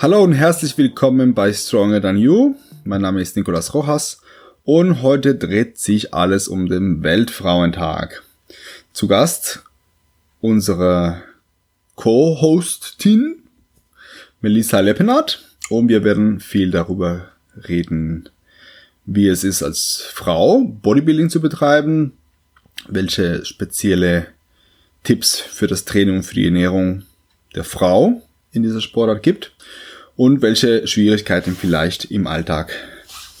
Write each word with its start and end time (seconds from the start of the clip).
Hallo 0.00 0.22
und 0.22 0.32
herzlich 0.32 0.78
willkommen 0.78 1.34
bei 1.34 1.52
Stronger 1.52 2.00
Than 2.00 2.18
You. 2.18 2.54
Mein 2.84 3.00
Name 3.00 3.20
ist 3.20 3.34
Nicolas 3.34 3.74
Rojas 3.74 4.22
und 4.62 5.02
heute 5.02 5.34
dreht 5.34 5.76
sich 5.76 6.14
alles 6.14 6.46
um 6.46 6.68
den 6.68 7.02
Weltfrauentag. 7.02 8.22
Zu 8.92 9.08
Gast 9.08 9.64
unsere 10.40 11.24
Co-Hostin 11.96 13.42
Melissa 14.40 14.78
Leppenhardt 14.78 15.42
und 15.68 15.88
wir 15.88 16.04
werden 16.04 16.38
viel 16.38 16.70
darüber 16.70 17.32
reden, 17.68 18.28
wie 19.04 19.26
es 19.26 19.42
ist 19.42 19.64
als 19.64 20.08
Frau 20.14 20.60
Bodybuilding 20.60 21.28
zu 21.28 21.40
betreiben, 21.40 22.12
welche 22.86 23.44
spezielle 23.44 24.28
Tipps 25.02 25.40
für 25.40 25.66
das 25.66 25.84
Training 25.84 26.18
und 26.18 26.22
für 26.22 26.36
die 26.36 26.44
Ernährung 26.44 27.02
der 27.56 27.64
Frau 27.64 28.22
in 28.52 28.62
dieser 28.62 28.80
Sportart 28.80 29.24
gibt 29.24 29.52
und 30.18 30.42
welche 30.42 30.84
Schwierigkeiten 30.88 31.54
vielleicht 31.54 32.10
im 32.10 32.26
Alltag 32.26 32.72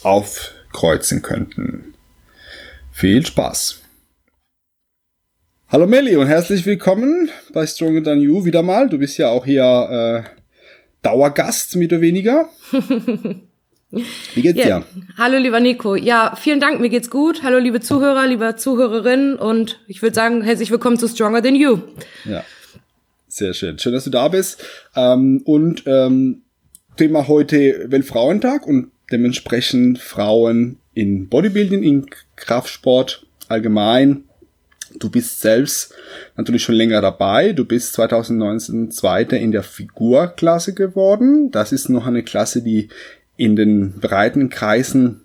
aufkreuzen 0.04 1.22
könnten. 1.22 1.92
Viel 2.92 3.26
Spaß! 3.26 3.82
Hallo 5.66 5.88
Melli 5.88 6.14
und 6.14 6.28
herzlich 6.28 6.64
willkommen 6.66 7.30
bei 7.52 7.66
Stronger 7.66 8.04
Than 8.04 8.20
You 8.20 8.44
wieder 8.44 8.62
mal. 8.62 8.88
Du 8.88 8.96
bist 8.96 9.18
ja 9.18 9.28
auch 9.28 9.44
hier 9.44 10.24
äh, 10.24 10.30
Dauergast, 11.02 11.74
mehr 11.74 11.88
oder 11.88 12.00
weniger. 12.00 12.48
Wie 13.90 14.42
geht's 14.42 14.64
ja. 14.64 14.78
dir? 14.78 14.86
Hallo 15.18 15.36
lieber 15.38 15.58
Nico. 15.58 15.96
Ja, 15.96 16.36
vielen 16.36 16.60
Dank, 16.60 16.80
mir 16.80 16.90
geht's 16.90 17.10
gut. 17.10 17.42
Hallo 17.42 17.58
liebe 17.58 17.80
Zuhörer, 17.80 18.28
liebe 18.28 18.54
Zuhörerinnen 18.54 19.34
und 19.34 19.80
ich 19.88 20.00
würde 20.00 20.14
sagen, 20.14 20.42
herzlich 20.42 20.70
willkommen 20.70 20.96
zu 20.96 21.08
Stronger 21.08 21.42
Than 21.42 21.56
You. 21.56 21.80
Ja, 22.24 22.44
sehr 23.26 23.52
schön. 23.52 23.80
Schön, 23.80 23.92
dass 23.94 24.04
du 24.04 24.10
da 24.10 24.28
bist. 24.28 24.62
Ähm, 24.94 25.42
und 25.44 25.82
ähm, 25.86 26.42
Thema 26.98 27.28
heute 27.28 27.86
Weltfrauentag 27.92 28.66
und 28.66 28.90
dementsprechend 29.12 30.00
Frauen 30.00 30.78
in 30.94 31.28
Bodybuilding, 31.28 31.84
in 31.84 32.06
Kraftsport 32.34 33.24
allgemein. 33.46 34.24
Du 34.98 35.08
bist 35.08 35.40
selbst 35.40 35.94
natürlich 36.36 36.64
schon 36.64 36.74
länger 36.74 37.00
dabei. 37.00 37.52
Du 37.52 37.64
bist 37.64 37.92
2019 37.92 38.90
Zweiter 38.90 39.38
in 39.38 39.52
der 39.52 39.62
Figurklasse 39.62 40.74
geworden. 40.74 41.52
Das 41.52 41.70
ist 41.70 41.88
noch 41.88 42.06
eine 42.06 42.24
Klasse, 42.24 42.62
die 42.62 42.88
in 43.36 43.54
den 43.54 44.00
breiten 44.00 44.48
Kreisen 44.48 45.20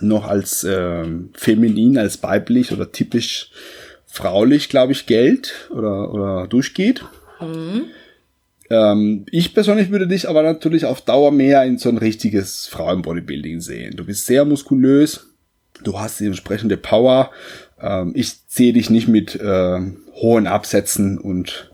noch 0.00 0.28
als 0.28 0.62
äh, 0.62 1.04
feminin, 1.34 1.98
als 1.98 2.22
weiblich 2.22 2.70
oder 2.70 2.92
typisch 2.92 3.50
fraulich, 4.06 4.68
glaube 4.68 4.92
ich, 4.92 5.06
gilt 5.06 5.68
oder, 5.70 6.14
oder 6.14 6.46
durchgeht. 6.46 7.04
Mhm. 7.40 7.86
Ähm, 8.70 9.24
ich 9.30 9.54
persönlich 9.54 9.90
würde 9.90 10.06
dich 10.06 10.28
aber 10.28 10.42
natürlich 10.42 10.84
auf 10.84 11.00
Dauer 11.00 11.30
mehr 11.30 11.64
in 11.64 11.78
so 11.78 11.88
ein 11.88 11.98
richtiges 11.98 12.66
Frauenbodybuilding 12.66 13.60
sehen. 13.60 13.96
Du 13.96 14.04
bist 14.04 14.26
sehr 14.26 14.44
muskulös, 14.44 15.28
du 15.82 15.98
hast 15.98 16.20
die 16.20 16.26
entsprechende 16.26 16.76
Power. 16.76 17.30
Ähm, 17.80 18.12
ich 18.14 18.32
sehe 18.46 18.72
dich 18.72 18.90
nicht 18.90 19.08
mit 19.08 19.34
äh, 19.36 19.80
hohen 20.14 20.46
Absätzen 20.46 21.18
und 21.18 21.70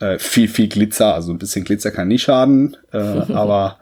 äh, 0.00 0.18
viel, 0.18 0.48
viel 0.48 0.68
Glitzer. 0.68 1.14
Also 1.14 1.32
ein 1.32 1.38
bisschen 1.38 1.64
Glitzer 1.64 1.90
kann 1.90 2.08
nicht 2.08 2.22
schaden, 2.22 2.76
äh, 2.92 2.98
aber 3.32 3.78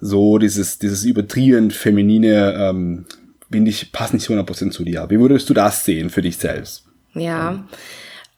so 0.00 0.38
dieses, 0.38 0.78
dieses 0.78 1.04
übertrieben 1.04 1.70
feminine, 1.70 2.54
ähm, 2.56 3.06
finde 3.50 3.70
ich, 3.70 3.92
passt 3.92 4.14
nicht 4.14 4.28
100% 4.28 4.70
zu 4.70 4.84
dir. 4.84 5.06
Wie 5.08 5.18
würdest 5.18 5.48
du 5.48 5.54
das 5.54 5.84
sehen 5.84 6.10
für 6.10 6.22
dich 6.22 6.36
selbst? 6.36 6.84
Ja. 7.14 7.54
Äh, 7.54 7.58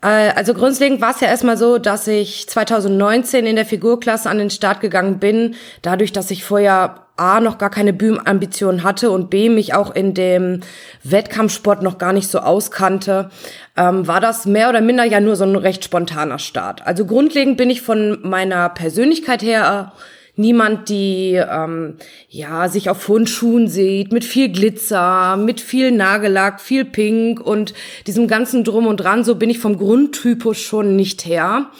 also 0.06 0.54
grundlegend 0.54 1.00
war 1.00 1.10
es 1.10 1.20
ja 1.20 1.26
erstmal 1.26 1.56
so, 1.56 1.78
dass 1.78 2.06
ich 2.06 2.48
2019 2.48 3.46
in 3.46 3.56
der 3.56 3.66
Figurklasse 3.66 4.30
an 4.30 4.38
den 4.38 4.50
Start 4.50 4.80
gegangen 4.80 5.18
bin, 5.18 5.56
dadurch, 5.82 6.12
dass 6.12 6.30
ich 6.30 6.44
vorher 6.44 7.08
A 7.16 7.40
noch 7.40 7.58
gar 7.58 7.70
keine 7.70 7.92
Bühnenambitionen 7.92 8.84
hatte 8.84 9.10
und 9.10 9.28
B 9.28 9.48
mich 9.48 9.74
auch 9.74 9.92
in 9.92 10.14
dem 10.14 10.60
Wettkampfsport 11.02 11.82
noch 11.82 11.98
gar 11.98 12.12
nicht 12.12 12.30
so 12.30 12.38
auskannte, 12.38 13.30
ähm, 13.76 14.06
war 14.06 14.20
das 14.20 14.46
mehr 14.46 14.68
oder 14.68 14.80
minder 14.80 15.02
ja 15.02 15.18
nur 15.18 15.34
so 15.34 15.42
ein 15.42 15.56
recht 15.56 15.82
spontaner 15.82 16.38
Start. 16.38 16.86
Also 16.86 17.04
grundlegend 17.04 17.56
bin 17.56 17.68
ich 17.68 17.82
von 17.82 18.20
meiner 18.22 18.68
Persönlichkeit 18.68 19.42
her 19.42 19.92
äh, 19.96 20.00
niemand, 20.38 20.88
die 20.88 21.34
ähm, 21.34 21.96
ja 22.28 22.68
sich 22.68 22.88
auf 22.88 23.08
hohen 23.08 23.26
Schuhen 23.26 23.68
sieht, 23.68 24.12
mit 24.12 24.24
viel 24.24 24.50
Glitzer, 24.50 25.36
mit 25.36 25.60
viel 25.60 25.90
Nagellack, 25.90 26.60
viel 26.60 26.84
Pink 26.84 27.40
und 27.40 27.74
diesem 28.06 28.28
ganzen 28.28 28.64
Drum 28.64 28.86
und 28.86 28.98
Dran. 28.98 29.24
So 29.24 29.34
bin 29.34 29.50
ich 29.50 29.58
vom 29.58 29.76
Grundtypus 29.76 30.58
schon 30.58 30.96
nicht 30.96 31.26
her. 31.26 31.70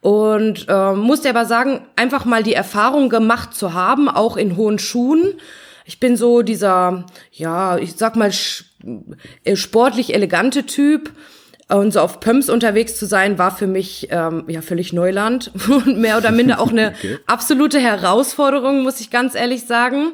Und 0.00 0.66
äh, 0.68 0.92
musste 0.92 1.28
aber 1.28 1.44
sagen, 1.44 1.80
einfach 1.96 2.24
mal 2.24 2.42
die 2.42 2.54
Erfahrung 2.54 3.08
gemacht 3.08 3.54
zu 3.54 3.74
haben, 3.74 4.08
auch 4.08 4.36
in 4.36 4.56
hohen 4.56 4.78
Schuhen. 4.78 5.34
Ich 5.84 6.00
bin 6.00 6.16
so 6.16 6.42
dieser, 6.42 7.04
ja, 7.32 7.78
ich 7.78 7.94
sag 7.96 8.14
mal, 8.14 8.30
äh, 9.44 9.56
sportlich 9.56 10.14
elegante 10.14 10.66
Typ 10.66 11.10
und 11.68 11.92
so 11.92 12.00
auf 12.00 12.20
Pumps 12.20 12.48
unterwegs 12.48 12.96
zu 12.96 13.06
sein, 13.06 13.38
war 13.38 13.54
für 13.54 13.66
mich 13.66 14.08
ähm, 14.10 14.44
ja 14.48 14.62
völlig 14.62 14.92
Neuland 14.92 15.52
und 15.68 15.98
mehr 15.98 16.16
oder 16.16 16.30
minder 16.30 16.60
auch 16.60 16.70
eine 16.70 16.88
okay. 16.98 17.18
absolute 17.26 17.78
Herausforderung, 17.78 18.82
muss 18.82 19.00
ich 19.00 19.10
ganz 19.10 19.34
ehrlich 19.34 19.64
sagen. 19.66 20.12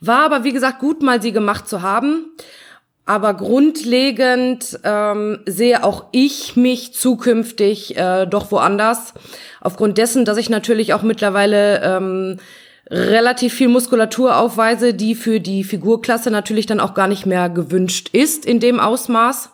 War 0.00 0.24
aber, 0.24 0.44
wie 0.44 0.52
gesagt, 0.52 0.80
gut 0.80 1.02
mal 1.02 1.22
sie 1.22 1.32
gemacht 1.32 1.68
zu 1.68 1.82
haben. 1.82 2.26
Aber 3.04 3.32
grundlegend 3.32 4.78
ähm, 4.84 5.38
sehe 5.46 5.82
auch 5.82 6.06
ich 6.12 6.56
mich 6.56 6.92
zukünftig 6.92 7.96
äh, 7.96 8.26
doch 8.26 8.52
woanders. 8.52 9.14
Aufgrund 9.62 9.96
dessen, 9.96 10.26
dass 10.26 10.36
ich 10.36 10.50
natürlich 10.50 10.92
auch 10.92 11.02
mittlerweile 11.02 11.80
ähm, 11.82 12.36
relativ 12.90 13.54
viel 13.54 13.68
Muskulatur 13.68 14.36
aufweise, 14.36 14.92
die 14.92 15.14
für 15.14 15.40
die 15.40 15.64
Figurklasse 15.64 16.30
natürlich 16.30 16.66
dann 16.66 16.80
auch 16.80 16.92
gar 16.92 17.08
nicht 17.08 17.24
mehr 17.24 17.48
gewünscht 17.48 18.10
ist 18.12 18.44
in 18.44 18.60
dem 18.60 18.78
Ausmaß. 18.78 19.50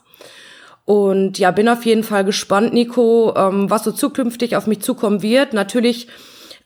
Und 0.84 1.38
ja, 1.38 1.50
bin 1.50 1.68
auf 1.68 1.84
jeden 1.86 2.04
Fall 2.04 2.24
gespannt, 2.24 2.74
Nico, 2.74 3.34
ähm, 3.36 3.70
was 3.70 3.84
so 3.84 3.92
zukünftig 3.92 4.56
auf 4.56 4.66
mich 4.66 4.80
zukommen 4.80 5.22
wird. 5.22 5.54
Natürlich 5.54 6.08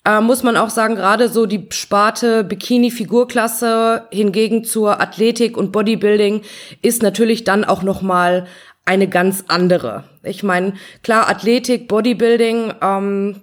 äh, 0.04 0.20
muss 0.20 0.42
man 0.42 0.56
auch 0.56 0.70
sagen, 0.70 0.96
gerade 0.96 1.28
so 1.28 1.46
die 1.46 1.66
Sparte 1.70 2.42
Bikini-Figurklasse 2.42 4.06
hingegen 4.10 4.64
zur 4.64 5.00
Athletik 5.00 5.56
und 5.56 5.70
Bodybuilding 5.70 6.42
ist 6.82 7.02
natürlich 7.02 7.44
dann 7.44 7.64
auch 7.64 7.82
noch 7.82 8.02
mal 8.02 8.46
eine 8.84 9.06
ganz 9.06 9.44
andere. 9.48 10.04
Ich 10.22 10.42
meine, 10.42 10.72
klar, 11.02 11.28
Athletik, 11.28 11.88
Bodybuilding, 11.88 12.72
ähm, 12.80 13.42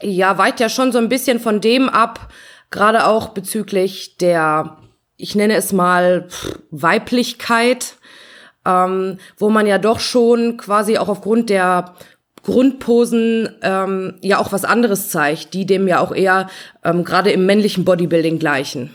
ja, 0.00 0.38
weicht 0.38 0.60
ja 0.60 0.68
schon 0.68 0.92
so 0.92 0.98
ein 0.98 1.08
bisschen 1.08 1.40
von 1.40 1.60
dem 1.60 1.88
ab, 1.88 2.32
gerade 2.70 3.06
auch 3.06 3.30
bezüglich 3.30 4.16
der, 4.18 4.78
ich 5.16 5.34
nenne 5.34 5.56
es 5.56 5.72
mal, 5.72 6.28
Weiblichkeit 6.70 7.96
ähm, 8.64 9.18
wo 9.38 9.50
man 9.50 9.66
ja 9.66 9.78
doch 9.78 10.00
schon 10.00 10.56
quasi 10.56 10.98
auch 10.98 11.08
aufgrund 11.08 11.50
der 11.50 11.94
Grundposen 12.42 13.48
ähm, 13.62 14.14
ja 14.20 14.38
auch 14.38 14.52
was 14.52 14.64
anderes 14.64 15.08
zeigt, 15.08 15.54
die 15.54 15.66
dem 15.66 15.88
ja 15.88 16.00
auch 16.00 16.14
eher 16.14 16.48
ähm, 16.84 17.04
gerade 17.04 17.32
im 17.32 17.46
männlichen 17.46 17.84
Bodybuilding 17.84 18.38
gleichen. 18.38 18.90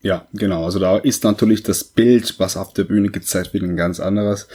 Ja, 0.00 0.26
genau. 0.32 0.64
Also 0.64 0.78
da 0.78 0.96
ist 0.96 1.24
natürlich 1.24 1.62
das 1.62 1.84
Bild, 1.84 2.38
was 2.38 2.56
auf 2.56 2.72
der 2.72 2.84
Bühne 2.84 3.10
gezeigt 3.10 3.52
wird, 3.52 3.64
ein 3.64 3.76
ganz 3.76 4.00
anderes. 4.00 4.48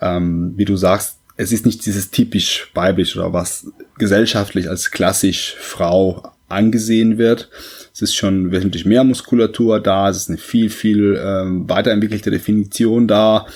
Ähm, 0.00 0.54
wie 0.56 0.64
du 0.64 0.76
sagst, 0.76 1.18
es 1.36 1.52
ist 1.52 1.64
nicht 1.64 1.86
dieses 1.86 2.10
typisch 2.10 2.70
weiblich 2.74 3.16
oder 3.16 3.32
was 3.32 3.68
gesellschaftlich 3.96 4.68
als 4.68 4.90
klassisch 4.90 5.54
Frau 5.58 6.32
angesehen 6.48 7.16
wird, 7.16 7.48
es 7.98 8.10
ist 8.10 8.14
schon 8.14 8.52
wesentlich 8.52 8.84
mehr 8.84 9.02
Muskulatur 9.02 9.80
da, 9.80 10.08
es 10.08 10.18
ist 10.18 10.28
eine 10.28 10.38
viel, 10.38 10.70
viel 10.70 11.20
ähm, 11.20 11.68
weiterentwickelte 11.68 12.30
Definition 12.30 13.08
da 13.08 13.46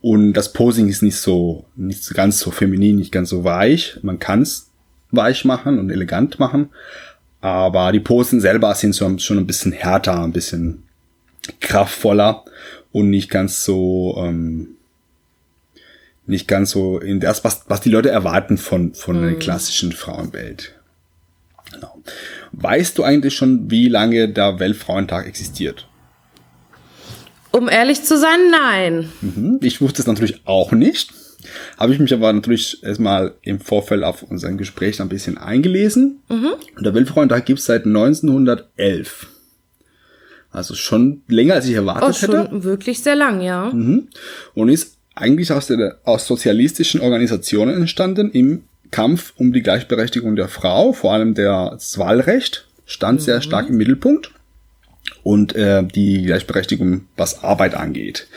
und 0.00 0.32
das 0.32 0.52
Posing 0.52 0.88
ist 0.88 1.02
nicht 1.02 1.16
so, 1.16 1.66
nicht 1.76 2.12
ganz 2.12 2.40
so 2.40 2.50
feminin, 2.50 2.96
nicht 2.96 3.12
ganz 3.12 3.30
so 3.30 3.44
weich. 3.44 4.00
Man 4.02 4.18
kann 4.18 4.42
es 4.42 4.68
weich 5.12 5.44
machen 5.44 5.78
und 5.78 5.90
elegant 5.90 6.40
machen, 6.40 6.70
aber 7.40 7.92
die 7.92 8.00
Posen 8.00 8.40
selber 8.40 8.74
sind 8.74 8.96
schon 8.96 9.38
ein 9.38 9.46
bisschen 9.46 9.70
härter, 9.70 10.20
ein 10.24 10.32
bisschen 10.32 10.82
kraftvoller 11.60 12.44
und 12.90 13.10
nicht 13.10 13.30
ganz 13.30 13.64
so, 13.64 14.16
ähm, 14.18 14.70
nicht 16.26 16.48
ganz 16.48 16.70
so 16.70 16.98
in 16.98 17.20
das, 17.20 17.44
was, 17.44 17.62
was 17.68 17.80
die 17.80 17.90
Leute 17.90 18.10
erwarten 18.10 18.58
von, 18.58 18.94
von 18.94 19.18
mhm. 19.18 19.22
einer 19.22 19.36
klassischen 19.36 19.92
Frauenwelt. 19.92 20.74
Genau. 21.72 22.02
Weißt 22.52 22.98
du 22.98 23.02
eigentlich 23.02 23.34
schon, 23.34 23.70
wie 23.70 23.88
lange 23.88 24.28
der 24.28 24.58
Weltfrauentag 24.58 25.26
existiert? 25.26 25.88
Um 27.50 27.68
ehrlich 27.68 28.02
zu 28.02 28.18
sein, 28.18 28.50
nein. 28.50 29.12
Mhm. 29.20 29.60
Ich 29.62 29.80
wusste 29.80 30.02
es 30.02 30.08
natürlich 30.08 30.40
auch 30.46 30.72
nicht. 30.72 31.12
Habe 31.76 31.92
ich 31.92 31.98
mich 31.98 32.14
aber 32.14 32.32
natürlich 32.32 32.82
erstmal 32.82 33.34
im 33.42 33.60
Vorfeld 33.60 34.04
auf 34.04 34.22
unser 34.22 34.52
Gespräch 34.52 35.00
ein 35.00 35.08
bisschen 35.08 35.38
eingelesen. 35.38 36.20
Mhm. 36.28 36.52
Und 36.76 36.84
der 36.84 36.94
Weltfrauentag 36.94 37.44
gibt 37.44 37.58
es 37.58 37.66
seit 37.66 37.84
1911. 37.84 39.26
Also 40.50 40.74
schon 40.74 41.22
länger, 41.28 41.54
als 41.54 41.66
ich 41.66 41.74
erwartet 41.74 42.08
oh, 42.08 42.12
schon 42.12 42.36
hätte. 42.36 42.64
Wirklich 42.64 43.02
sehr 43.02 43.16
lang, 43.16 43.40
ja. 43.40 43.70
Mhm. 43.72 44.08
Und 44.54 44.68
ist 44.68 44.98
eigentlich 45.14 45.52
aus, 45.52 45.66
der, 45.66 45.98
aus 46.04 46.26
sozialistischen 46.26 47.00
Organisationen 47.00 47.74
entstanden 47.74 48.30
im 48.30 48.64
Kampf 48.92 49.32
um 49.36 49.52
die 49.52 49.62
Gleichberechtigung 49.62 50.36
der 50.36 50.46
Frau, 50.46 50.92
vor 50.92 51.12
allem 51.12 51.34
der, 51.34 51.70
das 51.72 51.98
Wahlrecht 51.98 52.68
stand 52.86 53.20
mhm. 53.20 53.24
sehr 53.24 53.42
stark 53.42 53.68
im 53.68 53.76
Mittelpunkt 53.76 54.30
und 55.24 55.56
äh, 55.56 55.82
die 55.82 56.22
Gleichberechtigung, 56.22 57.06
was 57.16 57.42
Arbeit 57.42 57.74
angeht. 57.74 58.28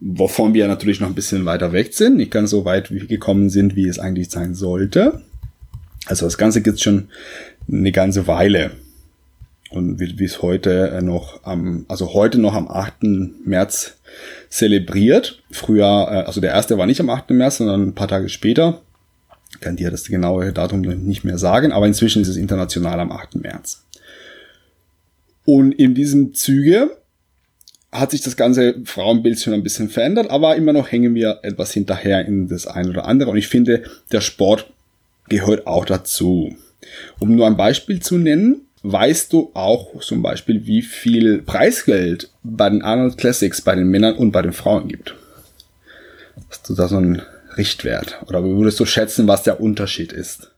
Wovon 0.00 0.54
wir 0.54 0.68
natürlich 0.68 1.00
noch 1.00 1.08
ein 1.08 1.14
bisschen 1.14 1.44
weiter 1.44 1.72
weg 1.72 1.92
sind, 1.92 2.16
nicht 2.16 2.30
ganz 2.30 2.50
so 2.50 2.64
weit 2.64 2.90
wie 2.90 3.06
gekommen 3.06 3.50
sind, 3.50 3.76
wie 3.76 3.88
es 3.88 3.98
eigentlich 3.98 4.30
sein 4.30 4.54
sollte. 4.54 5.22
Also 6.06 6.26
das 6.26 6.38
Ganze 6.38 6.62
gibt's 6.62 6.82
schon 6.82 7.08
eine 7.68 7.92
ganze 7.92 8.26
Weile 8.26 8.70
und 9.70 9.98
wird 9.98 10.16
bis 10.16 10.42
heute 10.42 10.90
äh, 10.90 11.02
noch 11.02 11.42
am, 11.44 11.84
also 11.88 12.12
heute 12.14 12.38
noch 12.38 12.54
am 12.54 12.68
8. 12.68 13.02
März 13.44 13.96
zelebriert. 14.48 15.42
Früher, 15.50 16.08
äh, 16.10 16.26
also 16.26 16.40
der 16.40 16.52
erste 16.52 16.78
war 16.78 16.86
nicht 16.86 17.00
am 17.00 17.10
8. 17.10 17.30
März, 17.30 17.58
sondern 17.58 17.82
ein 17.82 17.94
paar 17.94 18.08
Tage 18.08 18.28
später. 18.28 18.82
Ich 19.56 19.60
kann 19.60 19.76
dir 19.76 19.90
das 19.90 20.04
genaue 20.04 20.52
Datum 20.52 20.82
nicht 20.82 21.24
mehr 21.24 21.38
sagen, 21.38 21.72
aber 21.72 21.86
inzwischen 21.86 22.20
ist 22.20 22.28
es 22.28 22.36
international 22.36 23.00
am 23.00 23.10
8. 23.10 23.36
März. 23.36 23.84
Und 25.46 25.72
in 25.72 25.94
diesem 25.94 26.34
Züge 26.34 26.90
hat 27.90 28.10
sich 28.10 28.20
das 28.20 28.36
ganze 28.36 28.74
Frauenbild 28.84 29.40
schon 29.40 29.54
ein 29.54 29.62
bisschen 29.62 29.88
verändert, 29.88 30.30
aber 30.30 30.56
immer 30.56 30.74
noch 30.74 30.92
hängen 30.92 31.14
wir 31.14 31.40
etwas 31.42 31.72
hinterher 31.72 32.26
in 32.26 32.48
das 32.48 32.66
eine 32.66 32.90
oder 32.90 33.06
andere. 33.06 33.30
Und 33.30 33.38
ich 33.38 33.48
finde, 33.48 33.84
der 34.12 34.20
Sport 34.20 34.70
gehört 35.30 35.66
auch 35.66 35.86
dazu. 35.86 36.54
Um 37.18 37.34
nur 37.34 37.46
ein 37.46 37.56
Beispiel 37.56 38.00
zu 38.00 38.18
nennen, 38.18 38.60
weißt 38.82 39.32
du 39.32 39.52
auch 39.54 40.00
zum 40.02 40.22
Beispiel, 40.22 40.66
wie 40.66 40.82
viel 40.82 41.40
Preisgeld 41.40 42.30
bei 42.42 42.68
den 42.68 42.82
Arnold 42.82 43.16
Classics 43.16 43.62
bei 43.62 43.74
den 43.74 43.88
Männern 43.88 44.16
und 44.16 44.32
bei 44.32 44.42
den 44.42 44.52
Frauen 44.52 44.88
gibt? 44.88 45.14
Hast 46.50 46.68
du 46.68 46.74
da 46.74 46.88
so 46.88 46.98
einen 46.98 47.22
Richtwert? 47.56 48.20
Oder 48.28 48.44
würdest 48.44 48.80
du 48.80 48.84
schätzen, 48.84 49.28
was 49.28 49.42
der 49.42 49.60
Unterschied 49.60 50.12
ist? 50.12 50.52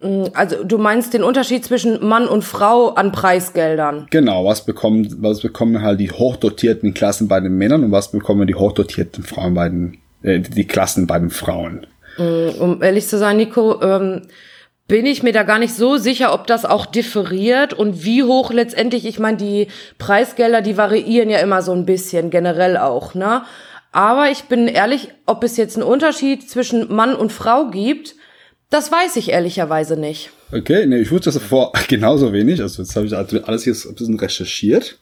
Mm, 0.00 0.24
also 0.34 0.64
du 0.64 0.78
meinst 0.78 1.14
den 1.14 1.22
Unterschied 1.22 1.64
zwischen 1.64 2.06
Mann 2.06 2.26
und 2.26 2.42
Frau 2.42 2.90
an 2.90 3.12
Preisgeldern? 3.12 4.06
Genau, 4.10 4.44
was 4.44 4.64
bekommen, 4.64 5.16
was 5.20 5.40
bekommen 5.40 5.82
halt 5.82 6.00
die 6.00 6.10
hochdotierten 6.10 6.94
Klassen 6.94 7.28
bei 7.28 7.40
den 7.40 7.56
Männern 7.56 7.84
und 7.84 7.92
was 7.92 8.10
bekommen 8.10 8.46
die 8.46 8.54
hochdotierten 8.54 9.24
Frauen 9.24 9.54
bei 9.54 9.68
den, 9.68 9.98
äh, 10.22 10.40
die 10.40 10.66
Klassen 10.66 11.06
bei 11.06 11.18
den 11.18 11.30
Frauen? 11.30 11.86
Mm, 12.18 12.48
um 12.60 12.82
ehrlich 12.82 13.06
zu 13.06 13.18
sein, 13.18 13.36
Nico, 13.36 13.80
ähm, 13.82 14.22
bin 14.90 15.06
ich 15.06 15.22
mir 15.22 15.32
da 15.32 15.44
gar 15.44 15.60
nicht 15.60 15.74
so 15.74 15.98
sicher, 15.98 16.34
ob 16.34 16.48
das 16.48 16.64
auch 16.64 16.84
differiert 16.84 17.72
und 17.72 18.04
wie 18.04 18.24
hoch 18.24 18.52
letztendlich, 18.52 19.06
ich 19.06 19.20
meine, 19.20 19.36
die 19.36 19.68
Preisgelder, 19.98 20.62
die 20.62 20.76
variieren 20.76 21.30
ja 21.30 21.38
immer 21.38 21.62
so 21.62 21.70
ein 21.70 21.86
bisschen, 21.86 22.30
generell 22.30 22.76
auch, 22.76 23.14
ne? 23.14 23.42
Aber 23.92 24.30
ich 24.30 24.44
bin 24.44 24.68
ehrlich, 24.68 25.08
ob 25.26 25.42
es 25.42 25.56
jetzt 25.56 25.76
einen 25.76 25.86
Unterschied 25.86 26.48
zwischen 26.48 26.94
Mann 26.94 27.14
und 27.14 27.32
Frau 27.32 27.70
gibt, 27.70 28.14
das 28.70 28.92
weiß 28.92 29.16
ich 29.16 29.30
ehrlicherweise 29.30 29.96
nicht. 29.96 30.30
Okay, 30.52 30.86
ne, 30.86 31.00
ich 31.00 31.10
wusste 31.10 31.26
das 31.26 31.34
davor 31.34 31.72
genauso 31.88 32.32
wenig. 32.32 32.60
Also 32.60 32.82
jetzt 32.82 32.94
habe 32.94 33.06
ich 33.06 33.14
alles 33.14 33.64
hier 33.64 33.74
ein 33.74 33.94
bisschen 33.94 34.18
recherchiert. 34.18 34.98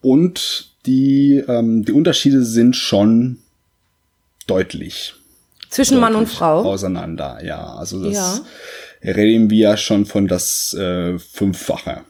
Und 0.00 0.70
die, 0.86 1.42
ähm, 1.46 1.84
die 1.84 1.92
Unterschiede 1.92 2.44
sind 2.44 2.76
schon 2.76 3.38
deutlich. 4.46 5.14
Zwischen 5.68 5.98
Mann 5.98 6.14
und 6.14 6.28
Frau? 6.28 6.62
Auseinander, 6.62 7.40
ja. 7.44 7.74
Also 7.74 8.02
das 8.02 8.42
ja. 9.02 9.12
reden 9.12 9.50
wir 9.50 9.58
ja 9.58 9.76
schon 9.76 10.06
von 10.06 10.28
das 10.28 10.72
äh, 10.74 11.18
Fünffache. 11.18 12.02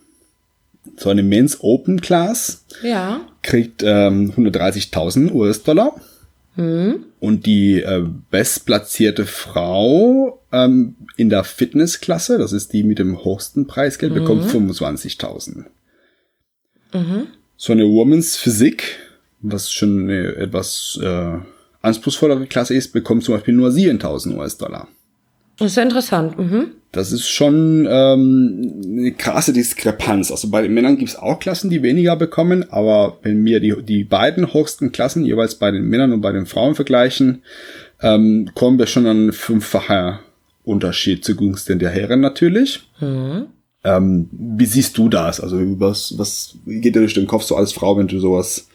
So 0.97 1.11
eine 1.11 1.23
Men's 1.23 1.59
Open 1.61 2.01
Class 2.01 2.65
ja. 2.83 3.21
kriegt 3.43 3.83
ähm, 3.83 4.33
130.000 4.37 5.33
US-Dollar. 5.33 5.95
Hm. 6.57 7.07
Und 7.19 7.47
die 7.47 7.81
äh, 7.81 8.05
bestplatzierte 8.31 9.27
Frau 9.27 10.41
ähm, 10.53 10.95
in 11.17 11.29
der 11.29 11.43
Fitnessklasse, 11.43 12.39
das 12.39 12.53
ist 12.53 12.73
die 12.73 12.85
mit 12.85 12.99
dem 12.99 13.25
höchsten 13.25 13.67
Preisgeld, 13.67 14.13
mhm. 14.13 14.17
bekommt 14.17 14.45
25.000. 14.45 15.65
Mhm. 16.93 17.27
So 17.57 17.73
eine 17.73 17.87
Woman's 17.87 18.37
Physik, 18.37 18.99
was 19.41 19.73
schon 19.73 20.05
eine 20.05 20.37
etwas 20.37 20.99
äh, 21.03 21.39
anspruchsvollere 21.83 22.47
Klasse 22.47 22.75
ist, 22.75 22.93
bekommt 22.93 23.25
zum 23.25 23.35
Beispiel 23.35 23.55
nur 23.55 23.73
7000 23.73 24.37
US-Dollar. 24.37 24.89
Das 25.59 25.69
ist 25.69 25.77
ja 25.77 25.83
interessant. 25.83 26.39
Mhm. 26.39 26.73
Das 26.93 27.11
ist 27.11 27.29
schon 27.29 27.89
ähm, 27.91 28.83
eine 28.85 29.13
krasse 29.13 29.53
Diskrepanz. 29.53 30.31
Also 30.31 30.49
bei 30.49 30.63
den 30.63 30.75
Männern 30.75 30.97
gibt 30.97 31.11
es 31.11 31.17
auch 31.17 31.41
Klassen, 31.41 31.69
die 31.69 31.83
weniger 31.83 32.15
bekommen, 32.17 32.71
aber 32.71 33.19
wenn 33.23 33.45
wir 33.45 33.59
die, 33.59 33.75
die 33.83 34.05
beiden 34.05 34.55
höchsten 34.55 34.93
Klassen 34.93 35.25
jeweils 35.25 35.57
bei 35.57 35.73
den 35.73 35.89
Männern 35.89 36.13
und 36.13 36.21
bei 36.21 36.31
den 36.31 36.47
Frauen 36.47 36.77
vergleichen, 36.77 37.43
ähm, 38.01 38.51
kommen 38.55 38.79
wir 38.79 38.87
schon 38.87 39.07
an 39.07 39.33
fünffacher 39.33 40.21
Unterschied 40.63 41.25
zugunsten 41.25 41.79
der 41.81 41.91
Herren 41.91 42.21
natürlich. 42.21 42.89
Mhm. 43.01 43.47
Ähm, 43.83 44.29
wie 44.33 44.67
siehst 44.67 44.97
du 44.97 45.09
das? 45.09 45.41
Also 45.41 45.59
was, 45.81 46.15
was 46.17 46.55
geht 46.65 46.95
dir 46.95 47.01
durch 47.01 47.15
den 47.15 47.27
Kopf 47.27 47.43
so 47.43 47.57
als 47.57 47.73
Frau, 47.73 47.99
wenn 47.99 48.07
du 48.07 48.19
sowas 48.19 48.69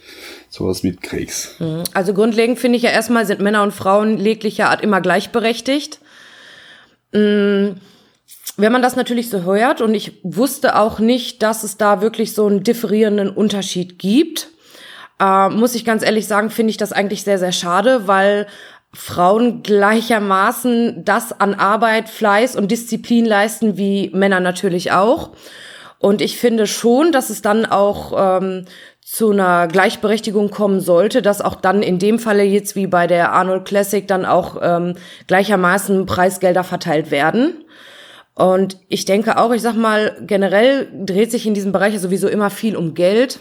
sowas 0.49 0.83
mitkriegst. 0.83 1.61
Mhm. 1.61 1.83
Also 1.93 2.13
grundlegend 2.13 2.59
finde 2.59 2.77
ich 2.77 2.83
ja 2.83 2.89
erstmal 2.89 3.25
sind 3.25 3.39
Männer 3.39 3.63
und 3.63 3.73
Frauen 3.73 4.17
jeglicher 4.17 4.69
Art 4.69 4.81
immer 4.81 5.01
gleichberechtigt. 5.01 5.99
Mm, 7.11 7.79
wenn 8.57 8.71
man 8.71 8.81
das 8.81 8.95
natürlich 8.95 9.29
so 9.29 9.44
hört 9.44 9.81
und 9.81 9.94
ich 9.95 10.19
wusste 10.23 10.77
auch 10.77 11.00
nicht, 11.00 11.41
dass 11.41 11.63
es 11.63 11.77
da 11.77 12.01
wirklich 12.01 12.33
so 12.33 12.45
einen 12.45 12.63
differierenden 12.63 13.29
Unterschied 13.29 14.00
gibt, 14.00 14.50
äh, 15.19 15.50
muss 15.50 15.75
ich 15.75 15.85
ganz 15.85 16.03
ehrlich 16.03 16.27
sagen, 16.27 16.50
finde 16.50 16.71
ich 16.71 16.77
das 16.77 16.91
eigentlich 16.91 17.23
sehr, 17.23 17.39
sehr 17.39 17.51
schade, 17.51 18.07
weil 18.07 18.47
Frauen 18.94 19.61
gleichermaßen 19.61 21.06
das 21.06 21.39
an 21.39 21.53
Arbeit, 21.53 22.09
Fleiß 22.09 22.56
und 22.56 22.71
Disziplin 22.71 23.25
leisten 23.25 23.77
wie 23.77 24.09
Männer 24.13 24.39
natürlich 24.39 24.91
auch. 24.91 25.31
Und 26.00 26.21
ich 26.21 26.38
finde 26.38 26.65
schon, 26.65 27.12
dass 27.12 27.29
es 27.29 27.41
dann 27.41 27.65
auch 27.65 28.13
ähm, 28.41 28.65
zu 29.11 29.31
einer 29.31 29.67
Gleichberechtigung 29.67 30.51
kommen 30.51 30.81
sollte, 30.81 31.23
dass 31.23 31.41
auch 31.41 31.56
dann 31.56 31.81
in 31.81 31.97
dem 31.97 32.19
Falle 32.19 32.44
jetzt 32.44 32.75
wie 32.75 32.85
bei 32.85 33.07
der 33.07 33.31
Arnold 33.31 33.65
Classic 33.65 34.07
dann 34.07 34.23
auch 34.23 34.59
ähm, 34.61 34.94
gleichermaßen 35.25 36.06
Preisgelder 36.06 36.63
verteilt 36.63 37.09
werden. 37.09 37.65
Und 38.35 38.77
ich 38.88 39.06
denke 39.06 39.39
auch, 39.39 39.51
ich 39.51 39.63
sag 39.63 39.75
mal, 39.75 40.15
generell 40.27 40.88
dreht 41.07 41.31
sich 41.31 41.47
in 41.47 41.56
diesem 41.56 41.71
Bereich 41.71 41.95
ja 41.95 42.00
sowieso 42.00 42.27
immer 42.27 42.51
viel 42.51 42.75
um 42.75 42.94
Geld, 42.94 43.39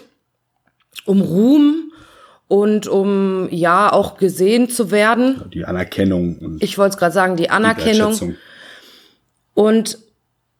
um 1.05 1.21
Ruhm 1.21 1.91
und 2.47 2.87
um 2.87 3.47
ja 3.51 3.93
auch 3.93 4.17
gesehen 4.17 4.71
zu 4.71 4.89
werden. 4.89 5.43
Die 5.53 5.65
Anerkennung. 5.65 6.57
ich 6.61 6.79
wollte 6.79 6.93
es 6.93 6.97
gerade 6.97 7.13
sagen, 7.13 7.35
die 7.35 7.51
Anerkennung. 7.51 8.17
Die 8.19 8.35
und 9.53 9.99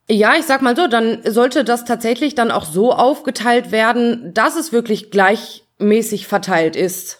ja, 0.09 0.33
ich 0.37 0.45
sag 0.45 0.61
mal 0.61 0.75
so, 0.75 0.87
dann 0.87 1.19
sollte 1.27 1.63
das 1.63 1.85
tatsächlich 1.85 2.35
dann 2.35 2.51
auch 2.51 2.65
so 2.65 2.91
aufgeteilt 2.91 3.71
werden, 3.71 4.33
dass 4.33 4.55
es 4.55 4.73
wirklich 4.73 5.11
gleichmäßig 5.11 6.27
verteilt 6.27 6.75
ist. 6.75 7.19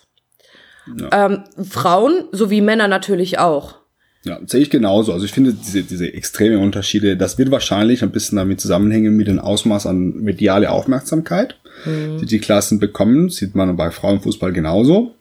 Ja. 0.98 1.26
Ähm, 1.26 1.44
Frauen 1.70 2.26
sowie 2.32 2.62
Männer 2.62 2.88
natürlich 2.88 3.38
auch. 3.38 3.76
Ja, 4.24 4.40
sehe 4.46 4.62
ich 4.62 4.70
genauso. 4.70 5.14
Also 5.14 5.26
ich 5.26 5.32
finde 5.32 5.54
diese, 5.54 5.84
diese 5.84 6.14
extreme 6.14 6.60
Unterschiede, 6.60 7.16
das 7.16 7.38
wird 7.38 7.52
wahrscheinlich 7.52 8.04
ein 8.04 8.12
bisschen 8.12 8.38
damit 8.38 8.60
zusammenhängen 8.60 9.16
mit 9.16 9.28
dem 9.28 9.40
Ausmaß 9.40 9.86
an 9.86 10.16
mediale 10.16 10.72
Aufmerksamkeit, 10.72 11.56
mhm. 11.86 12.18
die 12.18 12.26
die 12.26 12.40
Klassen 12.40 12.80
bekommen. 12.80 13.30
Sieht 13.30 13.56
man 13.56 13.78
bei 13.78 13.92
Frauenfußball 13.92 14.52
genauso 14.52 15.16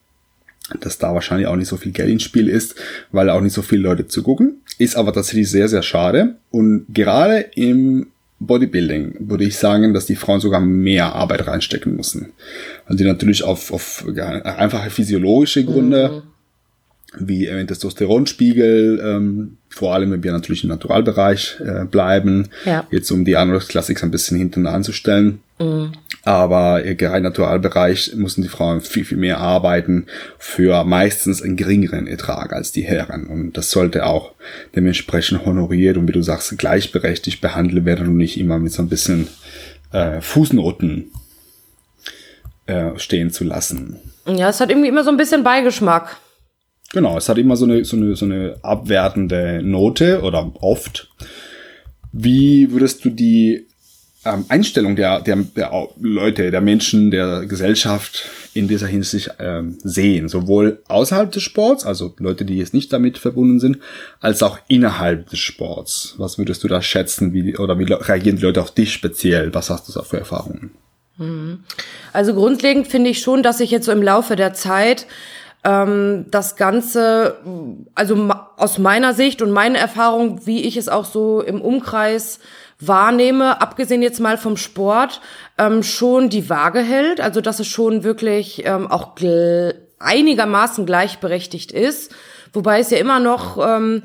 dass 0.81 0.99
da 0.99 1.15
wahrscheinlich 1.15 1.47
auch 1.47 1.57
nicht 1.57 1.69
so 1.69 1.77
viel 1.77 1.93
Geld 1.93 2.11
ins 2.11 2.23
Spiel 2.23 2.49
ist, 2.49 2.75
weil 3.13 3.31
auch 3.31 3.41
nicht 3.41 3.55
so 3.55 3.63
viele 3.63 3.83
Leute 3.83 4.07
zugucken. 4.07 4.61
Ist 4.79 4.97
aber 4.97 5.13
tatsächlich 5.13 5.51
sehr, 5.51 5.69
sehr 5.69 5.83
schade. 5.83 6.37
Und 6.51 6.87
gerade 6.89 7.47
im 7.55 8.09
Bodybuilding 8.41 9.17
würde 9.19 9.45
ich 9.45 9.57
sagen, 9.57 9.95
dass 9.95 10.07
die 10.07 10.17
Frauen 10.17 10.41
sogar 10.41 10.61
mehr 10.61 11.15
Arbeit 11.15 11.47
reinstecken 11.47 11.97
müssen. 11.97 12.33
Also 12.87 12.99
die 12.99 13.05
natürlich 13.05 13.43
auf, 13.43 13.73
auf 13.73 14.05
ja, 14.15 14.29
einfache 14.29 14.91
physiologische 14.91 15.65
Gründe, 15.65 16.23
mhm. 17.19 17.27
wie 17.29 17.47
äh, 17.47 17.65
Testosteronspiegel, 17.65 19.01
ähm, 19.05 19.57
vor 19.69 19.95
allem 19.95 20.13
wenn 20.13 20.23
wir 20.23 20.33
natürlich 20.33 20.63
im 20.63 20.71
Naturalbereich 20.71 21.59
äh, 21.61 21.85
bleiben, 21.85 22.49
ja. 22.65 22.87
jetzt 22.91 23.11
um 23.11 23.25
die 23.25 23.37
Arnold 23.37 23.69
Classics 23.69 24.05
ein 24.05 24.13
bisschen 24.13 24.39
hinten 24.39 24.67
anzustellen. 24.67 25.41
Mhm. 25.59 25.93
Aber 26.25 26.83
gerade 26.83 27.19
im 27.19 27.23
Naturalbereich 27.23 28.13
müssen 28.15 28.43
die 28.43 28.49
Frauen 28.49 28.81
viel, 28.81 29.05
viel 29.05 29.17
mehr 29.17 29.39
arbeiten 29.39 30.07
für 30.39 30.85
meistens 30.85 31.41
einen 31.41 31.57
geringeren 31.57 32.07
Ertrag 32.07 32.53
als 32.53 32.71
die 32.71 32.83
Herren. 32.83 33.27
Und 33.27 33.57
das 33.57 33.71
sollte 33.71 34.05
auch 34.05 34.33
dementsprechend 34.77 35.47
honoriert 35.47 35.97
und 35.97 36.07
wie 36.07 36.13
du 36.13 36.23
sagst, 36.23 36.59
gleichberechtigt 36.59 37.41
behandelt 37.41 37.85
werden 37.87 38.09
und 38.09 38.17
nicht 38.17 38.39
immer 38.39 38.59
mit 38.59 38.73
so 38.73 38.83
ein 38.83 38.89
bisschen 38.89 39.29
äh, 39.93 40.21
Fußnoten 40.21 41.13
äh, 42.67 42.99
stehen 42.99 43.31
zu 43.31 43.45
lassen. 43.45 43.97
Ja, 44.27 44.51
es 44.51 44.61
hat 44.61 44.69
irgendwie 44.69 44.89
immer 44.89 45.05
so 45.05 45.11
ein 45.11 45.17
bisschen 45.17 45.43
Beigeschmack. 45.45 46.19
Genau, 46.93 47.17
es 47.17 47.29
hat 47.29 47.39
immer 47.39 47.57
so 47.57 47.65
eine, 47.65 47.85
so 47.85 47.97
eine, 47.97 48.17
so 48.17 48.27
eine 48.27 48.57
abwertende 48.63 49.63
Note 49.63 50.21
oder 50.23 50.53
oft. 50.61 51.09
Wie 52.13 52.71
würdest 52.71 53.05
du 53.05 53.11
die 53.11 53.68
ähm, 54.25 54.45
Einstellung 54.49 54.97
der, 54.97 55.21
der, 55.21 55.37
der 55.37 55.89
Leute, 56.01 56.51
der 56.51 56.61
Menschen, 56.61 57.11
der 57.11 57.47
Gesellschaft 57.47 58.29
in 58.53 58.67
dieser 58.67 58.87
Hinsicht 58.87 59.31
ähm, 59.39 59.79
sehen. 59.83 60.29
Sowohl 60.29 60.83
außerhalb 60.89 61.31
des 61.31 61.43
Sports, 61.43 61.87
also 61.87 62.15
Leute, 62.19 62.45
die 62.45 62.59
jetzt 62.59 62.75
nicht 62.75 62.93
damit 62.93 63.19
verbunden 63.19 63.61
sind, 63.61 63.79
als 64.21 64.43
auch 64.43 64.59
innerhalb 64.69 65.31
des 65.31 65.39
Sports. 65.39 66.15
Was 66.19 66.39
würdest 66.39 66.65
du 66.65 66.69
da 66.69 66.83
schätzen? 66.83 67.33
Wie, 67.33 67.57
oder 67.57 67.79
wie 67.79 67.85
reagieren 67.85 68.37
die 68.37 68.43
Leute 68.43 68.61
auf 68.61 68.73
dich 68.73 68.93
speziell? 68.93 69.55
Was 69.55 69.71
hast 69.71 69.89
du 69.89 69.93
da 69.93 70.03
für 70.03 70.19
Erfahrungen? 70.19 70.73
Mhm. 71.19 71.61
Also 72.13 72.35
grundlegend 72.35 72.89
finde 72.89 73.11
ich 73.11 73.21
schon, 73.21 73.43
dass 73.43 73.61
ich 73.61 73.71
jetzt 73.71 73.87
so 73.87 73.93
im 73.93 74.03
Laufe 74.03 74.35
der 74.35 74.55
Zeit 74.55 75.07
ähm, 75.65 76.27
das 76.31 76.57
Ganze, 76.57 77.37
also 77.95 78.31
aus 78.57 78.79
meiner 78.79 79.15
Sicht 79.15 79.43
und 79.43 79.51
meiner 79.51 79.79
Erfahrung, 79.79 80.47
wie 80.47 80.63
ich 80.63 80.77
es 80.77 80.89
auch 80.89 81.05
so 81.05 81.43
im 81.43 81.61
Umkreis 81.61 82.41
wahrnehme, 82.81 83.61
abgesehen 83.61 84.03
jetzt 84.03 84.21
mal 84.21 84.39
vom 84.39 84.57
Sport, 84.57 85.21
ähm, 85.59 85.83
schon 85.83 86.29
die 86.29 86.49
Waage 86.49 86.81
hält. 86.81 87.21
Also 87.21 87.41
dass 87.41 87.61
es 87.61 87.67
schon 87.67 88.05
wirklich 88.05 88.65
ähm, 88.67 88.91
auch 88.91 89.15
einigermaßen 89.99 90.87
gleichberechtigt 90.87 91.73
ist. 91.73 92.15
Wobei 92.53 92.81
es 92.81 92.91
ja 92.91 92.99
immer 92.99 93.21
noch, 93.21 93.59
ähm, 93.59 94.03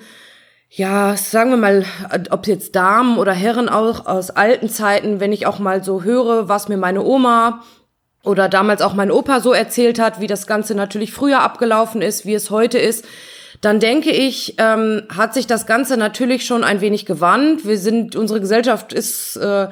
ja, 0.70 1.16
sagen 1.16 1.52
wir 1.52 1.58
mal, 1.58 1.86
ob 2.32 2.48
jetzt 2.48 2.76
Damen 2.76 3.20
oder 3.20 3.32
Herren 3.32 3.70
auch 3.70 4.08
aus 4.08 4.32
alten 4.32 4.70
Zeiten, 4.70 5.20
wenn 5.20 5.32
ich 5.32 5.46
auch 5.46 5.60
mal 5.60 5.84
so 5.84 6.04
höre, 6.04 6.50
was 6.50 6.68
mir 6.68 6.78
meine 6.78 7.04
Oma 7.04 7.62
oder 8.24 8.50
damals 8.50 8.82
auch 8.82 8.94
mein 8.94 9.12
Opa 9.12 9.40
so 9.40 9.54
erzählt 9.54 10.00
hat, 10.00 10.20
wie 10.20 10.28
das 10.28 10.48
Ganze 10.48 10.74
natürlich 10.74 11.14
früher 11.14 11.42
abgelaufen 11.42 12.02
ist, 12.02 12.26
wie 12.26 12.34
es 12.34 12.50
heute 12.50 12.80
ist, 12.80 13.06
dann 13.64 13.80
denke 13.80 14.12
ich, 14.12 14.56
ähm, 14.58 15.04
hat 15.08 15.34
sich 15.34 15.48
das 15.48 15.66
Ganze 15.66 15.96
natürlich 15.96 16.46
schon 16.46 16.66
ein 16.66 16.82
wenig 16.82 17.06
gewandt. 17.06 17.66
Wir 17.66 17.78
sind, 17.78 18.18
unsere 18.18 18.42
Gesellschaft 18.42 18.92
ist, 18.92 19.38
äh, 19.38 19.70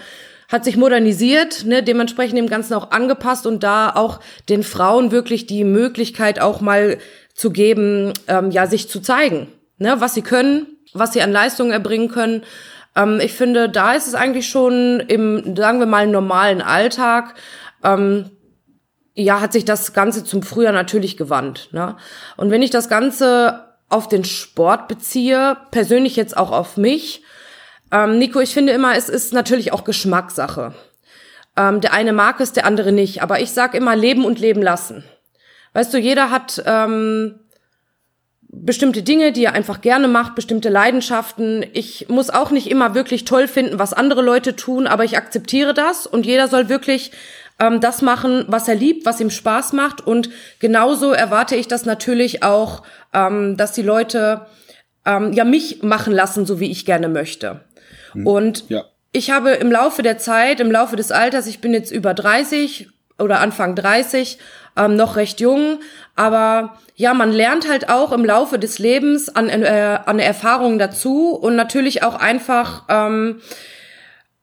hat 0.48 0.64
sich 0.64 0.78
modernisiert, 0.78 1.66
ne, 1.66 1.84
dementsprechend 1.84 2.38
dem 2.38 2.48
Ganzen 2.48 2.74
auch 2.74 2.92
angepasst 2.92 3.46
und 3.46 3.64
da 3.64 3.90
auch 3.94 4.22
den 4.48 4.64
Frauen 4.64 5.12
wirklich 5.12 5.46
die 5.46 5.66
Möglichkeit 5.66 6.40
auch 6.40 6.62
mal 6.62 7.00
zu 7.34 7.52
geben, 7.52 8.14
ähm, 8.30 8.50
ja, 8.50 8.66
sich 8.66 8.88
zu 8.88 9.02
zeigen, 9.02 9.50
ne, 9.78 9.96
was 10.00 10.14
sie 10.14 10.22
können, 10.22 10.68
was 10.94 11.12
sie 11.12 11.22
an 11.22 11.34
Leistungen 11.34 11.72
erbringen 11.72 12.08
können. 12.08 12.44
Ähm, 12.96 13.20
ich 13.22 13.34
finde, 13.34 13.68
da 13.68 13.92
ist 13.92 14.08
es 14.08 14.14
eigentlich 14.14 14.48
schon 14.48 15.02
im, 15.02 15.54
sagen 15.58 15.80
wir 15.80 15.86
mal, 15.86 16.08
normalen 16.08 16.62
Alltag, 16.62 17.34
ähm, 17.84 18.30
ja, 19.16 19.42
hat 19.42 19.52
sich 19.52 19.66
das 19.66 19.92
Ganze 19.92 20.24
zum 20.24 20.44
Frühjahr 20.44 20.72
natürlich 20.72 21.18
gewandt. 21.18 21.68
Ne? 21.74 21.98
Und 22.38 22.52
wenn 22.52 22.62
ich 22.62 22.70
das 22.70 22.88
Ganze 22.88 23.66
auf 23.92 24.08
den 24.08 24.24
Sport 24.24 24.88
beziehe, 24.88 25.58
persönlich 25.72 26.16
jetzt 26.16 26.36
auch 26.38 26.52
auf 26.52 26.78
mich. 26.78 27.24
Ähm, 27.92 28.18
Nico, 28.18 28.40
ich 28.40 28.54
finde 28.54 28.74
immer, 28.74 28.96
es 28.96 29.10
ist 29.10 29.34
natürlich 29.34 29.74
auch 29.74 29.84
Geschmackssache. 29.84 30.74
Ähm, 31.58 31.82
der 31.82 31.94
eine 31.94 32.14
mag 32.14 32.40
es, 32.40 32.54
der 32.54 32.66
andere 32.66 32.92
nicht. 32.92 33.22
Aber 33.22 33.42
ich 33.42 33.52
sag 33.52 33.74
immer, 33.74 33.96
leben 33.96 34.26
und 34.26 34.40
leben 34.40 34.62
lassen. 34.62 35.04
Weißt 35.74 35.94
du, 35.94 35.98
jeder 35.98 36.30
hat 36.32 36.62
ähm, 36.66 37.40
bestimmte 38.52 39.02
Dinge, 39.02 39.32
die 39.32 39.46
er 39.46 39.54
einfach 39.54 39.82
gerne 39.82 40.08
macht, 40.08 40.36
bestimmte 40.36 40.70
Leidenschaften. 40.70 41.66
Ich 41.74 42.10
muss 42.10 42.30
auch 42.30 42.52
nicht 42.52 42.70
immer 42.70 42.94
wirklich 42.94 43.24
toll 43.24 43.48
finden, 43.48 43.80
was 43.80 43.94
andere 43.94 44.22
Leute 44.22 44.56
tun, 44.56 44.88
aber 44.88 45.06
ich 45.06 45.18
akzeptiere 45.18 45.74
das 45.74 46.06
und 46.06 46.26
jeder 46.26 46.50
soll 46.50 46.68
wirklich 46.68 47.12
ähm, 47.62 47.80
das 47.80 48.02
machen, 48.02 48.44
was 48.48 48.68
er 48.68 48.76
liebt, 48.76 49.06
was 49.06 49.22
ihm 49.22 49.30
Spaß 49.30 49.74
macht. 49.74 50.06
Und 50.06 50.30
genauso 50.60 51.12
erwarte 51.12 51.56
ich 51.56 51.68
das 51.68 51.86
natürlich 51.86 52.44
auch, 52.44 52.82
ähm, 53.14 53.56
dass 53.56 53.72
die 53.72 53.84
Leute 53.84 54.48
ähm, 55.06 55.32
ja 55.32 55.46
mich 55.46 55.84
machen 55.84 56.12
lassen, 56.12 56.46
so 56.46 56.60
wie 56.60 56.72
ich 56.72 56.86
gerne 56.86 57.08
möchte. 57.08 57.62
Hm. 58.14 58.26
Und 58.28 58.70
ja. 58.70 58.86
ich 59.12 59.30
habe 59.30 59.52
im 59.52 59.72
Laufe 59.72 60.02
der 60.02 60.18
Zeit, 60.18 60.60
im 60.60 60.72
Laufe 60.72 60.96
des 60.96 61.12
Alters, 61.12 61.48
ich 61.48 61.62
bin 61.62 61.74
jetzt 61.74 61.92
über 61.92 62.14
30 62.14 62.90
oder 63.20 63.40
Anfang 63.40 63.76
30, 63.76 64.40
ähm, 64.76 64.96
noch 64.96 65.16
recht 65.16 65.40
jung, 65.40 65.80
aber 66.16 66.78
ja, 66.96 67.14
man 67.14 67.32
lernt 67.32 67.70
halt 67.70 67.90
auch 67.90 68.12
im 68.12 68.26
Laufe 68.26 68.58
des 68.58 68.80
Lebens 68.80 69.30
an, 69.30 69.50
äh, 69.50 70.00
an 70.06 70.18
Erfahrungen 70.18 70.80
dazu 70.80 71.32
und 71.32 71.56
natürlich 71.56 72.04
auch 72.04 72.16
einfach 72.16 72.86
ähm, 72.90 73.42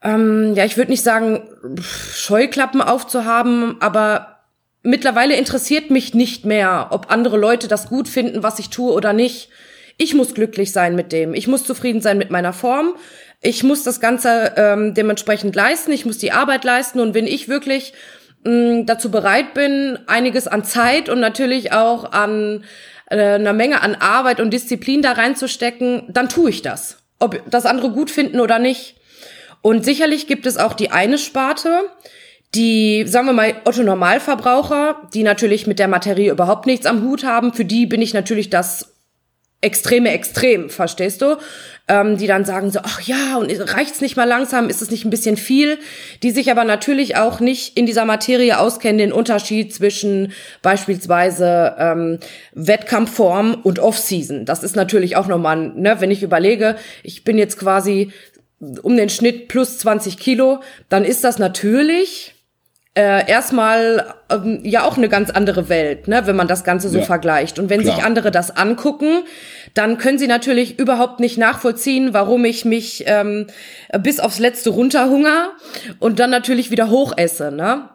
ähm, 0.02 0.55
ja, 0.55 0.64
ich 0.64 0.76
würde 0.76 0.90
nicht 0.90 1.02
sagen, 1.02 1.43
Scheuklappen 1.81 2.81
aufzuhaben, 2.81 3.76
aber 3.81 4.38
mittlerweile 4.83 5.37
interessiert 5.37 5.90
mich 5.90 6.14
nicht 6.14 6.45
mehr, 6.45 6.88
ob 6.90 7.11
andere 7.11 7.37
Leute 7.37 7.69
das 7.69 7.88
gut 7.88 8.09
finden, 8.09 8.43
was 8.43 8.59
ich 8.59 8.71
tue 8.71 8.93
oder 8.93 9.12
nicht. 9.12 9.50
Ich 9.97 10.14
muss 10.14 10.35
glücklich 10.35 10.73
sein 10.73 10.95
mit 10.95 11.11
dem. 11.11 11.35
Ich 11.35 11.49
muss 11.49 11.64
zufrieden 11.64 12.00
sein 12.00 12.19
mit 12.19 12.31
meiner 12.31 12.52
Form. 12.52 12.95
Ich 13.40 13.64
muss 13.64 13.83
das 13.83 14.00
Ganze 14.00 14.52
ähm, 14.57 14.95
dementsprechend 14.95 15.57
leisten. 15.57 15.90
Ich 15.90 16.07
muss 16.07 16.19
die 16.19 16.33
Arbeit 16.33 16.64
leisten. 16.64 17.00
Und 17.00 17.14
wenn 17.14 17.26
ich 17.26 17.49
wirklich 17.49 17.93
mh, 18.45 18.52
mm, 18.52 18.87
dazu 18.87 19.11
bereit 19.11 19.55
bin, 19.55 19.99
einiges 20.07 20.47
an 20.47 20.64
Zeit 20.64 21.09
und 21.09 21.19
natürlich 21.19 21.73
auch 21.73 22.12
an 22.12 22.64
äh, 23.11 23.17
einer 23.17 23.52
Menge 23.52 23.83
an 23.83 23.97
Arbeit 23.97 24.40
und 24.40 24.52
Disziplin 24.52 25.02
da 25.02 25.12
reinzustecken, 25.12 26.05
dann 26.09 26.28
tue 26.28 26.50
ich 26.50 26.62
das. 26.62 26.99
Ob 27.19 27.43
das 27.50 27.67
andere 27.67 27.90
gut 27.90 28.12
finden 28.12 28.38
oder 28.38 28.61
nicht. 28.61 28.98
Und 29.62 29.84
sicherlich 29.84 30.26
gibt 30.26 30.46
es 30.46 30.56
auch 30.56 30.74
die 30.74 30.90
eine 30.90 31.18
Sparte, 31.18 31.82
die, 32.54 33.04
sagen 33.06 33.26
wir 33.26 33.32
mal, 33.34 33.56
Otto 33.64 33.82
Normalverbraucher, 33.82 35.08
die 35.12 35.22
natürlich 35.22 35.66
mit 35.66 35.78
der 35.78 35.88
Materie 35.88 36.30
überhaupt 36.30 36.66
nichts 36.66 36.86
am 36.86 37.02
Hut 37.02 37.24
haben, 37.24 37.52
für 37.52 37.64
die 37.64 37.86
bin 37.86 38.00
ich 38.00 38.14
natürlich 38.14 38.48
das 38.48 38.94
extreme 39.60 40.12
Extrem, 40.12 40.70
verstehst 40.70 41.20
du? 41.20 41.36
Ähm, 41.88 42.16
die 42.16 42.26
dann 42.26 42.44
sagen 42.44 42.70
so, 42.70 42.80
ach 42.82 43.00
ja, 43.00 43.38
und 43.38 43.50
reicht's 43.74 44.00
nicht 44.00 44.16
mal 44.16 44.28
langsam, 44.28 44.68
ist 44.68 44.82
es 44.82 44.90
nicht 44.90 45.04
ein 45.04 45.10
bisschen 45.10 45.36
viel? 45.36 45.78
Die 46.22 46.30
sich 46.30 46.50
aber 46.50 46.64
natürlich 46.64 47.16
auch 47.16 47.40
nicht 47.40 47.76
in 47.76 47.86
dieser 47.86 48.04
Materie 48.04 48.58
auskennen, 48.58 48.98
den 48.98 49.12
Unterschied 49.12 49.74
zwischen 49.74 50.32
beispielsweise 50.62 51.74
ähm, 51.78 52.18
Wettkampfform 52.52 53.54
und 53.62 53.80
Off-Season. 53.80 54.44
Das 54.44 54.62
ist 54.62 54.76
natürlich 54.76 55.16
auch 55.16 55.26
nochmal, 55.26 55.72
ne, 55.74 55.96
wenn 56.00 56.10
ich 56.10 56.22
überlege, 56.22 56.76
ich 57.02 57.24
bin 57.24 57.36
jetzt 57.36 57.58
quasi 57.58 58.12
um 58.60 58.96
den 58.96 59.08
Schnitt 59.08 59.48
plus 59.48 59.78
20 59.78 60.18
Kilo, 60.18 60.60
dann 60.88 61.04
ist 61.04 61.24
das 61.24 61.38
natürlich 61.38 62.34
äh, 62.98 63.30
erstmal 63.30 64.12
ähm, 64.28 64.60
ja 64.64 64.82
auch 64.82 64.96
eine 64.96 65.08
ganz 65.08 65.30
andere 65.30 65.68
Welt, 65.68 66.08
ne, 66.08 66.26
wenn 66.26 66.34
man 66.34 66.48
das 66.48 66.64
Ganze 66.64 66.88
so 66.88 66.98
ja, 66.98 67.04
vergleicht. 67.04 67.60
Und 67.60 67.70
wenn 67.70 67.82
klar. 67.82 67.94
sich 67.94 68.04
andere 68.04 68.32
das 68.32 68.56
angucken, 68.56 69.22
dann 69.74 69.98
können 69.98 70.18
sie 70.18 70.26
natürlich 70.26 70.80
überhaupt 70.80 71.20
nicht 71.20 71.38
nachvollziehen, 71.38 72.12
warum 72.12 72.44
ich 72.44 72.64
mich 72.64 73.04
ähm, 73.06 73.46
bis 74.00 74.18
aufs 74.18 74.40
Letzte 74.40 74.70
runterhunger 74.70 75.50
und 76.00 76.18
dann 76.18 76.30
natürlich 76.30 76.72
wieder 76.72 76.90
hoch 76.90 77.12
esse, 77.16 77.52
ne? 77.52 77.88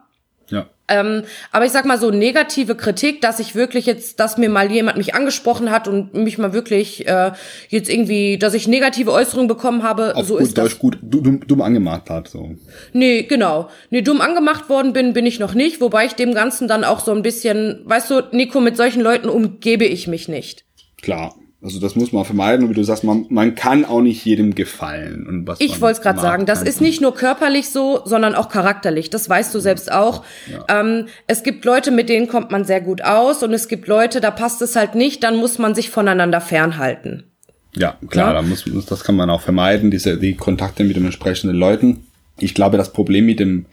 Ähm, 0.90 1.24
aber 1.52 1.66
ich 1.66 1.72
sag 1.72 1.86
mal 1.86 1.98
so 1.98 2.12
negative 2.12 2.76
Kritik, 2.76 3.22
dass 3.22 3.40
ich 3.40 3.56
wirklich 3.56 3.86
jetzt, 3.86 4.20
dass 4.20 4.38
mir 4.38 4.50
mal 4.50 4.70
jemand 4.70 4.98
mich 4.98 5.16
angesprochen 5.16 5.72
hat 5.72 5.88
und 5.88 6.14
mich 6.14 6.38
mal 6.38 6.52
wirklich 6.52 7.08
äh, 7.08 7.32
jetzt 7.70 7.90
irgendwie, 7.90 8.38
dass 8.38 8.54
ich 8.54 8.68
negative 8.68 9.12
Äußerungen 9.12 9.48
bekommen 9.48 9.84
habe, 9.84 10.14
Auf 10.16 10.28
so 10.28 10.34
gut 10.34 10.44
ist 10.44 10.58
Deutsch 10.58 10.72
das. 10.74 10.80
gut 10.80 10.98
dumm, 11.02 11.40
dumm 11.48 11.62
angemacht 11.62 12.10
hat 12.10 12.28
so. 12.28 12.56
Nee, 12.92 13.24
genau. 13.24 13.70
Nee, 13.92 14.02
dumm 14.02 14.20
angemacht 14.20 14.68
worden 14.68 14.92
bin, 14.92 15.14
bin 15.14 15.26
ich 15.26 15.40
noch 15.40 15.54
nicht, 15.54 15.80
wobei 15.80 16.06
ich 16.06 16.14
dem 16.14 16.34
Ganzen 16.34 16.68
dann 16.68 16.84
auch 16.84 17.00
so 17.00 17.12
ein 17.12 17.22
bisschen, 17.22 17.82
weißt 17.86 18.10
du, 18.10 18.22
Nico, 18.32 18.60
mit 18.60 18.76
solchen 18.76 19.02
Leuten 19.02 19.30
umgebe 19.30 19.86
ich 19.86 20.08
mich 20.08 20.28
nicht. 20.28 20.66
Klar. 21.02 21.34
Also 21.64 21.80
das 21.80 21.96
muss 21.96 22.12
man 22.12 22.26
vermeiden 22.26 22.66
und 22.66 22.72
wie 22.72 22.76
du 22.76 22.84
sagst, 22.84 23.06
man, 23.06 23.26
man 23.30 23.56
kann 23.56 23.86
auch 23.86 24.02
nicht 24.02 24.26
jedem 24.26 24.54
gefallen. 24.54 25.26
Und 25.26 25.48
was 25.48 25.62
ich 25.62 25.80
wollte 25.80 26.00
es 26.00 26.02
gerade 26.02 26.20
sagen, 26.20 26.46
das 26.46 26.62
ist 26.62 26.82
nicht 26.82 27.00
nur 27.00 27.16
körperlich 27.16 27.70
so, 27.70 28.02
sondern 28.04 28.36
auch 28.36 28.50
charakterlich. 28.50 29.10
Das 29.10 29.30
weißt 29.30 29.56
du 29.56 29.60
selbst 29.60 29.90
auch. 29.90 30.26
Ja. 30.52 30.82
Ähm, 30.82 31.06
es 31.26 31.42
gibt 31.42 31.64
Leute, 31.64 31.92
mit 31.92 32.10
denen 32.10 32.28
kommt 32.28 32.52
man 32.52 32.66
sehr 32.66 32.82
gut 32.82 33.02
aus 33.02 33.44
und 33.44 33.54
es 33.54 33.70
gibt 33.70 33.88
Leute, 33.88 34.20
da 34.20 34.30
passt 34.30 34.62
es 34.62 34.76
halt 34.76 34.96
nicht, 34.96 35.24
dann 35.24 35.38
muss 35.38 35.58
man 35.58 35.74
sich 35.74 35.90
voneinander 35.90 36.42
fernhalten. 36.42 37.32
Ja, 37.76 37.98
klar, 38.10 38.34
ja? 38.34 38.34
Da 38.34 38.42
muss, 38.42 38.66
das 38.86 39.06
kann 39.06 39.16
man 39.16 39.30
auch 39.30 39.42
vermeiden, 39.42 39.90
diese 39.90 40.18
die 40.18 40.36
Kontakte 40.36 40.84
mit 40.84 40.98
den 40.98 41.06
entsprechenden 41.06 41.56
Leuten. 41.56 42.06
Ich 42.40 42.54
glaube, 42.54 42.76
das 42.76 42.92
Problem 42.92 43.26
mit 43.26 43.40
dem, 43.40 43.68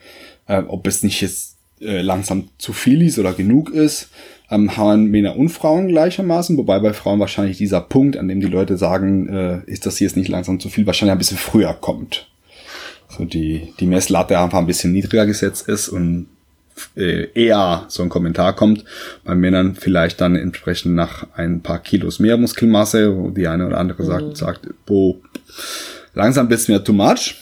äh, 0.46 0.62
ob 0.66 0.86
es 0.86 1.02
nicht 1.02 1.20
jetzt 1.22 1.56
äh, 1.80 2.02
langsam 2.02 2.48
zu 2.58 2.72
viel 2.72 3.02
ist 3.02 3.18
oder 3.18 3.32
genug 3.32 3.70
ist, 3.70 4.08
ähm, 4.50 4.76
haben 4.76 5.06
Männer 5.06 5.36
und 5.36 5.48
Frauen 5.48 5.88
gleichermaßen, 5.88 6.56
wobei 6.56 6.80
bei 6.80 6.92
Frauen 6.92 7.20
wahrscheinlich 7.20 7.58
dieser 7.58 7.80
Punkt, 7.80 8.16
an 8.16 8.28
dem 8.28 8.40
die 8.40 8.46
Leute 8.46 8.76
sagen, 8.76 9.28
äh, 9.28 9.60
ist 9.66 9.86
das 9.86 9.98
hier 9.98 10.06
jetzt 10.06 10.16
nicht 10.16 10.28
langsam 10.28 10.60
zu 10.60 10.68
viel, 10.68 10.86
wahrscheinlich 10.86 11.12
ein 11.12 11.18
bisschen 11.18 11.38
früher 11.38 11.74
kommt. 11.74 12.28
So 13.08 13.24
die, 13.24 13.72
die 13.80 13.86
Messlatte 13.86 14.38
einfach 14.38 14.58
ein 14.58 14.66
bisschen 14.66 14.92
niedriger 14.92 15.26
gesetzt 15.26 15.68
ist 15.68 15.88
und 15.88 16.26
äh, 16.96 17.28
eher 17.34 17.84
so 17.88 18.02
ein 18.02 18.08
Kommentar 18.08 18.54
kommt. 18.54 18.84
Bei 19.24 19.34
Männern 19.34 19.74
vielleicht 19.74 20.20
dann 20.20 20.36
entsprechend 20.36 20.94
nach 20.94 21.26
ein 21.34 21.60
paar 21.60 21.78
Kilos 21.80 22.18
mehr 22.18 22.36
Muskelmasse, 22.36 23.16
wo 23.16 23.30
die 23.30 23.46
eine 23.46 23.66
oder 23.66 23.78
andere 23.78 24.04
sagt, 24.04 24.24
mhm. 24.24 24.34
sagt, 24.34 24.68
boah, 24.86 25.16
langsam 26.14 26.48
bist 26.48 26.68
mir 26.68 26.82
too 26.82 26.92
much. 26.92 27.36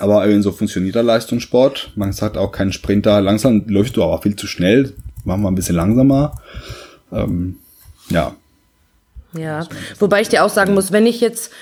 Aber 0.00 0.42
so 0.42 0.52
funktioniert 0.52 0.94
der 0.94 1.02
Leistungssport. 1.02 1.92
Man 1.94 2.12
sagt 2.12 2.36
auch 2.36 2.52
kein 2.52 2.72
Sprinter, 2.72 3.20
langsam 3.20 3.64
läufst 3.68 3.96
du 3.96 4.02
aber 4.02 4.20
viel 4.22 4.34
zu 4.34 4.46
schnell 4.46 4.94
machen 5.24 5.42
wir 5.42 5.50
ein 5.50 5.54
bisschen 5.54 5.76
langsamer. 5.76 6.34
Ähm, 7.12 7.58
ja. 8.08 8.34
Ja, 9.32 9.66
wobei 9.98 10.22
ich 10.22 10.28
dir 10.28 10.44
auch 10.44 10.50
sagen 10.50 10.74
muss, 10.74 10.90
wenn 10.90 11.06
ich 11.06 11.20
jetzt 11.20 11.52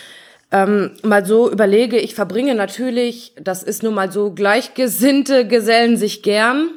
ähm, 0.51 0.93
mal 1.03 1.27
so 1.27 1.51
überlege, 1.51 1.99
ich 1.99 2.15
verbringe 2.15 2.55
natürlich, 2.55 3.35
das 3.39 3.63
ist 3.63 3.83
nun 3.83 3.95
mal 3.95 4.11
so, 4.11 4.33
Gleichgesinnte 4.33 5.47
gesellen 5.47 5.99
sich 5.99 6.23
gern, 6.23 6.71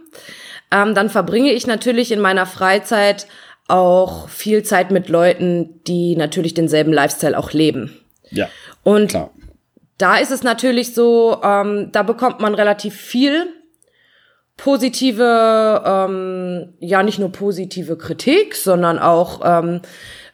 ähm, 0.69 0.93
dann 0.93 1.09
verbringe 1.09 1.53
ich 1.53 1.65
natürlich 1.65 2.11
in 2.11 2.19
meiner 2.19 2.45
Freizeit 2.45 3.27
auch 3.69 4.27
viel 4.27 4.63
Zeit 4.63 4.91
mit 4.91 5.07
Leuten, 5.07 5.81
die 5.87 6.17
natürlich 6.17 6.53
denselben 6.53 6.91
Lifestyle 6.91 7.37
auch 7.37 7.53
leben. 7.53 7.97
Ja. 8.29 8.49
Und 8.83 9.11
klar. 9.11 9.31
Da 10.01 10.17
ist 10.17 10.31
es 10.31 10.43
natürlich 10.43 10.93
so, 10.93 11.39
ähm, 11.43 11.91
da 11.91 12.03
bekommt 12.03 12.39
man 12.39 12.55
relativ 12.55 12.95
viel 12.95 13.47
positive, 14.57 15.83
ähm, 15.85 16.73
ja 16.79 17.03
nicht 17.03 17.19
nur 17.19 17.31
positive 17.31 17.97
Kritik, 17.97 18.55
sondern 18.55 18.99
auch 18.99 19.41
ähm, 19.43 19.81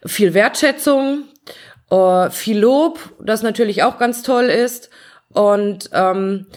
viel 0.05 0.33
Wertschätzung, 0.33 1.23
äh, 1.89 2.29
viel 2.29 2.59
Lob, 2.59 2.99
das 3.21 3.41
natürlich 3.41 3.83
auch 3.83 3.97
ganz 3.97 4.23
toll 4.23 4.45
ist. 4.45 4.89
Und 5.33 5.89
ähm, 5.93 6.47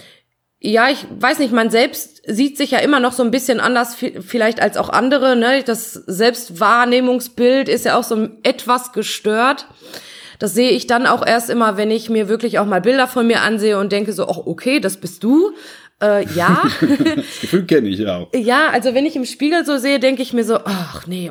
ja, 0.61 0.89
ich 0.89 1.07
weiß 1.11 1.39
nicht, 1.39 1.53
man 1.53 1.71
selbst 1.71 2.23
sieht 2.27 2.59
sich 2.59 2.73
ja 2.73 2.79
immer 2.79 3.01
noch 3.01 3.13
so 3.13 3.23
ein 3.23 3.31
bisschen 3.31 3.61
anders 3.61 3.95
vielleicht 3.95 4.61
als 4.61 4.77
auch 4.77 4.89
andere. 4.89 5.35
Ne? 5.37 5.63
Das 5.65 5.95
Selbstwahrnehmungsbild 5.95 7.69
ist 7.69 7.87
ja 7.87 7.99
auch 7.99 8.05
so 8.05 8.29
etwas 8.43 8.93
gestört. 8.93 9.67
Das 10.41 10.55
sehe 10.55 10.71
ich 10.71 10.87
dann 10.87 11.07
auch 11.07 11.25
erst 11.25 11.51
immer, 11.51 11.77
wenn 11.77 11.91
ich 11.91 12.11
mir 12.11 12.29
wirklich 12.29 12.59
auch 12.59 12.65
mal 12.65 12.81
Bilder 12.81 13.07
von 13.07 13.27
mir 13.27 13.43
ansehe 13.43 13.79
und 13.79 13.93
denke 13.93 14.13
so, 14.13 14.27
oh, 14.27 14.43
okay, 14.47 14.81
das 14.81 14.97
bist 14.97 15.23
du. 15.23 15.53
Äh, 16.03 16.27
ja. 16.35 16.63
das 16.81 17.41
Gefühl 17.43 17.67
kenne 17.67 17.89
ich 17.89 18.07
auch. 18.07 18.29
Ja, 18.35 18.71
also 18.73 18.95
wenn 18.95 19.05
ich 19.05 19.15
im 19.17 19.27
Spiegel 19.27 19.67
so 19.67 19.77
sehe, 19.77 20.01
denke 20.01 20.23
ich 20.23 20.33
mir 20.33 20.45
so, 20.45 20.61
ach 20.65 21.07
nee, 21.07 21.31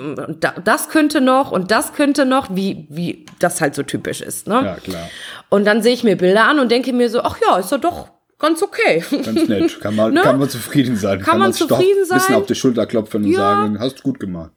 das 0.63 0.89
könnte 0.89 1.21
noch 1.21 1.51
und 1.51 1.71
das 1.71 1.93
könnte 1.93 2.25
noch, 2.25 2.55
wie, 2.55 2.85
wie 2.89 3.25
das 3.39 3.61
halt 3.61 3.73
so 3.73 3.81
typisch 3.81 4.21
ist. 4.21 4.47
Ne? 4.47 4.61
Ja, 4.63 4.75
klar. 4.75 5.09
Und 5.49 5.65
dann 5.65 5.81
sehe 5.81 5.93
ich 5.93 6.03
mir 6.03 6.15
Bilder 6.15 6.47
an 6.47 6.59
und 6.59 6.71
denke 6.71 6.93
mir 6.93 7.09
so, 7.09 7.21
ach 7.21 7.37
ja, 7.41 7.57
ist 7.57 7.71
doch 7.71 7.81
doch 7.81 8.09
ganz 8.37 8.61
okay. 8.61 9.03
Ganz 9.09 9.47
nett. 9.47 9.81
Kann 9.81 9.95
man, 9.95 10.13
ne? 10.13 10.21
kann 10.21 10.37
man 10.37 10.49
zufrieden 10.49 10.95
sein. 10.95 11.17
Kann, 11.17 11.25
kann 11.25 11.39
man 11.39 11.53
zufrieden 11.53 12.05
sein. 12.05 12.17
Ein 12.17 12.21
bisschen 12.21 12.35
auf 12.35 12.45
die 12.45 12.55
Schulter 12.55 12.85
klopfen 12.85 13.23
und 13.23 13.31
ja. 13.31 13.39
sagen, 13.39 13.79
hast 13.79 13.99
du 13.99 14.03
gut 14.03 14.19
gemacht. 14.19 14.51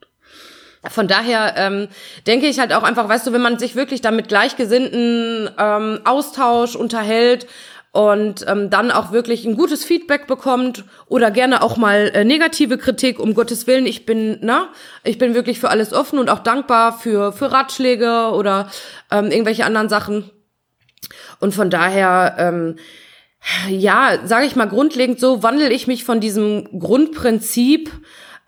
Von 0.91 1.07
daher 1.07 1.55
ähm, 1.57 1.89
denke 2.27 2.47
ich 2.47 2.59
halt 2.59 2.73
auch 2.73 2.83
einfach, 2.83 3.09
weißt 3.09 3.27
du, 3.27 3.33
wenn 3.33 3.43
man 3.43 3.59
sich 3.59 3.77
wirklich 3.77 4.01
damit 4.01 4.29
Gleichgesinnten 4.29 5.49
ähm, 5.57 6.01
Austausch 6.05 6.75
unterhält 6.75 7.47
und 7.93 8.45
ähm, 8.49 8.71
dann 8.71 8.91
auch 8.91 9.13
wirklich 9.13 9.45
ein 9.45 9.55
gutes 9.55 9.85
Feedback 9.85 10.27
bekommt 10.27 10.85
oder 11.07 11.31
gerne 11.31 11.63
auch 11.63 11.77
mal 11.77 12.11
äh, 12.15 12.25
negative 12.25 12.79
Kritik, 12.79 13.21
um 13.21 13.35
Gottes 13.35 13.67
Willen, 13.67 13.87
ich 13.87 14.07
bin, 14.07 14.39
na, 14.41 14.71
ich 15.05 15.19
bin 15.19 15.35
wirklich 15.35 15.61
für 15.61 15.69
alles 15.69 15.93
offen 15.93 16.19
und 16.19 16.31
auch 16.31 16.41
dankbar 16.41 16.99
für, 16.99 17.33
für 17.33 17.53
Ratschläge 17.53 18.31
oder 18.33 18.71
ähm, 19.11 19.31
irgendwelche 19.31 19.67
anderen 19.67 19.91
Sachen. 19.91 20.31
Und 21.39 21.55
von 21.55 21.71
daher, 21.71 22.37
ähm, 22.39 22.77
ja, 23.69 24.19
sage 24.25 24.47
ich 24.47 24.57
mal 24.57 24.69
grundlegend 24.69 25.21
so, 25.21 25.43
wandle 25.43 25.71
ich 25.71 25.87
mich 25.87 26.05
von 26.05 26.21
diesem 26.21 26.79
Grundprinzip, 26.79 27.91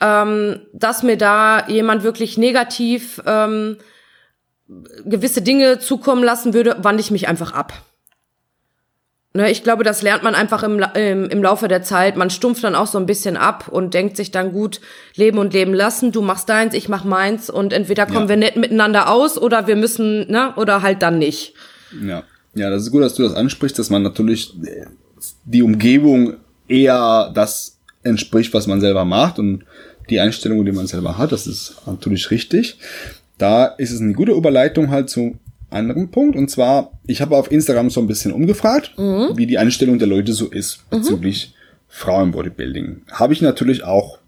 ähm, 0.00 0.60
dass 0.72 1.02
mir 1.02 1.16
da 1.16 1.68
jemand 1.68 2.02
wirklich 2.02 2.38
negativ 2.38 3.22
ähm, 3.26 3.76
gewisse 5.04 5.42
Dinge 5.42 5.78
zukommen 5.78 6.24
lassen 6.24 6.54
würde, 6.54 6.76
wandle 6.82 7.00
ich 7.00 7.10
mich 7.10 7.28
einfach 7.28 7.52
ab. 7.52 7.72
Ne, 9.36 9.50
ich 9.50 9.64
glaube, 9.64 9.82
das 9.82 10.00
lernt 10.02 10.22
man 10.22 10.36
einfach 10.36 10.62
im, 10.62 10.80
im, 10.94 11.28
im 11.28 11.42
Laufe 11.42 11.66
der 11.66 11.82
Zeit. 11.82 12.16
Man 12.16 12.30
stumpft 12.30 12.62
dann 12.62 12.76
auch 12.76 12.86
so 12.86 12.98
ein 12.98 13.06
bisschen 13.06 13.36
ab 13.36 13.66
und 13.68 13.92
denkt 13.92 14.16
sich 14.16 14.30
dann 14.30 14.52
gut, 14.52 14.80
leben 15.16 15.38
und 15.38 15.52
leben 15.52 15.74
lassen. 15.74 16.12
Du 16.12 16.22
machst 16.22 16.48
deins, 16.48 16.72
ich 16.72 16.88
mach 16.88 17.04
meins 17.04 17.50
und 17.50 17.72
entweder 17.72 18.06
kommen 18.06 18.22
ja. 18.22 18.28
wir 18.28 18.36
nett 18.36 18.56
miteinander 18.56 19.10
aus 19.10 19.36
oder 19.36 19.66
wir 19.66 19.74
müssen, 19.74 20.30
ne, 20.30 20.54
oder 20.56 20.82
halt 20.82 21.02
dann 21.02 21.18
nicht. 21.18 21.54
Ja. 22.00 22.22
Ja, 22.54 22.70
das 22.70 22.82
ist 22.82 22.92
gut, 22.92 23.02
dass 23.02 23.14
du 23.14 23.24
das 23.24 23.34
ansprichst, 23.34 23.78
dass 23.78 23.90
man 23.90 24.02
natürlich 24.02 24.54
die 25.44 25.62
Umgebung 25.62 26.36
eher 26.68 27.32
das 27.34 27.73
entspricht, 28.04 28.54
was 28.54 28.66
man 28.66 28.80
selber 28.80 29.04
macht 29.04 29.38
und 29.38 29.64
die 30.10 30.20
Einstellung, 30.20 30.64
die 30.64 30.72
man 30.72 30.86
selber 30.86 31.18
hat. 31.18 31.32
Das 31.32 31.46
ist 31.46 31.76
natürlich 31.86 32.30
richtig. 32.30 32.78
Da 33.38 33.66
ist 33.66 33.90
es 33.90 34.00
eine 34.00 34.12
gute 34.12 34.32
Überleitung 34.32 34.90
halt 34.90 35.10
zu 35.10 35.38
anderen 35.70 36.10
Punkt. 36.10 36.36
Und 36.36 36.50
zwar, 36.50 36.92
ich 37.06 37.20
habe 37.20 37.36
auf 37.36 37.50
Instagram 37.50 37.90
so 37.90 38.00
ein 38.00 38.06
bisschen 38.06 38.32
umgefragt, 38.32 38.92
mhm. 38.96 39.36
wie 39.36 39.46
die 39.46 39.58
Einstellung 39.58 39.98
der 39.98 40.08
Leute 40.08 40.32
so 40.32 40.46
ist 40.46 40.84
mhm. 40.90 40.98
bezüglich 40.98 41.48
mhm. 41.48 41.60
Frauenbodybuilding. 41.88 43.02
Habe 43.10 43.32
ich 43.32 43.42
natürlich 43.42 43.84
auch 43.84 44.18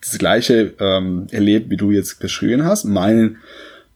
das 0.00 0.18
gleiche 0.18 0.74
ähm, 0.78 1.26
erlebt, 1.30 1.70
wie 1.70 1.76
du 1.76 1.90
jetzt 1.90 2.20
beschrieben 2.20 2.64
hast. 2.64 2.84
Meine, 2.84 3.36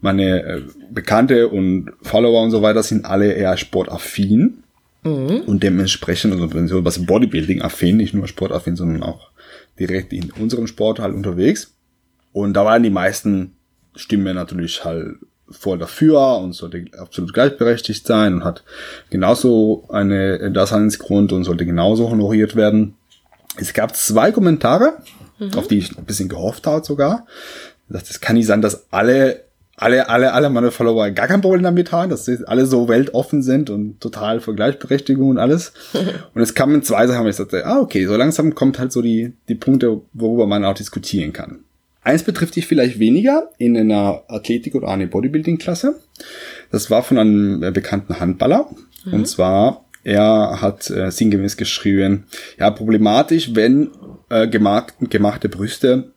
meine 0.01 0.43
äh, 0.43 0.63
Bekannte 0.91 1.49
und 1.49 1.93
Follower 2.03 2.43
und 2.43 2.51
so 2.51 2.63
weiter 2.63 2.83
sind 2.83 3.05
alle 3.05 3.33
eher 3.33 3.57
sportaffin. 3.57 4.63
Mhm. 5.03 5.43
Und 5.47 5.63
dementsprechend, 5.63 6.33
also 6.33 6.53
wenn 6.55 6.69
so 6.69 6.85
was 6.85 7.05
Bodybuilding-affin, 7.05 7.97
nicht 7.97 8.15
nur 8.15 8.29
sportaffin, 8.29 8.77
sondern 8.77 9.03
auch 9.03 9.31
direkt 9.79 10.13
in 10.13 10.31
unserem 10.33 10.67
Sport 10.67 10.99
halt 10.99 11.15
unterwegs. 11.15 11.75
Und 12.33 12.55
da 12.55 12.65
waren 12.65 12.83
die 12.83 12.91
meisten 12.91 13.57
Stimmen 13.95 14.35
natürlich 14.35 14.85
halt 14.85 15.17
voll 15.51 15.79
dafür 15.79 16.39
und 16.39 16.53
sollte 16.53 16.85
absolut 16.99 17.33
gleichberechtigt 17.33 18.07
sein 18.07 18.35
und 18.35 18.45
hat 18.45 18.65
genauso 19.11 19.89
eine 19.89 20.51
Daseinsgrund 20.53 21.33
und 21.33 21.45
sollte 21.45 21.65
genauso 21.65 22.11
honoriert 22.11 22.55
werden. 22.55 22.95
Es 23.57 23.73
gab 23.73 23.97
zwei 23.97 24.31
Kommentare, 24.31 24.99
mhm. 25.39 25.55
auf 25.55 25.69
die 25.69 25.79
ich 25.79 25.97
ein 25.97 26.05
bisschen 26.05 26.29
gehofft 26.29 26.67
habe 26.67 26.85
sogar. 26.85 27.27
Das 27.89 28.21
kann 28.21 28.37
nicht 28.37 28.47
sein, 28.47 28.61
dass 28.61 28.93
alle, 28.93 29.45
alle, 29.79 30.09
alle, 30.09 30.33
alle 30.33 30.51
meine 30.51 30.71
Follower 30.71 31.11
gar 31.11 31.29
kein 31.29 31.41
Problem 31.41 31.63
damit 31.63 31.93
haben, 31.93 32.11
dass 32.11 32.25
sie 32.25 32.39
alle 32.47 32.67
so 32.67 32.89
weltoffen 32.89 33.43
sind 33.43 33.71
und 33.71 34.01
total 34.01 34.41
für 34.41 34.55
Gleichberechtigung 34.55 35.31
und 35.31 35.39
alles. 35.39 35.73
und 36.35 36.43
es 36.43 36.55
kamen 36.55 36.83
zwei 36.83 37.07
Sachen, 37.07 37.25
wo 37.25 37.29
ich 37.29 37.37
sagte, 37.37 37.65
ah, 37.65 37.81
okay, 37.81 38.07
so 38.07 38.17
langsam 38.17 38.55
kommt 38.55 38.79
halt 38.79 38.93
so 38.93 39.03
die, 39.03 39.33
die 39.49 39.55
Punkte, 39.55 40.01
worüber 40.13 40.47
man 40.47 40.65
auch 40.65 40.75
diskutieren 40.75 41.33
kann. 41.33 41.61
Eins 42.03 42.23
betrifft 42.23 42.57
dich 42.57 42.67
vielleicht 42.67 42.99
weniger 42.99 43.51
in 43.59 43.77
einer 43.77 44.23
Athletik- 44.29 44.75
oder 44.75 44.89
eine 44.89 45.07
Bodybuilding-Klasse. 45.07 46.01
Das 46.71 46.91
war 46.91 47.03
von 47.03 47.19
einem 47.19 47.63
äh, 47.63 47.71
bekannten 47.71 48.19
Handballer. 48.19 48.69
Mhm. 49.05 49.13
Und 49.13 49.29
zwar, 49.29 49.85
er 50.05 50.61
hat 50.61 50.91
äh, 50.91 51.11
sinngemäß 51.11 51.57
geschrieben, 51.57 52.25
ja, 52.59 52.71
problematisch, 52.71 53.55
wenn 53.55 53.91
äh, 54.31 54.49
gemacht, 54.49 54.95
gemachte 55.01 55.49
Brüste 55.49 56.13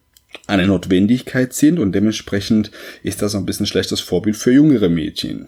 eine 0.48 0.68
Notwendigkeit 0.68 1.54
sind 1.54 1.80
und 1.80 1.94
dementsprechend 1.94 2.72
ist 3.04 3.22
das 3.22 3.36
ein 3.36 3.46
bisschen 3.46 3.66
schlechtes 3.66 4.00
Vorbild 4.02 4.36
für 4.36 4.52
jüngere 4.52 4.90
Mädchen. 4.90 5.48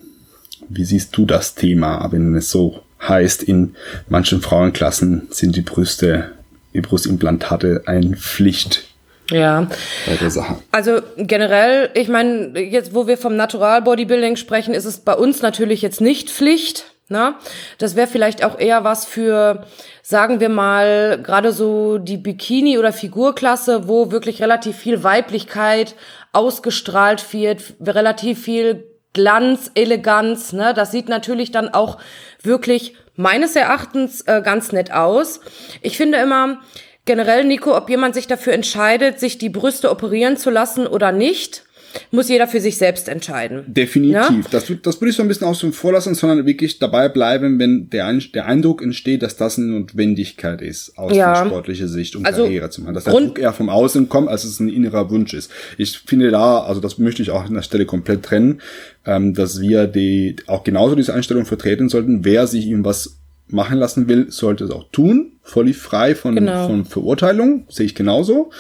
Wie 0.70 0.86
siehst 0.86 1.16
du 1.18 1.26
das 1.26 1.56
Thema, 1.56 2.08
wenn 2.12 2.36
es 2.36 2.50
so 2.50 2.84
heißt, 3.02 3.44
in 3.44 3.76
manchen 4.08 4.42
Frauenklassen 4.42 5.28
sind 5.30 5.56
die 5.56 5.62
Brüste, 5.62 6.32
die 6.74 6.82
Brustimplantate 6.82 7.84
ein 7.86 8.16
Pflicht 8.16 8.86
ja. 9.32 9.68
Bei 10.06 10.16
der 10.16 10.30
Sache. 10.30 10.58
Also 10.72 11.02
generell, 11.18 11.90
ich 11.94 12.08
meine, 12.10 12.60
jetzt 12.60 12.94
wo 12.94 13.08
wir 13.08 13.18
vom 13.18 13.36
Natural 13.36 13.82
Bodybuilding 13.82 14.36
sprechen, 14.36 14.74
ist 14.74 14.86
es 14.86 15.00
bei 15.00 15.14
uns 15.14 15.42
natürlich 15.42 15.82
jetzt 15.82 16.02
nicht 16.02 16.30
Pflicht. 16.30 16.93
Ne? 17.10 17.36
Das 17.78 17.96
wäre 17.96 18.08
vielleicht 18.08 18.44
auch 18.44 18.58
eher 18.58 18.84
was 18.84 19.06
für, 19.06 19.66
sagen 20.02 20.40
wir 20.40 20.50
mal, 20.50 21.22
gerade 21.22 21.52
so 21.52 21.98
die 21.98 22.18
Bikini- 22.18 22.80
oder 22.80 22.94
Figurklasse, 22.94 23.88
wo 23.88 24.12
wirklich 24.12 24.42
relativ 24.42 24.78
viel 24.78 25.04
Weiblichkeit 25.04 25.96
ausgestrahlt 26.32 27.34
wird, 27.34 27.62
relativ 27.86 28.44
viel 28.44 28.86
Glanz, 29.14 29.70
Eleganz. 29.76 30.54
Ne? 30.54 30.74
Das 30.74 30.92
sieht 30.92 31.10
natürlich 31.10 31.52
dann 31.52 31.70
auch 31.70 31.98
wirklich 32.42 32.96
meines 33.16 33.56
Erachtens 33.56 34.22
äh, 34.22 34.42
ganz 34.44 34.72
nett 34.72 34.92
aus. 34.92 35.42
Ich 35.82 35.98
finde 35.98 36.18
immer, 36.18 36.60
Generell, 37.06 37.44
Nico, 37.44 37.76
ob 37.76 37.90
jemand 37.90 38.16
sich 38.16 38.28
dafür 38.28 38.54
entscheidet, 38.54 39.20
sich 39.20 39.38
die 39.38 39.50
Brüste 39.50 39.92
operieren 39.92 40.38
zu 40.38 40.50
lassen 40.50 40.88
oder 40.88 41.12
nicht, 41.12 41.66
muss 42.12 42.30
jeder 42.30 42.48
für 42.48 42.60
sich 42.60 42.78
selbst 42.78 43.08
entscheiden. 43.10 43.64
Definitiv. 43.68 44.14
Ja? 44.14 44.42
Das, 44.52 44.72
das 44.82 45.02
würde 45.02 45.10
ich 45.10 45.16
so 45.16 45.22
ein 45.22 45.28
bisschen 45.28 45.48
außen 45.48 45.74
vor 45.74 45.94
lassen, 45.94 46.16
sondern 46.16 46.46
wirklich 46.46 46.80
dabei 46.80 47.10
bleiben, 47.10 47.60
wenn 47.60 47.90
der, 47.90 48.12
der 48.34 48.46
Eindruck 48.46 48.82
entsteht, 48.82 49.22
dass 49.24 49.36
das 49.36 49.58
eine 49.58 49.68
Notwendigkeit 49.68 50.62
ist, 50.62 50.98
aus 50.98 51.16
ja. 51.16 51.46
sportlicher 51.46 51.88
Sicht, 51.88 52.16
um 52.16 52.26
also 52.26 52.44
Karriere 52.44 52.70
zu 52.70 52.82
machen. 52.82 52.94
Dass 52.94 53.06
der 53.06 53.14
Druck 53.14 53.40
eher 53.40 53.54
vom 53.54 53.70
Außen 53.70 54.10
kommt, 54.10 54.30
als 54.30 54.44
es 54.44 54.60
ein 54.60 54.70
innerer 54.70 55.10
Wunsch 55.10 55.34
ist. 55.34 55.52
Ich 55.78 55.98
finde 56.00 56.32
da, 56.32 56.62
also 56.62 56.82
das 56.82 56.98
möchte 56.98 57.22
ich 57.22 57.32
auch 57.32 57.46
an 57.46 57.54
der 57.54 57.62
Stelle 57.62 57.86
komplett 57.86 58.24
trennen, 58.24 58.62
ähm, 59.06 59.34
dass 59.34 59.60
wir 59.60 59.88
die 59.88 60.36
auch 60.48 60.64
genauso 60.64 60.96
diese 60.96 61.14
Einstellung 61.14 61.46
vertreten 61.46 61.90
sollten, 61.90 62.26
wer 62.26 62.48
sich 62.48 62.68
irgendwas 62.68 63.20
machen 63.48 63.78
lassen 63.78 64.08
will, 64.08 64.32
sollte 64.32 64.64
es 64.66 64.72
auch 64.72 64.90
tun. 64.92 65.34
Völlig 65.44 65.78
frei 65.78 66.16
von, 66.16 66.36
genau. 66.36 66.68
von 66.68 66.86
Verurteilung, 66.86 67.66
sehe 67.70 67.86
ich 67.86 67.96
genauso. 67.96 68.52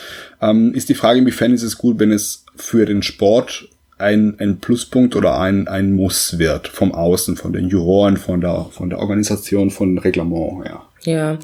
Ähm, 0.41 0.73
ist 0.73 0.89
die 0.89 0.95
Frage, 0.95 1.19
inwiefern 1.19 1.53
ist 1.53 1.63
es 1.63 1.77
gut, 1.77 1.99
wenn 1.99 2.11
es 2.11 2.45
für 2.55 2.85
den 2.85 3.01
Sport 3.01 3.67
ein, 3.97 4.35
ein 4.39 4.59
Pluspunkt 4.59 5.15
oder 5.15 5.39
ein, 5.39 5.67
ein 5.67 5.93
Muss 5.93 6.37
wird 6.37 6.67
vom 6.67 6.93
Außen, 6.93 7.37
von 7.37 7.53
den 7.53 7.69
Juroren, 7.69 8.17
von 8.17 8.41
der, 8.41 8.67
von 8.71 8.89
der 8.89 8.99
Organisation, 8.99 9.69
von 9.69 9.97
Reglement, 9.97 10.65
ja. 10.65 10.83
Ja. 11.03 11.39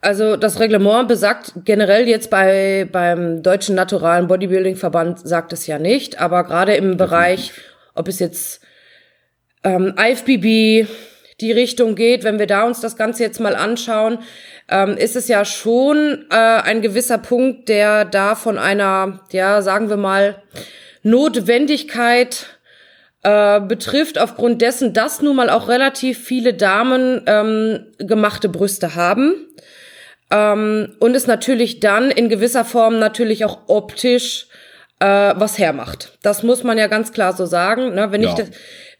Also 0.00 0.36
das 0.36 0.60
Reglement 0.60 1.08
besagt 1.08 1.54
generell 1.64 2.06
jetzt 2.06 2.28
bei 2.28 2.86
beim 2.90 3.42
deutschen 3.42 3.74
naturalen 3.74 4.26
Bodybuilding 4.26 4.76
Verband 4.76 5.18
sagt 5.26 5.54
es 5.54 5.66
ja 5.66 5.78
nicht, 5.78 6.20
aber 6.20 6.44
gerade 6.44 6.74
im 6.74 6.98
Bereich, 6.98 7.52
ob 7.94 8.08
es 8.08 8.18
jetzt 8.18 8.60
ähm, 9.62 9.94
IFBB, 9.98 10.86
die 11.40 11.52
Richtung 11.52 11.94
geht, 11.94 12.24
wenn 12.24 12.38
wir 12.38 12.46
da 12.46 12.64
uns 12.64 12.80
das 12.80 12.96
Ganze 12.96 13.22
jetzt 13.22 13.40
mal 13.40 13.56
anschauen, 13.56 14.18
ähm, 14.68 14.96
ist 14.96 15.16
es 15.16 15.28
ja 15.28 15.44
schon 15.44 16.26
äh, 16.30 16.34
ein 16.34 16.80
gewisser 16.80 17.18
Punkt, 17.18 17.68
der 17.68 18.04
da 18.04 18.34
von 18.34 18.58
einer, 18.58 19.20
ja, 19.32 19.62
sagen 19.62 19.88
wir 19.88 19.96
mal, 19.96 20.42
Notwendigkeit 21.02 22.58
äh, 23.22 23.60
betrifft, 23.60 24.18
aufgrund 24.18 24.62
dessen, 24.62 24.92
dass 24.92 25.22
nun 25.22 25.36
mal 25.36 25.50
auch 25.50 25.68
relativ 25.68 26.18
viele 26.18 26.54
Damen 26.54 27.22
ähm, 27.26 27.86
gemachte 27.98 28.48
Brüste 28.48 28.94
haben. 28.94 29.46
Ähm, 30.30 30.96
und 31.00 31.14
es 31.14 31.26
natürlich 31.26 31.80
dann 31.80 32.10
in 32.10 32.28
gewisser 32.28 32.64
Form 32.64 32.98
natürlich 32.98 33.44
auch 33.44 33.60
optisch 33.66 34.46
äh, 35.00 35.06
was 35.36 35.58
hermacht. 35.58 36.18
Das 36.22 36.42
muss 36.42 36.64
man 36.64 36.78
ja 36.78 36.86
ganz 36.86 37.12
klar 37.12 37.32
so 37.34 37.46
sagen. 37.46 37.94
Ne? 37.94 38.10
Wenn 38.12 38.22
ja. 38.22 38.30
ich 38.30 38.34
das, 38.34 38.48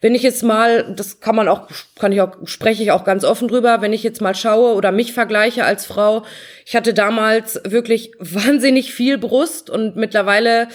wenn 0.05 0.13
ich 0.13 0.21
jetzt 0.21 0.43
mal, 0.43 0.93
das 0.95 1.19
kann 1.19 1.35
man 1.35 1.47
auch, 1.47 1.67
kann 1.97 2.11
ich 2.11 2.21
auch, 2.21 2.37
spreche 2.43 2.83
ich 2.83 2.91
auch 2.91 3.05
ganz 3.05 3.23
offen 3.23 3.47
drüber, 3.47 3.81
wenn 3.81 3.91
ich 3.91 4.03
jetzt 4.03 4.21
mal 4.21 4.35
schaue 4.35 4.75
oder 4.75 4.91
mich 4.91 5.13
vergleiche 5.13 5.65
als 5.65 5.87
Frau, 5.87 6.21
ich 6.63 6.75
hatte 6.75 6.93
damals 6.93 7.59
wirklich 7.65 8.11
wahnsinnig 8.19 8.93
viel 8.93 9.17
Brust 9.17 9.71
und 9.71 9.95
mittlerweile 9.95 10.67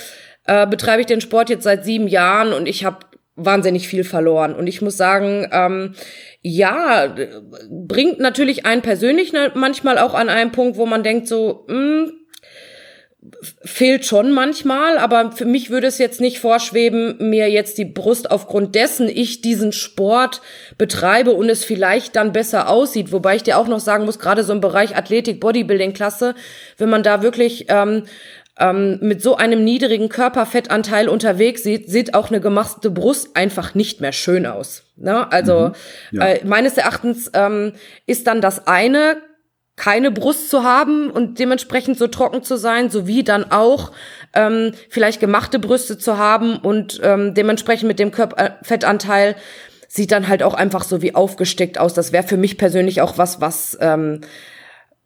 äh, 0.46 0.66
betreibe 0.66 1.02
ich 1.02 1.06
den 1.06 1.20
Sport 1.20 1.48
jetzt 1.48 1.62
seit 1.62 1.84
sieben 1.84 2.08
Jahren 2.08 2.52
und 2.52 2.66
ich 2.66 2.84
habe 2.84 3.06
wahnsinnig 3.36 3.86
viel 3.86 4.02
verloren. 4.02 4.52
Und 4.52 4.66
ich 4.66 4.82
muss 4.82 4.96
sagen, 4.96 5.48
ähm, 5.52 5.94
ja, 6.42 7.14
bringt 7.70 8.18
natürlich 8.18 8.66
einen 8.66 8.82
persönlich 8.82 9.32
manchmal 9.54 9.98
auch 9.98 10.14
an 10.14 10.28
einen 10.28 10.50
Punkt, 10.50 10.76
wo 10.76 10.86
man 10.86 11.04
denkt 11.04 11.28
so, 11.28 11.66
mh, 11.68 11.76
hm, 11.76 12.12
fehlt 13.62 14.06
schon 14.06 14.32
manchmal, 14.32 14.96
aber 14.96 15.32
für 15.32 15.44
mich 15.44 15.68
würde 15.68 15.86
es 15.86 15.98
jetzt 15.98 16.20
nicht 16.20 16.40
vorschweben, 16.40 17.16
mir 17.18 17.50
jetzt 17.50 17.76
die 17.76 17.84
Brust 17.84 18.30
aufgrund 18.30 18.74
dessen 18.74 19.08
ich 19.08 19.42
diesen 19.42 19.72
Sport 19.72 20.40
betreibe 20.78 21.32
und 21.32 21.50
es 21.50 21.62
vielleicht 21.62 22.16
dann 22.16 22.32
besser 22.32 22.68
aussieht. 22.68 23.12
Wobei 23.12 23.36
ich 23.36 23.42
dir 23.42 23.58
auch 23.58 23.68
noch 23.68 23.80
sagen 23.80 24.06
muss, 24.06 24.18
gerade 24.18 24.42
so 24.42 24.54
im 24.54 24.62
Bereich 24.62 24.96
Athletik, 24.96 25.38
Bodybuilding 25.38 25.92
Klasse, 25.92 26.34
wenn 26.78 26.88
man 26.88 27.02
da 27.02 27.22
wirklich 27.22 27.66
ähm, 27.68 28.04
ähm, 28.58 28.98
mit 29.02 29.22
so 29.22 29.36
einem 29.36 29.64
niedrigen 29.64 30.08
Körperfettanteil 30.08 31.08
unterwegs 31.08 31.62
sieht, 31.62 31.90
sieht 31.90 32.14
auch 32.14 32.30
eine 32.30 32.40
gemachte 32.40 32.90
Brust 32.90 33.36
einfach 33.36 33.74
nicht 33.74 34.00
mehr 34.00 34.12
schön 34.12 34.46
aus. 34.46 34.84
Ne? 34.96 35.30
Also 35.30 35.72
mhm, 36.12 36.18
ja. 36.18 36.26
äh, 36.26 36.44
meines 36.44 36.78
Erachtens 36.78 37.30
ähm, 37.34 37.72
ist 38.06 38.26
dann 38.26 38.40
das 38.40 38.66
eine, 38.66 39.18
keine 39.80 40.10
Brust 40.10 40.50
zu 40.50 40.62
haben 40.62 41.08
und 41.10 41.38
dementsprechend 41.38 41.96
so 41.96 42.06
trocken 42.06 42.42
zu 42.42 42.58
sein, 42.58 42.90
sowie 42.90 43.24
dann 43.24 43.50
auch 43.50 43.92
ähm, 44.34 44.72
vielleicht 44.90 45.20
gemachte 45.20 45.58
Brüste 45.58 45.96
zu 45.96 46.18
haben 46.18 46.58
und 46.58 47.00
ähm, 47.02 47.32
dementsprechend 47.32 47.88
mit 47.88 47.98
dem 47.98 48.10
Körperfettanteil 48.10 49.36
sieht 49.88 50.12
dann 50.12 50.28
halt 50.28 50.42
auch 50.42 50.52
einfach 50.52 50.84
so 50.84 51.00
wie 51.00 51.14
aufgesteckt 51.14 51.78
aus. 51.78 51.94
Das 51.94 52.12
wäre 52.12 52.24
für 52.24 52.36
mich 52.36 52.58
persönlich 52.58 53.00
auch 53.00 53.16
was, 53.16 53.40
was 53.40 53.78
ähm, 53.80 54.20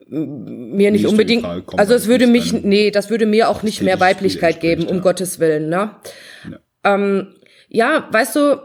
mir 0.09 0.91
nicht, 0.91 1.03
nicht 1.03 1.07
unbedingt, 1.07 1.47
also 1.77 1.95
es 1.95 2.09
würde 2.09 2.27
mich, 2.27 2.53
nee, 2.53 2.91
das 2.91 3.11
würde 3.11 3.27
mir 3.27 3.51
auch 3.51 3.63
nicht 3.63 3.81
mehr 3.81 4.01
Weiblichkeit 4.01 4.59
geben, 4.59 4.89
um 4.89 4.97
ja. 4.97 5.03
Gottes 5.03 5.39
Willen, 5.39 5.69
ne? 5.69 5.91
Ja. 6.51 6.95
Ähm, 6.95 7.29
ja, 7.69 8.09
weißt 8.11 8.35
du, 8.35 8.61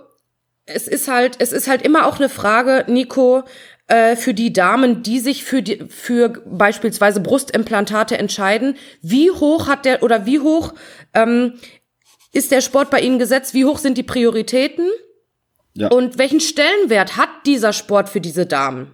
es 0.66 0.88
ist 0.88 1.08
halt, 1.08 1.36
es 1.38 1.52
ist 1.52 1.68
halt 1.68 1.84
immer 1.84 2.08
auch 2.08 2.18
eine 2.18 2.30
Frage, 2.30 2.86
Nico, 2.88 3.44
äh, 3.90 4.16
für 4.16 4.34
die 4.34 4.54
Damen, 4.54 5.04
die 5.04 5.20
sich 5.20 5.44
für 5.44 5.62
die, 5.62 5.86
für 5.90 6.30
beispielsweise 6.46 7.20
Brustimplantate 7.20 8.18
entscheiden, 8.18 8.78
wie 9.02 9.32
hoch 9.32 9.68
hat 9.68 9.86
der 9.86 10.04
oder 10.04 10.26
wie 10.26 10.40
hoch 10.40 10.74
ähm, 11.14 11.54
ist 12.32 12.52
der 12.52 12.62
Sport 12.62 12.92
bei 12.92 13.02
Ihnen 13.02 13.20
gesetzt? 13.20 13.54
Wie 13.54 13.66
hoch 13.66 13.80
sind 13.80 13.98
die 13.98 14.04
Prioritäten? 14.04 14.88
Ja. 15.74 15.88
Und 15.88 16.18
welchen 16.18 16.40
Stellenwert 16.40 17.18
hat 17.18 17.30
dieser 17.46 17.74
Sport 17.74 18.10
für 18.10 18.22
diese 18.22 18.46
Damen? 18.46 18.94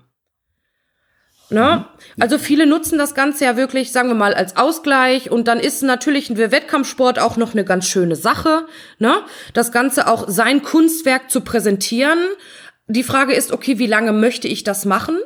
Ne? 1.50 1.86
Mhm. 2.16 2.22
Also 2.22 2.40
viele 2.40 2.66
nutzen 2.66 2.98
das 2.98 3.14
Ganze 3.14 3.46
ja 3.46 3.56
wirklich, 3.56 3.92
sagen 3.92 4.08
wir 4.08 4.16
mal, 4.16 4.34
als 4.34 4.58
Ausgleich 4.58 5.30
und 5.30 5.48
dann 5.48 5.60
ist 5.60 5.84
natürlich 5.84 6.30
ein 6.30 6.38
Wettkampfsport 6.38 7.20
auch 7.20 7.38
noch 7.38 7.54
eine 7.54 7.64
ganz 7.64 7.86
schöne 7.88 8.16
Sache, 8.16 8.66
ne? 8.98 9.14
Das 9.54 9.72
Ganze 9.72 10.08
auch 10.08 10.28
sein 10.28 10.64
Kunstwerk 10.64 11.30
zu 11.30 11.42
präsentieren. 11.42 12.18
Die 12.88 13.04
Frage 13.04 13.34
ist, 13.34 13.52
okay, 13.52 13.80
wie 13.80 13.88
lange 13.88 14.14
möchte 14.14 14.48
ich 14.48 14.64
das 14.64 14.86
machen? 14.86 15.18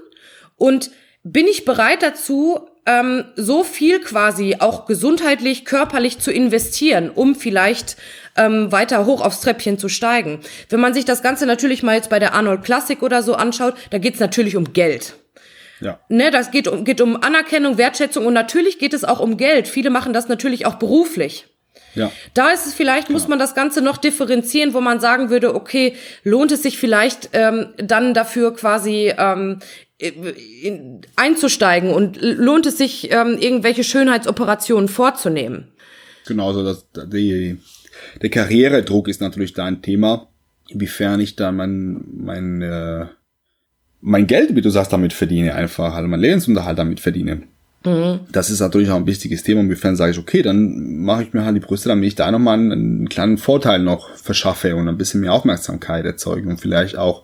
Und 0.55 0.91
bin 1.23 1.47
ich 1.47 1.65
bereit 1.65 2.01
dazu, 2.01 2.67
ähm, 2.85 3.25
so 3.35 3.63
viel 3.63 3.99
quasi 3.99 4.57
auch 4.59 4.85
gesundheitlich, 4.85 5.65
körperlich 5.65 6.19
zu 6.19 6.31
investieren, 6.31 7.09
um 7.09 7.35
vielleicht 7.35 7.97
ähm, 8.37 8.71
weiter 8.71 9.05
hoch 9.05 9.21
aufs 9.21 9.41
Treppchen 9.41 9.77
zu 9.77 9.89
steigen? 9.89 10.39
Wenn 10.69 10.79
man 10.79 10.93
sich 10.93 11.05
das 11.05 11.21
Ganze 11.21 11.45
natürlich 11.45 11.83
mal 11.83 11.95
jetzt 11.95 12.09
bei 12.09 12.19
der 12.19 12.33
Arnold 12.33 12.63
Classic 12.63 13.01
oder 13.03 13.21
so 13.21 13.35
anschaut, 13.35 13.75
da 13.89 13.97
geht's 13.97 14.19
natürlich 14.19 14.55
um 14.55 14.73
Geld. 14.73 15.15
Ja. 15.81 15.99
Ne, 16.09 16.31
das 16.31 16.51
geht 16.51 16.67
um, 16.67 16.83
geht 16.83 17.01
um 17.01 17.21
Anerkennung, 17.21 17.77
Wertschätzung 17.77 18.25
und 18.25 18.33
natürlich 18.33 18.79
geht 18.79 18.93
es 18.93 19.03
auch 19.03 19.19
um 19.19 19.37
Geld. 19.37 19.67
Viele 19.67 19.89
machen 19.89 20.13
das 20.13 20.27
natürlich 20.27 20.65
auch 20.65 20.75
beruflich. 20.75 21.47
Ja. 21.99 22.11
Da 22.33 22.49
ist 22.49 22.65
es 22.65 22.73
vielleicht, 22.73 23.07
genau. 23.07 23.19
muss 23.19 23.27
man 23.27 23.39
das 23.39 23.55
Ganze 23.55 23.81
noch 23.81 23.97
differenzieren, 23.97 24.73
wo 24.73 24.81
man 24.81 24.99
sagen 24.99 25.29
würde, 25.29 25.53
okay, 25.53 25.95
lohnt 26.23 26.51
es 26.51 26.63
sich 26.63 26.77
vielleicht 26.77 27.29
ähm, 27.33 27.67
dann 27.77 28.13
dafür 28.13 28.55
quasi 28.55 29.13
ähm, 29.17 29.59
in, 29.97 31.01
einzusteigen 31.15 31.91
und 31.91 32.17
lohnt 32.21 32.65
es 32.65 32.77
sich, 32.77 33.11
ähm, 33.11 33.37
irgendwelche 33.39 33.83
Schönheitsoperationen 33.83 34.87
vorzunehmen? 34.87 35.67
Genau, 36.25 36.53
so 36.53 36.63
das, 36.63 36.87
die, 37.07 37.57
der 38.21 38.29
Karrieredruck 38.29 39.07
ist 39.07 39.19
natürlich 39.19 39.53
da 39.53 39.65
ein 39.65 39.81
Thema, 39.81 40.29
inwiefern 40.69 41.19
ich 41.19 41.35
da 41.35 41.51
mein, 41.51 42.03
mein 42.13 42.61
äh, 42.61 43.05
mein 44.01 44.27
Geld, 44.27 44.55
wie 44.55 44.61
du 44.61 44.69
sagst, 44.69 44.93
damit 44.93 45.13
verdiene 45.13 45.55
einfach, 45.55 45.93
halt 45.93 46.07
mein 46.07 46.19
Lebensunterhalt 46.19 46.77
damit 46.77 46.99
verdiene. 46.99 47.43
Mhm. 47.85 48.19
Das 48.31 48.49
ist 48.49 48.59
natürlich 48.59 48.89
auch 48.89 48.97
ein 48.97 49.07
wichtiges 49.07 49.43
Thema. 49.43 49.61
Inwiefern 49.61 49.95
sage 49.95 50.11
ich, 50.11 50.19
okay, 50.19 50.41
dann 50.41 50.97
mache 50.97 51.23
ich 51.23 51.33
mir 51.33 51.45
halt 51.45 51.55
die 51.55 51.61
Brüste, 51.61 51.89
damit 51.89 52.07
ich 52.07 52.15
da 52.15 52.29
nochmal 52.31 52.55
einen, 52.55 52.71
einen 52.71 53.09
kleinen 53.09 53.37
Vorteil 53.37 53.79
noch 53.79 54.15
verschaffe 54.15 54.75
und 54.75 54.87
ein 54.89 54.97
bisschen 54.97 55.21
mehr 55.21 55.33
Aufmerksamkeit 55.33 56.05
erzeuge 56.05 56.49
und 56.49 56.59
vielleicht 56.59 56.97
auch 56.97 57.23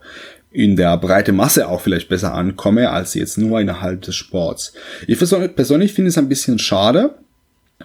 in 0.51 0.77
der 0.77 0.97
breite 0.97 1.33
Masse 1.33 1.67
auch 1.67 1.81
vielleicht 1.81 2.07
besser 2.07 2.33
ankomme, 2.33 2.89
als 2.89 3.13
jetzt 3.13 3.37
nur 3.37 3.59
innerhalb 3.59 4.03
des 4.03 4.15
Sports. 4.15 4.71
Ich 5.05 5.19
persönlich 5.19 5.93
finde 5.93 6.09
es 6.09 6.17
ein 6.17 6.29
bisschen 6.29 6.59
schade, 6.59 7.15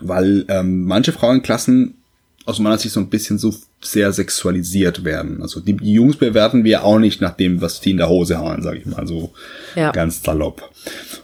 weil 0.01 0.45
ähm, 0.49 0.85
manche 0.85 1.11
Frauenklassen 1.11 2.00
aus 2.47 2.59
meiner 2.59 2.79
Sicht 2.79 2.95
so 2.95 3.01
ein 3.01 3.11
bisschen 3.11 3.39
so 3.39 3.55
sehr 3.81 4.13
sexualisiert 4.13 5.05
werden. 5.05 5.43
Also 5.43 5.61
die, 5.61 5.77
die 5.77 5.93
Jungs 5.93 6.17
bewerten 6.17 6.65
wir 6.65 6.85
auch 6.85 6.99
nicht 6.99 7.21
nach 7.21 7.37
dem, 7.37 7.61
was 7.61 7.81
die 7.81 7.93
in 7.93 7.97
der 7.99 8.09
Hose 8.09 8.39
haben, 8.39 8.63
sage 8.63 8.79
ich 8.79 8.87
mal 8.87 9.07
so 9.07 9.33
ja. 9.77 9.93
ganz 9.93 10.23
salopp. 10.23 10.71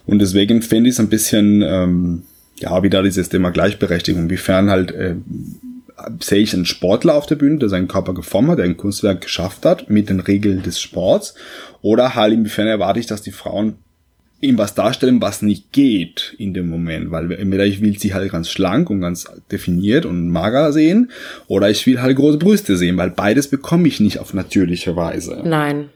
Und 0.06 0.18
deswegen 0.18 0.62
finde 0.62 0.88
ich 0.88 0.96
es 0.96 1.00
ein 1.00 1.08
bisschen, 1.08 1.62
ähm, 1.62 2.22
ja, 2.58 2.82
wieder 2.82 3.02
dieses 3.02 3.28
Thema 3.28 3.50
Gleichberechtigung, 3.50 4.24
inwiefern 4.24 4.70
halt 4.70 4.92
äh, 4.92 5.16
sehe 6.20 6.42
ich 6.42 6.52
einen 6.54 6.66
Sportler 6.66 7.14
auf 7.14 7.26
der 7.26 7.36
Bühne, 7.36 7.58
der 7.58 7.68
seinen 7.68 7.88
Körper 7.88 8.14
geformt 8.14 8.50
hat, 8.50 8.58
der 8.58 8.66
ein 8.66 8.76
Kunstwerk 8.76 9.22
geschafft 9.22 9.64
hat 9.64 9.88
mit 9.88 10.08
den 10.10 10.20
Regeln 10.20 10.62
des 10.62 10.80
Sports, 10.80 11.34
oder 11.82 12.14
halt 12.14 12.34
inwiefern 12.34 12.66
erwarte 12.66 13.00
ich, 13.00 13.06
dass 13.06 13.22
die 13.22 13.32
Frauen 13.32 13.76
ihm 14.40 14.58
was 14.58 14.74
darstellen, 14.74 15.20
was 15.22 15.42
nicht 15.42 15.72
geht 15.72 16.34
in 16.38 16.52
dem 16.52 16.68
Moment, 16.68 17.10
weil 17.10 17.32
entweder 17.32 17.64
ich 17.64 17.80
will 17.80 17.98
sie 17.98 18.12
halt 18.12 18.30
ganz 18.30 18.50
schlank 18.50 18.90
und 18.90 19.00
ganz 19.00 19.26
definiert 19.50 20.04
und 20.04 20.30
mager 20.30 20.72
sehen 20.72 21.10
oder 21.46 21.70
ich 21.70 21.86
will 21.86 22.02
halt 22.02 22.16
große 22.16 22.38
Brüste 22.38 22.76
sehen, 22.76 22.96
weil 22.98 23.10
beides 23.10 23.48
bekomme 23.48 23.88
ich 23.88 24.00
nicht 24.00 24.18
auf 24.18 24.34
natürliche 24.34 24.94
Weise. 24.94 25.42
Nein. 25.44 25.88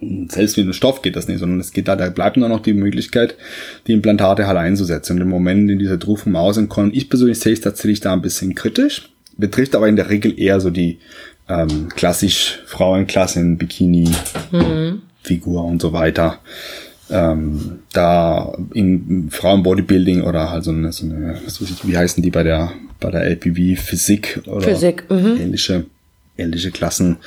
Selbst 0.00 0.56
mit 0.56 0.66
dem 0.66 0.72
Stoff 0.72 1.02
geht 1.02 1.16
das 1.16 1.26
nicht, 1.26 1.40
sondern 1.40 1.58
es 1.58 1.72
geht 1.72 1.88
da, 1.88 1.96
da 1.96 2.08
bleibt 2.08 2.36
nur 2.36 2.48
noch 2.48 2.60
die 2.60 2.72
Möglichkeit, 2.72 3.36
die 3.86 3.92
Implantate 3.92 4.46
halt 4.46 4.56
einzusetzen. 4.56 5.16
Und 5.16 5.22
im 5.22 5.28
Moment 5.28 5.68
in 5.68 5.80
dieser 5.80 5.96
Druck 5.96 6.20
vom 6.20 6.36
Außen 6.36 6.68
kommen, 6.68 6.92
ich 6.94 7.08
persönlich 7.08 7.40
sehe 7.40 7.52
es 7.52 7.60
tatsächlich 7.60 7.98
da 7.98 8.12
ein 8.12 8.22
bisschen 8.22 8.54
kritisch, 8.54 9.08
betrifft 9.36 9.74
aber 9.74 9.88
in 9.88 9.96
der 9.96 10.08
Regel 10.08 10.38
eher 10.38 10.60
so 10.60 10.70
die 10.70 10.98
ähm, 11.48 11.88
klassisch 11.88 12.60
Frauenklassen, 12.66 13.58
Bikini, 13.58 14.08
mhm. 14.52 15.02
Figur 15.22 15.64
und 15.64 15.82
so 15.82 15.92
weiter 15.92 16.38
ähm, 17.10 17.80
da 17.92 18.56
in 18.72 19.28
Frauenbodybuilding 19.30 20.22
oder 20.22 20.50
halt 20.50 20.64
so 20.64 20.70
eine, 20.70 20.92
so 20.92 21.06
eine 21.06 21.40
was 21.44 21.60
weiß 21.60 21.70
ich, 21.70 21.86
wie 21.86 21.96
heißen 21.96 22.22
die 22.22 22.30
bei 22.30 22.42
der 22.42 22.72
bei 23.00 23.10
der 23.10 23.24
LPV 23.24 23.80
Physik 23.80 24.42
oder 24.46 24.62
Physik, 24.62 25.04
mhm. 25.10 25.36
ähnliche 25.40 25.86
ähnliche 26.36 26.70
Klassen. 26.70 27.18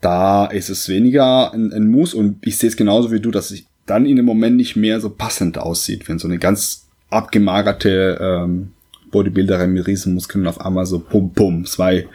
Da 0.00 0.46
ist 0.46 0.68
es 0.68 0.88
weniger 0.88 1.52
ein, 1.52 1.72
ein 1.72 1.88
Muss 1.88 2.14
und 2.14 2.46
ich 2.46 2.56
sehe 2.58 2.68
es 2.68 2.76
genauso 2.76 3.10
wie 3.10 3.20
du, 3.20 3.30
dass 3.30 3.50
es 3.50 3.64
dann 3.86 4.06
in 4.06 4.16
dem 4.16 4.24
Moment 4.24 4.56
nicht 4.56 4.76
mehr 4.76 5.00
so 5.00 5.10
passend 5.10 5.58
aussieht, 5.58 6.08
wenn 6.08 6.18
so 6.18 6.28
eine 6.28 6.38
ganz 6.38 6.86
abgemagerte 7.10 8.18
ähm, 8.20 8.72
Bodybuilderin 9.10 9.72
mit 9.72 9.86
Riesenmuskeln 9.86 10.46
auf 10.46 10.60
einmal 10.60 10.86
so 10.86 10.98
pum 10.98 11.32
pum 11.32 11.66
zwei 11.66 12.06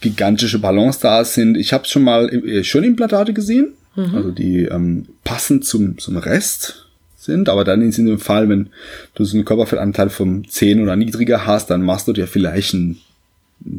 gigantische 0.00 0.58
Ballons 0.58 0.98
da 0.98 1.24
sind. 1.24 1.56
Ich 1.56 1.72
habe 1.72 1.86
schon 1.86 2.02
mal 2.02 2.28
äh, 2.28 2.64
schon 2.64 2.84
Implantate 2.84 3.32
gesehen, 3.32 3.74
Mhm. 3.96 4.14
Also 4.14 4.30
die 4.30 4.64
ähm, 4.64 5.06
passend 5.24 5.64
zum, 5.64 5.98
zum 5.98 6.16
Rest 6.16 6.86
sind, 7.16 7.48
aber 7.48 7.64
dann 7.64 7.82
in 7.82 8.06
dem 8.06 8.18
Fall, 8.18 8.48
wenn 8.48 8.70
du 9.14 9.24
so 9.24 9.36
einen 9.36 9.44
Körperfettanteil 9.44 10.10
vom 10.10 10.48
10 10.48 10.82
oder 10.82 10.96
niedriger 10.96 11.46
hast, 11.46 11.70
dann 11.70 11.82
machst 11.82 12.06
du 12.06 12.12
dir 12.12 12.26
vielleicht 12.26 12.74
ein 12.74 12.98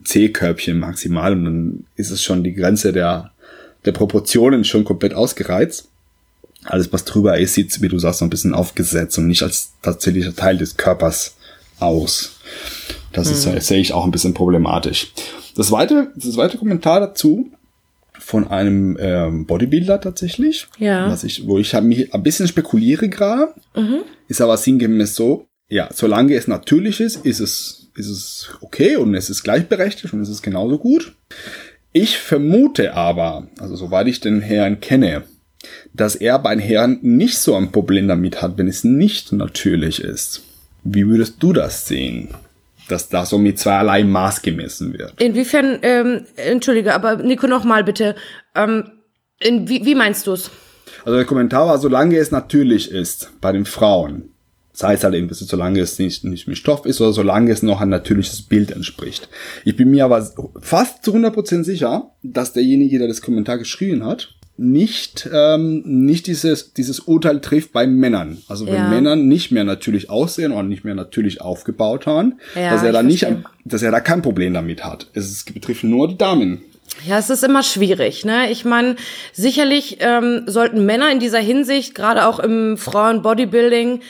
C-Körbchen 0.03 0.79
maximal 0.79 1.33
und 1.33 1.45
dann 1.45 1.85
ist 1.95 2.11
es 2.11 2.21
schon 2.23 2.43
die 2.43 2.53
Grenze 2.53 2.91
der, 2.91 3.31
der 3.85 3.91
Proportionen 3.91 4.63
schon 4.63 4.83
komplett 4.83 5.13
ausgereizt. 5.13 5.87
alles, 6.65 6.91
was 6.91 7.05
drüber 7.05 7.37
ist, 7.37 7.53
sieht, 7.53 7.81
wie 7.81 7.87
du 7.87 7.99
sagst, 7.99 8.19
so 8.19 8.25
ein 8.25 8.29
bisschen 8.29 8.53
aufgesetzt 8.53 9.17
und 9.17 9.27
nicht 9.27 9.43
als 9.43 9.71
tatsächlicher 9.81 10.35
Teil 10.35 10.57
des 10.57 10.75
Körpers 10.75 11.35
aus. 11.79 12.39
Das 13.13 13.29
ist, 13.29 13.45
äh, 13.45 13.61
sehe 13.61 13.79
ich 13.79 13.93
auch 13.93 14.03
ein 14.03 14.11
bisschen 14.11 14.33
problematisch. 14.33 15.13
Das 15.55 15.67
zweite, 15.67 16.11
das 16.15 16.33
zweite 16.33 16.57
Kommentar 16.57 16.99
dazu 16.99 17.51
von 18.27 18.45
einem 18.49 18.97
ähm, 18.99 19.45
Bodybuilder 19.45 20.01
tatsächlich, 20.01 20.67
Ja. 20.79 21.09
was 21.09 21.23
ich, 21.23 21.47
wo 21.47 21.59
ich 21.59 21.73
hab 21.73 21.85
mich 21.85 22.13
ein 22.13 22.23
bisschen 22.23 22.45
spekuliere 22.45 23.07
gerade, 23.07 23.53
ist 24.27 24.41
aber 24.41 24.57
sinngemäß 24.57 25.15
so, 25.15 25.47
ja, 25.69 25.87
solange 25.93 26.33
es 26.35 26.45
natürlich 26.45 26.99
ist, 26.99 27.25
ist 27.25 27.39
es, 27.39 27.87
ist 27.95 28.09
es 28.09 28.49
okay 28.59 28.97
und 28.97 29.15
es 29.15 29.29
ist 29.29 29.43
gleichberechtigt 29.43 30.13
und 30.13 30.19
es 30.19 30.27
ist 30.27 30.41
genauso 30.41 30.77
gut. 30.77 31.15
Ich 31.93 32.17
vermute 32.17 32.95
aber, 32.95 33.47
also 33.59 33.77
soweit 33.77 34.07
ich 34.09 34.19
den 34.19 34.41
Herrn 34.41 34.81
kenne, 34.81 35.23
dass 35.93 36.15
er 36.15 36.37
bei 36.37 36.53
den 36.53 36.61
Herren 36.61 36.99
nicht 37.01 37.37
so 37.37 37.55
ein 37.55 37.71
Problem 37.71 38.09
damit 38.09 38.41
hat, 38.41 38.57
wenn 38.57 38.67
es 38.67 38.83
nicht 38.83 39.31
natürlich 39.31 40.01
ist. 40.01 40.41
Wie 40.83 41.07
würdest 41.07 41.35
du 41.39 41.53
das 41.53 41.87
sehen? 41.87 42.31
Dass 42.89 43.09
da 43.09 43.25
so 43.25 43.37
mit 43.37 43.59
zweierlei 43.59 44.03
Maß 44.03 44.41
gemessen 44.41 44.97
wird. 44.97 45.21
Inwiefern, 45.21 45.79
ähm, 45.81 46.25
entschuldige, 46.35 46.93
aber 46.93 47.17
Nico 47.17 47.47
noch 47.47 47.63
mal 47.63 47.83
bitte. 47.83 48.15
Ähm, 48.55 48.91
in, 49.39 49.67
wie, 49.67 49.85
wie 49.85 49.95
meinst 49.95 50.25
du's? 50.27 50.49
Also 51.05 51.15
der 51.15 51.25
Kommentar 51.25 51.67
war, 51.67 51.77
solange 51.77 52.17
es 52.17 52.31
natürlich 52.31 52.91
ist 52.91 53.31
bei 53.39 53.51
den 53.51 53.65
Frauen, 53.65 54.29
sei 54.73 54.93
es 54.93 55.03
halt 55.03 55.15
eben, 55.15 55.27
solange 55.31 55.79
es 55.79 55.99
nicht, 55.99 56.23
nicht 56.23 56.47
mit 56.47 56.57
Stoff 56.57 56.85
ist 56.85 57.01
oder 57.01 57.13
solange 57.13 57.51
es 57.51 57.63
noch 57.63 57.81
ein 57.81 57.89
natürliches 57.89 58.41
Bild 58.43 58.71
entspricht. 58.71 59.29
Ich 59.65 59.75
bin 59.75 59.89
mir 59.89 60.05
aber 60.05 60.27
fast 60.61 61.03
zu 61.03 61.13
100% 61.13 61.63
sicher, 61.63 62.11
dass 62.23 62.53
derjenige, 62.53 62.99
der 62.99 63.07
das 63.07 63.21
Kommentar 63.21 63.57
geschrieben 63.57 64.05
hat, 64.05 64.36
nicht, 64.57 65.29
ähm, 65.31 65.83
nicht 65.85 66.25
dieses, 66.27 66.73
dieses 66.73 66.99
Urteil 67.01 67.41
trifft 67.41 67.71
bei 67.71 67.85
Männern. 67.85 68.41
Also 68.47 68.65
wenn 68.65 68.73
Ja. 68.73 68.89
Männern 68.89 69.27
nicht 69.27 69.51
mehr 69.51 69.63
natürlich 69.63 70.09
aussehen 70.09 70.51
oder 70.51 70.63
nicht 70.63 70.83
mehr 70.83 70.95
natürlich 70.95 71.41
aufgebaut 71.41 72.07
haben, 72.07 72.39
Ja, 72.55 72.71
dass 72.71 72.83
er 72.83 72.91
da 72.91 73.01
ich 73.01 73.07
nicht, 73.07 73.27
dass 73.65 73.83
er 73.83 73.91
da 73.91 73.99
kein 73.99 74.21
Problem 74.21 74.53
damit 74.53 74.83
hat. 74.83 75.07
Es 75.13 75.45
betrifft 75.45 75.83
nur 75.83 76.07
die 76.07 76.17
Damen. 76.17 76.63
Ja, 77.05 77.19
es 77.19 77.29
ist 77.29 77.43
immer 77.43 77.61
schwierig, 77.61 78.25
ne? 78.25 78.49
Ich 78.49 78.65
meine, 78.65 78.95
sicherlich 79.31 79.97
ähm, 79.99 80.43
sollten 80.47 80.85
Männer 80.85 81.11
in 81.11 81.19
dieser 81.19 81.39
Hinsicht, 81.39 81.93
gerade 81.93 82.25
auch 82.25 82.39
im 82.39 82.77
Frauen-Bodybuilding, 82.77 84.01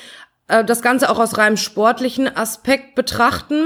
äh, 0.47 0.63
das 0.63 0.81
Ganze 0.81 1.09
auch 1.09 1.19
aus 1.19 1.37
reinem 1.37 1.57
sportlichen 1.57 2.33
Aspekt 2.33 2.95
betrachten. 2.95 3.63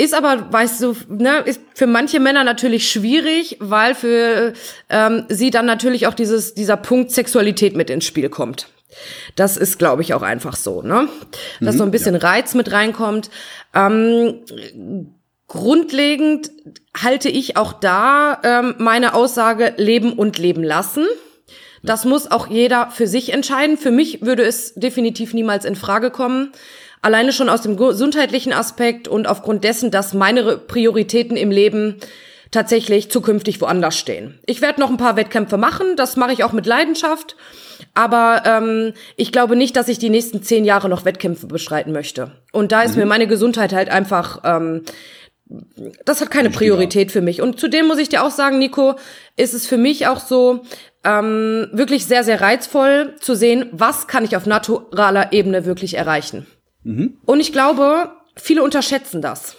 Ist 0.00 0.14
aber, 0.14 0.50
weißt 0.50 0.82
du, 0.82 0.96
ne, 1.10 1.40
ist 1.44 1.60
für 1.74 1.86
manche 1.86 2.20
Männer 2.20 2.42
natürlich 2.42 2.90
schwierig, 2.90 3.58
weil 3.60 3.94
für 3.94 4.54
ähm, 4.88 5.26
sie 5.28 5.50
dann 5.50 5.66
natürlich 5.66 6.06
auch 6.06 6.14
dieses, 6.14 6.54
dieser 6.54 6.78
Punkt 6.78 7.10
Sexualität 7.10 7.76
mit 7.76 7.90
ins 7.90 8.06
Spiel 8.06 8.30
kommt. 8.30 8.68
Das 9.36 9.58
ist, 9.58 9.78
glaube 9.78 10.00
ich, 10.00 10.14
auch 10.14 10.22
einfach 10.22 10.56
so, 10.56 10.80
ne? 10.80 11.06
Dass 11.60 11.76
so 11.76 11.84
ein 11.84 11.90
bisschen 11.90 12.14
Reiz 12.16 12.54
mit 12.54 12.72
reinkommt. 12.72 13.28
Ähm, 13.74 14.40
grundlegend 15.46 16.50
halte 16.96 17.28
ich 17.28 17.58
auch 17.58 17.74
da 17.74 18.40
ähm, 18.42 18.76
meine 18.78 19.12
Aussage 19.12 19.74
leben 19.76 20.14
und 20.14 20.38
leben 20.38 20.64
lassen. 20.64 21.04
Das 21.82 22.06
muss 22.06 22.30
auch 22.30 22.46
jeder 22.46 22.90
für 22.90 23.06
sich 23.06 23.34
entscheiden. 23.34 23.76
Für 23.76 23.90
mich 23.90 24.22
würde 24.22 24.44
es 24.44 24.72
definitiv 24.74 25.34
niemals 25.34 25.66
in 25.66 25.76
Frage 25.76 26.10
kommen. 26.10 26.52
Alleine 27.02 27.32
schon 27.32 27.48
aus 27.48 27.62
dem 27.62 27.76
gesundheitlichen 27.76 28.52
Aspekt 28.52 29.08
und 29.08 29.26
aufgrund 29.26 29.64
dessen, 29.64 29.90
dass 29.90 30.14
meine 30.14 30.58
Prioritäten 30.58 31.36
im 31.36 31.50
Leben 31.50 31.96
tatsächlich 32.50 33.10
zukünftig 33.10 33.60
woanders 33.60 33.96
stehen. 33.96 34.38
Ich 34.44 34.60
werde 34.60 34.80
noch 34.80 34.90
ein 34.90 34.96
paar 34.96 35.16
Wettkämpfe 35.16 35.56
machen, 35.56 35.96
das 35.96 36.16
mache 36.16 36.32
ich 36.32 36.44
auch 36.44 36.52
mit 36.52 36.66
Leidenschaft. 36.66 37.36
Aber 37.94 38.42
ähm, 38.44 38.92
ich 39.16 39.32
glaube 39.32 39.56
nicht, 39.56 39.76
dass 39.76 39.88
ich 39.88 39.98
die 39.98 40.10
nächsten 40.10 40.42
zehn 40.42 40.64
Jahre 40.64 40.88
noch 40.88 41.04
Wettkämpfe 41.04 41.46
bestreiten 41.46 41.92
möchte. 41.92 42.32
Und 42.52 42.72
da 42.72 42.82
ist 42.82 42.96
mir 42.96 43.06
meine 43.06 43.26
Gesundheit 43.26 43.72
halt 43.72 43.88
einfach 43.88 44.40
ähm, 44.44 44.82
das 46.04 46.20
hat 46.20 46.30
keine 46.30 46.50
Priorität 46.50 47.10
für 47.10 47.20
mich. 47.20 47.42
Und 47.42 47.58
zudem 47.58 47.86
muss 47.86 47.98
ich 47.98 48.08
dir 48.08 48.22
auch 48.22 48.30
sagen, 48.30 48.58
Nico, 48.58 48.94
ist 49.36 49.54
es 49.54 49.66
für 49.66 49.78
mich 49.78 50.06
auch 50.06 50.20
so 50.20 50.62
ähm, 51.04 51.68
wirklich 51.72 52.06
sehr, 52.06 52.24
sehr 52.24 52.40
reizvoll 52.40 53.14
zu 53.20 53.34
sehen, 53.34 53.68
was 53.72 54.06
kann 54.06 54.24
ich 54.24 54.36
auf 54.36 54.46
naturaler 54.46 55.32
Ebene 55.32 55.64
wirklich 55.64 55.94
erreichen. 55.94 56.46
Und 56.84 57.40
ich 57.40 57.52
glaube, 57.52 58.10
viele 58.36 58.62
unterschätzen 58.62 59.20
das, 59.22 59.56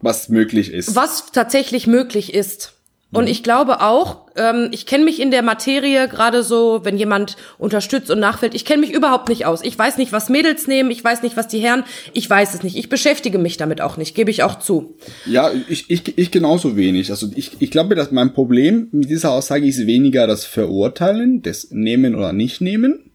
Was 0.00 0.28
möglich 0.28 0.72
ist. 0.72 0.94
was 0.94 1.32
tatsächlich 1.32 1.86
möglich 1.86 2.34
ist. 2.34 2.72
Und 3.12 3.28
ich 3.28 3.44
glaube 3.44 3.80
auch, 3.80 4.26
ähm, 4.34 4.70
ich 4.72 4.86
kenne 4.86 5.04
mich 5.04 5.20
in 5.20 5.30
der 5.30 5.42
Materie 5.42 6.08
gerade 6.08 6.42
so, 6.42 6.80
wenn 6.82 6.98
jemand 6.98 7.36
unterstützt 7.58 8.10
und 8.10 8.18
nachfällt, 8.18 8.56
ich 8.56 8.64
kenne 8.64 8.80
mich 8.80 8.92
überhaupt 8.92 9.28
nicht 9.28 9.46
aus. 9.46 9.62
Ich 9.62 9.78
weiß 9.78 9.98
nicht, 9.98 10.10
was 10.10 10.28
Mädels 10.28 10.66
nehmen, 10.66 10.90
ich 10.90 11.04
weiß 11.04 11.22
nicht, 11.22 11.36
was 11.36 11.46
die 11.46 11.60
Herren, 11.60 11.84
ich 12.12 12.28
weiß 12.28 12.54
es 12.54 12.64
nicht. 12.64 12.74
Ich 12.76 12.88
beschäftige 12.88 13.38
mich 13.38 13.56
damit 13.56 13.80
auch 13.80 13.96
nicht, 13.98 14.16
gebe 14.16 14.32
ich 14.32 14.42
auch 14.42 14.58
zu. 14.58 14.96
Ja, 15.26 15.52
ich, 15.68 15.88
ich, 15.90 16.18
ich 16.18 16.32
genauso 16.32 16.76
wenig. 16.76 17.10
Also 17.12 17.28
ich, 17.36 17.52
ich 17.60 17.70
glaube, 17.70 17.94
dass 17.94 18.10
mein 18.10 18.34
Problem 18.34 18.88
mit 18.90 19.08
dieser 19.08 19.30
Aussage 19.30 19.68
ist 19.68 19.86
weniger 19.86 20.26
das 20.26 20.44
Verurteilen, 20.44 21.40
das 21.40 21.70
Nehmen 21.70 22.16
oder 22.16 22.32
Nicht-Nehmen, 22.32 23.12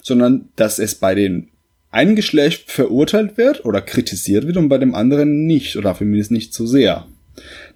sondern 0.00 0.48
dass 0.56 0.78
es 0.78 0.94
bei 0.94 1.14
den 1.14 1.51
einen 1.92 2.16
Geschlecht 2.16 2.70
verurteilt 2.70 3.36
wird 3.36 3.64
oder 3.64 3.80
kritisiert 3.80 4.46
wird 4.46 4.56
und 4.56 4.68
bei 4.68 4.78
dem 4.78 4.94
anderen 4.94 5.46
nicht 5.46 5.76
oder 5.76 5.96
zumindest 5.96 6.30
nicht 6.30 6.52
so 6.52 6.66
sehr. 6.66 7.06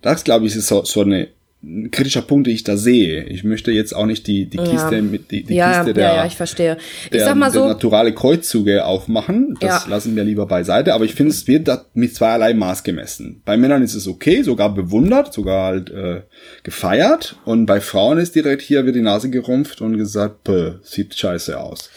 Das, 0.02 0.24
glaube 0.24 0.46
ich, 0.46 0.56
ist 0.56 0.66
so, 0.66 0.84
so 0.84 1.02
eine 1.02 1.28
ein 1.66 1.90
kritischer 1.90 2.22
Punkt, 2.22 2.46
den 2.46 2.54
ich 2.54 2.64
da 2.64 2.76
sehe. 2.76 3.24
Ich 3.24 3.42
möchte 3.42 3.72
jetzt 3.72 3.94
auch 3.94 4.06
nicht 4.06 4.26
die, 4.26 4.46
die 4.46 4.58
Kiste 4.58 5.02
mit 5.02 5.30
die, 5.30 5.42
die 5.42 5.54
ja, 5.54 5.78
Kiste 5.78 5.94
der, 5.94 6.04
ja, 6.08 6.16
ja, 6.16 6.26
ich 6.26 6.36
verstehe. 6.36 6.76
Ich 7.04 7.10
der, 7.10 7.24
sag 7.24 7.36
mal 7.36 7.50
so, 7.50 7.66
naturale 7.66 8.14
Kreuzzüge 8.14 8.84
aufmachen. 8.84 9.56
Das 9.60 9.84
Ja. 9.84 9.90
lassen 9.90 10.14
wir 10.14 10.22
lieber 10.22 10.46
beiseite. 10.46 10.94
Aber 10.94 11.04
ich 11.04 11.14
finde, 11.14 11.32
es 11.32 11.46
wird 11.48 11.66
da 11.66 11.84
mit 11.94 12.14
zweierlei 12.14 12.54
Maß 12.54 12.84
gemessen. 12.84 13.42
Bei 13.44 13.56
Männern 13.56 13.82
ist 13.82 13.94
es 13.94 14.06
okay, 14.06 14.42
sogar 14.42 14.74
bewundert, 14.74 15.32
sogar 15.32 15.64
halt 15.66 15.90
äh, 15.90 16.22
gefeiert. 16.62 17.36
Und 17.44 17.66
bei 17.66 17.80
Frauen 17.80 18.18
ist 18.18 18.36
direkt 18.36 18.62
hier 18.62 18.86
wird 18.86 18.94
die 18.94 19.00
Nase 19.02 19.30
gerumpft 19.30 19.80
und 19.80 19.96
gesagt, 19.96 20.48
sieht 20.82 21.16
scheiße 21.16 21.58
aus. 21.58 21.90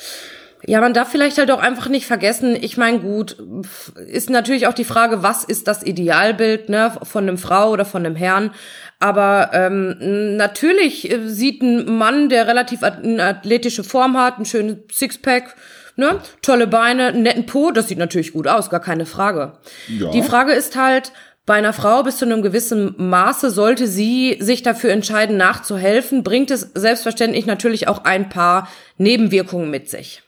Ja, 0.65 0.81
man 0.81 0.93
darf 0.93 1.09
vielleicht 1.09 1.37
halt 1.37 1.51
auch 1.51 1.61
einfach 1.61 1.87
nicht 1.87 2.05
vergessen, 2.05 2.57
ich 2.59 2.75
meine, 2.75 2.99
gut, 2.99 3.37
ist 4.07 4.29
natürlich 4.29 4.67
auch 4.67 4.73
die 4.73 4.83
Frage, 4.83 5.23
was 5.23 5.43
ist 5.45 5.67
das 5.67 5.83
Idealbild, 5.83 6.67
ne, 6.67 6.91
von 7.03 7.23
einem 7.27 7.37
Frau 7.37 7.69
oder 7.71 7.85
von 7.85 8.05
einem 8.05 8.15
Herrn. 8.17 8.51
Aber 8.99 9.51
ähm, 9.53 10.35
natürlich 10.35 11.09
äh, 11.09 11.27
sieht 11.29 11.61
ein 11.61 11.97
Mann, 11.97 12.27
der 12.27 12.47
relativ 12.47 12.83
at- 12.83 13.03
eine 13.03 13.23
athletische 13.23 13.85
Form 13.85 14.17
hat, 14.17 14.35
einen 14.35 14.45
schönen 14.45 14.83
Sixpack, 14.91 15.55
ne, 15.95 16.19
tolle 16.41 16.67
Beine, 16.67 17.07
einen 17.07 17.23
netten 17.23 17.45
Po, 17.45 17.71
das 17.71 17.87
sieht 17.87 17.97
natürlich 17.97 18.33
gut 18.33 18.47
aus, 18.47 18.69
gar 18.69 18.81
keine 18.81 19.05
Frage. 19.05 19.53
Ja. 19.87 20.11
Die 20.11 20.23
Frage 20.23 20.51
ist 20.51 20.75
halt, 20.75 21.13
bei 21.45 21.55
einer 21.55 21.73
Frau 21.73 22.03
bis 22.03 22.17
zu 22.17 22.25
einem 22.25 22.41
gewissen 22.41 22.93
Maße 22.97 23.49
sollte 23.49 23.87
sie 23.87 24.37
sich 24.41 24.61
dafür 24.61 24.91
entscheiden, 24.91 25.37
nachzuhelfen, 25.37 26.23
bringt 26.23 26.51
es 26.51 26.69
selbstverständlich 26.75 27.45
natürlich 27.45 27.87
auch 27.87 28.03
ein 28.03 28.27
paar 28.29 28.67
Nebenwirkungen 28.97 29.69
mit 29.69 29.89
sich 29.89 30.21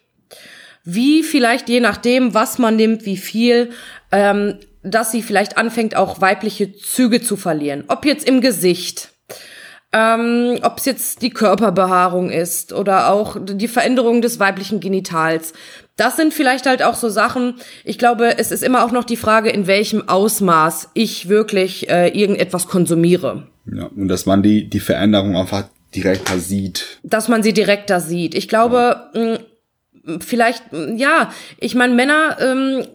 wie 0.83 1.23
vielleicht 1.23 1.69
je 1.69 1.79
nachdem, 1.79 2.33
was 2.33 2.57
man 2.57 2.75
nimmt, 2.75 3.05
wie 3.05 3.17
viel, 3.17 3.69
ähm, 4.11 4.55
dass 4.83 5.11
sie 5.11 5.21
vielleicht 5.21 5.57
anfängt, 5.57 5.95
auch 5.95 6.21
weibliche 6.21 6.73
Züge 6.73 7.21
zu 7.21 7.37
verlieren. 7.37 7.83
Ob 7.87 8.05
jetzt 8.05 8.27
im 8.27 8.41
Gesicht, 8.41 9.09
ähm, 9.93 10.57
ob 10.63 10.77
es 10.77 10.85
jetzt 10.85 11.21
die 11.21 11.29
Körperbehaarung 11.29 12.29
ist 12.29 12.73
oder 12.73 13.11
auch 13.11 13.37
die 13.39 13.67
Veränderung 13.67 14.21
des 14.21 14.39
weiblichen 14.39 14.79
Genitals. 14.79 15.53
Das 15.97 16.15
sind 16.15 16.33
vielleicht 16.33 16.65
halt 16.65 16.81
auch 16.81 16.95
so 16.95 17.09
Sachen. 17.09 17.55
Ich 17.83 17.99
glaube, 17.99 18.37
es 18.39 18.51
ist 18.51 18.63
immer 18.63 18.83
auch 18.85 18.91
noch 18.91 19.03
die 19.03 19.17
Frage, 19.17 19.49
in 19.49 19.67
welchem 19.67 20.07
Ausmaß 20.07 20.89
ich 20.93 21.29
wirklich 21.29 21.89
äh, 21.89 22.07
irgendetwas 22.07 22.67
konsumiere. 22.67 23.47
Ja, 23.71 23.85
und 23.85 24.07
dass 24.07 24.25
man 24.25 24.41
die, 24.41 24.67
die 24.67 24.79
Veränderung 24.79 25.35
einfach 25.35 25.65
direkter 25.93 26.39
sieht. 26.39 26.99
dass 27.03 27.27
man 27.27 27.43
sie 27.43 27.53
direkter 27.53 27.99
sieht. 27.99 28.33
Ich 28.33 28.47
glaube, 28.47 29.09
mh, 29.13 29.39
vielleicht, 30.19 30.63
ja, 30.95 31.31
ich 31.57 31.75
meine, 31.75 31.93
Männer 31.93 32.37
ähm, 32.39 32.87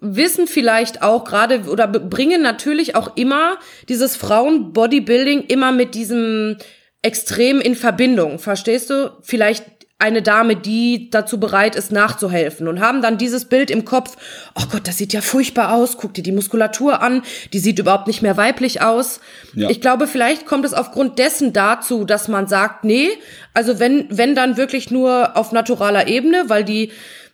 wissen 0.00 0.46
vielleicht 0.46 1.02
auch 1.02 1.24
gerade 1.24 1.62
oder 1.70 1.86
bringen 1.88 2.42
natürlich 2.42 2.94
auch 2.94 3.16
immer 3.16 3.58
dieses 3.88 4.16
Frauen-Bodybuilding 4.16 5.44
immer 5.48 5.72
mit 5.72 5.94
diesem 5.94 6.56
Extrem 7.02 7.60
in 7.60 7.74
Verbindung. 7.74 8.38
Verstehst 8.38 8.88
du? 8.88 9.12
Vielleicht 9.20 9.64
eine 9.98 10.22
Dame, 10.22 10.56
die 10.56 11.08
dazu 11.10 11.38
bereit 11.38 11.76
ist, 11.76 11.92
nachzuhelfen 11.92 12.66
und 12.68 12.80
haben 12.80 13.00
dann 13.00 13.16
dieses 13.16 13.44
Bild 13.44 13.70
im 13.70 13.84
Kopf, 13.84 14.16
oh 14.54 14.64
Gott, 14.70 14.88
das 14.88 14.98
sieht 14.98 15.12
ja 15.12 15.20
furchtbar 15.20 15.72
aus, 15.72 15.96
guck 15.96 16.14
dir 16.14 16.22
die 16.22 16.32
Muskulatur 16.32 17.00
an, 17.00 17.22
die 17.52 17.60
sieht 17.60 17.78
überhaupt 17.78 18.08
nicht 18.08 18.20
mehr 18.20 18.36
weiblich 18.36 18.82
aus. 18.82 19.20
Ja. 19.54 19.70
Ich 19.70 19.80
glaube, 19.80 20.06
vielleicht 20.06 20.46
kommt 20.46 20.64
es 20.64 20.74
aufgrund 20.74 21.18
dessen 21.18 21.52
dazu, 21.52 22.04
dass 22.04 22.28
man 22.28 22.48
sagt, 22.48 22.84
nee, 22.84 23.08
also 23.54 23.78
wenn, 23.78 24.06
wenn 24.10 24.34
dann 24.34 24.56
wirklich 24.56 24.90
nur 24.90 25.36
auf 25.36 25.52
naturaler 25.52 26.08
Ebene, 26.08 26.44
weil 26.48 26.64
die, 26.64 26.90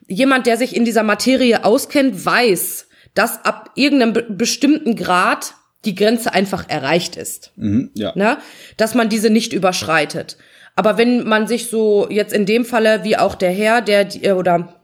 jemand, 0.07 0.47
der 0.47 0.59
sich 0.59 0.77
in 0.77 0.85
dieser 0.85 1.03
Materie 1.03 1.65
auskennt, 1.65 2.25
weiß, 2.25 2.89
dass 3.15 3.45
ab 3.45 3.71
irgendeinem 3.75 4.13
be 4.13 4.23
bestimmten 4.29 4.97
Grad 4.97 5.55
die 5.87 5.95
Grenze 5.95 6.35
einfach 6.35 6.69
erreicht 6.69 7.17
ist 7.17 7.53
Mhm, 7.57 7.91
ja. 7.95 8.13
ne? 8.15 8.37
dass 8.77 8.95
man 8.95 9.09
diese 9.09 9.31
nicht 9.31 9.55
überschreitet. 9.55 10.37
Aber 10.81 10.97
wenn 10.97 11.29
man 11.29 11.47
sich 11.47 11.69
so 11.69 12.07
jetzt 12.09 12.33
in 12.33 12.47
dem 12.47 12.65
Falle 12.65 13.05
wie 13.05 13.19
auch 13.19 13.35
der 13.35 13.51
Herr, 13.51 13.83
der 13.83 14.07
die, 14.07 14.33
oder 14.33 14.81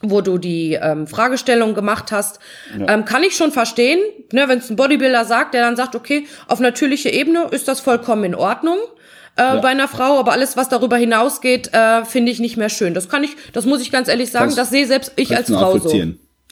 wo 0.00 0.20
du 0.20 0.38
die 0.38 0.74
ähm, 0.80 1.08
Fragestellung 1.08 1.74
gemacht 1.74 2.12
hast, 2.12 2.38
ja. 2.78 2.94
ähm, 2.94 3.04
kann 3.04 3.24
ich 3.24 3.34
schon 3.34 3.50
verstehen, 3.50 3.98
ne, 4.30 4.44
wenn 4.46 4.60
es 4.60 4.70
ein 4.70 4.76
Bodybuilder 4.76 5.24
sagt, 5.24 5.54
der 5.54 5.62
dann 5.62 5.74
sagt, 5.74 5.96
okay, 5.96 6.28
auf 6.46 6.60
natürlicher 6.60 7.12
Ebene 7.12 7.48
ist 7.50 7.66
das 7.66 7.80
vollkommen 7.80 8.22
in 8.22 8.36
Ordnung 8.36 8.78
äh, 9.34 9.42
ja. 9.42 9.56
bei 9.56 9.70
einer 9.70 9.88
Frau, 9.88 10.20
aber 10.20 10.30
alles, 10.30 10.56
was 10.56 10.68
darüber 10.68 10.96
hinausgeht, 10.96 11.74
äh, 11.74 12.04
finde 12.04 12.30
ich 12.30 12.38
nicht 12.38 12.56
mehr 12.56 12.68
schön. 12.68 12.94
Das 12.94 13.08
kann 13.08 13.24
ich, 13.24 13.32
das 13.52 13.66
muss 13.66 13.82
ich 13.82 13.90
ganz 13.90 14.06
ehrlich 14.06 14.30
sagen, 14.30 14.54
das 14.54 14.70
sehe 14.70 14.86
selbst 14.86 15.10
ich 15.16 15.36
als 15.36 15.50
Frau 15.50 15.76
so. 15.76 15.92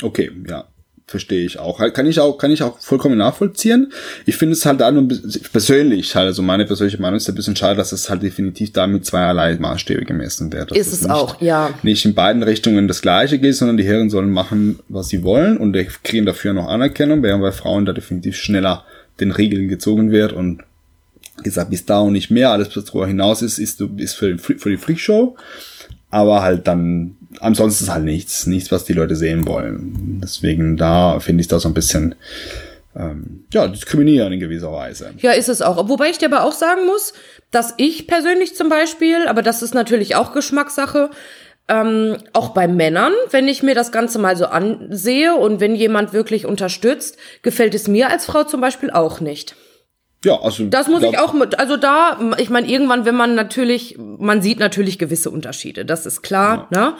Okay, 0.03 0.33
ja. 0.48 0.64
Verstehe 1.11 1.44
ich 1.44 1.59
auch. 1.59 1.81
Kann 1.92 2.07
ich 2.07 2.20
auch, 2.20 2.38
kann 2.38 2.53
ich 2.53 2.62
auch 2.62 2.79
vollkommen 2.79 3.18
nachvollziehen. 3.18 3.92
Ich 4.27 4.37
finde 4.37 4.53
es 4.53 4.64
halt 4.64 4.81
da 4.81 4.92
nur 4.92 5.09
persönlich, 5.53 6.14
halt, 6.14 6.27
also 6.27 6.40
meine 6.40 6.64
persönliche 6.66 7.03
Meinung 7.03 7.16
ist 7.16 7.29
ein 7.29 7.35
bisschen 7.35 7.57
schade, 7.57 7.75
dass 7.75 7.90
es 7.90 8.09
halt 8.09 8.23
definitiv 8.23 8.73
da 8.73 8.87
mit 8.87 9.05
zweierlei 9.05 9.57
Maßstäbe 9.57 10.05
gemessen 10.05 10.53
wird. 10.53 10.70
Ist 10.70 10.92
es, 10.92 11.01
es 11.01 11.11
auch, 11.11 11.40
ja. 11.40 11.75
Nicht 11.83 12.05
in 12.05 12.14
beiden 12.14 12.44
Richtungen 12.44 12.87
das 12.87 13.03
Gleiche 13.03 13.40
geht, 13.40 13.57
sondern 13.57 13.77
die 13.77 13.83
Herren 13.83 14.09
sollen 14.09 14.31
machen, 14.31 14.79
was 14.88 15.09
sie 15.09 15.25
wollen 15.25 15.57
und 15.57 15.77
kriegen 16.05 16.27
dafür 16.27 16.53
noch 16.53 16.68
Anerkennung, 16.68 17.25
während 17.25 17.42
bei 17.42 17.51
Frauen 17.51 17.87
da 17.87 17.92
definitiv 17.92 18.37
schneller 18.37 18.85
den 19.18 19.33
Regeln 19.33 19.66
gezogen 19.66 20.12
wird 20.12 20.33
und 20.33 20.62
gesagt, 21.42 21.70
bis 21.70 21.85
da 21.87 21.99
und 21.99 22.12
nicht 22.12 22.31
mehr, 22.31 22.51
alles 22.51 22.77
was 22.77 22.85
darüber 22.85 23.09
hinaus 23.09 23.42
ist, 23.42 23.59
ist, 23.59 23.81
ist 23.96 24.14
für, 24.14 24.38
für 24.38 24.70
die 24.70 24.77
Freakshow 24.77 25.37
aber 26.11 26.42
halt 26.42 26.66
dann 26.66 27.16
ansonsten 27.38 27.85
ist 27.85 27.90
halt 27.90 28.05
nichts, 28.05 28.47
nichts, 28.47 28.73
was 28.73 28.85
die 28.85 28.93
Leute 28.93 29.16
sehen 29.16 29.47
wollen. 29.47 30.21
Deswegen 30.23 30.77
da 30.77 31.21
finde 31.21 31.43
ich 31.43 31.49
das 31.49 31.62
so 31.62 31.69
ein 31.69 31.75
bisschen 31.75 32.14
ähm, 32.97 33.45
ja 33.53 33.69
diskriminieren 33.69 34.33
in 34.33 34.40
gewisser 34.40 34.73
Weise. 34.73 35.12
Ja, 35.19 35.33
ist 35.33 35.49
es 35.49 35.62
auch. 35.62 35.88
Wobei 35.88 36.11
ich 36.11 36.19
dir 36.19 36.27
aber 36.27 36.45
auch 36.45 36.53
sagen 36.53 36.87
muss, 36.87 37.12
dass 37.51 37.75
ich 37.77 38.07
persönlich 38.07 38.57
zum 38.57 38.69
Beispiel, 38.69 39.27
aber 39.29 39.43
das 39.43 39.62
ist 39.62 39.75
natürlich 39.75 40.16
auch 40.16 40.33
Geschmackssache, 40.33 41.11
ähm, 41.69 42.16
auch 42.33 42.51
bei 42.51 42.66
Männern, 42.66 43.12
wenn 43.31 43.47
ich 43.47 43.62
mir 43.62 43.77
das 43.77 43.93
Ganze 43.93 44.19
mal 44.19 44.37
so 44.37 44.47
ansehe 44.47 45.37
und 45.37 45.61
wenn 45.61 45.77
jemand 45.77 46.12
wirklich 46.12 46.47
unterstützt, 46.47 47.16
gefällt 47.43 47.75
es 47.75 47.87
mir 47.87 48.11
als 48.11 48.27
Frau 48.27 48.43
zum 48.43 48.61
Beispiel 48.61 48.90
auch 48.90 49.21
nicht. 49.21 49.55
Ja, 50.24 50.40
also 50.40 50.66
das 50.66 50.88
muss 50.88 51.02
ich 51.02 51.18
auch 51.18 51.33
mit, 51.33 51.59
also 51.59 51.76
da, 51.78 52.18
ich 52.37 52.50
meine, 52.50 52.68
irgendwann, 52.68 53.06
wenn 53.06 53.16
man 53.16 53.35
natürlich, 53.35 53.96
man 53.98 54.42
sieht 54.42 54.59
natürlich 54.59 54.98
gewisse 54.98 55.30
Unterschiede, 55.30 55.87
das 55.87 56.04
ist 56.04 56.22
klar, 56.22 56.68
ja. 56.70 56.78
ne? 56.78 56.96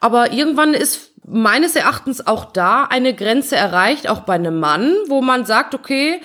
Aber 0.00 0.32
irgendwann 0.32 0.74
ist 0.74 1.12
meines 1.26 1.74
Erachtens 1.74 2.26
auch 2.26 2.52
da 2.52 2.84
eine 2.84 3.14
Grenze 3.14 3.56
erreicht, 3.56 4.08
auch 4.08 4.20
bei 4.20 4.34
einem 4.34 4.60
Mann, 4.60 4.94
wo 5.08 5.22
man 5.22 5.44
sagt, 5.44 5.74
okay, 5.74 6.20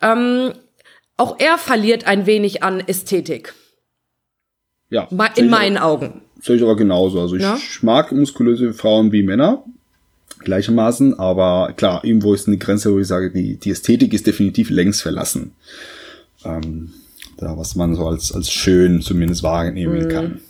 ähm, 0.00 0.52
auch 1.16 1.36
er 1.38 1.58
verliert 1.58 2.06
ein 2.06 2.26
wenig 2.26 2.62
an 2.62 2.80
Ästhetik. 2.80 3.54
Ja. 4.88 5.08
In 5.36 5.50
meinen 5.50 5.76
auch, 5.76 5.94
Augen. 5.94 6.22
Sehe 6.40 6.56
ich 6.56 6.62
aber 6.62 6.76
genauso. 6.76 7.20
Also 7.20 7.36
ich 7.36 7.42
ja? 7.42 7.58
mag 7.82 8.12
muskulöse 8.12 8.72
Frauen 8.72 9.12
wie 9.12 9.22
Männer 9.22 9.64
gleichermaßen, 10.38 11.18
aber 11.18 11.72
klar, 11.76 12.04
irgendwo 12.04 12.34
ist 12.34 12.46
eine 12.46 12.58
Grenze, 12.58 12.92
wo 12.92 12.98
ich 12.98 13.06
sage, 13.06 13.30
die, 13.30 13.56
die 13.56 13.70
Ästhetik 13.70 14.14
ist 14.14 14.26
definitiv 14.26 14.70
längst 14.70 15.02
verlassen. 15.02 15.52
Ähm, 16.44 16.92
da, 17.38 17.56
was 17.56 17.74
man 17.74 17.94
so 17.94 18.06
als, 18.06 18.32
als 18.32 18.50
schön 18.50 19.00
zumindest 19.00 19.42
wahrnehmen 19.42 20.04
mhm. 20.04 20.08
kann. 20.08 20.40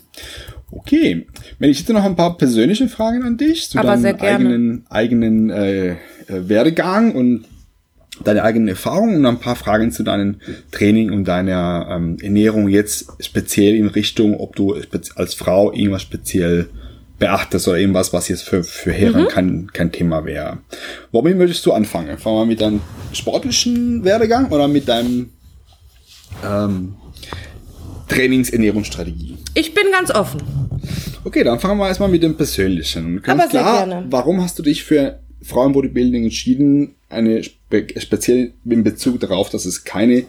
Okay, 0.71 1.27
wenn 1.59 1.71
ich 1.71 1.81
hätte 1.81 1.95
noch 1.95 2.05
ein 2.05 2.17
paar 2.17 2.37
persönliche 2.37 2.89
Fragen 2.89 3.23
an 3.23 3.39
dich 3.39 3.71
zu 3.71 3.79
Aber 3.79 3.97
deinem 3.97 4.17
eigenen, 4.21 4.87
eigenen 4.91 5.51
äh, 5.51 5.93
äh, 5.93 5.97
Werdegang 6.27 7.15
und 7.15 7.45
deine 8.25 8.43
eigenen 8.43 8.69
Erfahrungen 8.69 9.17
und 9.17 9.27
ein 9.27 9.39
paar 9.39 9.57
Fragen 9.57 9.93
zu 9.93 10.03
deinem 10.03 10.37
Training 10.71 11.13
und 11.13 11.25
deiner 11.25 11.89
ähm, 11.91 12.17
Ernährung 12.21 12.69
jetzt 12.69 13.13
speziell 13.21 13.77
in 13.77 13.87
Richtung, 13.87 14.39
ob 14.39 14.57
du 14.57 14.77
als 15.15 15.35
Frau 15.35 15.73
irgendwas 15.73 16.03
speziell 16.03 16.69
beachtest 17.19 17.67
oder 17.69 17.79
irgendwas, 17.79 18.13
was 18.13 18.29
jetzt 18.29 18.43
für, 18.43 18.63
für 18.63 18.93
Herren 18.93 19.23
mhm. 19.23 19.29
kein, 19.29 19.73
kein 19.73 19.93
Thema 19.93 20.25
wäre. 20.25 20.59
Womit 21.11 21.37
möchtest 21.37 21.67
du 21.67 21.73
anfangen? 21.73 22.19
Fangen 22.19 22.37
wir 22.37 22.47
mit 22.47 22.61
deinem 22.61 22.81
sportlichen 23.13 24.05
Werdegang 24.05 24.51
oder 24.51 24.69
mit 24.69 24.89
deinem 24.89 25.31
ähm, 26.45 26.95
Trainingsernährungsstrategie? 28.09 29.37
Ich 29.55 29.75
bin 29.75 29.85
ganz 29.91 30.11
offen. 30.11 30.41
Okay, 31.25 31.43
dann 31.43 31.59
fangen 31.59 31.79
wir 31.79 31.89
erstmal 31.89 32.09
mit 32.09 32.23
dem 32.23 32.37
Persönlichen. 32.37 33.21
Ganz 33.23 33.43
Aber 33.43 33.51
klar, 33.51 33.87
gerne. 33.87 34.07
warum 34.11 34.41
hast 34.41 34.59
du 34.59 34.63
dich 34.63 34.85
für 34.85 35.19
Frauenbodybuilding 35.43 36.25
entschieden? 36.25 36.95
Eine 37.09 37.43
spe 37.43 37.87
speziell 37.97 38.55
in 38.65 38.85
Bezug 38.85 39.21
darauf, 39.21 39.51
dass 39.51 39.65
es 39.65 39.85
keine 39.85 40.25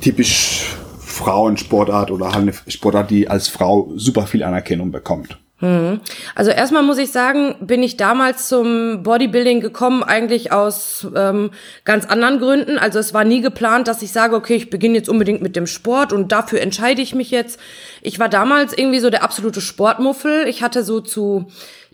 typisch 0.00 0.76
Frauensportart 0.98 2.10
oder 2.10 2.32
halt 2.32 2.42
eine 2.42 2.52
Sportart, 2.68 3.10
die 3.10 3.28
als 3.28 3.48
Frau 3.48 3.90
super 3.96 4.26
viel 4.26 4.42
Anerkennung 4.42 4.92
bekommt. 4.92 5.38
Hm. 5.58 6.00
Also 6.34 6.50
erstmal 6.50 6.82
muss 6.82 6.98
ich 6.98 7.12
sagen, 7.12 7.54
bin 7.60 7.82
ich 7.82 7.96
damals 7.96 8.46
zum 8.46 9.02
Bodybuilding 9.02 9.62
gekommen, 9.62 10.02
eigentlich 10.02 10.52
aus 10.52 11.06
ähm, 11.16 11.50
ganz 11.86 12.04
anderen 12.04 12.40
Gründen. 12.40 12.78
Also 12.78 12.98
es 12.98 13.14
war 13.14 13.24
nie 13.24 13.40
geplant, 13.40 13.88
dass 13.88 14.02
ich 14.02 14.12
sage, 14.12 14.36
okay, 14.36 14.54
ich 14.54 14.68
beginne 14.68 14.96
jetzt 14.96 15.08
unbedingt 15.08 15.40
mit 15.40 15.56
dem 15.56 15.66
Sport 15.66 16.12
und 16.12 16.30
dafür 16.30 16.60
entscheide 16.60 17.00
ich 17.00 17.14
mich 17.14 17.30
jetzt. 17.30 17.58
Ich 18.02 18.18
war 18.18 18.28
damals 18.28 18.76
irgendwie 18.76 18.98
so 18.98 19.08
der 19.08 19.24
absolute 19.24 19.62
Sportmuffel. 19.62 20.46
Ich 20.46 20.62
hatte 20.62 20.84
so 20.84 21.00
zu 21.00 21.46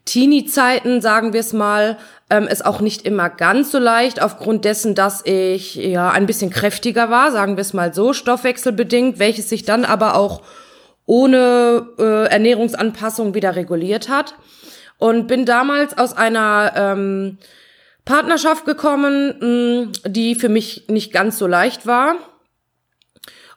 Teenie-Zeiten, 0.07 1.01
sagen 1.01 1.33
wir 1.33 1.39
es 1.39 1.53
mal, 1.53 1.99
ähm, 2.31 2.49
es 2.51 2.63
auch 2.63 2.81
nicht 2.81 3.03
immer 3.03 3.31
ganz 3.31 3.71
so 3.71 3.79
leicht, 3.79 4.21
aufgrund 4.21 4.65
dessen, 4.65 4.97
dass 4.97 5.25
ich 5.25 5.77
ja 5.77 6.11
ein 6.11 6.27
bisschen 6.27 6.51
kräftiger 6.51 7.11
war, 7.11 7.31
sagen 7.31 7.57
wir 7.57 7.61
es 7.61 7.75
mal 7.75 7.95
so, 7.95 8.13
stoffwechselbedingt, 8.13 9.21
welches 9.21 9.49
sich 9.49 9.65
dann 9.65 9.85
aber 9.85 10.17
auch 10.17 10.43
ohne 11.07 11.89
äh, 11.99 12.27
Ernährungsanpassung 12.29 13.35
wieder 13.35 13.57
reguliert 13.57 14.09
hat. 14.09 14.35
Und 14.99 15.27
bin 15.27 15.45
damals 15.45 15.99
aus 15.99 16.17
einer 16.17 16.73
ähm, 16.77 17.39
Partnerschaft 18.05 18.65
gekommen, 18.65 19.35
mh, 19.41 19.93
die 20.07 20.35
für 20.35 20.49
mich 20.49 20.85
nicht 20.89 21.13
ganz 21.13 21.39
so 21.39 21.47
leicht 21.47 21.87
war. 21.87 22.15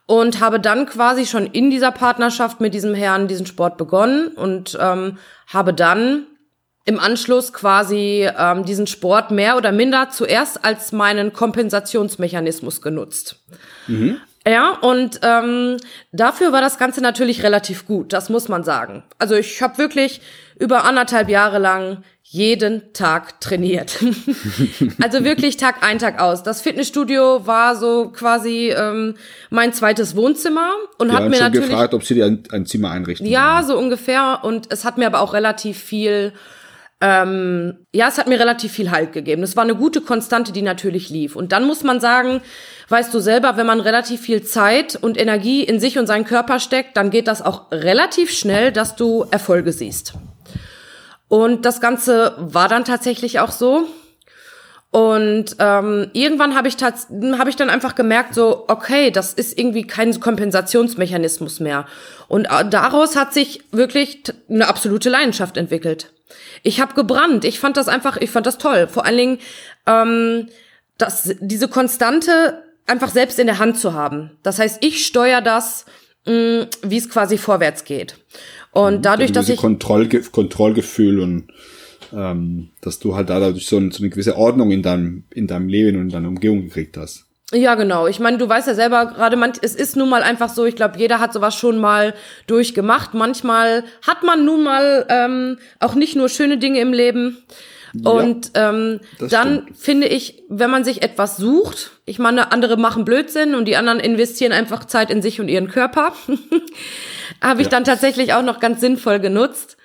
Und 0.06 0.40
habe 0.40 0.60
dann 0.60 0.86
quasi 0.86 1.26
schon 1.26 1.46
in 1.46 1.70
dieser 1.70 1.90
Partnerschaft 1.90 2.60
mit 2.60 2.74
diesem 2.74 2.94
Herrn 2.94 3.26
diesen 3.26 3.46
Sport 3.46 3.76
begonnen 3.76 4.28
und 4.28 4.78
ähm, 4.80 5.18
habe 5.48 5.74
dann 5.74 6.26
im 6.84 7.00
Anschluss 7.00 7.52
quasi 7.52 8.30
ähm, 8.38 8.64
diesen 8.64 8.86
Sport 8.86 9.32
mehr 9.32 9.56
oder 9.56 9.72
minder 9.72 10.08
zuerst 10.10 10.64
als 10.64 10.92
meinen 10.92 11.32
Kompensationsmechanismus 11.32 12.80
genutzt. 12.80 13.42
Mhm. 13.88 14.20
Ja, 14.48 14.78
und 14.80 15.20
ähm, 15.22 15.76
dafür 16.12 16.52
war 16.52 16.60
das 16.60 16.78
Ganze 16.78 17.00
natürlich 17.00 17.42
relativ 17.42 17.84
gut, 17.86 18.12
das 18.12 18.28
muss 18.28 18.48
man 18.48 18.62
sagen. 18.62 19.02
Also 19.18 19.34
ich 19.34 19.60
habe 19.60 19.78
wirklich 19.78 20.20
über 20.58 20.84
anderthalb 20.84 21.28
Jahre 21.28 21.58
lang 21.58 22.04
jeden 22.22 22.92
Tag 22.92 23.40
trainiert. 23.40 23.98
also 25.02 25.24
wirklich 25.24 25.56
Tag 25.56 25.82
ein, 25.82 25.98
Tag 25.98 26.20
aus. 26.20 26.42
Das 26.42 26.60
Fitnessstudio 26.60 27.46
war 27.46 27.76
so 27.76 28.10
quasi 28.10 28.74
ähm, 28.76 29.14
mein 29.50 29.72
zweites 29.72 30.16
Wohnzimmer 30.16 30.70
und 30.98 31.12
hat 31.12 31.28
mir 31.28 31.36
schon 31.36 31.44
natürlich 31.46 31.68
gefragt, 31.68 31.94
ob 31.94 32.04
sie 32.04 32.14
dir 32.14 32.26
ein, 32.26 32.42
ein 32.50 32.66
Zimmer 32.66 32.90
einrichten. 32.90 33.26
Ja, 33.26 33.56
können. 33.56 33.68
so 33.68 33.78
ungefähr. 33.78 34.40
Und 34.42 34.72
es 34.72 34.84
hat 34.84 34.98
mir 34.98 35.06
aber 35.06 35.20
auch 35.20 35.34
relativ 35.34 35.78
viel 35.78 36.32
ähm, 37.00 37.86
ja, 37.92 38.08
es 38.08 38.16
hat 38.16 38.26
mir 38.26 38.40
relativ 38.40 38.72
viel 38.72 38.90
Halt 38.90 39.12
gegeben. 39.12 39.42
Es 39.42 39.54
war 39.54 39.64
eine 39.64 39.74
gute 39.74 40.00
Konstante, 40.00 40.52
die 40.52 40.62
natürlich 40.62 41.10
lief. 41.10 41.36
Und 41.36 41.52
dann 41.52 41.66
muss 41.66 41.82
man 41.82 42.00
sagen, 42.00 42.40
weißt 42.88 43.12
du 43.12 43.18
selber, 43.18 43.58
wenn 43.58 43.66
man 43.66 43.80
relativ 43.80 44.22
viel 44.22 44.42
Zeit 44.42 44.96
und 44.96 45.20
Energie 45.20 45.62
in 45.62 45.78
sich 45.78 45.98
und 45.98 46.06
seinen 46.06 46.24
Körper 46.24 46.58
steckt, 46.58 46.96
dann 46.96 47.10
geht 47.10 47.28
das 47.28 47.42
auch 47.42 47.70
relativ 47.70 48.30
schnell, 48.30 48.72
dass 48.72 48.96
du 48.96 49.26
Erfolge 49.30 49.72
siehst. 49.72 50.14
Und 51.28 51.66
das 51.66 51.80
Ganze 51.80 52.34
war 52.38 52.68
dann 52.68 52.84
tatsächlich 52.84 53.40
auch 53.40 53.50
so. 53.50 53.84
Und 54.90 55.56
ähm, 55.58 56.08
irgendwann 56.14 56.54
habe 56.54 56.68
ich, 56.68 56.76
hab 56.82 57.48
ich 57.48 57.56
dann 57.56 57.68
einfach 57.68 57.94
gemerkt, 57.94 58.34
so, 58.34 58.64
okay, 58.68 59.10
das 59.10 59.34
ist 59.34 59.58
irgendwie 59.58 59.86
kein 59.86 60.18
Kompensationsmechanismus 60.18 61.60
mehr. 61.60 61.84
Und 62.28 62.46
äh, 62.46 62.66
daraus 62.70 63.16
hat 63.16 63.34
sich 63.34 63.64
wirklich 63.72 64.22
eine 64.48 64.68
absolute 64.68 65.10
Leidenschaft 65.10 65.58
entwickelt. 65.58 66.14
Ich 66.62 66.80
habe 66.80 66.94
gebrannt. 66.94 67.44
Ich 67.44 67.58
fand 67.58 67.76
das 67.76 67.88
einfach, 67.88 68.16
ich 68.16 68.30
fand 68.30 68.46
das 68.46 68.58
toll. 68.58 68.88
Vor 68.88 69.06
allen 69.06 69.16
Dingen, 69.16 69.38
ähm, 69.86 70.48
das, 70.98 71.34
diese 71.40 71.68
Konstante 71.68 72.62
einfach 72.86 73.10
selbst 73.10 73.38
in 73.38 73.46
der 73.46 73.58
Hand 73.58 73.78
zu 73.78 73.92
haben. 73.92 74.30
Das 74.42 74.58
heißt, 74.58 74.82
ich 74.84 75.04
steuere 75.06 75.42
das, 75.42 75.84
mh, 76.26 76.66
wie 76.82 76.96
es 76.96 77.08
quasi 77.10 77.38
vorwärts 77.38 77.84
geht. 77.84 78.16
Und 78.72 78.98
mhm. 78.98 79.02
dadurch, 79.02 79.32
dass 79.32 79.48
ich 79.48 79.58
Kontrollge 79.58 80.20
Kontrollgefühl 80.22 81.20
und 81.20 81.48
ähm, 82.12 82.70
dass 82.80 82.98
du 82.98 83.16
halt 83.16 83.30
dadurch 83.30 83.66
so, 83.66 83.78
so 83.90 83.98
eine 83.98 84.10
gewisse 84.10 84.36
Ordnung 84.36 84.70
in 84.70 84.82
deinem 84.82 85.24
in 85.30 85.46
deinem 85.46 85.68
Leben 85.68 85.98
und 85.98 86.04
in 86.04 86.10
deiner 86.10 86.28
Umgebung 86.28 86.64
gekriegt 86.64 86.96
hast. 86.96 87.25
Ja, 87.52 87.76
genau. 87.76 88.08
Ich 88.08 88.18
meine, 88.18 88.38
du 88.38 88.48
weißt 88.48 88.66
ja 88.66 88.74
selber 88.74 89.06
gerade, 89.06 89.36
man, 89.36 89.52
es 89.62 89.76
ist 89.76 89.96
nun 89.96 90.08
mal 90.08 90.22
einfach 90.22 90.48
so, 90.48 90.64
ich 90.64 90.74
glaube, 90.74 90.98
jeder 90.98 91.20
hat 91.20 91.32
sowas 91.32 91.54
schon 91.54 91.78
mal 91.78 92.14
durchgemacht. 92.48 93.14
Manchmal 93.14 93.84
hat 94.04 94.24
man 94.24 94.44
nun 94.44 94.64
mal 94.64 95.06
ähm, 95.08 95.58
auch 95.78 95.94
nicht 95.94 96.16
nur 96.16 96.28
schöne 96.28 96.58
Dinge 96.58 96.80
im 96.80 96.92
Leben. 96.92 97.44
Und 98.04 98.50
ähm, 98.54 99.00
dann 99.18 99.62
stimmt. 99.62 99.76
finde 99.78 100.06
ich, 100.08 100.42
wenn 100.48 100.70
man 100.70 100.84
sich 100.84 101.02
etwas 101.02 101.36
sucht, 101.36 101.92
ich 102.04 102.18
meine, 102.18 102.52
andere 102.52 102.76
machen 102.76 103.04
Blödsinn 103.04 103.54
und 103.54 103.66
die 103.66 103.76
anderen 103.76 104.00
investieren 104.00 104.52
einfach 104.52 104.84
Zeit 104.84 105.10
in 105.10 105.22
sich 105.22 105.40
und 105.40 105.48
ihren 105.48 105.68
Körper, 105.68 106.12
habe 107.40 107.60
ich 107.62 107.68
ja. 107.68 107.70
dann 107.70 107.84
tatsächlich 107.84 108.34
auch 108.34 108.42
noch 108.42 108.60
ganz 108.60 108.80
sinnvoll 108.80 109.18
genutzt. 109.18 109.76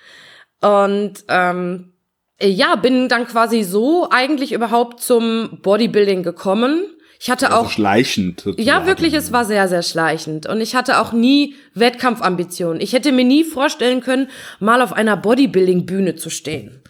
Und 0.62 1.24
ähm, 1.30 1.94
ja, 2.42 2.76
bin 2.76 3.08
dann 3.08 3.28
quasi 3.28 3.64
so 3.64 4.10
eigentlich 4.10 4.52
überhaupt 4.52 5.02
zum 5.02 5.60
Bodybuilding 5.62 6.24
gekommen. 6.24 6.84
Ich 7.24 7.30
hatte 7.30 7.52
also 7.52 7.68
auch 7.68 7.70
schleichend. 7.70 8.42
Sozusagen. 8.42 8.68
Ja, 8.68 8.88
wirklich, 8.88 9.14
es 9.14 9.32
war 9.32 9.46
sehr, 9.46 9.68
sehr 9.68 9.84
schleichend. 9.84 10.48
Und 10.48 10.60
ich 10.60 10.74
hatte 10.74 11.00
auch 11.00 11.14
nie 11.14 11.54
Wettkampfambitionen. 11.76 12.82
Ich 12.82 12.94
hätte 12.94 13.12
mir 13.12 13.24
nie 13.24 13.44
vorstellen 13.44 14.02
können, 14.02 14.28
mal 14.60 14.82
auf 14.82 14.92
einer 14.92 15.18
Bodybuilding-Bühne 15.18 16.16
zu 16.16 16.32
stehen 16.32 16.82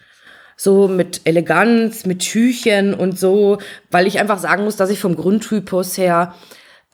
so 0.54 0.86
mit 0.86 1.22
Eleganz, 1.24 2.06
mit 2.06 2.22
Schüchen 2.22 2.94
und 2.94 3.18
so, 3.18 3.58
weil 3.90 4.06
ich 4.06 4.20
einfach 4.20 4.38
sagen 4.38 4.62
muss, 4.62 4.76
dass 4.76 4.90
ich 4.90 5.00
vom 5.00 5.16
Grundtypus 5.16 5.98
her 5.98 6.36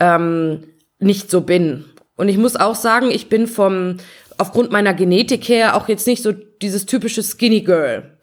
ähm, 0.01 0.65
nicht 0.99 1.31
so 1.31 1.43
bin. 1.43 1.85
Und 2.17 2.29
ich 2.29 2.39
muss 2.39 2.57
auch 2.57 2.75
sagen, 2.75 3.11
ich 3.11 3.29
bin 3.29 3.47
vom 3.47 3.99
aufgrund 4.39 4.73
meiner 4.73 4.95
Genetik 4.95 5.47
her 5.49 5.77
auch 5.77 5.87
jetzt 5.89 6.07
nicht 6.07 6.23
so 6.23 6.33
dieses 6.33 6.87
typische 6.87 7.23
Skinny 7.23 7.61
Girl. 7.61 8.19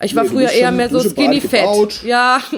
Ich 0.00 0.14
war 0.14 0.22
nee, 0.22 0.28
früher 0.28 0.50
eher 0.50 0.70
mehr 0.70 0.88
so 0.88 1.00
Skinny 1.00 1.40
Fett. 1.40 2.02
Ja. 2.04 2.40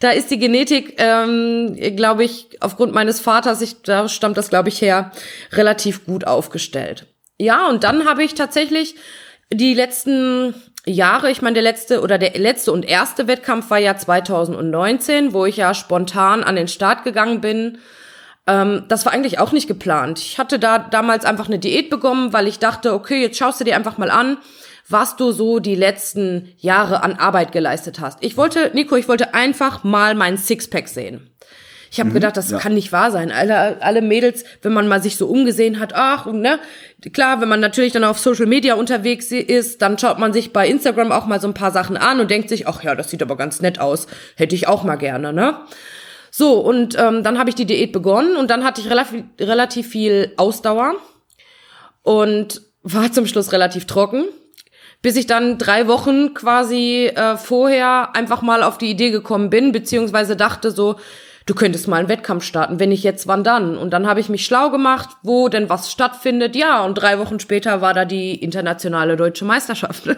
da 0.00 0.10
ist 0.10 0.30
die 0.30 0.38
Genetik, 0.38 0.94
ähm, 0.98 1.76
glaube 1.96 2.24
ich, 2.24 2.48
aufgrund 2.60 2.94
meines 2.94 3.20
Vaters, 3.20 3.60
ich, 3.60 3.82
da 3.82 4.08
stammt 4.08 4.36
das, 4.36 4.48
glaube 4.48 4.68
ich, 4.68 4.80
her, 4.80 5.12
relativ 5.52 6.06
gut 6.06 6.26
aufgestellt. 6.26 7.06
Ja, 7.38 7.68
und 7.68 7.84
dann 7.84 8.04
habe 8.04 8.22
ich 8.22 8.34
tatsächlich 8.34 8.96
die 9.52 9.74
letzten 9.74 10.54
Jahre, 10.86 11.30
ich 11.30 11.42
meine, 11.42 11.54
der 11.54 11.62
letzte 11.62 12.00
oder 12.00 12.18
der 12.18 12.38
letzte 12.38 12.72
und 12.72 12.84
erste 12.84 13.26
Wettkampf 13.26 13.70
war 13.70 13.78
ja 13.78 13.96
2019, 13.96 15.32
wo 15.32 15.46
ich 15.46 15.56
ja 15.56 15.74
spontan 15.74 16.42
an 16.44 16.56
den 16.56 16.68
Start 16.68 17.04
gegangen 17.04 17.40
bin. 17.40 17.78
Ähm, 18.46 18.84
das 18.88 19.04
war 19.04 19.12
eigentlich 19.12 19.38
auch 19.38 19.52
nicht 19.52 19.68
geplant. 19.68 20.18
Ich 20.18 20.38
hatte 20.38 20.58
da 20.58 20.78
damals 20.78 21.24
einfach 21.24 21.46
eine 21.46 21.58
Diät 21.58 21.90
bekommen, 21.90 22.32
weil 22.32 22.48
ich 22.48 22.58
dachte, 22.58 22.94
okay, 22.94 23.20
jetzt 23.20 23.36
schaust 23.38 23.60
du 23.60 23.64
dir 23.64 23.76
einfach 23.76 23.98
mal 23.98 24.10
an, 24.10 24.38
was 24.88 25.16
du 25.16 25.32
so 25.32 25.58
die 25.58 25.74
letzten 25.74 26.52
Jahre 26.58 27.02
an 27.02 27.14
Arbeit 27.14 27.52
geleistet 27.52 28.00
hast. 28.00 28.18
Ich 28.22 28.36
wollte, 28.36 28.70
Nico, 28.74 28.96
ich 28.96 29.08
wollte 29.08 29.34
einfach 29.34 29.84
mal 29.84 30.14
meinen 30.14 30.38
Sixpack 30.38 30.88
sehen. 30.88 31.30
Ich 31.90 32.00
habe 32.00 32.10
mhm, 32.10 32.14
gedacht, 32.14 32.36
das 32.36 32.50
ja. 32.50 32.58
kann 32.58 32.74
nicht 32.74 32.92
wahr 32.92 33.10
sein. 33.10 33.32
Alle, 33.32 33.80
alle 33.82 34.02
Mädels, 34.02 34.44
wenn 34.62 34.72
man 34.72 34.88
mal 34.88 35.02
sich 35.02 35.16
so 35.16 35.26
umgesehen 35.26 35.78
hat, 35.80 35.94
ach, 35.94 36.26
ne, 36.26 36.58
klar, 37.12 37.40
wenn 37.40 37.48
man 37.48 37.60
natürlich 37.60 37.92
dann 37.92 38.04
auf 38.04 38.18
Social 38.18 38.46
Media 38.46 38.74
unterwegs 38.74 39.30
ist, 39.30 39.80
dann 39.80 39.98
schaut 39.98 40.18
man 40.18 40.32
sich 40.32 40.52
bei 40.52 40.68
Instagram 40.68 41.12
auch 41.12 41.26
mal 41.26 41.40
so 41.40 41.48
ein 41.48 41.54
paar 41.54 41.70
Sachen 41.70 41.96
an 41.96 42.20
und 42.20 42.30
denkt 42.30 42.48
sich, 42.48 42.68
ach 42.68 42.82
ja, 42.82 42.94
das 42.94 43.10
sieht 43.10 43.22
aber 43.22 43.36
ganz 43.36 43.60
nett 43.60 43.80
aus, 43.80 44.06
hätte 44.36 44.54
ich 44.54 44.68
auch 44.68 44.84
mal 44.84 44.96
gerne, 44.96 45.32
ne? 45.32 45.60
So, 46.30 46.60
und 46.60 46.96
ähm, 46.98 47.22
dann 47.22 47.38
habe 47.38 47.48
ich 47.48 47.56
die 47.56 47.64
Diät 47.64 47.90
begonnen 47.90 48.36
und 48.36 48.50
dann 48.50 48.64
hatte 48.64 48.82
ich 48.82 48.90
relativ, 48.90 49.24
relativ 49.40 49.88
viel 49.88 50.32
Ausdauer 50.36 50.94
und 52.02 52.60
war 52.82 53.10
zum 53.12 53.26
Schluss 53.26 53.52
relativ 53.52 53.86
trocken, 53.86 54.26
bis 55.02 55.16
ich 55.16 55.26
dann 55.26 55.58
drei 55.58 55.86
Wochen 55.86 56.34
quasi 56.34 57.10
äh, 57.14 57.36
vorher 57.36 58.14
einfach 58.16 58.42
mal 58.42 58.62
auf 58.62 58.78
die 58.78 58.90
Idee 58.90 59.10
gekommen 59.10 59.50
bin, 59.50 59.72
beziehungsweise 59.72 60.36
dachte 60.36 60.70
so, 60.70 60.96
du 61.46 61.54
könntest 61.54 61.88
mal 61.88 61.98
einen 61.98 62.08
Wettkampf 62.08 62.44
starten. 62.44 62.80
Wenn 62.80 62.90
nicht 62.90 63.04
jetzt, 63.04 63.26
wann 63.26 63.44
dann? 63.44 63.78
Und 63.78 63.90
dann 63.90 64.06
habe 64.06 64.20
ich 64.20 64.28
mich 64.28 64.44
schlau 64.44 64.70
gemacht, 64.70 65.10
wo 65.22 65.48
denn 65.48 65.68
was 65.68 65.90
stattfindet. 65.90 66.56
Ja, 66.56 66.84
und 66.84 66.94
drei 66.94 67.18
Wochen 67.18 67.40
später 67.40 67.80
war 67.80 67.94
da 67.94 68.04
die 68.04 68.34
internationale 68.34 69.16
deutsche 69.16 69.44
Meisterschaft. 69.44 70.08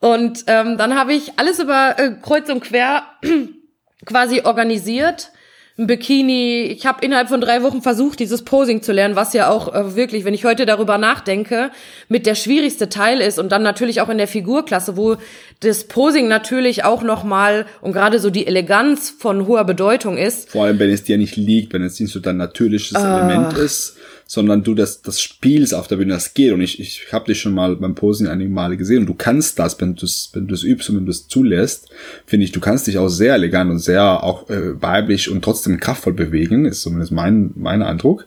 Und 0.00 0.44
ähm, 0.46 0.78
dann 0.78 0.94
habe 0.96 1.12
ich 1.12 1.40
alles 1.40 1.58
über 1.58 1.98
äh, 1.98 2.12
kreuz 2.22 2.48
und 2.48 2.62
quer 2.62 3.02
quasi 4.06 4.42
organisiert 4.42 5.32
ein 5.78 5.86
Bikini. 5.86 6.64
Ich 6.64 6.86
habe 6.86 7.04
innerhalb 7.04 7.28
von 7.28 7.40
drei 7.40 7.62
Wochen 7.62 7.82
versucht, 7.82 8.18
dieses 8.18 8.42
Posing 8.42 8.82
zu 8.82 8.92
lernen, 8.92 9.14
was 9.14 9.32
ja 9.32 9.48
auch 9.48 9.72
äh, 9.72 9.94
wirklich, 9.94 10.24
wenn 10.24 10.34
ich 10.34 10.44
heute 10.44 10.66
darüber 10.66 10.98
nachdenke, 10.98 11.70
mit 12.08 12.26
der 12.26 12.34
schwierigste 12.34 12.88
Teil 12.88 13.20
ist 13.20 13.38
und 13.38 13.52
dann 13.52 13.62
natürlich 13.62 14.00
auch 14.00 14.08
in 14.08 14.18
der 14.18 14.26
Figurklasse, 14.26 14.96
wo 14.96 15.16
das 15.60 15.84
Posing 15.84 16.26
natürlich 16.26 16.84
auch 16.84 17.02
noch 17.02 17.22
mal 17.22 17.66
und 17.80 17.92
gerade 17.92 18.18
so 18.18 18.30
die 18.30 18.46
Eleganz 18.46 19.10
von 19.10 19.46
hoher 19.46 19.64
Bedeutung 19.64 20.18
ist. 20.18 20.50
Vor 20.50 20.64
allem, 20.64 20.78
wenn 20.80 20.90
es 20.90 21.04
dir 21.04 21.16
nicht 21.16 21.36
liegt, 21.36 21.72
wenn 21.72 21.82
es 21.82 21.98
nicht 22.00 22.12
so 22.12 22.18
dein 22.18 22.36
natürliches 22.36 22.96
ah. 22.96 23.18
Element 23.18 23.56
ist 23.56 23.96
sondern 24.30 24.62
du 24.62 24.74
das, 24.74 25.00
das 25.00 25.22
spielst 25.22 25.74
auf 25.74 25.88
der 25.88 25.96
Bühne, 25.96 26.12
das 26.12 26.34
geht. 26.34 26.52
Und 26.52 26.60
ich, 26.60 26.78
ich 26.78 27.12
habe 27.12 27.24
dich 27.24 27.40
schon 27.40 27.54
mal 27.54 27.76
beim 27.76 27.94
Posing 27.94 28.26
einige 28.26 28.50
Male 28.50 28.76
gesehen 28.76 29.00
und 29.00 29.06
du 29.06 29.14
kannst 29.14 29.58
das, 29.58 29.80
wenn 29.80 29.94
du 29.94 30.04
es 30.04 30.28
wenn 30.34 30.46
du's 30.46 30.62
übst 30.62 30.90
und 30.90 30.96
wenn 30.96 31.06
du 31.06 31.10
es 31.10 31.28
zulässt, 31.28 31.88
finde 32.26 32.44
ich, 32.44 32.52
du 32.52 32.60
kannst 32.60 32.86
dich 32.86 32.98
auch 32.98 33.08
sehr 33.08 33.32
elegant 33.34 33.70
und 33.70 33.78
sehr 33.78 34.22
auch 34.22 34.50
äh, 34.50 34.80
weiblich 34.80 35.30
und 35.30 35.42
trotzdem 35.42 35.80
kraftvoll 35.80 36.12
bewegen, 36.12 36.66
ist 36.66 36.82
zumindest 36.82 37.10
mein, 37.10 37.52
mein 37.56 37.82
Eindruck. 37.82 38.26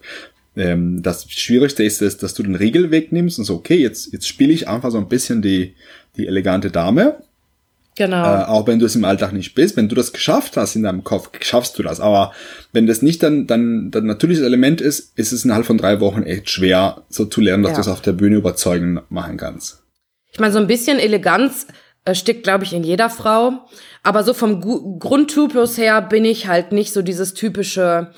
Ähm, 0.57 1.03
das 1.03 1.29
Schwierigste 1.29 1.83
ist 1.83 2.01
es, 2.01 2.17
dass 2.17 2.33
du 2.33 2.41
den 2.41 2.55
Riegel 2.55 2.89
wegnimmst 2.89 3.37
und 3.37 3.45
so, 3.45 3.53
okay, 3.53 3.77
jetzt, 3.77 4.11
jetzt 4.11 4.27
spiele 4.27 4.53
ich 4.53 4.67
einfach 4.67 4.89
so 4.89 4.97
ein 4.97 5.07
bisschen 5.07 5.43
die, 5.43 5.75
die 6.17 6.25
elegante 6.25 6.71
Dame 6.71 7.17
Genau. 7.97 8.23
Äh, 8.23 8.45
auch 8.45 8.67
wenn 8.67 8.79
du 8.79 8.85
es 8.85 8.95
im 8.95 9.03
Alltag 9.03 9.33
nicht 9.33 9.53
bist, 9.53 9.75
wenn 9.75 9.89
du 9.89 9.95
das 9.95 10.13
geschafft 10.13 10.55
hast 10.57 10.75
in 10.75 10.83
deinem 10.83 11.03
Kopf, 11.03 11.29
schaffst 11.41 11.77
du 11.77 11.83
das. 11.83 11.99
Aber 11.99 12.31
wenn 12.71 12.87
das 12.87 13.01
nicht 13.01 13.21
dann, 13.21 13.47
dann, 13.47 13.91
dann 13.91 14.05
natürliches 14.05 14.43
Element 14.43 14.79
ist, 14.81 15.17
ist 15.17 15.31
es 15.31 15.43
innerhalb 15.43 15.65
von 15.65 15.77
drei 15.77 15.99
Wochen 15.99 16.23
echt 16.23 16.49
schwer, 16.49 17.03
so 17.09 17.25
zu 17.25 17.41
lernen, 17.41 17.63
dass 17.63 17.71
ja. 17.71 17.75
du 17.75 17.81
es 17.81 17.87
auf 17.89 18.01
der 18.01 18.13
Bühne 18.13 18.37
überzeugend 18.37 19.01
machen 19.09 19.37
kannst. 19.37 19.83
Ich 20.31 20.39
meine, 20.39 20.53
so 20.53 20.59
ein 20.59 20.67
bisschen 20.67 20.99
Eleganz 20.99 21.67
äh, 22.05 22.15
steckt, 22.15 22.43
glaube 22.43 22.63
ich, 22.63 22.73
in 22.73 22.83
jeder 22.83 23.09
Frau. 23.09 23.65
Aber 24.03 24.23
so 24.23 24.33
vom 24.33 24.61
Grundtypus 24.99 25.77
her 25.77 26.01
bin 26.01 26.25
ich 26.25 26.47
halt 26.47 26.71
nicht 26.71 26.93
so 26.93 27.01
dieses 27.01 27.33
typische, 27.33 28.11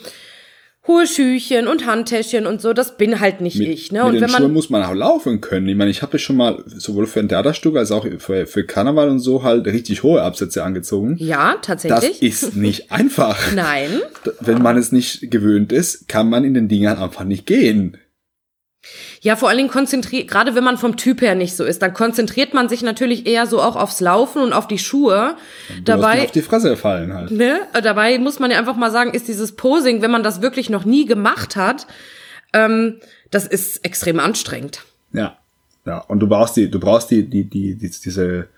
hohe 0.86 1.08
Schüchen 1.08 1.68
und 1.68 1.86
Handtäschchen 1.86 2.46
und 2.46 2.62
so, 2.62 2.74
das 2.74 2.98
bin 2.98 3.20
halt 3.20 3.40
nicht 3.40 3.58
mit, 3.58 3.70
ich. 3.70 3.92
Ne? 3.92 4.00
Mit 4.00 4.08
und 4.08 4.14
den 4.16 4.22
wenn 4.24 4.32
man 4.32 4.42
Schuhen 4.42 4.54
muss 4.54 4.70
man 4.70 4.84
auch 4.84 4.94
laufen 4.94 5.40
können. 5.40 5.68
Ich 5.68 5.76
meine, 5.76 5.90
ich 5.90 6.02
habe 6.02 6.20
schon 6.20 6.36
mal 6.36 6.62
sowohl 6.66 7.08
für 7.08 7.22
ein 7.22 7.30
Theaterstück 7.30 7.78
als 7.78 7.92
auch 7.92 8.06
für, 8.18 8.46
für 8.46 8.66
Karneval 8.66 9.10
und 9.10 9.20
so 9.20 9.44
halt 9.44 9.66
richtig 9.66 10.04
hohe 10.04 10.22
Absätze 10.22 10.64
angezogen. 10.64 11.16
Ja, 11.20 11.56
tatsächlich. 11.62 12.20
Das 12.20 12.44
ist 12.44 12.56
nicht 12.56 12.92
einfach. 12.92 13.54
Nein. 13.54 14.02
Wenn 14.42 14.62
man 14.62 14.78
es 14.78 14.92
nicht 14.92 15.32
gewöhnt 15.32 15.72
ist, 15.72 16.10
kann 16.10 16.30
man 16.30 16.44
in 16.44 16.54
den 16.54 16.68
Dingern 16.68 16.98
einfach 16.98 17.24
nicht 17.24 17.46
gehen. 17.46 17.98
Ja, 19.24 19.38
vor 19.38 19.48
allen 19.48 19.58
Dingen 19.58 19.70
konzentriert, 19.70 20.30
gerade 20.30 20.54
wenn 20.54 20.66
man 20.66 20.78
vom 20.78 20.98
Typ 20.98 21.22
her 21.22 21.34
nicht 21.34 21.56
so 21.56 21.64
ist, 21.64 21.82
dann 21.82 21.94
konzentriert 21.94 22.54
man 22.54 22.68
sich 22.68 22.84
natürlich 22.84 23.26
eher 23.26 23.48
so 23.48 23.62
auch 23.62 23.78
aufs 23.78 24.02
Laufen 24.02 24.42
und 24.42 24.52
auf 24.52 24.68
die 24.68 24.78
Schuhe. 24.78 25.38
Du 25.78 25.82
dabei 25.84 26.26
auf 26.26 26.32
die 26.32 26.42
Fresse 26.42 26.76
fallen 26.76 27.14
halt. 27.14 27.32
Ne? 27.32 27.62
Dabei 27.72 28.20
muss 28.20 28.40
man 28.40 28.52
ja 28.52 28.60
einfach 28.60 28.76
mal 28.76 28.92
sagen, 28.92 29.14
ist 29.14 29.30
dieses 29.30 29.54
Posing, 29.54 30.02
wenn 30.02 30.12
man 30.12 30.24
das 30.24 30.42
wirklich 30.42 30.70
noch 30.70 30.84
nie 30.84 31.06
gemacht 31.06 31.56
hat, 31.56 31.88
ähm, 32.52 32.98
das 33.32 33.48
ist 33.48 33.86
extrem 33.86 34.20
anstrengend. 34.20 34.82
Ja, 35.14 35.38
ja. 35.86 36.00
Und 36.00 36.20
du 36.20 36.28
brauchst 36.28 36.58
die, 36.58 36.70
du 36.70 36.82
brauchst 36.82 37.10
die, 37.10 37.24
die, 37.24 37.46
die, 37.46 37.76
die 37.76 37.90
diese 37.90 38.50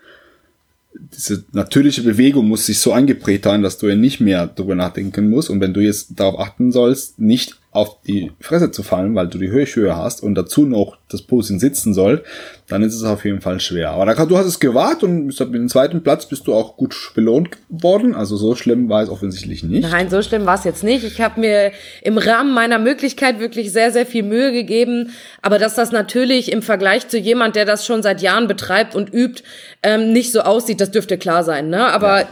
diese 0.98 1.44
natürliche 1.52 2.02
Bewegung 2.02 2.48
muss 2.48 2.66
sich 2.66 2.78
so 2.78 2.92
eingeprägt 2.92 3.46
haben, 3.46 3.62
dass 3.62 3.78
du 3.78 3.86
ja 3.86 3.94
nicht 3.94 4.20
mehr 4.20 4.46
darüber 4.46 4.74
nachdenken 4.74 5.30
musst. 5.30 5.50
Und 5.50 5.60
wenn 5.60 5.74
du 5.74 5.80
jetzt 5.80 6.18
darauf 6.18 6.40
achten 6.40 6.72
sollst, 6.72 7.18
nicht 7.18 7.56
auf 7.76 8.00
die 8.02 8.32
Fresse 8.40 8.70
zu 8.70 8.82
fallen, 8.82 9.14
weil 9.14 9.28
du 9.28 9.38
die 9.38 9.50
Höhe 9.50 9.96
hast 9.96 10.22
und 10.22 10.34
dazu 10.34 10.64
noch 10.64 10.96
das 11.08 11.22
Posing 11.22 11.60
sitzen 11.60 11.94
soll, 11.94 12.24
dann 12.68 12.82
ist 12.82 12.94
es 12.94 13.04
auf 13.04 13.24
jeden 13.24 13.40
Fall 13.40 13.60
schwer. 13.60 13.90
Aber 13.90 14.06
da, 14.06 14.26
du 14.26 14.36
hast 14.36 14.46
es 14.46 14.58
gewahrt 14.58 15.02
und 15.02 15.26
mit 15.26 15.38
dem 15.38 15.68
zweiten 15.68 16.02
Platz 16.02 16.26
bist 16.26 16.46
du 16.46 16.54
auch 16.54 16.76
gut 16.76 17.12
belohnt 17.14 17.50
worden. 17.68 18.14
Also 18.14 18.36
so 18.36 18.54
schlimm 18.54 18.88
war 18.88 19.02
es 19.02 19.08
offensichtlich 19.08 19.62
nicht. 19.62 19.88
Nein, 19.88 20.10
so 20.10 20.22
schlimm 20.22 20.46
war 20.46 20.56
es 20.56 20.64
jetzt 20.64 20.82
nicht. 20.82 21.04
Ich 21.04 21.20
habe 21.20 21.38
mir 21.38 21.72
im 22.02 22.18
Rahmen 22.18 22.54
meiner 22.54 22.78
Möglichkeit 22.78 23.38
wirklich 23.38 23.72
sehr, 23.72 23.92
sehr 23.92 24.06
viel 24.06 24.22
Mühe 24.22 24.52
gegeben. 24.52 25.10
Aber 25.42 25.58
dass 25.58 25.74
das 25.74 25.92
natürlich 25.92 26.50
im 26.50 26.62
Vergleich 26.62 27.06
zu 27.08 27.18
jemand, 27.18 27.54
der 27.54 27.66
das 27.66 27.86
schon 27.86 28.02
seit 28.02 28.22
Jahren 28.22 28.48
betreibt 28.48 28.94
und 28.94 29.12
übt, 29.12 29.42
ähm, 29.82 30.12
nicht 30.12 30.32
so 30.32 30.40
aussieht, 30.40 30.80
das 30.80 30.90
dürfte 30.90 31.18
klar 31.18 31.44
sein. 31.44 31.68
Ne? 31.68 31.86
Aber 31.86 32.20
ja 32.20 32.28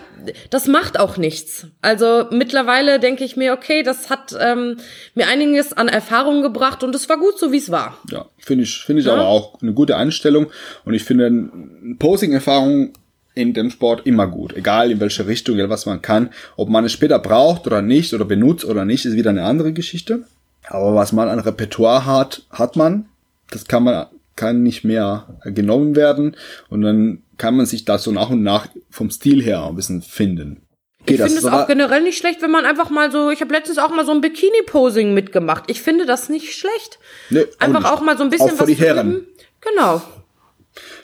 das 0.50 0.66
macht 0.66 0.98
auch 0.98 1.16
nichts. 1.16 1.66
Also 1.82 2.26
mittlerweile 2.30 2.98
denke 2.98 3.24
ich 3.24 3.36
mir, 3.36 3.52
okay, 3.52 3.82
das 3.82 4.10
hat 4.10 4.34
ähm, 4.38 4.76
mir 5.14 5.28
einiges 5.34 5.72
an 5.72 5.88
Erfahrung 5.88 6.42
gebracht 6.42 6.82
und 6.82 6.94
es 6.94 7.08
war 7.08 7.18
gut 7.18 7.38
so, 7.38 7.52
wie 7.52 7.58
es 7.58 7.70
war. 7.70 7.98
Ja, 8.10 8.26
finde 8.38 8.64
ich, 8.64 8.78
finde 8.78 9.00
ich 9.00 9.06
ja. 9.06 9.14
aber 9.14 9.26
auch 9.26 9.60
eine 9.60 9.72
gute 9.72 9.96
Einstellung 9.96 10.46
und 10.84 10.94
ich 10.94 11.04
finde 11.04 11.50
Posing-Erfahrung 11.98 12.92
in 13.34 13.52
dem 13.52 13.70
Sport 13.70 14.06
immer 14.06 14.28
gut, 14.28 14.54
egal 14.54 14.92
in 14.92 15.00
welche 15.00 15.26
Richtung, 15.26 15.58
was 15.68 15.86
man 15.86 16.00
kann. 16.00 16.30
Ob 16.56 16.68
man 16.68 16.84
es 16.84 16.92
später 16.92 17.18
braucht 17.18 17.66
oder 17.66 17.82
nicht 17.82 18.14
oder 18.14 18.24
benutzt 18.24 18.64
oder 18.64 18.84
nicht, 18.84 19.04
ist 19.04 19.16
wieder 19.16 19.30
eine 19.30 19.44
andere 19.44 19.72
Geschichte. 19.72 20.24
Aber 20.68 20.94
was 20.94 21.12
man 21.12 21.28
an 21.28 21.40
Repertoire 21.40 22.06
hat, 22.06 22.42
hat 22.50 22.76
man. 22.76 23.06
Das 23.50 23.66
kann 23.66 23.84
man 23.84 24.06
kann 24.36 24.62
nicht 24.62 24.84
mehr 24.84 25.28
genommen 25.44 25.94
werden 25.94 26.36
und 26.68 26.82
dann 26.82 27.22
kann 27.36 27.56
man 27.56 27.66
sich 27.66 27.84
da 27.84 27.98
so 27.98 28.10
nach 28.10 28.30
und 28.30 28.42
nach 28.42 28.68
vom 28.90 29.10
Stil 29.10 29.42
her 29.42 29.64
ein 29.64 29.76
bisschen 29.76 30.02
finden. 30.02 30.63
Geht 31.06 31.20
ich 31.20 31.22
finde 31.22 31.38
es 31.38 31.44
auch 31.44 31.66
generell 31.66 32.02
nicht 32.02 32.16
schlecht, 32.16 32.40
wenn 32.40 32.50
man 32.50 32.64
einfach 32.64 32.88
mal 32.88 33.12
so, 33.12 33.30
ich 33.30 33.40
habe 33.42 33.52
letztens 33.52 33.78
auch 33.78 33.90
mal 33.90 34.06
so 34.06 34.12
ein 34.12 34.22
Bikini-Posing 34.22 35.12
mitgemacht. 35.12 35.64
Ich 35.66 35.82
finde 35.82 36.06
das 36.06 36.30
nicht 36.30 36.54
schlecht. 36.54 36.98
Nee, 37.28 37.44
einfach 37.58 37.92
auch 37.92 38.00
mal 38.00 38.16
so 38.16 38.24
ein 38.24 38.30
bisschen 38.30 38.50
auch 38.50 38.54
für 38.54 38.60
was 38.60 38.66
die 38.66 38.74
Herren. 38.74 39.26
Genau. 39.60 40.02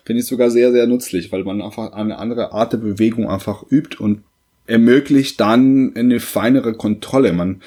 Finde 0.05 0.20
ich 0.20 0.26
sogar 0.26 0.51
sehr, 0.51 0.72
sehr 0.72 0.86
nützlich, 0.86 1.30
weil 1.32 1.44
man 1.44 1.61
einfach 1.61 1.92
eine 1.92 2.18
andere 2.18 2.53
Art 2.53 2.72
der 2.72 2.78
Bewegung 2.78 3.30
einfach 3.30 3.62
übt 3.70 3.98
und 3.98 4.24
ermöglicht 4.66 5.38
dann 5.40 5.92
eine 5.94 6.18
feinere 6.20 6.74
Kontrolle. 6.74 7.32
Man 7.32 7.62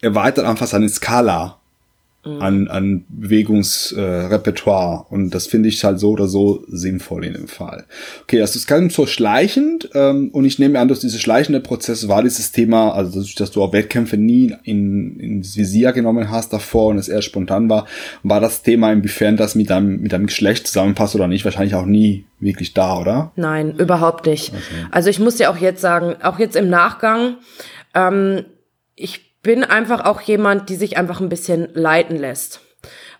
erweitert 0.00 0.44
einfach 0.46 0.66
seine 0.66 0.88
Skala. 0.88 1.55
An, 2.40 2.68
an 2.68 3.04
Bewegungsrepertoire. 3.08 5.06
Äh, 5.08 5.14
und 5.14 5.30
das 5.34 5.46
finde 5.46 5.68
ich 5.68 5.82
halt 5.84 5.98
so 6.00 6.10
oder 6.10 6.28
so 6.28 6.64
sinnvoll 6.68 7.24
in 7.24 7.34
dem 7.34 7.48
Fall. 7.48 7.86
Okay, 8.22 8.38
das 8.38 8.56
ist 8.56 8.66
ganz 8.66 8.94
so 8.94 9.06
schleichend. 9.06 9.90
Ähm, 9.94 10.30
und 10.32 10.44
ich 10.44 10.58
nehme 10.58 10.78
an, 10.78 10.88
dass 10.88 11.00
dieser 11.00 11.18
schleichende 11.18 11.60
Prozess 11.60 12.08
war 12.08 12.22
dieses 12.22 12.52
Thema, 12.52 12.92
also 12.92 13.24
dass 13.36 13.50
du 13.50 13.62
auch 13.62 13.72
Wettkämpfe 13.72 14.16
nie 14.16 14.54
in, 14.64 15.18
ins 15.18 15.56
Visier 15.56 15.92
genommen 15.92 16.30
hast 16.30 16.52
davor 16.52 16.88
und 16.88 16.98
es 16.98 17.08
eher 17.08 17.22
spontan 17.22 17.68
war, 17.68 17.86
war 18.22 18.40
das 18.40 18.62
Thema, 18.62 18.92
inwiefern 18.92 19.36
das 19.36 19.54
mit 19.54 19.70
deinem, 19.70 20.00
mit 20.00 20.12
deinem 20.12 20.26
Geschlecht 20.26 20.66
zusammenpasst 20.66 21.14
oder 21.14 21.28
nicht, 21.28 21.44
wahrscheinlich 21.44 21.74
auch 21.74 21.86
nie 21.86 22.26
wirklich 22.38 22.74
da, 22.74 22.98
oder? 22.98 23.32
Nein, 23.36 23.76
überhaupt 23.78 24.26
nicht. 24.26 24.50
Okay. 24.50 24.86
Also 24.90 25.10
ich 25.10 25.18
muss 25.18 25.36
dir 25.36 25.50
auch 25.50 25.58
jetzt 25.58 25.80
sagen, 25.80 26.16
auch 26.22 26.38
jetzt 26.38 26.56
im 26.56 26.68
Nachgang, 26.68 27.36
ähm, 27.94 28.44
ich 28.94 29.25
bin 29.46 29.62
einfach 29.62 30.04
auch 30.04 30.20
jemand, 30.22 30.68
die 30.70 30.74
sich 30.74 30.98
einfach 30.98 31.20
ein 31.20 31.28
bisschen 31.28 31.68
leiten 31.72 32.16
lässt. 32.16 32.60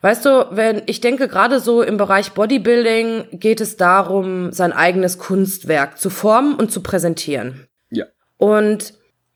Weißt 0.01 0.25
du, 0.25 0.49
wenn 0.51 0.83
ich 0.87 1.01
denke 1.01 1.29
gerade 1.29 1.61
so 1.61 1.83
im 1.83 1.99
Bereich 1.99 2.33
Bodybuilding 2.33 3.29
geht 3.31 3.61
es 3.61 3.77
darum, 3.77 4.51
sein 4.51 4.73
eigenes 4.73 5.19
Kunstwerk 5.19 6.01
zu 6.01 6.11
formen 6.11 6.57
und 6.57 6.73
zu 6.73 6.83
präsentieren. 6.83 7.69
Ja. 7.91 8.07
Und 8.39 8.95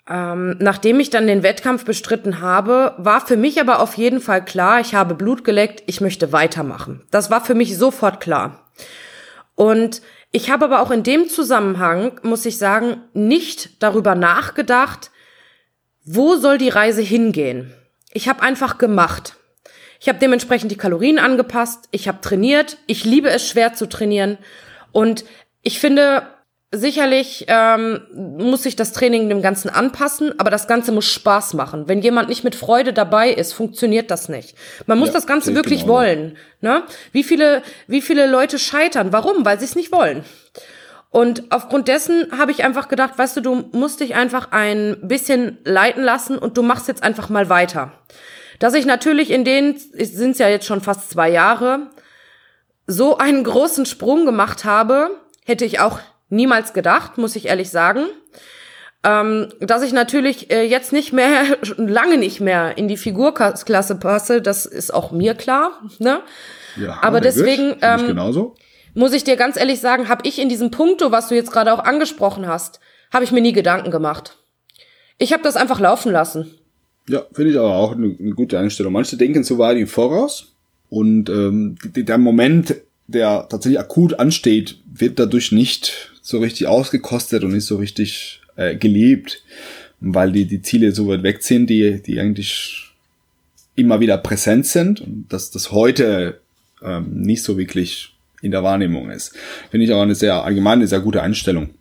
ähm, 0.08 0.56
nachdem 0.58 0.98
ich 0.98 1.10
dann 1.10 1.28
den 1.28 1.44
Wettkampf 1.44 1.84
bestritten 1.84 2.40
habe, 2.40 2.94
war 2.98 3.24
für 3.24 3.36
mich 3.36 3.60
aber 3.60 3.78
auf 3.78 3.94
jeden 3.94 4.20
Fall 4.20 4.44
klar, 4.44 4.80
ich 4.80 4.92
habe 4.92 5.14
Blut 5.14 5.44
geleckt, 5.44 5.84
ich 5.86 6.00
möchte 6.00 6.32
weitermachen. 6.32 7.06
Das 7.12 7.30
war 7.30 7.44
für 7.44 7.54
mich 7.54 7.78
sofort 7.78 8.20
klar. 8.20 8.68
Und 9.54 10.02
ich 10.32 10.50
habe 10.50 10.64
aber 10.64 10.80
auch 10.80 10.90
in 10.90 11.04
dem 11.04 11.28
Zusammenhang, 11.28 12.18
muss 12.24 12.46
ich 12.46 12.58
sagen, 12.58 13.02
nicht 13.12 13.80
darüber 13.80 14.16
nachgedacht, 14.16 15.12
wo 16.04 16.36
soll 16.36 16.58
die 16.58 16.68
Reise 16.68 17.02
hingehen? 17.02 17.72
Ich 18.12 18.28
habe 18.28 18.42
einfach 18.42 18.78
gemacht. 18.78 19.36
Ich 20.00 20.08
habe 20.08 20.18
dementsprechend 20.18 20.70
die 20.72 20.76
Kalorien 20.76 21.18
angepasst, 21.18 21.88
ich 21.90 22.08
habe 22.08 22.22
trainiert, 22.22 22.78
ich 22.86 23.04
liebe 23.04 23.28
es 23.28 23.46
schwer 23.46 23.74
zu 23.74 23.86
trainieren 23.86 24.38
und 24.92 25.24
ich 25.62 25.78
finde, 25.78 26.22
sicherlich 26.72 27.46
ähm, 27.48 28.00
muss 28.14 28.62
sich 28.62 28.76
das 28.76 28.92
Training 28.92 29.28
dem 29.28 29.42
Ganzen 29.42 29.68
anpassen, 29.68 30.38
aber 30.38 30.50
das 30.50 30.68
Ganze 30.68 30.92
muss 30.92 31.06
Spaß 31.06 31.54
machen. 31.54 31.88
Wenn 31.88 32.00
jemand 32.00 32.28
nicht 32.28 32.44
mit 32.44 32.54
Freude 32.54 32.92
dabei 32.92 33.30
ist, 33.30 33.52
funktioniert 33.52 34.10
das 34.10 34.28
nicht. 34.28 34.56
Man 34.86 34.98
muss 34.98 35.08
ja, 35.08 35.14
das 35.14 35.26
Ganze 35.26 35.54
wirklich 35.54 35.82
genau. 35.82 35.94
wollen. 35.94 36.36
Ne? 36.60 36.84
Wie 37.12 37.24
viele, 37.24 37.62
wie 37.88 38.00
viele 38.00 38.26
Leute 38.26 38.58
scheitern? 38.58 39.12
Warum? 39.12 39.44
Weil 39.44 39.58
sie 39.58 39.64
es 39.64 39.74
nicht 39.74 39.92
wollen. 39.92 40.24
Und 41.10 41.50
aufgrund 41.50 41.88
dessen 41.88 42.28
habe 42.38 42.52
ich 42.52 42.62
einfach 42.62 42.88
gedacht, 42.88 43.18
weißt 43.18 43.36
du, 43.36 43.40
du 43.40 43.54
musst 43.72 44.00
dich 44.00 44.14
einfach 44.14 44.52
ein 44.52 44.96
bisschen 45.02 45.58
leiten 45.64 46.04
lassen 46.04 46.38
und 46.38 46.56
du 46.56 46.62
machst 46.62 46.86
jetzt 46.86 47.02
einfach 47.02 47.28
mal 47.28 47.48
weiter. 47.48 47.92
Dass 48.60 48.74
ich 48.74 48.86
natürlich 48.86 49.30
in 49.30 49.44
denen, 49.44 49.76
sind 49.76 50.32
es 50.32 50.38
ja 50.38 50.48
jetzt 50.48 50.66
schon 50.66 50.80
fast 50.80 51.10
zwei 51.10 51.28
Jahre, 51.28 51.88
so 52.86 53.18
einen 53.18 53.42
großen 53.42 53.86
Sprung 53.86 54.24
gemacht 54.24 54.64
habe, 54.64 55.10
hätte 55.44 55.64
ich 55.64 55.80
auch 55.80 55.98
niemals 56.28 56.72
gedacht, 56.72 57.18
muss 57.18 57.34
ich 57.34 57.46
ehrlich 57.46 57.70
sagen. 57.70 58.04
Ähm, 59.02 59.48
dass 59.60 59.82
ich 59.82 59.92
natürlich 59.92 60.52
äh, 60.52 60.62
jetzt 60.62 60.92
nicht 60.92 61.12
mehr, 61.12 61.42
lange 61.76 62.18
nicht 62.18 62.40
mehr 62.40 62.76
in 62.76 62.86
die 62.86 62.98
Figurklasse 62.98 63.96
passe, 63.96 64.42
das 64.42 64.66
ist 64.66 64.92
auch 64.92 65.10
mir 65.10 65.34
klar. 65.34 65.80
Ne? 65.98 66.20
Ja, 66.76 66.98
aber 67.02 67.20
deswegen 67.20 67.76
ähm, 67.80 68.08
genauso 68.08 68.54
muss 68.94 69.12
ich 69.12 69.24
dir 69.24 69.36
ganz 69.36 69.56
ehrlich 69.56 69.80
sagen, 69.80 70.08
habe 70.08 70.26
ich 70.26 70.38
in 70.38 70.48
diesem 70.48 70.70
Punkto, 70.70 71.12
was 71.12 71.28
du 71.28 71.34
jetzt 71.34 71.52
gerade 71.52 71.72
auch 71.72 71.84
angesprochen 71.84 72.46
hast, 72.46 72.80
habe 73.12 73.24
ich 73.24 73.32
mir 73.32 73.40
nie 73.40 73.52
Gedanken 73.52 73.90
gemacht. 73.90 74.36
Ich 75.18 75.32
habe 75.32 75.42
das 75.42 75.56
einfach 75.56 75.80
laufen 75.80 76.12
lassen. 76.12 76.50
Ja, 77.08 77.24
finde 77.32 77.50
ich 77.50 77.58
aber 77.58 77.74
auch 77.74 77.92
eine, 77.92 78.16
eine, 78.18 78.32
gute 78.32 78.58
Einstellung. 78.58 78.92
Manche 78.92 79.16
denken 79.16 79.42
so 79.44 79.58
weit 79.58 79.76
im 79.76 79.86
Voraus 79.86 80.52
und 80.88 81.28
ähm, 81.28 81.76
der 81.84 82.18
Moment, 82.18 82.76
der 83.06 83.46
tatsächlich 83.48 83.80
akut 83.80 84.18
ansteht, 84.18 84.78
wird 84.92 85.18
dadurch 85.18 85.52
nicht 85.52 86.12
so 86.22 86.38
richtig 86.38 86.66
ausgekostet 86.66 87.42
und 87.42 87.52
nicht 87.52 87.66
so 87.66 87.76
richtig 87.76 88.40
äh, 88.56 88.76
gelebt, 88.76 89.42
weil 90.00 90.32
die, 90.32 90.44
die 90.46 90.62
Ziele 90.62 90.92
so 90.92 91.08
weit 91.08 91.22
weg 91.22 91.42
sind, 91.42 91.68
die, 91.68 92.00
die 92.02 92.20
eigentlich 92.20 92.92
immer 93.74 94.00
wieder 94.00 94.18
präsent 94.18 94.66
sind 94.66 95.00
und 95.00 95.26
dass 95.28 95.50
das 95.50 95.72
heute 95.72 96.40
ähm, 96.82 97.22
nicht 97.22 97.42
so 97.42 97.58
wirklich 97.58 98.14
in 98.42 98.50
der 98.50 98.62
Wahrnehmung 98.62 99.10
ist. 99.10 99.36
Finde 99.70 99.86
ich 99.86 99.92
aber 99.92 100.02
eine 100.02 100.14
sehr 100.14 100.44
allgemein 100.44 100.78
eine 100.78 100.86
sehr 100.86 101.00
gute 101.00 101.22
Einstellung. 101.22 101.74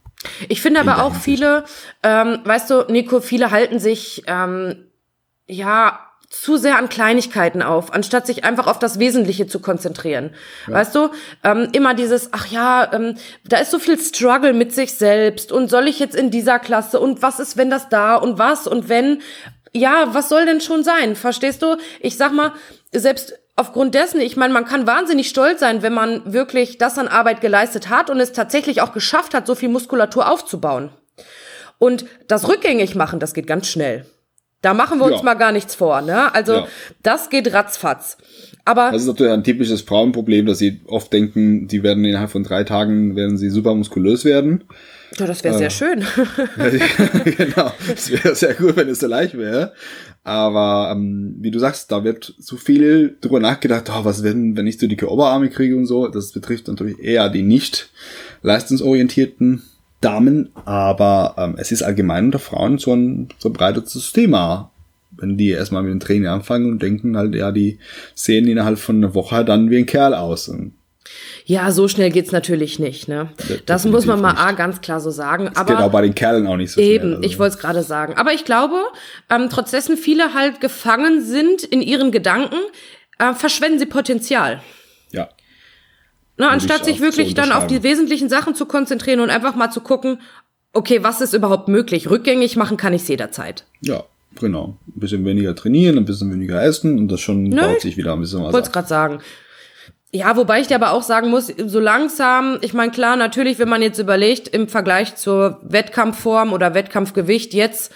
Ich 0.50 0.62
finde 0.62 0.82
aber 0.82 1.04
auch 1.04 1.16
viele, 1.16 1.64
ähm, 2.04 2.40
weißt 2.44 2.70
du, 2.70 2.86
Nico, 2.90 3.22
viele 3.22 3.52
halten 3.52 3.80
sich 3.80 4.24
ähm, 4.28 4.88
ja 5.48 6.00
zu 6.30 6.58
sehr 6.58 6.78
an 6.78 6.90
Kleinigkeiten 6.90 7.64
auf, 7.64 7.92
anstatt 7.92 8.28
sich 8.28 8.44
einfach 8.44 8.68
auf 8.68 8.78
das 8.78 9.00
Wesentliche 9.00 9.48
zu 9.48 9.60
konzentrieren. 9.60 10.36
Ja. 10.68 10.76
Weißt 10.76 10.94
du, 10.94 11.10
ähm, 11.44 11.70
immer 11.72 11.96
dieses, 11.96 12.30
ach 12.34 12.48
ja, 12.48 12.92
ähm, 12.94 13.16
da 13.46 13.58
ist 13.58 13.72
so 13.72 13.80
viel 13.80 14.00
Struggle 14.00 14.54
mit 14.54 14.74
sich 14.74 14.94
selbst 14.94 15.52
und 15.52 15.70
soll 15.70 15.88
ich 15.88 15.98
jetzt 16.00 16.16
in 16.16 16.30
dieser 16.30 16.60
Klasse 16.60 17.00
und 17.00 17.24
was 17.24 17.40
ist, 17.40 17.58
wenn 17.58 17.72
das 17.72 17.90
da 17.90 18.16
und 18.16 18.38
was 18.38 18.68
und 18.68 18.90
wenn, 18.90 19.22
ja, 19.74 20.10
was 20.14 20.30
soll 20.30 20.46
denn 20.46 20.62
schon 20.62 20.84
sein? 20.84 21.16
Verstehst 21.16 21.64
du? 21.64 21.78
Ich 22.00 22.16
sag 22.18 22.32
mal, 22.32 22.54
selbst 22.92 23.34
aufgrund 23.60 23.94
dessen, 23.94 24.22
ich 24.22 24.38
meine, 24.38 24.54
man 24.54 24.66
kann 24.66 24.88
wahnsinnig 24.88 25.28
stolz 25.28 25.60
sein, 25.60 25.82
wenn 25.82 25.94
man 25.94 26.34
wirklich 26.34 26.78
das 26.78 26.98
an 26.98 27.08
Arbeit 27.10 27.42
geleistet 27.42 27.90
hat 27.90 28.10
und 28.10 28.20
es 28.20 28.32
tatsächlich 28.32 28.82
auch 28.82 28.94
geschafft 28.94 29.34
hat, 29.34 29.46
so 29.46 29.54
viel 29.54 29.70
Muskulatur 29.70 30.32
aufzubauen. 30.32 30.90
Und 31.78 32.06
das 32.28 32.48
rückgängig 32.48 32.96
machen, 32.96 33.20
das 33.20 33.34
geht 33.34 33.48
ganz 33.48 33.68
schnell. 33.68 34.06
Da 34.62 34.74
machen 34.74 35.00
wir 35.00 35.06
uns 35.06 35.18
ja. 35.18 35.24
mal 35.24 35.36
gar 35.36 35.52
nichts 35.54 35.76
vor, 35.76 36.02
ne? 36.02 36.34
Also, 36.34 36.54
ja. 36.54 36.68
das 37.02 37.30
geht 37.30 37.54
ratzfatz. 37.54 38.18
Aber. 38.66 38.92
Das 38.92 39.02
ist 39.02 39.08
natürlich 39.08 39.32
ein 39.32 39.44
typisches 39.44 39.82
Frauenproblem, 39.82 40.46
dass 40.46 40.58
sie 40.58 40.82
oft 40.88 41.12
denken, 41.14 41.68
die 41.68 41.82
werden 41.82 42.04
innerhalb 42.04 42.30
von 42.30 42.44
drei 42.44 42.66
Tagen, 42.66 43.16
werden 43.16 43.38
sie 43.38 43.50
super 43.50 43.74
muskulös 43.74 44.26
werden. 44.26 44.66
Ja, 45.18 45.28
das 45.28 45.44
wäre 45.44 45.56
äh, 45.56 45.58
sehr 45.58 45.70
schön. 45.70 46.00
genau. 47.38 47.72
Das 47.88 48.12
wäre 48.12 48.36
sehr 48.36 48.54
gut, 48.54 48.76
wenn 48.76 48.90
es 48.90 49.00
so 49.00 49.08
leicht 49.08 49.38
wäre. 49.38 49.74
Aber 50.24 50.92
ähm, 50.92 51.36
wie 51.40 51.52
du 51.52 51.60
sagst, 51.60 51.92
da 51.92 52.04
wird 52.04 52.36
so 52.38 52.58
viel 52.58 53.18
drüber 53.22 53.40
nachgedacht, 53.40 53.90
oh, 53.90 54.04
was 54.06 54.24
wenn, 54.24 54.56
wenn 54.58 54.68
ich 54.68 54.78
so 54.78 54.88
dicke 54.88 55.10
Oberarme 55.10 55.50
kriege 55.50 55.76
und 55.76 55.86
so. 55.86 56.08
Das 56.08 56.32
betrifft 56.32 56.68
natürlich 56.68 57.00
eher 57.00 57.30
die 57.30 57.44
nicht 57.44 57.90
leistungsorientierten 58.42 59.64
Damen, 60.02 60.50
aber 60.66 61.36
ähm, 61.38 61.56
es 61.58 61.72
ist 61.72 61.84
allgemein 61.84 62.26
unter 62.26 62.40
Frauen 62.40 62.78
so 62.78 62.94
ein 62.94 63.30
verbreitetes 63.40 64.14
Thema. 64.14 64.72
Wenn 65.12 65.38
die 65.38 65.50
erstmal 65.50 65.84
mit 65.84 65.92
dem 65.92 66.00
Training 66.00 66.28
anfangen 66.28 66.72
und 66.72 66.82
denken 66.82 67.18
halt, 67.18 67.36
ja, 67.36 67.52
die 67.52 67.80
sehen 68.16 68.48
innerhalb 68.48 68.78
von 68.80 68.98
einer 68.98 69.16
Woche 69.16 69.44
dann 69.44 69.70
wie 69.70 69.78
ein 69.78 69.86
Kerl 69.86 70.14
aus. 70.14 70.48
Und 70.48 70.74
ja, 71.50 71.72
so 71.72 71.88
schnell 71.88 72.12
geht's 72.12 72.32
natürlich 72.32 72.78
nicht, 72.78 73.08
ne? 73.08 73.30
Das, 73.48 73.58
das 73.66 73.86
muss 73.86 74.06
man 74.06 74.22
mal 74.22 74.36
A, 74.36 74.52
ganz 74.52 74.82
klar 74.82 75.00
so 75.00 75.10
sagen. 75.10 75.46
Das 75.46 75.58
aber 75.58 75.74
geht 75.74 75.84
auch 75.84 75.92
bei 75.92 76.04
den 76.04 76.14
Kerlen 76.14 76.46
auch 76.46 76.58
nicht 76.58 76.72
so 76.72 76.80
Eben, 76.80 77.00
schnell, 77.00 77.16
also. 77.16 77.28
ich 77.28 77.40
wollte 77.40 77.56
es 77.56 77.60
gerade 77.60 77.82
sagen. 77.82 78.14
Aber 78.18 78.34
ich 78.34 78.46
glaube, 78.46 78.76
ähm, 79.32 79.48
trotz 79.50 79.72
dessen 79.72 79.98
viele 79.98 80.36
halt 80.36 80.62
gefangen 80.62 81.24
sind 81.26 81.64
in 81.64 81.82
ihren 81.82 82.12
Gedanken, 82.12 82.58
äh, 83.18 83.34
verschwenden 83.34 83.80
sie 83.80 83.88
Potenzial. 83.88 84.62
Ja. 85.12 85.28
Ne, 86.38 86.48
anstatt 86.48 86.86
sich 86.86 87.02
wirklich 87.02 87.30
so 87.30 87.34
dann 87.34 87.52
auf 87.52 87.66
die 87.66 87.82
wesentlichen 87.82 88.30
Sachen 88.30 88.54
zu 88.54 88.68
konzentrieren 88.68 89.20
und 89.20 89.32
einfach 89.32 89.56
mal 89.56 89.72
zu 89.72 89.82
gucken, 89.82 90.22
okay, 90.74 91.02
was 91.02 91.20
ist 91.20 91.34
überhaupt 91.34 91.68
möglich? 91.68 92.12
Rückgängig 92.12 92.58
machen 92.58 92.78
kann 92.78 92.94
ich 92.94 93.08
jederzeit. 93.08 93.66
Ja, 93.82 94.04
genau. 94.36 94.78
Ein 94.88 95.00
bisschen 95.00 95.26
weniger 95.26 95.56
trainieren, 95.56 95.98
ein 95.98 96.06
bisschen 96.06 96.32
weniger 96.32 96.62
essen 96.62 97.00
und 97.00 97.08
das 97.08 97.22
schon 97.22 97.46
Nö, 97.46 97.60
baut 97.60 97.82
sich 97.82 97.98
wieder 97.98 98.14
ein 98.14 98.20
bisschen 98.20 98.44
was 98.44 98.50
Ich 98.50 98.54
wollte 98.54 98.68
es 98.68 98.72
gerade 98.72 98.88
sagen. 98.88 99.20
Ja, 100.12 100.36
wobei 100.36 100.60
ich 100.60 100.68
dir 100.68 100.76
aber 100.76 100.92
auch 100.94 101.04
sagen 101.04 101.30
muss, 101.30 101.48
so 101.48 101.80
langsam, 101.80 102.58
ich 102.62 102.74
meine, 102.74 102.92
klar, 102.92 103.16
natürlich, 103.16 103.60
wenn 103.60 103.70
man 103.70 103.84
jetzt 103.84 104.00
überlegt, 104.00 104.48
im 104.48 104.68
Vergleich 104.68 105.16
zur 105.16 105.60
Wettkampfform 105.62 106.52
oder 106.52 106.74
Wettkampfgewicht, 106.74 107.54
jetzt 107.54 107.92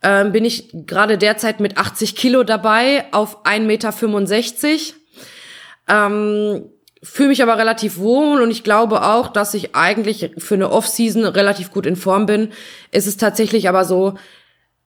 äh, 0.00 0.24
bin 0.26 0.44
ich 0.44 0.70
gerade 0.86 1.18
derzeit 1.18 1.58
mit 1.58 1.76
80 1.76 2.14
Kilo 2.14 2.44
dabei 2.44 3.06
auf 3.10 3.44
1,65 3.44 3.64
Meter. 3.66 4.94
Ähm, 5.88 6.70
Fühle 7.02 7.28
mich 7.28 7.42
aber 7.42 7.58
relativ 7.58 7.98
wohl 7.98 8.40
und 8.42 8.50
ich 8.50 8.64
glaube 8.64 9.02
auch, 9.02 9.28
dass 9.28 9.54
ich 9.54 9.76
eigentlich 9.76 10.32
für 10.38 10.54
eine 10.54 10.70
Off-Season 10.72 11.24
relativ 11.24 11.70
gut 11.70 11.86
in 11.86 11.94
Form 11.94 12.26
bin. 12.26 12.52
Es 12.90 13.06
ist 13.06 13.20
tatsächlich 13.20 13.68
aber 13.68 13.84
so, 13.84 14.14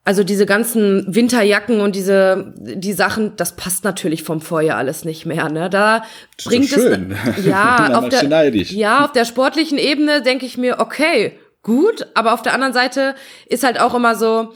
also 0.03 0.23
diese 0.23 0.45
ganzen 0.45 1.05
Winterjacken 1.13 1.79
und 1.79 1.95
diese 1.95 2.53
die 2.57 2.93
Sachen, 2.93 3.35
das 3.35 3.55
passt 3.55 3.83
natürlich 3.83 4.23
vom 4.23 4.41
Vorjahr 4.41 4.77
alles 4.77 5.05
nicht 5.05 5.25
mehr. 5.25 5.49
Ne? 5.49 5.69
Da 5.69 6.03
bringt 6.43 6.65
es 6.65 6.71
schön. 6.71 7.15
ja 7.45 7.93
auf 7.93 8.09
der 8.09 8.49
ja 8.49 9.05
auf 9.05 9.11
der 9.11 9.25
sportlichen 9.25 9.77
Ebene 9.77 10.21
denke 10.21 10.45
ich 10.45 10.57
mir 10.57 10.79
okay 10.79 11.39
gut, 11.63 12.07
aber 12.15 12.33
auf 12.33 12.41
der 12.41 12.53
anderen 12.53 12.73
Seite 12.73 13.13
ist 13.45 13.63
halt 13.63 13.79
auch 13.79 13.93
immer 13.93 14.15
so 14.15 14.53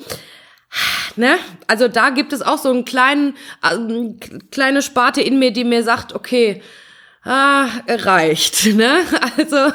ne 1.16 1.36
also 1.68 1.88
da 1.88 2.10
gibt 2.10 2.34
es 2.34 2.42
auch 2.42 2.58
so 2.58 2.72
einen 2.72 2.84
kleinen 2.84 3.36
äh, 3.64 4.14
kleine 4.52 4.82
Sparte 4.82 5.22
in 5.22 5.38
mir, 5.38 5.52
die 5.52 5.64
mir 5.64 5.84
sagt 5.84 6.14
okay 6.14 6.62
ah, 7.26 7.68
reicht. 7.88 8.66
Ne? 8.76 9.02
Also 9.38 9.74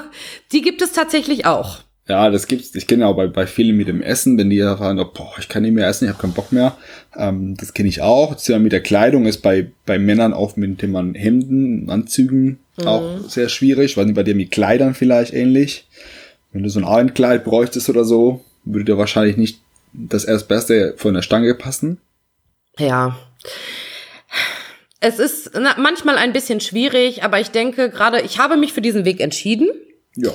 die 0.52 0.62
gibt 0.62 0.82
es 0.82 0.92
tatsächlich 0.92 1.46
auch. 1.46 1.78
Ja, 2.10 2.28
das 2.28 2.48
gibt's. 2.48 2.74
Ich 2.74 2.88
kenne 2.88 3.06
auch 3.06 3.14
bei, 3.14 3.28
bei 3.28 3.46
vielen 3.46 3.76
mit 3.76 3.86
dem 3.86 4.02
Essen, 4.02 4.36
wenn 4.36 4.50
die 4.50 4.58
sagen, 4.58 4.98
oh, 4.98 5.04
boah, 5.04 5.32
ich 5.38 5.48
kann 5.48 5.62
nicht 5.62 5.74
mehr 5.74 5.86
essen, 5.86 6.06
ich 6.06 6.10
habe 6.10 6.20
keinen 6.20 6.32
Bock 6.32 6.50
mehr. 6.50 6.76
Ähm, 7.16 7.56
das 7.56 7.72
kenne 7.72 7.88
ich 7.88 8.02
auch. 8.02 8.34
Das 8.34 8.48
ja 8.48 8.58
mit 8.58 8.72
der 8.72 8.82
Kleidung 8.82 9.26
ist 9.26 9.42
bei, 9.42 9.70
bei 9.86 10.00
Männern 10.00 10.32
auch 10.32 10.56
mit 10.56 10.68
dem 10.68 10.76
Thema 10.76 11.04
Hemden, 11.14 11.88
Anzügen 11.88 12.58
mhm. 12.78 12.86
auch 12.88 13.28
sehr 13.28 13.48
schwierig. 13.48 13.96
Nicht, 13.96 14.14
bei 14.14 14.24
dir 14.24 14.34
mit 14.34 14.50
Kleidern 14.50 14.94
vielleicht 14.94 15.32
ähnlich. 15.32 15.86
Wenn 16.50 16.64
du 16.64 16.68
so 16.68 16.80
ein 16.80 16.84
Abendkleid 16.84 17.44
bräuchtest 17.44 17.88
oder 17.88 18.04
so, 18.04 18.44
würde 18.64 18.86
dir 18.86 18.98
wahrscheinlich 18.98 19.36
nicht 19.36 19.60
das 19.92 20.24
erstbeste 20.24 20.94
von 20.96 21.14
der 21.14 21.22
Stange 21.22 21.54
passen. 21.54 21.98
Ja. 22.76 23.16
Es 24.98 25.20
ist 25.20 25.52
manchmal 25.78 26.16
ein 26.16 26.32
bisschen 26.32 26.60
schwierig, 26.60 27.22
aber 27.22 27.38
ich 27.38 27.52
denke 27.52 27.88
gerade, 27.88 28.20
ich 28.22 28.40
habe 28.40 28.56
mich 28.56 28.72
für 28.72 28.80
diesen 28.80 29.04
Weg 29.04 29.20
entschieden. 29.20 29.68
Ja. 30.16 30.32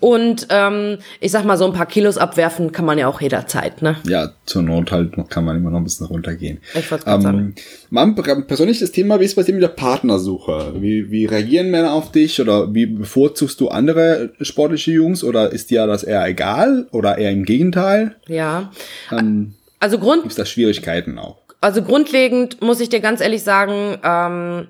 Und 0.00 0.46
ähm, 0.48 0.98
ich 1.20 1.30
sag 1.30 1.44
mal, 1.44 1.58
so 1.58 1.66
ein 1.66 1.74
paar 1.74 1.86
Kilos 1.86 2.16
abwerfen 2.16 2.72
kann 2.72 2.86
man 2.86 2.98
ja 2.98 3.06
auch 3.06 3.20
jederzeit, 3.20 3.82
ne? 3.82 3.96
Ja, 4.06 4.32
zur 4.46 4.62
Not 4.62 4.90
halt 4.90 5.12
kann 5.28 5.44
man 5.44 5.56
immer 5.56 5.70
noch 5.70 5.78
ein 5.78 5.84
bisschen 5.84 6.06
runtergehen. 6.06 6.58
Ich 6.74 6.90
wollte 6.90 7.08
ähm, 7.08 7.20
sagen. 7.20 7.54
Mein 7.90 8.14
persönliches 8.14 8.92
Thema, 8.92 9.20
wie 9.20 9.24
ist 9.24 9.36
bei 9.36 9.42
dir 9.42 9.52
mit 9.52 9.62
der 9.62 9.68
Partnersuche? 9.68 10.74
Wie, 10.78 11.10
wie 11.10 11.26
reagieren 11.26 11.70
Männer 11.70 11.92
auf 11.92 12.12
dich 12.12 12.40
oder 12.40 12.72
wie 12.74 12.86
bevorzugst 12.86 13.60
du 13.60 13.68
andere 13.68 14.32
sportliche 14.40 14.92
Jungs 14.92 15.22
oder 15.22 15.50
ist 15.50 15.70
dir 15.70 15.86
das 15.86 16.02
eher 16.02 16.26
egal 16.26 16.86
oder 16.92 17.18
eher 17.18 17.30
im 17.30 17.44
Gegenteil? 17.44 18.16
Ja. 18.26 18.72
Ähm, 19.12 19.54
also 19.80 19.98
Grund. 19.98 20.22
Gibt 20.22 20.38
da 20.38 20.46
Schwierigkeiten 20.46 21.18
auch? 21.18 21.36
Also 21.60 21.82
grundlegend 21.82 22.62
muss 22.62 22.80
ich 22.80 22.88
dir 22.88 23.00
ganz 23.00 23.20
ehrlich 23.20 23.42
sagen, 23.42 23.98
ähm, 24.02 24.68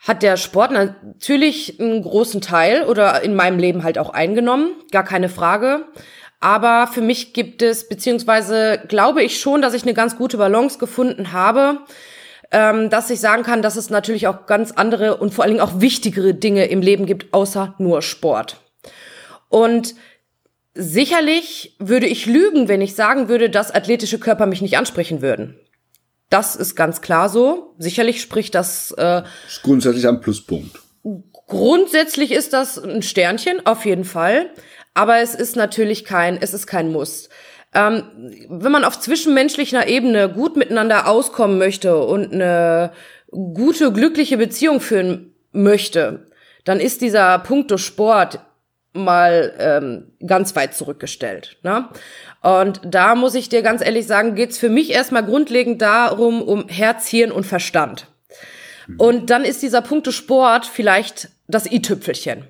hat 0.00 0.22
der 0.22 0.36
Sport 0.38 0.72
natürlich 0.72 1.78
einen 1.78 2.02
großen 2.02 2.40
Teil 2.40 2.84
oder 2.84 3.22
in 3.22 3.34
meinem 3.34 3.58
Leben 3.58 3.84
halt 3.84 3.98
auch 3.98 4.10
eingenommen, 4.10 4.70
gar 4.90 5.04
keine 5.04 5.28
Frage. 5.28 5.84
Aber 6.40 6.86
für 6.86 7.02
mich 7.02 7.34
gibt 7.34 7.60
es, 7.60 7.86
beziehungsweise 7.86 8.80
glaube 8.88 9.22
ich 9.22 9.38
schon, 9.38 9.60
dass 9.60 9.74
ich 9.74 9.82
eine 9.82 9.92
ganz 9.92 10.16
gute 10.16 10.38
Balance 10.38 10.78
gefunden 10.78 11.32
habe, 11.32 11.80
ähm, 12.50 12.88
dass 12.88 13.10
ich 13.10 13.20
sagen 13.20 13.42
kann, 13.42 13.60
dass 13.60 13.76
es 13.76 13.90
natürlich 13.90 14.26
auch 14.26 14.46
ganz 14.46 14.72
andere 14.72 15.18
und 15.18 15.34
vor 15.34 15.44
allen 15.44 15.52
Dingen 15.52 15.64
auch 15.64 15.82
wichtigere 15.82 16.32
Dinge 16.32 16.64
im 16.66 16.80
Leben 16.80 17.04
gibt, 17.04 17.34
außer 17.34 17.74
nur 17.76 18.00
Sport. 18.00 18.56
Und 19.50 19.94
sicherlich 20.74 21.76
würde 21.78 22.06
ich 22.06 22.24
lügen, 22.24 22.68
wenn 22.68 22.80
ich 22.80 22.94
sagen 22.94 23.28
würde, 23.28 23.50
dass 23.50 23.74
athletische 23.74 24.18
Körper 24.18 24.46
mich 24.46 24.62
nicht 24.62 24.78
ansprechen 24.78 25.20
würden. 25.20 25.60
Das 26.30 26.56
ist 26.56 26.76
ganz 26.76 27.00
klar 27.00 27.28
so. 27.28 27.74
Sicherlich 27.78 28.22
spricht 28.22 28.54
das. 28.54 28.92
Äh, 28.92 29.22
ist 29.48 29.62
grundsätzlich 29.62 30.08
ein 30.08 30.20
Pluspunkt. 30.20 30.78
Grundsätzlich 31.46 32.30
ist 32.30 32.52
das 32.52 32.78
ein 32.78 33.02
Sternchen, 33.02 33.66
auf 33.66 33.84
jeden 33.84 34.04
Fall. 34.04 34.50
Aber 34.94 35.18
es 35.18 35.34
ist 35.34 35.56
natürlich 35.56 36.04
kein, 36.04 36.38
es 36.40 36.54
ist 36.54 36.66
kein 36.66 36.92
Muss. 36.92 37.28
Ähm, 37.74 38.04
wenn 38.48 38.72
man 38.72 38.84
auf 38.84 38.98
zwischenmenschlicher 38.98 39.86
Ebene 39.88 40.28
gut 40.28 40.56
miteinander 40.56 41.08
auskommen 41.08 41.58
möchte 41.58 41.98
und 41.98 42.32
eine 42.32 42.92
gute, 43.30 43.92
glückliche 43.92 44.36
Beziehung 44.36 44.80
führen 44.80 45.34
möchte, 45.52 46.30
dann 46.64 46.80
ist 46.80 47.00
dieser 47.00 47.38
Punkto 47.38 47.76
Sport 47.76 48.40
mal 48.92 49.54
ähm, 49.58 50.12
ganz 50.26 50.56
weit 50.56 50.74
zurückgestellt. 50.74 51.58
Ne? 51.62 51.88
Und 52.42 52.80
da 52.84 53.14
muss 53.14 53.34
ich 53.34 53.48
dir 53.48 53.62
ganz 53.62 53.84
ehrlich 53.84 54.06
sagen, 54.06 54.34
geht's 54.34 54.58
für 54.58 54.70
mich 54.70 54.90
erstmal 54.90 55.24
grundlegend 55.24 55.82
darum, 55.82 56.42
um 56.42 56.68
Herz, 56.68 57.06
Hirn 57.08 57.32
und 57.32 57.44
Verstand. 57.44 58.06
Und 58.98 59.30
dann 59.30 59.44
ist 59.44 59.62
dieser 59.62 59.82
Punkte 59.82 60.12
Sport 60.12 60.66
vielleicht 60.66 61.28
das 61.46 61.70
i-Tüpfelchen. 61.70 62.44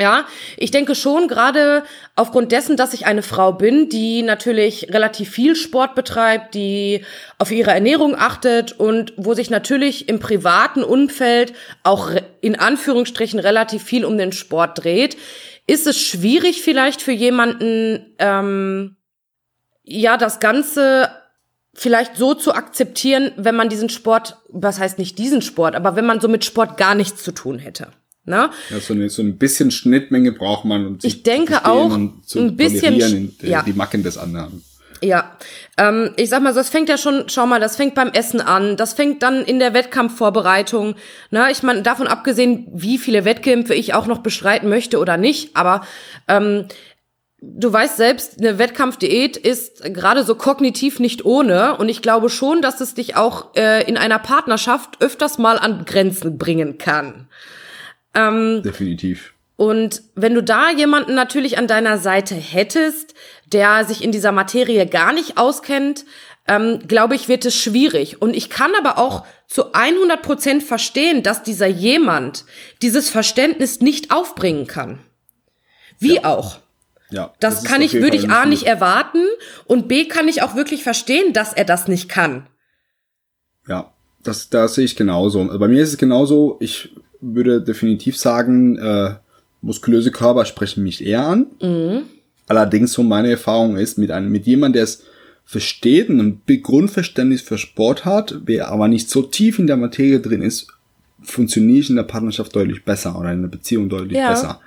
Ja, 0.00 0.26
ich 0.56 0.70
denke 0.70 0.94
schon, 0.94 1.28
gerade 1.28 1.84
aufgrund 2.16 2.50
dessen, 2.50 2.76
dass 2.76 2.94
ich 2.94 3.04
eine 3.04 3.22
Frau 3.22 3.52
bin, 3.52 3.90
die 3.90 4.22
natürlich 4.22 4.88
relativ 4.92 5.30
viel 5.30 5.54
Sport 5.54 5.94
betreibt, 5.94 6.54
die 6.54 7.04
auf 7.38 7.50
ihre 7.52 7.72
Ernährung 7.72 8.16
achtet 8.16 8.72
und 8.72 9.12
wo 9.16 9.34
sich 9.34 9.50
natürlich 9.50 10.08
im 10.08 10.18
privaten 10.18 10.82
Umfeld 10.82 11.52
auch 11.82 12.10
in 12.40 12.58
Anführungsstrichen 12.58 13.38
relativ 13.38 13.82
viel 13.82 14.06
um 14.06 14.16
den 14.16 14.32
Sport 14.32 14.82
dreht, 14.82 15.18
ist 15.66 15.86
es 15.86 16.00
schwierig 16.00 16.62
vielleicht 16.62 17.02
für 17.02 17.12
jemanden, 17.12 18.14
ähm, 18.18 18.96
ja, 19.84 20.16
das 20.16 20.40
Ganze 20.40 21.10
vielleicht 21.74 22.16
so 22.16 22.34
zu 22.34 22.54
akzeptieren, 22.54 23.32
wenn 23.36 23.56
man 23.56 23.68
diesen 23.68 23.88
Sport, 23.88 24.36
was 24.48 24.78
heißt 24.78 24.98
nicht 24.98 25.18
diesen 25.18 25.42
Sport, 25.42 25.74
aber 25.74 25.96
wenn 25.96 26.06
man 26.06 26.20
so 26.20 26.28
mit 26.28 26.44
Sport 26.44 26.76
gar 26.76 26.94
nichts 26.94 27.22
zu 27.22 27.32
tun 27.32 27.58
hätte. 27.58 27.88
Na? 28.24 28.52
Ja, 28.70 28.78
so, 28.78 28.94
eine, 28.94 29.10
so 29.10 29.22
ein 29.22 29.36
bisschen 29.36 29.70
Schnittmenge 29.70 30.32
braucht 30.32 30.64
man, 30.64 30.86
um 30.86 30.98
ich 31.02 31.24
denke 31.24 31.64
auch 31.64 31.92
ein 31.92 32.22
bisschen 32.56 33.00
in, 33.00 33.36
äh, 33.42 33.50
ja. 33.50 33.62
die 33.62 33.72
Macken 33.72 34.02
des 34.04 34.16
anderen. 34.16 34.62
Ja, 35.02 35.36
ähm, 35.78 36.12
ich 36.16 36.28
sag 36.28 36.42
mal, 36.42 36.54
das 36.54 36.68
fängt 36.68 36.88
ja 36.88 36.96
schon, 36.96 37.24
schau 37.26 37.44
mal, 37.44 37.58
das 37.58 37.74
fängt 37.74 37.96
beim 37.96 38.10
Essen 38.10 38.40
an, 38.40 38.76
das 38.76 38.92
fängt 38.92 39.24
dann 39.24 39.44
in 39.44 39.58
der 39.58 39.74
Wettkampfvorbereitung. 39.74 40.94
Na, 41.32 41.50
ich 41.50 41.64
meine, 41.64 41.82
davon 41.82 42.06
abgesehen, 42.06 42.68
wie 42.72 42.98
viele 42.98 43.24
Wettkämpfe 43.24 43.74
ich 43.74 43.94
auch 43.94 44.06
noch 44.06 44.18
bestreiten 44.18 44.68
möchte 44.68 45.00
oder 45.00 45.16
nicht, 45.16 45.56
aber 45.56 45.84
ähm, 46.28 46.66
du 47.42 47.72
weißt 47.72 47.96
selbst, 47.96 48.38
eine 48.38 48.58
Wettkampfdiät 48.58 49.36
ist 49.36 49.82
gerade 49.92 50.22
so 50.24 50.36
kognitiv 50.36 51.00
nicht 51.00 51.24
ohne. 51.24 51.76
Und 51.76 51.88
ich 51.88 52.00
glaube 52.00 52.30
schon, 52.30 52.62
dass 52.62 52.80
es 52.80 52.94
dich 52.94 53.16
auch 53.16 53.54
äh, 53.56 53.82
in 53.88 53.96
einer 53.96 54.18
Partnerschaft 54.18 55.00
öfters 55.00 55.38
mal 55.38 55.58
an 55.58 55.84
Grenzen 55.84 56.38
bringen 56.38 56.78
kann. 56.78 57.28
Ähm, 58.14 58.62
Definitiv. 58.62 59.34
Und 59.56 60.02
wenn 60.14 60.34
du 60.34 60.42
da 60.42 60.70
jemanden 60.70 61.14
natürlich 61.14 61.58
an 61.58 61.66
deiner 61.66 61.98
Seite 61.98 62.34
hättest, 62.34 63.14
der 63.46 63.84
sich 63.84 64.02
in 64.02 64.12
dieser 64.12 64.32
Materie 64.32 64.86
gar 64.86 65.12
nicht 65.12 65.36
auskennt, 65.36 66.04
ähm, 66.48 66.80
glaube 66.88 67.14
ich, 67.14 67.28
wird 67.28 67.44
es 67.44 67.54
schwierig. 67.54 68.20
Und 68.20 68.34
ich 68.34 68.50
kann 68.50 68.72
aber 68.76 68.98
auch 68.98 69.24
zu 69.46 69.72
100 69.72 70.22
Prozent 70.22 70.62
verstehen, 70.62 71.22
dass 71.22 71.42
dieser 71.42 71.66
jemand 71.66 72.44
dieses 72.82 73.10
Verständnis 73.10 73.80
nicht 73.80 74.10
aufbringen 74.10 74.66
kann. 74.66 74.98
Wie 75.98 76.16
ja. 76.16 76.24
auch. 76.24 76.61
Ja, 77.12 77.32
das, 77.40 77.62
das 77.62 77.64
kann 77.64 77.82
ich, 77.82 77.94
würde 77.94 78.16
ich 78.16 78.30
A 78.30 78.46
nicht 78.46 78.64
erwarten 78.64 79.24
und 79.66 79.86
B 79.86 80.06
kann 80.06 80.28
ich 80.28 80.42
auch 80.42 80.56
wirklich 80.56 80.82
verstehen, 80.82 81.32
dass 81.32 81.52
er 81.52 81.64
das 81.64 81.86
nicht 81.86 82.08
kann. 82.08 82.46
Ja, 83.68 83.92
das, 84.22 84.48
das 84.48 84.74
sehe 84.74 84.84
ich 84.84 84.96
genauso. 84.96 85.40
Also 85.42 85.58
bei 85.58 85.68
mir 85.68 85.82
ist 85.82 85.90
es 85.90 85.98
genauso, 85.98 86.56
ich 86.60 86.94
würde 87.20 87.62
definitiv 87.62 88.16
sagen, 88.16 88.78
äh, 88.78 89.14
muskulöse 89.60 90.10
Körper 90.10 90.44
sprechen 90.44 90.82
mich 90.82 91.04
eher 91.04 91.26
an. 91.26 91.46
Mhm. 91.60 92.02
Allerdings, 92.48 92.92
so 92.92 93.02
meine 93.02 93.30
Erfahrung 93.30 93.76
ist, 93.76 93.98
mit 93.98 94.10
einem, 94.10 94.30
mit 94.30 94.46
jemandem, 94.46 94.74
der 94.74 94.84
es 94.84 95.04
versteht 95.44 96.08
und 96.08 96.20
ein 96.20 96.62
Grundverständnis 96.62 97.42
für 97.42 97.58
Sport 97.58 98.04
hat, 98.04 98.40
wer 98.44 98.68
aber 98.68 98.88
nicht 98.88 99.10
so 99.10 99.22
tief 99.22 99.58
in 99.58 99.66
der 99.66 99.76
Materie 99.76 100.20
drin 100.20 100.42
ist, 100.42 100.68
funktioniere 101.24 101.78
ich 101.80 101.90
in 101.90 101.96
der 101.96 102.02
Partnerschaft 102.02 102.54
deutlich 102.54 102.84
besser 102.84 103.18
oder 103.18 103.32
in 103.32 103.42
der 103.42 103.48
Beziehung 103.48 103.88
deutlich 103.88 104.18
ja. 104.18 104.30
besser. 104.30 104.60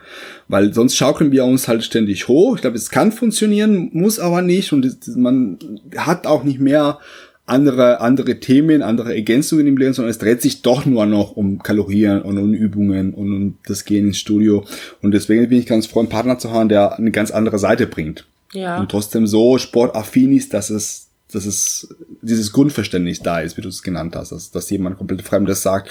Weil 0.47 0.73
sonst 0.73 0.95
schaukeln 0.95 1.31
wir 1.31 1.45
uns 1.45 1.67
halt 1.67 1.83
ständig 1.83 2.27
hoch. 2.27 2.55
Ich 2.55 2.61
glaube, 2.61 2.77
es 2.77 2.89
kann 2.89 3.11
funktionieren, 3.11 3.89
muss 3.93 4.19
aber 4.19 4.41
nicht 4.41 4.73
und 4.73 5.15
man 5.15 5.57
hat 5.95 6.27
auch 6.27 6.43
nicht 6.43 6.59
mehr 6.59 6.99
andere, 7.45 8.01
andere 8.01 8.39
Themen, 8.39 8.81
andere 8.81 9.13
Ergänzungen 9.13 9.67
im 9.67 9.77
Leben, 9.77 9.93
sondern 9.93 10.09
es 10.09 10.17
dreht 10.17 10.41
sich 10.41 10.63
doch 10.63 10.85
nur 10.85 11.05
noch 11.05 11.35
um 11.35 11.61
Kalorien 11.61 12.21
und 12.21 12.37
um 12.37 12.53
Übungen 12.53 13.13
und 13.13 13.33
um 13.33 13.57
das 13.67 13.85
Gehen 13.85 14.07
ins 14.07 14.17
Studio. 14.17 14.65
Und 15.01 15.11
deswegen 15.11 15.47
bin 15.47 15.59
ich 15.59 15.67
ganz 15.67 15.85
froh, 15.85 15.99
einen 15.99 16.09
Partner 16.09 16.39
zu 16.39 16.51
haben, 16.51 16.69
der 16.69 16.97
eine 16.97 17.11
ganz 17.11 17.29
andere 17.31 17.59
Seite 17.59 17.85
bringt. 17.85 18.25
Ja. 18.53 18.79
Und 18.79 18.89
trotzdem 18.89 19.27
so 19.27 19.57
sportaffin 19.57 20.35
ist, 20.35 20.53
dass 20.53 20.69
es 20.69 21.05
dass 21.31 21.45
es 21.45 21.93
dieses 22.21 22.51
Grundverständnis 22.51 23.19
da 23.19 23.41
ist, 23.41 23.57
wie 23.57 23.61
du 23.61 23.69
es 23.69 23.83
genannt 23.83 24.15
hast, 24.15 24.31
dass, 24.31 24.51
dass 24.51 24.69
jemand 24.69 24.97
komplett 24.97 25.23
Fremdes 25.23 25.61
sagt, 25.61 25.89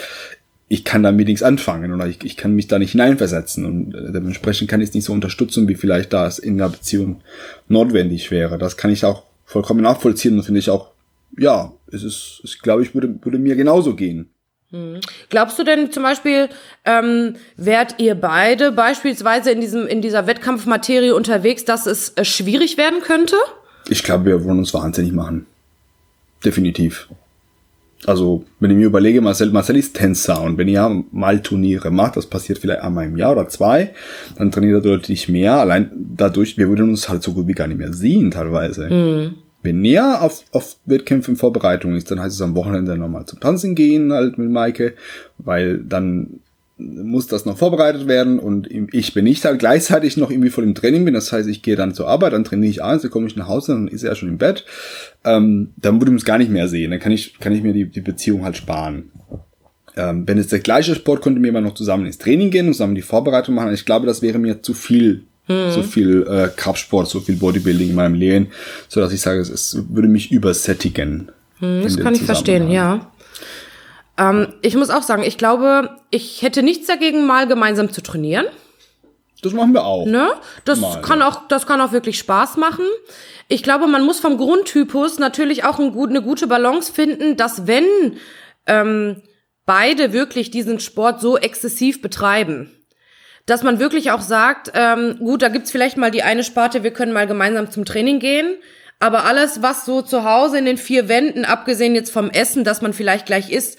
ich 0.68 0.84
kann 0.84 1.02
damit 1.02 1.28
nichts 1.28 1.42
anfangen 1.42 1.92
oder 1.92 2.06
ich, 2.06 2.24
ich 2.24 2.36
kann 2.36 2.54
mich 2.54 2.68
da 2.68 2.78
nicht 2.78 2.92
hineinversetzen 2.92 3.64
und 3.64 3.94
äh, 3.94 4.12
dementsprechend 4.12 4.68
kann 4.68 4.80
ich 4.80 4.88
es 4.88 4.94
nicht 4.94 5.04
so 5.04 5.12
unterstützen, 5.12 5.68
wie 5.68 5.74
vielleicht 5.74 6.12
das 6.12 6.38
in 6.38 6.60
einer 6.60 6.70
Beziehung 6.70 7.20
notwendig 7.68 8.30
wäre. 8.30 8.58
Das 8.58 8.76
kann 8.76 8.90
ich 8.90 9.04
auch 9.04 9.24
vollkommen 9.44 9.82
nachvollziehen 9.82 10.36
und 10.38 10.44
finde 10.44 10.60
ich 10.60 10.70
auch, 10.70 10.90
ja, 11.38 11.72
es 11.92 12.02
ist, 12.02 12.40
ich 12.44 12.60
glaube, 12.60 12.82
ich 12.82 12.94
würde, 12.94 13.14
würde 13.22 13.38
mir 13.38 13.56
genauso 13.56 13.94
gehen. 13.94 14.30
Hm. 14.70 15.00
Glaubst 15.28 15.58
du 15.58 15.64
denn 15.64 15.92
zum 15.92 16.02
Beispiel, 16.02 16.48
ähm, 16.84 17.36
wärt 17.56 18.00
ihr 18.00 18.14
beide 18.14 18.72
beispielsweise 18.72 19.50
in 19.50 19.60
diesem 19.60 19.86
in 19.86 20.00
dieser 20.00 20.26
Wettkampfmaterie 20.26 21.12
unterwegs, 21.12 21.64
dass 21.64 21.86
es 21.86 22.10
äh, 22.16 22.24
schwierig 22.24 22.78
werden 22.78 23.00
könnte? 23.02 23.36
Ich 23.88 24.02
glaube, 24.02 24.24
wir 24.24 24.44
wollen 24.44 24.58
uns 24.58 24.72
wahnsinnig 24.72 25.12
machen. 25.12 25.46
Definitiv. 26.44 27.08
Also, 28.06 28.44
wenn 28.60 28.70
ich 28.70 28.76
mir 28.76 28.86
überlege, 28.86 29.20
Marcel, 29.20 29.50
Marcel 29.50 29.76
ist 29.76 29.96
Tänzer 29.96 30.42
und 30.42 30.58
wenn 30.58 30.68
ihr 30.68 31.04
mal 31.10 31.40
Turniere 31.40 31.90
macht, 31.90 32.16
das 32.16 32.26
passiert 32.26 32.58
vielleicht 32.58 32.82
einmal 32.82 33.06
im 33.06 33.16
Jahr 33.16 33.32
oder 33.32 33.48
zwei, 33.48 33.94
dann 34.36 34.50
trainiert 34.50 34.76
er 34.84 34.90
deutlich 34.90 35.28
mehr. 35.28 35.54
Allein 35.54 35.90
dadurch, 35.94 36.58
wir 36.58 36.68
würden 36.68 36.90
uns 36.90 37.08
halt 37.08 37.22
so 37.22 37.32
gut 37.32 37.46
wie 37.46 37.52
gar 37.52 37.66
nicht 37.66 37.78
mehr 37.78 37.92
sehen 37.92 38.30
teilweise. 38.30 38.88
Mhm. 38.88 39.34
Wenn 39.62 39.82
er 39.84 40.20
auf, 40.22 40.44
auf 40.52 40.76
Wettkämpfe 40.84 41.30
in 41.30 41.38
Vorbereitung 41.38 41.94
ist, 41.94 42.10
dann 42.10 42.20
heißt 42.20 42.34
es 42.34 42.42
am 42.42 42.54
Wochenende 42.54 42.98
nochmal 42.98 43.24
zum 43.24 43.40
Tanzen 43.40 43.74
gehen 43.74 44.12
halt 44.12 44.36
mit 44.36 44.50
Maike, 44.50 44.92
weil 45.38 45.78
dann 45.78 46.40
muss 46.76 47.28
das 47.28 47.44
noch 47.44 47.56
vorbereitet 47.56 48.08
werden 48.08 48.40
und 48.40 48.68
ich 48.92 49.14
bin 49.14 49.24
nicht 49.24 49.44
halt 49.44 49.60
gleichzeitig 49.60 50.16
noch 50.16 50.30
irgendwie 50.30 50.50
voll 50.50 50.64
im 50.64 50.74
Training 50.74 51.04
bin. 51.04 51.14
Das 51.14 51.32
heißt, 51.32 51.48
ich 51.48 51.62
gehe 51.62 51.76
dann 51.76 51.94
zur 51.94 52.08
Arbeit, 52.08 52.32
dann 52.32 52.44
trainiere 52.44 52.70
ich 52.70 52.82
abends, 52.82 53.02
dann 53.02 53.12
komme 53.12 53.28
ich 53.28 53.36
nach 53.36 53.46
Hause, 53.46 53.72
dann 53.72 53.88
ist 53.88 54.02
er 54.02 54.16
schon 54.16 54.28
im 54.28 54.38
Bett. 54.38 54.64
Ähm, 55.24 55.72
dann 55.76 56.00
würde 56.00 56.10
man 56.10 56.18
es 56.18 56.24
gar 56.24 56.38
nicht 56.38 56.50
mehr 56.50 56.66
sehen. 56.66 56.90
Dann 56.90 57.00
kann 57.00 57.12
ich, 57.12 57.38
kann 57.38 57.52
ich 57.52 57.62
mir 57.62 57.72
die, 57.72 57.88
die 57.88 58.00
Beziehung 58.00 58.44
halt 58.44 58.56
sparen. 58.56 59.12
Ähm, 59.96 60.26
wenn 60.26 60.38
es 60.38 60.48
der 60.48 60.58
gleiche 60.58 60.96
Sport, 60.96 61.22
könnte 61.22 61.40
mir 61.40 61.48
immer 61.48 61.60
noch 61.60 61.74
zusammen 61.74 62.06
ins 62.06 62.18
Training 62.18 62.50
gehen 62.50 62.66
und 62.66 62.72
zusammen 62.72 62.96
die 62.96 63.02
Vorbereitung 63.02 63.54
machen. 63.54 63.72
Ich 63.72 63.84
glaube, 63.84 64.06
das 64.06 64.20
wäre 64.20 64.40
mir 64.40 64.62
zu 64.62 64.74
viel 64.74 65.22
hm. 65.46 65.70
so 65.70 65.82
viel 65.82 66.26
äh, 66.26 66.48
Kraftsport, 66.54 67.08
so 67.08 67.20
viel 67.20 67.36
Bodybuilding 67.36 67.90
in 67.90 67.94
meinem 67.94 68.14
Leben, 68.14 68.48
so 68.88 69.00
dass 69.00 69.12
ich 69.12 69.20
sage, 69.20 69.40
es, 69.40 69.50
es 69.50 69.84
würde 69.90 70.08
mich 70.08 70.32
übersättigen. 70.32 71.30
Hm, 71.58 71.82
das 71.82 71.98
kann 71.98 72.14
ich 72.14 72.22
verstehen, 72.22 72.70
ja. 72.70 73.12
Ähm, 74.18 74.54
ich 74.62 74.76
muss 74.76 74.90
auch 74.90 75.02
sagen, 75.02 75.22
ich 75.22 75.38
glaube, 75.38 75.96
ich 76.10 76.42
hätte 76.42 76.62
nichts 76.62 76.86
dagegen, 76.86 77.26
mal 77.26 77.46
gemeinsam 77.46 77.92
zu 77.92 78.00
trainieren. 78.00 78.46
Das 79.42 79.52
machen 79.52 79.74
wir 79.74 79.84
auch. 79.84 80.06
Ne? 80.06 80.32
Das 80.64 80.80
mal, 80.80 81.02
kann 81.02 81.20
auch, 81.20 81.46
das 81.48 81.66
kann 81.66 81.80
auch 81.80 81.92
wirklich 81.92 82.18
Spaß 82.18 82.56
machen. 82.56 82.86
Ich 83.48 83.62
glaube, 83.62 83.86
man 83.86 84.04
muss 84.04 84.20
vom 84.20 84.38
Grundtypus 84.38 85.18
natürlich 85.18 85.64
auch 85.64 85.78
ein 85.78 85.92
gut, 85.92 86.10
eine 86.10 86.22
gute 86.22 86.46
Balance 86.46 86.90
finden, 86.92 87.36
dass 87.36 87.66
wenn 87.66 87.84
ähm, 88.66 89.22
beide 89.66 90.12
wirklich 90.12 90.50
diesen 90.50 90.80
Sport 90.80 91.20
so 91.20 91.36
exzessiv 91.36 92.00
betreiben, 92.00 92.70
dass 93.44 93.62
man 93.62 93.78
wirklich 93.78 94.10
auch 94.10 94.22
sagt, 94.22 94.72
ähm, 94.74 95.18
gut, 95.18 95.42
da 95.42 95.48
gibt's 95.48 95.70
vielleicht 95.70 95.98
mal 95.98 96.10
die 96.10 96.22
eine 96.22 96.44
Sparte, 96.44 96.82
wir 96.82 96.92
können 96.92 97.12
mal 97.12 97.26
gemeinsam 97.26 97.70
zum 97.70 97.84
Training 97.84 98.18
gehen, 98.18 98.54
aber 99.00 99.24
alles, 99.24 99.60
was 99.60 99.84
so 99.84 100.00
zu 100.00 100.24
Hause 100.24 100.56
in 100.56 100.64
den 100.64 100.78
vier 100.78 101.08
Wänden, 101.08 101.44
abgesehen 101.44 101.94
jetzt 101.94 102.10
vom 102.10 102.30
Essen, 102.30 102.64
dass 102.64 102.80
man 102.80 102.94
vielleicht 102.94 103.26
gleich 103.26 103.50
isst, 103.50 103.78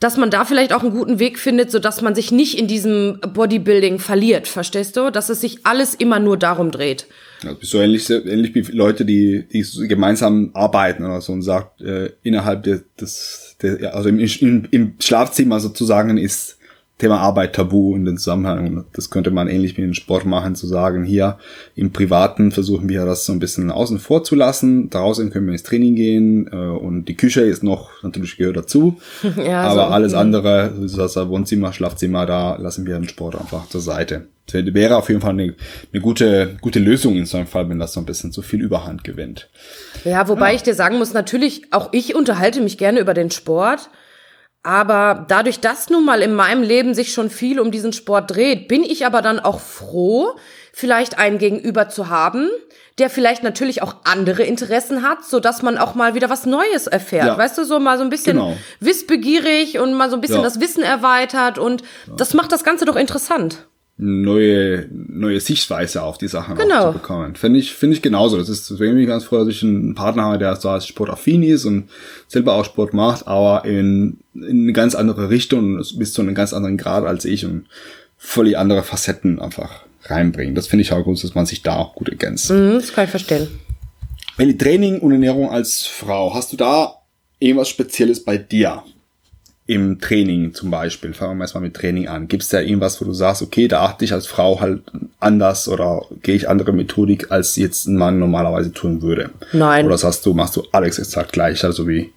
dass 0.00 0.16
man 0.16 0.30
da 0.30 0.44
vielleicht 0.44 0.72
auch 0.72 0.82
einen 0.82 0.92
guten 0.92 1.18
Weg 1.18 1.38
findet, 1.38 1.70
so 1.70 1.78
dass 1.78 2.02
man 2.02 2.14
sich 2.14 2.30
nicht 2.30 2.58
in 2.58 2.68
diesem 2.68 3.18
Bodybuilding 3.20 3.98
verliert, 3.98 4.46
verstehst 4.46 4.96
du? 4.96 5.10
Dass 5.10 5.28
es 5.28 5.40
sich 5.40 5.66
alles 5.66 5.94
immer 5.94 6.20
nur 6.20 6.36
darum 6.36 6.70
dreht. 6.70 7.06
Ja, 7.42 7.52
bist 7.52 7.72
so 7.72 7.78
ähnlich, 7.78 8.08
ähnlich 8.10 8.54
wie 8.54 8.60
Leute, 8.72 9.04
die, 9.04 9.46
die 9.52 9.64
gemeinsam 9.88 10.50
arbeiten 10.54 11.04
oder 11.04 11.20
so 11.20 11.32
und 11.32 11.42
sagt, 11.42 11.80
äh, 11.80 12.10
innerhalb 12.22 12.62
des, 12.64 12.84
des, 13.00 13.56
also 13.92 14.08
im, 14.08 14.68
im 14.70 14.94
Schlafzimmer 15.00 15.60
sozusagen 15.60 16.16
ist 16.18 16.57
Thema 16.98 17.20
Arbeit 17.20 17.54
tabu 17.54 17.94
in 17.94 18.04
den 18.04 18.18
Zusammenhang. 18.18 18.84
Das 18.92 19.08
könnte 19.10 19.30
man 19.30 19.48
ähnlich 19.48 19.76
wie 19.76 19.82
in 19.82 19.94
Sport 19.94 20.26
machen, 20.26 20.56
zu 20.56 20.66
sagen, 20.66 21.04
hier 21.04 21.38
im 21.76 21.92
Privaten 21.92 22.50
versuchen 22.50 22.88
wir 22.88 23.04
das 23.04 23.24
so 23.24 23.32
ein 23.32 23.38
bisschen 23.38 23.70
außen 23.70 24.00
vor 24.00 24.24
zu 24.24 24.34
lassen. 24.34 24.90
Draußen 24.90 25.30
können 25.30 25.46
wir 25.46 25.52
ins 25.52 25.62
Training 25.62 25.94
gehen 25.94 26.48
äh, 26.52 26.56
und 26.56 27.04
die 27.04 27.16
Küche 27.16 27.42
ist 27.42 27.62
noch, 27.62 28.02
natürlich 28.02 28.36
gehört 28.36 28.56
dazu. 28.56 28.98
ja, 29.36 29.62
aber 29.62 29.86
so, 29.86 29.92
alles 29.92 30.14
andere, 30.14 30.72
das 30.80 31.16
Wohnzimmer, 31.16 31.72
Schlafzimmer, 31.72 32.26
da 32.26 32.56
lassen 32.56 32.84
wir 32.84 32.94
den 32.98 33.08
Sport 33.08 33.36
einfach 33.36 33.68
zur 33.68 33.80
Seite. 33.80 34.26
Das 34.50 34.64
wäre 34.74 34.96
auf 34.96 35.08
jeden 35.08 35.20
Fall 35.20 35.30
eine, 35.30 35.54
eine 35.92 36.02
gute, 36.02 36.56
gute 36.60 36.78
Lösung 36.78 37.16
in 37.16 37.26
so 37.26 37.36
einem 37.36 37.46
Fall, 37.46 37.68
wenn 37.68 37.78
das 37.78 37.92
so 37.92 38.00
ein 38.00 38.06
bisschen 38.06 38.32
zu 38.32 38.42
viel 38.42 38.62
Überhand 38.62 39.04
gewinnt. 39.04 39.48
Ja, 40.04 40.26
wobei 40.28 40.50
ja. 40.50 40.56
ich 40.56 40.62
dir 40.62 40.74
sagen 40.74 40.98
muss, 40.98 41.12
natürlich, 41.12 41.72
auch 41.72 41.90
ich 41.92 42.14
unterhalte 42.14 42.60
mich 42.60 42.78
gerne 42.78 42.98
über 42.98 43.14
den 43.14 43.30
Sport. 43.30 43.90
Aber 44.62 45.24
dadurch, 45.28 45.60
dass 45.60 45.88
nun 45.88 46.04
mal 46.04 46.20
in 46.20 46.34
meinem 46.34 46.62
Leben 46.62 46.94
sich 46.94 47.12
schon 47.12 47.30
viel 47.30 47.60
um 47.60 47.70
diesen 47.70 47.92
Sport 47.92 48.32
dreht, 48.32 48.68
bin 48.68 48.82
ich 48.82 49.06
aber 49.06 49.22
dann 49.22 49.38
auch 49.38 49.60
froh, 49.60 50.32
vielleicht 50.72 51.18
einen 51.18 51.38
Gegenüber 51.38 51.88
zu 51.88 52.08
haben, 52.08 52.48
der 52.98 53.08
vielleicht 53.10 53.42
natürlich 53.42 53.82
auch 53.82 53.96
andere 54.04 54.42
Interessen 54.42 55.08
hat, 55.08 55.24
so 55.24 55.38
dass 55.38 55.62
man 55.62 55.78
auch 55.78 55.94
mal 55.94 56.14
wieder 56.14 56.28
was 56.28 56.44
Neues 56.46 56.88
erfährt. 56.88 57.26
Ja. 57.26 57.38
Weißt 57.38 57.56
du, 57.56 57.64
so 57.64 57.78
mal 57.78 57.96
so 57.96 58.04
ein 58.04 58.10
bisschen 58.10 58.36
genau. 58.36 58.56
wissbegierig 58.80 59.78
und 59.78 59.94
mal 59.94 60.10
so 60.10 60.16
ein 60.16 60.20
bisschen 60.20 60.38
ja. 60.38 60.42
das 60.42 60.60
Wissen 60.60 60.82
erweitert 60.82 61.58
und 61.58 61.82
ja. 61.82 62.14
das 62.16 62.34
macht 62.34 62.50
das 62.50 62.64
Ganze 62.64 62.84
doch 62.84 62.96
interessant 62.96 63.68
neue, 63.98 64.88
neue 64.90 65.40
Sichtweise 65.40 66.02
auf 66.02 66.18
die 66.18 66.28
Sachen 66.28 66.56
genau. 66.56 66.92
zu 66.92 66.98
bekommen. 66.98 67.34
Finde 67.34 67.58
ich, 67.58 67.72
finde 67.72 67.96
ich 67.96 68.02
genauso. 68.02 68.38
Das 68.38 68.48
ist 68.48 68.70
deswegen 68.70 68.92
bin 68.94 69.02
ich 69.02 69.08
ganz 69.08 69.24
froh, 69.24 69.38
dass 69.38 69.48
ich 69.48 69.62
einen 69.62 69.96
Partner 69.96 70.22
habe, 70.22 70.38
der 70.38 70.54
so 70.56 70.70
als 70.70 70.86
sportaffin 70.86 71.42
ist 71.42 71.64
und 71.64 71.88
selber 72.28 72.54
auch 72.54 72.64
Sport 72.64 72.94
macht, 72.94 73.26
aber 73.26 73.64
in, 73.64 74.18
in 74.34 74.62
eine 74.62 74.72
ganz 74.72 74.94
andere 74.94 75.30
Richtung, 75.30 75.82
bis 75.96 76.12
zu 76.12 76.22
einem 76.22 76.36
ganz 76.36 76.52
anderen 76.52 76.76
Grad 76.76 77.04
als 77.04 77.24
ich 77.24 77.44
und 77.44 77.66
völlig 78.16 78.56
andere 78.56 78.84
Facetten 78.84 79.40
einfach 79.40 79.82
reinbringen. 80.04 80.54
Das 80.54 80.68
finde 80.68 80.82
ich 80.82 80.92
auch 80.92 81.02
gut, 81.02 81.22
dass 81.22 81.34
man 81.34 81.46
sich 81.46 81.62
da 81.62 81.76
auch 81.76 81.94
gut 81.94 82.08
ergänzt. 82.08 82.50
Mhm, 82.50 82.74
das 82.74 82.92
kann 82.92 83.04
ich 83.04 83.10
verstehen. 83.10 83.48
Wenn 84.36 84.48
die 84.48 84.58
Training 84.58 85.00
und 85.00 85.10
Ernährung 85.10 85.50
als 85.50 85.84
Frau, 85.84 86.32
hast 86.34 86.52
du 86.52 86.56
da 86.56 86.94
irgendwas 87.40 87.68
Spezielles 87.68 88.22
bei 88.22 88.38
dir? 88.38 88.84
Im 89.68 90.00
Training 90.00 90.54
zum 90.54 90.70
Beispiel, 90.70 91.12
fangen 91.12 91.36
wir 91.36 91.44
erstmal 91.44 91.62
mit 91.62 91.74
Training 91.74 92.08
an. 92.08 92.26
Gibt 92.26 92.42
es 92.42 92.48
da 92.48 92.58
irgendwas, 92.58 92.98
wo 93.02 93.04
du 93.04 93.12
sagst, 93.12 93.42
okay, 93.42 93.68
da 93.68 93.82
achte 93.82 94.02
ich 94.02 94.14
als 94.14 94.26
Frau 94.26 94.62
halt 94.62 94.80
anders 95.20 95.68
oder 95.68 96.06
gehe 96.22 96.34
ich 96.34 96.48
andere 96.48 96.72
Methodik, 96.72 97.30
als 97.30 97.54
jetzt 97.56 97.86
ein 97.86 97.96
Mann 97.96 98.18
normalerweise 98.18 98.72
tun 98.72 99.02
würde? 99.02 99.28
Nein. 99.52 99.84
Oder 99.84 99.98
sagst 99.98 100.24
du, 100.24 100.32
machst 100.32 100.56
du 100.56 100.64
alles 100.72 100.98
exakt 100.98 101.32
gleich, 101.32 101.62
also 101.64 101.86
wie 101.86 102.14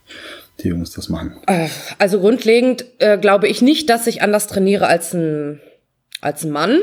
die 0.63 0.69
Jungs 0.69 0.91
das 0.91 1.09
machen? 1.09 1.41
Äh, 1.45 1.67
also 1.97 2.21
grundlegend 2.21 2.85
äh, 2.99 3.17
glaube 3.17 3.49
ich 3.49 3.61
nicht, 3.61 3.89
dass 3.89 4.07
ich 4.07 4.21
anders 4.21 4.47
trainiere 4.47 4.87
als 4.87 5.13
ein, 5.13 5.59
als 6.21 6.45
ein 6.45 6.51
Mann, 6.51 6.79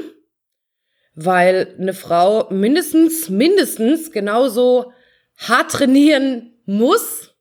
weil 1.14 1.74
eine 1.80 1.94
Frau 1.94 2.46
mindestens, 2.50 3.30
mindestens 3.30 4.12
genauso 4.12 4.92
hart 5.38 5.70
trainieren 5.70 6.52
muss 6.66 7.34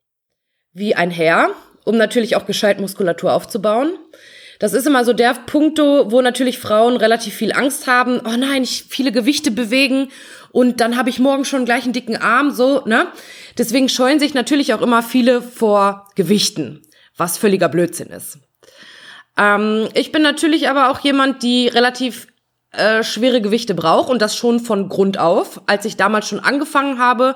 wie 0.72 0.96
ein 0.96 1.12
Herr 1.12 1.50
um 1.88 1.96
natürlich 1.98 2.36
auch 2.36 2.46
gescheit 2.46 2.82
Muskulatur 2.82 3.34
aufzubauen. 3.34 3.94
Das 4.60 4.74
ist 4.74 4.86
immer 4.86 5.06
so 5.06 5.14
der 5.14 5.34
Punkt, 5.34 5.80
wo 5.80 6.22
natürlich 6.22 6.60
Frauen 6.60 6.98
relativ 6.98 7.34
viel 7.34 7.54
Angst 7.54 7.88
haben. 7.88 8.20
Oh 8.26 8.36
nein, 8.38 8.64
ich 8.64 8.86
viele 8.90 9.12
Gewichte 9.12 9.52
bewegen 9.52 10.10
und 10.52 10.82
dann 10.82 10.98
habe 10.98 11.10
ich 11.10 11.20
morgen 11.20 11.46
schon 11.46 11.64
gleich 11.64 11.86
einen 11.86 11.94
dicken 11.94 12.18
Arm, 12.18 12.52
so, 12.52 12.84
ne? 12.86 13.08
Deswegen 13.58 13.88
scheuen 13.88 14.20
sich 14.20 14.34
natürlich 14.34 14.74
auch 14.74 14.82
immer 14.82 15.02
viele 15.02 15.42
vor 15.42 16.08
Gewichten, 16.16 16.82
was 17.16 17.38
völliger 17.38 17.70
Blödsinn 17.70 18.10
ist. 18.10 18.40
Ähm, 19.38 19.88
ich 19.94 20.12
bin 20.12 20.24
natürlich 20.24 20.70
aber 20.70 20.90
auch 20.90 21.00
jemand, 21.00 21.42
die 21.42 21.68
relativ 21.68 22.28
äh, 22.72 23.04
schwere 23.04 23.42
Gewichte 23.42 23.76
braucht 23.76 24.10
und 24.10 24.22
das 24.22 24.36
schon 24.36 24.60
von 24.60 24.90
Grund 24.90 25.20
auf. 25.20 25.62
Als 25.68 25.86
ich 25.86 25.96
damals 25.96 26.28
schon 26.28 26.40
angefangen 26.40 27.00
habe, 27.00 27.36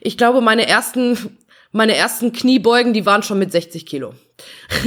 ich 0.00 0.18
glaube, 0.18 0.40
meine 0.40 0.66
ersten 0.66 1.38
meine 1.72 1.96
ersten 1.96 2.32
Kniebeugen, 2.32 2.92
die 2.92 3.06
waren 3.06 3.22
schon 3.22 3.38
mit 3.38 3.50
60 3.50 3.86
Kilo. 3.86 4.14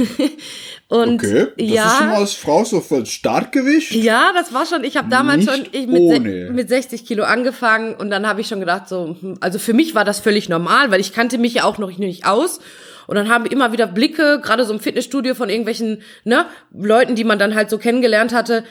und 0.88 1.22
okay, 1.22 1.48
das 1.56 1.68
ja, 1.68 1.86
ist 1.86 1.98
schon 1.98 2.08
als 2.08 2.34
Frau 2.34 2.64
so 2.64 2.80
voll 2.80 3.06
Starkgewicht? 3.06 3.92
Ja, 3.92 4.32
das 4.34 4.54
war 4.54 4.66
schon, 4.66 4.84
ich 4.84 4.96
habe 4.96 5.08
damals 5.08 5.46
Nicht 5.46 5.50
schon 5.50 5.66
ich 5.72 5.86
mit, 5.86 6.52
mit 6.52 6.68
60 6.68 7.04
Kilo 7.04 7.24
angefangen 7.24 7.94
und 7.94 8.10
dann 8.10 8.26
habe 8.26 8.40
ich 8.40 8.46
schon 8.46 8.60
gedacht, 8.60 8.88
so, 8.88 9.16
hm, 9.20 9.38
also 9.40 9.58
für 9.58 9.72
mich 9.72 9.94
war 9.94 10.04
das 10.04 10.20
völlig 10.20 10.48
normal, 10.48 10.90
weil 10.90 11.00
ich 11.00 11.12
kannte 11.12 11.38
mich 11.38 11.54
ja 11.54 11.64
auch 11.64 11.78
noch 11.78 11.96
nicht 11.96 12.26
aus. 12.26 12.60
Und 13.06 13.14
dann 13.14 13.28
haben 13.28 13.46
immer 13.46 13.72
wieder 13.72 13.86
Blicke, 13.86 14.40
gerade 14.42 14.64
so 14.64 14.72
im 14.72 14.80
Fitnessstudio 14.80 15.34
von 15.34 15.48
irgendwelchen 15.48 16.02
ne, 16.24 16.46
Leuten, 16.72 17.14
die 17.14 17.24
man 17.24 17.38
dann 17.38 17.54
halt 17.54 17.70
so 17.70 17.78
kennengelernt 17.78 18.32
hatte, 18.32 18.64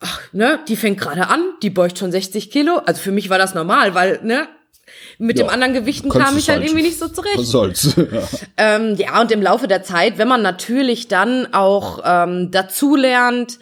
ach, 0.00 0.20
ne, 0.32 0.60
die 0.68 0.76
fängt 0.76 0.98
gerade 0.98 1.28
an, 1.28 1.42
die 1.62 1.70
beugt 1.70 1.98
schon 1.98 2.10
60 2.10 2.50
Kilo. 2.50 2.78
Also 2.86 3.02
für 3.02 3.12
mich 3.12 3.28
war 3.30 3.38
das 3.38 3.54
normal, 3.54 3.94
weil, 3.94 4.20
ne, 4.22 4.48
mit 5.18 5.38
ja, 5.38 5.44
dem 5.44 5.50
anderen 5.50 5.74
Gewichten 5.74 6.08
kam 6.08 6.36
ich 6.36 6.48
halt, 6.48 6.60
halt 6.60 6.68
irgendwie 6.68 6.82
nicht 6.82 6.98
so 6.98 7.08
zurecht. 7.08 7.38
Was 7.38 7.48
soll's. 7.48 7.94
ja. 7.96 8.28
Ähm, 8.56 8.96
ja, 8.96 9.20
und 9.20 9.30
im 9.30 9.42
Laufe 9.42 9.68
der 9.68 9.82
Zeit, 9.82 10.18
wenn 10.18 10.28
man 10.28 10.42
natürlich 10.42 11.08
dann 11.08 11.52
auch 11.52 12.00
ähm, 12.04 12.50
dazulernt 12.50 13.58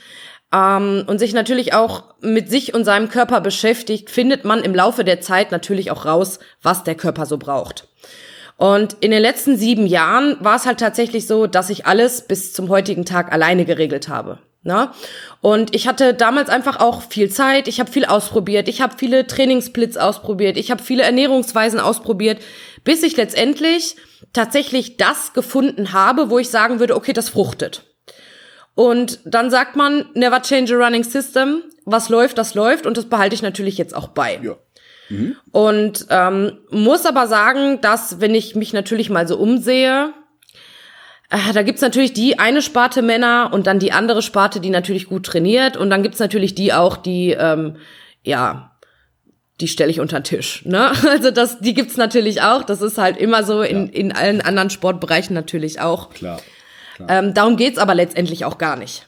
ähm, 0.53 1.05
und 1.07 1.19
sich 1.19 1.33
natürlich 1.33 1.75
auch 1.75 2.05
mit 2.21 2.51
sich 2.51 2.75
und 2.75 2.85
seinem 2.85 3.09
Körper 3.09 3.41
beschäftigt, 3.41 4.11
findet 4.11 4.45
man 4.45 4.63
im 4.63 4.75
Laufe 4.75 5.05
der 5.05 5.21
Zeit 5.21 5.53
natürlich 5.53 5.91
auch 5.91 6.07
raus, 6.07 6.39
was 6.63 6.85
der 6.85 6.95
Körper 6.95 7.27
so 7.27 7.39
braucht. 7.39 7.89
Und 8.57 8.97
in 9.01 9.11
den 9.11 9.23
letzten 9.23 9.57
sieben 9.57 9.87
Jahren 9.87 10.37
war 10.41 10.57
es 10.57 10.67
halt 10.67 10.81
tatsächlich 10.81 11.27
so, 11.27 11.47
dass 11.47 11.71
ich 11.71 11.87
alles 11.87 12.27
bis 12.27 12.53
zum 12.53 12.69
heutigen 12.69 13.07
Tag 13.07 13.33
alleine 13.33 13.65
geregelt 13.65 14.09
habe. 14.09 14.39
Ne? 14.63 14.91
Und 15.41 15.75
ich 15.75 15.89
hatte 15.89 16.13
damals 16.13 16.51
einfach 16.51 16.81
auch 16.81 17.03
viel 17.03 17.31
Zeit, 17.31 17.67
ich 17.67 17.81
habe 17.81 17.91
viel 17.91 18.05
ausprobiert, 18.05 18.69
ich 18.69 18.83
habe 18.83 18.95
viele 18.99 19.27
Trainingssplits 19.27 19.97
ausprobiert, 19.97 20.59
ich 20.59 20.71
habe 20.71 20.83
viele 20.83 21.03
Ernährungsweisen 21.03 21.81
ausprobiert, 21.81 22.43
bis 22.85 23.03
ich 23.03 23.17
letztendlich 23.17 23.97
tatsächlich 24.35 24.99
das 24.99 25.33
gefunden 25.33 25.93
habe, 25.95 26.29
wo 26.29 26.39
ich 26.39 26.51
sagen 26.51 26.79
würde, 26.79 26.95
okay, 26.95 27.15
das 27.15 27.31
fruchtet. 27.31 27.85
Und 28.75 29.21
dann 29.25 29.51
sagt 29.51 29.77
man, 29.77 30.07
never 30.15 30.43
change 30.43 30.75
a 30.75 30.79
running 30.79 31.05
system. 31.05 31.63
Was 31.87 32.09
läuft, 32.09 32.39
das 32.39 32.55
läuft 32.55 32.87
und 32.87 32.97
das 32.97 33.07
behalte 33.07 33.35
ich 33.35 33.43
natürlich 33.43 33.79
jetzt 33.79 33.97
auch 33.97 34.09
bei. 34.09 34.39
Ja. 34.43 34.57
Mhm. 35.09 35.37
Und 35.51 36.07
ähm, 36.11 36.59
muss 36.71 37.07
aber 37.07 37.27
sagen, 37.27 37.81
dass 37.81 38.21
wenn 38.21 38.35
ich 38.35 38.55
mich 38.55 38.73
natürlich 38.73 39.11
mal 39.11 39.27
so 39.27 39.39
umsehe, 39.39 40.13
da 41.31 41.63
gibt's 41.63 41.81
natürlich 41.81 42.13
die 42.13 42.39
eine 42.39 42.61
Sparte 42.61 43.03
Männer 43.03 43.51
und 43.53 43.67
dann 43.67 43.79
die 43.79 43.93
andere 43.93 44.21
Sparte, 44.21 44.61
die 44.61 44.71
natürlich 44.71 45.07
gut 45.07 45.27
trainiert. 45.27 45.77
Und 45.77 45.91
dann 45.91 46.03
gibt's 46.03 46.19
natürlich 46.19 46.55
die 46.55 46.73
auch, 46.73 46.97
die, 46.97 47.31
ähm, 47.31 47.77
ja, 48.25 48.77
die 49.61 49.69
stelle 49.69 49.91
ich 49.91 50.01
unter 50.01 50.21
den 50.21 50.25
Tisch. 50.25 50.65
Ne? 50.65 50.93
Also 51.09 51.31
das, 51.31 51.61
die 51.61 51.75
gibt's 51.75 51.97
natürlich 51.97 52.43
auch. 52.43 52.65
Das 52.65 52.83
ist 52.83 52.99
halt 52.99 53.17
immer 53.17 53.45
so 53.45 53.63
in, 53.63 53.87
ja. 53.87 53.93
in 53.93 54.13
allen 54.13 54.41
anderen 54.41 54.71
Sportbereichen 54.71 55.35
natürlich 55.35 55.81
auch. 55.81 56.11
Klar. 56.11 56.41
klar. 56.97 57.09
Ähm, 57.11 57.35
darum 57.35 57.57
geht's 57.57 57.79
aber 57.79 57.95
letztendlich 57.95 58.45
auch 58.45 58.59
gar 58.59 58.77
nicht. 58.77 59.07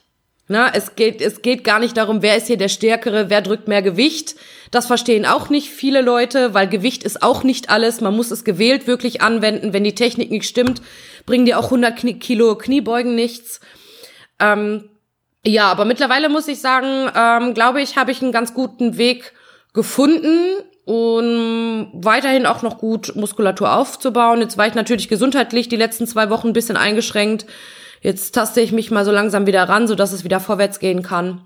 Na, 0.49 0.69
es 0.73 0.95
geht, 0.95 1.21
es 1.21 1.41
geht 1.41 1.63
gar 1.63 1.79
nicht 1.79 1.95
darum, 1.95 2.21
wer 2.21 2.35
ist 2.35 2.47
hier 2.47 2.57
der 2.57 2.67
Stärkere, 2.67 3.29
wer 3.29 3.41
drückt 3.41 3.69
mehr 3.69 3.81
Gewicht. 3.81 4.35
Das 4.71 4.87
verstehen 4.87 5.25
auch 5.25 5.49
nicht 5.49 5.69
viele 5.69 6.01
Leute, 6.01 6.53
weil 6.53 6.67
Gewicht 6.67 7.03
ist 7.03 7.23
auch 7.23 7.43
nicht 7.43 7.69
alles. 7.69 8.01
Man 8.01 8.15
muss 8.15 8.29
es 8.29 8.43
gewählt 8.43 8.85
wirklich 8.85 9.21
anwenden. 9.21 9.71
Wenn 9.71 9.85
die 9.85 9.95
Technik 9.95 10.31
nicht 10.31 10.47
stimmt, 10.47 10.81
bringen 11.25 11.45
dir 11.45 11.59
auch 11.59 11.65
100 11.65 11.95
Kilo 12.19 12.55
Kniebeugen 12.55 13.15
nichts. 13.15 13.59
Ähm, 14.39 14.89
ja, 15.45 15.69
aber 15.69 15.85
mittlerweile 15.85 16.29
muss 16.29 16.47
ich 16.47 16.59
sagen, 16.59 17.11
ähm, 17.15 17.53
glaube 17.53 17.81
ich, 17.81 17.97
habe 17.97 18.11
ich 18.11 18.21
einen 18.21 18.31
ganz 18.31 18.53
guten 18.53 18.97
Weg 18.97 19.33
gefunden 19.73 20.55
und 20.85 21.91
weiterhin 21.93 22.45
auch 22.45 22.61
noch 22.61 22.77
gut 22.77 23.15
Muskulatur 23.15 23.73
aufzubauen. 23.73 24.41
Jetzt 24.41 24.57
war 24.57 24.67
ich 24.67 24.75
natürlich 24.75 25.07
gesundheitlich 25.07 25.69
die 25.69 25.75
letzten 25.75 26.07
zwei 26.07 26.29
Wochen 26.29 26.49
ein 26.49 26.53
bisschen 26.53 26.77
eingeschränkt. 26.77 27.45
Jetzt 28.01 28.35
taste 28.35 28.61
ich 28.61 28.71
mich 28.71 28.91
mal 28.91 29.05
so 29.05 29.11
langsam 29.11 29.47
wieder 29.47 29.67
ran, 29.67 29.87
so 29.87 29.95
dass 29.95 30.11
es 30.11 30.23
wieder 30.23 30.39
vorwärts 30.39 30.79
gehen 30.79 31.03
kann. 31.03 31.41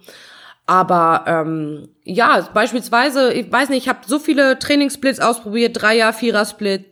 Aber 0.66 1.24
ähm, 1.28 1.88
ja, 2.04 2.50
beispielsweise, 2.54 3.32
ich 3.32 3.52
weiß 3.52 3.70
nicht, 3.70 3.84
ich 3.84 3.90
habe 3.90 4.00
so 4.06 4.20
viele 4.20 4.60
Trainingssplits 4.60 5.20
ausprobiert, 5.20 5.82
Dreier, 5.82 6.12
Vierer-Split, 6.14 6.86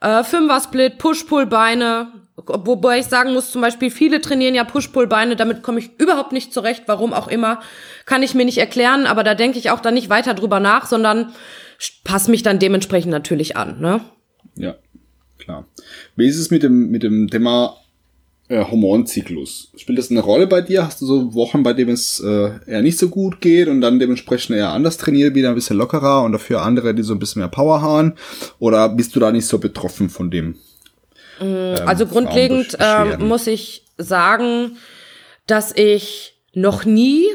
äh, 0.00 0.22
Fünfer-Split, 0.22 0.98
Push-Pull-Beine. 0.98 2.08
Wobei 2.36 2.98
ich 2.98 3.06
sagen 3.06 3.32
muss, 3.32 3.52
zum 3.52 3.60
Beispiel 3.60 3.90
viele 3.90 4.20
trainieren 4.20 4.56
ja 4.56 4.64
Push-Pull-Beine, 4.64 5.36
damit 5.36 5.62
komme 5.62 5.78
ich 5.78 5.90
überhaupt 5.98 6.32
nicht 6.32 6.52
zurecht, 6.52 6.82
warum 6.86 7.12
auch 7.12 7.28
immer, 7.28 7.60
kann 8.06 8.24
ich 8.24 8.34
mir 8.34 8.44
nicht 8.44 8.58
erklären, 8.58 9.06
aber 9.06 9.22
da 9.22 9.36
denke 9.36 9.58
ich 9.58 9.70
auch 9.70 9.78
dann 9.78 9.94
nicht 9.94 10.10
weiter 10.10 10.34
drüber 10.34 10.58
nach, 10.58 10.86
sondern 10.86 11.32
passe 12.02 12.32
mich 12.32 12.42
dann 12.42 12.58
dementsprechend 12.58 13.12
natürlich 13.12 13.56
an, 13.56 13.80
ne? 13.80 14.00
Ja, 14.56 14.74
klar. 15.38 15.66
Wie 16.16 16.26
ist 16.26 16.38
es 16.38 16.50
mit 16.50 16.64
dem, 16.64 16.90
mit 16.90 17.04
dem 17.04 17.28
Thema 17.28 17.76
äh, 18.48 18.62
Hormonzyklus. 18.62 19.72
Spielt 19.76 19.98
das 19.98 20.10
eine 20.10 20.20
Rolle 20.20 20.46
bei 20.46 20.60
dir? 20.60 20.84
Hast 20.84 21.00
du 21.00 21.06
so 21.06 21.34
Wochen, 21.34 21.62
bei 21.62 21.72
denen 21.72 21.92
es 21.92 22.20
äh, 22.20 22.50
eher 22.66 22.82
nicht 22.82 22.98
so 22.98 23.08
gut 23.08 23.40
geht 23.40 23.68
und 23.68 23.80
dann 23.80 23.98
dementsprechend 23.98 24.56
eher 24.56 24.70
anders 24.70 24.98
trainiert, 24.98 25.34
wieder 25.34 25.48
ein 25.48 25.54
bisschen 25.54 25.78
lockerer 25.78 26.22
und 26.22 26.32
dafür 26.32 26.62
andere, 26.62 26.94
die 26.94 27.02
so 27.02 27.14
ein 27.14 27.18
bisschen 27.18 27.40
mehr 27.40 27.48
Power 27.48 27.80
haben? 27.80 28.14
Oder 28.58 28.88
bist 28.90 29.16
du 29.16 29.20
da 29.20 29.32
nicht 29.32 29.46
so 29.46 29.58
betroffen 29.58 30.10
von 30.10 30.30
dem? 30.30 30.56
Ähm, 31.40 31.76
also 31.86 32.06
grundlegend 32.06 32.76
ähm, 32.78 33.26
muss 33.26 33.46
ich 33.46 33.84
sagen, 33.98 34.76
dass 35.46 35.72
ich 35.76 36.34
noch 36.52 36.84
nie 36.84 37.26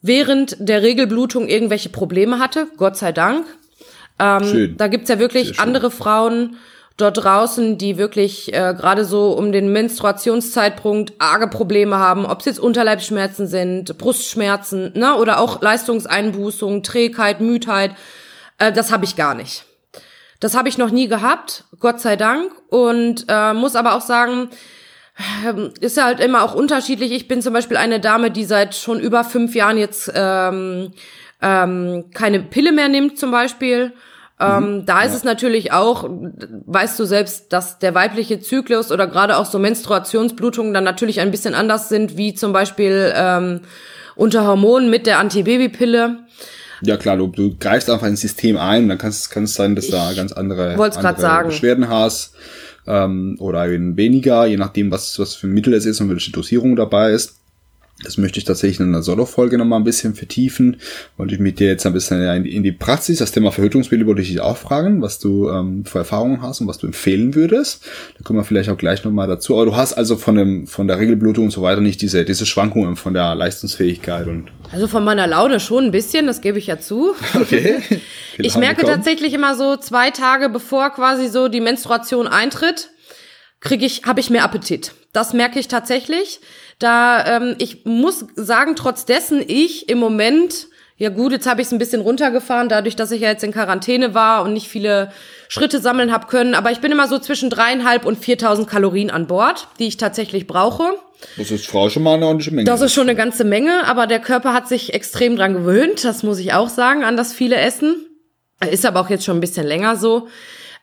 während 0.00 0.56
der 0.58 0.82
Regelblutung 0.82 1.48
irgendwelche 1.48 1.88
Probleme 1.88 2.38
hatte, 2.38 2.68
Gott 2.76 2.96
sei 2.96 3.12
Dank. 3.12 3.46
Ähm, 4.18 4.44
Schön. 4.44 4.76
Da 4.76 4.88
gibt's 4.88 5.08
ja 5.08 5.18
wirklich 5.18 5.60
andere 5.60 5.90
Frauen, 5.90 6.56
dort 6.98 7.22
draußen, 7.22 7.78
die 7.78 7.96
wirklich 7.96 8.52
äh, 8.52 8.74
gerade 8.76 9.04
so 9.04 9.32
um 9.32 9.52
den 9.52 9.72
Menstruationszeitpunkt 9.72 11.14
arge 11.18 11.46
Probleme 11.46 11.96
haben, 11.96 12.26
ob 12.26 12.40
es 12.40 12.46
jetzt 12.46 12.58
Unterleibsschmerzen 12.60 13.46
sind, 13.46 13.96
Brustschmerzen, 13.96 14.92
ne, 14.94 15.14
oder 15.14 15.38
auch 15.38 15.62
Leistungseinbußung, 15.62 16.82
Trägheit, 16.82 17.40
Müdheit, 17.40 17.92
äh, 18.58 18.72
das 18.72 18.90
habe 18.90 19.04
ich 19.04 19.16
gar 19.16 19.34
nicht. 19.34 19.64
Das 20.40 20.56
habe 20.56 20.68
ich 20.68 20.78
noch 20.78 20.90
nie 20.90 21.08
gehabt, 21.08 21.64
Gott 21.80 22.00
sei 22.00 22.16
Dank, 22.16 22.52
und 22.68 23.24
äh, 23.28 23.54
muss 23.54 23.76
aber 23.76 23.94
auch 23.94 24.00
sagen, 24.00 24.50
ähm, 25.46 25.72
ist 25.80 25.96
ja 25.96 26.04
halt 26.04 26.20
immer 26.20 26.42
auch 26.42 26.54
unterschiedlich. 26.54 27.12
Ich 27.12 27.26
bin 27.26 27.42
zum 27.42 27.52
Beispiel 27.52 27.76
eine 27.76 27.98
Dame, 27.98 28.30
die 28.30 28.44
seit 28.44 28.74
schon 28.74 29.00
über 29.00 29.24
fünf 29.24 29.54
Jahren 29.54 29.78
jetzt 29.78 30.12
ähm, 30.14 30.92
ähm, 31.42 32.04
keine 32.14 32.40
Pille 32.40 32.72
mehr 32.72 32.88
nimmt, 32.88 33.18
zum 33.18 33.30
Beispiel 33.30 33.92
ähm, 34.40 34.76
mhm. 34.76 34.86
da 34.86 35.02
ist 35.02 35.10
ja. 35.10 35.16
es 35.16 35.24
natürlich 35.24 35.72
auch, 35.72 36.08
weißt 36.08 36.98
du 36.98 37.04
selbst, 37.04 37.52
dass 37.52 37.78
der 37.78 37.94
weibliche 37.94 38.38
Zyklus 38.38 38.92
oder 38.92 39.06
gerade 39.06 39.36
auch 39.36 39.46
so 39.46 39.58
Menstruationsblutungen 39.58 40.72
dann 40.72 40.84
natürlich 40.84 41.20
ein 41.20 41.30
bisschen 41.30 41.54
anders 41.54 41.88
sind, 41.88 42.16
wie 42.16 42.34
zum 42.34 42.52
Beispiel 42.52 43.12
ähm, 43.16 43.62
unter 44.14 44.46
Hormonen 44.46 44.90
mit 44.90 45.06
der 45.06 45.18
Antibabypille. 45.18 46.18
Ja 46.82 46.96
klar, 46.96 47.16
du, 47.16 47.28
du 47.28 47.56
greifst 47.58 47.90
einfach 47.90 48.06
ins 48.06 48.20
System 48.20 48.56
ein, 48.56 48.88
dann 48.88 48.98
kann 48.98 49.10
es 49.10 49.30
kann 49.30 49.44
es 49.44 49.54
sein, 49.54 49.74
dass 49.74 49.86
ich 49.86 49.90
da 49.90 50.12
ganz 50.12 50.32
andere, 50.32 50.76
andere 50.96 51.44
Beschwerden 51.44 51.88
hast 51.88 52.34
ähm, 52.86 53.36
oder 53.38 53.68
eben 53.68 53.96
weniger, 53.96 54.46
je 54.46 54.56
nachdem, 54.56 54.90
was, 54.90 55.18
was 55.18 55.34
für 55.34 55.46
ein 55.46 55.52
Mittel 55.52 55.74
es 55.74 55.86
ist 55.86 56.00
und 56.00 56.08
welche 56.08 56.32
Dosierung 56.32 56.76
dabei 56.76 57.12
ist. 57.12 57.34
Das 58.04 58.16
möchte 58.16 58.38
ich 58.38 58.44
tatsächlich 58.44 58.78
in 58.78 58.86
einer 58.86 59.02
Solo-Folge 59.02 59.58
nochmal 59.58 59.80
ein 59.80 59.84
bisschen 59.84 60.14
vertiefen. 60.14 60.76
Wollte 61.16 61.34
ich 61.34 61.40
mit 61.40 61.58
dir 61.58 61.66
jetzt 61.66 61.84
ein 61.84 61.92
bisschen 61.92 62.44
in 62.44 62.62
die 62.62 62.70
Praxis, 62.70 63.18
das 63.18 63.32
Thema 63.32 63.50
Verhütungsmittel 63.50 64.06
wollte 64.06 64.22
ich 64.22 64.28
dich 64.28 64.40
auch 64.40 64.56
fragen, 64.56 65.02
was 65.02 65.18
du 65.18 65.50
ähm, 65.50 65.84
für 65.84 65.98
Erfahrungen 65.98 66.40
hast 66.40 66.60
und 66.60 66.68
was 66.68 66.78
du 66.78 66.86
empfehlen 66.86 67.34
würdest. 67.34 67.84
Da 68.16 68.22
kommen 68.22 68.38
wir 68.38 68.44
vielleicht 68.44 68.68
auch 68.68 68.78
gleich 68.78 69.02
nochmal 69.02 69.26
dazu. 69.26 69.56
Aber 69.56 69.64
du 69.64 69.74
hast 69.74 69.94
also 69.94 70.16
von 70.16 70.36
dem, 70.36 70.68
von 70.68 70.86
der 70.86 71.00
Regelblutung 71.00 71.46
und 71.46 71.50
so 71.50 71.60
weiter 71.62 71.80
nicht 71.80 72.00
diese, 72.00 72.24
diese 72.24 72.46
Schwankungen 72.46 72.94
von 72.94 73.14
der 73.14 73.34
Leistungsfähigkeit 73.34 74.28
und. 74.28 74.52
Also 74.72 74.86
von 74.86 75.02
meiner 75.04 75.26
Laune 75.26 75.60
schon 75.60 75.86
ein 75.86 75.90
bisschen, 75.90 76.26
das 76.26 76.40
gebe 76.40 76.58
ich 76.58 76.66
ja 76.66 76.78
zu. 76.78 77.14
Okay. 77.34 77.82
ich 78.38 78.56
merke 78.56 78.84
tatsächlich 78.84 79.32
immer 79.32 79.54
so 79.54 79.76
zwei 79.76 80.10
Tage 80.10 80.48
bevor 80.48 80.90
quasi 80.90 81.28
so 81.28 81.48
die 81.48 81.60
Menstruation 81.60 82.26
eintritt, 82.26 82.90
kriege 83.60 83.86
ich, 83.86 84.04
habe 84.04 84.20
ich 84.20 84.30
mehr 84.30 84.44
Appetit. 84.44 84.92
Das 85.12 85.32
merke 85.32 85.58
ich 85.58 85.68
tatsächlich. 85.68 86.40
Da 86.78 87.36
ähm, 87.36 87.56
ich 87.58 87.84
muss 87.84 88.24
sagen, 88.36 88.76
trotz 88.76 89.04
dessen 89.04 89.42
ich 89.46 89.88
im 89.88 89.98
Moment 89.98 90.68
ja 90.98 91.10
gut, 91.10 91.30
jetzt 91.30 91.46
habe 91.46 91.60
ich 91.60 91.68
es 91.68 91.72
ein 91.72 91.78
bisschen 91.78 92.00
runtergefahren, 92.00 92.68
dadurch, 92.68 92.96
dass 92.96 93.12
ich 93.12 93.20
ja 93.20 93.28
jetzt 93.28 93.44
in 93.44 93.52
Quarantäne 93.52 94.14
war 94.14 94.42
und 94.42 94.52
nicht 94.52 94.66
viele 94.66 95.12
Schritte 95.46 95.80
sammeln 95.80 96.12
habe 96.12 96.26
können. 96.26 96.56
Aber 96.56 96.72
ich 96.72 96.80
bin 96.80 96.90
immer 96.90 97.06
so 97.06 97.20
zwischen 97.20 97.50
dreieinhalb 97.50 98.04
und 98.04 98.18
4.000 98.18 98.66
Kalorien 98.66 99.08
an 99.08 99.28
Bord, 99.28 99.68
die 99.78 99.86
ich 99.86 99.96
tatsächlich 99.96 100.48
brauche. 100.48 100.98
Das 101.36 101.50
ist 101.50 101.66
Frau 101.66 101.90
schon 101.90 102.02
mal 102.02 102.14
eine 102.14 102.26
ordentliche 102.26 102.52
Menge. 102.52 102.64
Das 102.64 102.80
ist 102.80 102.94
schon 102.94 103.08
eine 103.08 103.16
ganze 103.16 103.44
Menge, 103.44 103.84
aber 103.86 104.06
der 104.06 104.20
Körper 104.20 104.52
hat 104.52 104.68
sich 104.68 104.94
extrem 104.94 105.36
dran 105.36 105.54
gewöhnt. 105.54 106.04
Das 106.04 106.22
muss 106.22 106.38
ich 106.38 106.52
auch 106.52 106.68
sagen, 106.68 107.04
an 107.04 107.16
das 107.16 107.32
viele 107.32 107.56
Essen. 107.56 108.06
Ist 108.70 108.86
aber 108.86 109.00
auch 109.00 109.10
jetzt 109.10 109.24
schon 109.24 109.36
ein 109.36 109.40
bisschen 109.40 109.66
länger 109.66 109.96
so. 109.96 110.28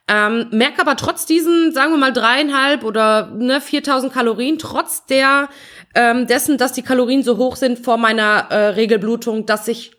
Ähm, 0.07 0.47
merke 0.51 0.81
aber 0.81 0.95
trotz 0.97 1.25
diesen, 1.25 1.73
sagen 1.73 1.91
wir 1.91 1.97
mal, 1.97 2.13
dreieinhalb 2.13 2.83
oder 2.83 3.31
ne, 3.35 3.59
4000 3.59 4.13
Kalorien, 4.13 4.59
trotz 4.59 5.05
der 5.07 5.49
ähm, 5.95 6.27
dessen, 6.27 6.57
dass 6.57 6.73
die 6.73 6.83
Kalorien 6.83 7.23
so 7.23 7.37
hoch 7.37 7.55
sind 7.55 7.79
vor 7.79 7.97
meiner 7.97 8.47
äh, 8.49 8.67
Regelblutung, 8.67 9.45
dass 9.45 9.67
ich 9.67 9.93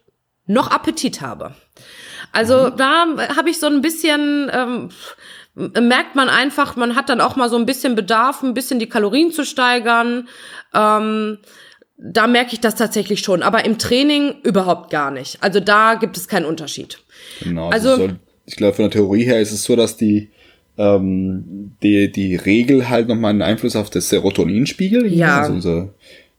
noch 0.47 0.71
Appetit 0.71 1.21
habe. 1.23 1.55
Also 2.33 2.71
mhm. 2.71 2.77
da 2.77 3.07
habe 3.37 3.51
ich 3.51 3.59
so 3.59 3.67
ein 3.67 3.81
bisschen, 3.81 4.51
ähm, 4.53 4.91
merkt 5.57 6.15
man 6.15 6.29
einfach, 6.29 6.77
man 6.77 6.95
hat 6.95 7.09
dann 7.09 7.21
auch 7.21 7.37
mal 7.37 7.49
so 7.49 7.57
ein 7.57 7.67
bisschen 7.67 7.95
Bedarf, 7.95 8.43
ein 8.43 8.55
bisschen 8.55 8.79
die 8.79 8.89
Kalorien 8.89 9.33
zu 9.33 9.45
steigern. 9.45 10.29
Ähm, 10.75 11.39
da 11.99 12.27
merke 12.27 12.53
ich 12.53 12.61
das 12.61 12.75
tatsächlich 12.75 13.21
schon, 13.21 13.43
aber 13.43 13.65
im 13.65 13.79
Training 13.79 14.35
überhaupt 14.43 14.91
gar 14.91 15.11
nicht. 15.11 15.39
Also 15.43 15.61
da 15.61 15.95
gibt 15.95 16.17
es 16.19 16.29
keinen 16.29 16.45
Unterschied. 16.45 16.99
Genau. 17.43 17.71
Also, 17.71 17.97
soll, 17.97 18.17
ich 18.45 18.57
glaube, 18.57 18.75
von 18.75 18.85
der 18.85 18.91
Theorie 18.91 19.25
her 19.25 19.41
ist 19.41 19.53
es 19.53 19.65
so, 19.65 19.77
dass 19.77 19.97
die 19.97 20.31
ähm, 20.79 21.73
die, 21.83 22.13
die 22.13 22.37
Regel 22.37 22.89
halt 22.89 23.09
nochmal 23.09 23.31
einen 23.31 23.43
Einfluss 23.43 23.77
auf 23.77 23.91
das 23.91 24.09
Serotoninspiegel. 24.09 25.13
Ja. 25.13 25.41
Also 25.41 25.53
unser, 25.55 25.95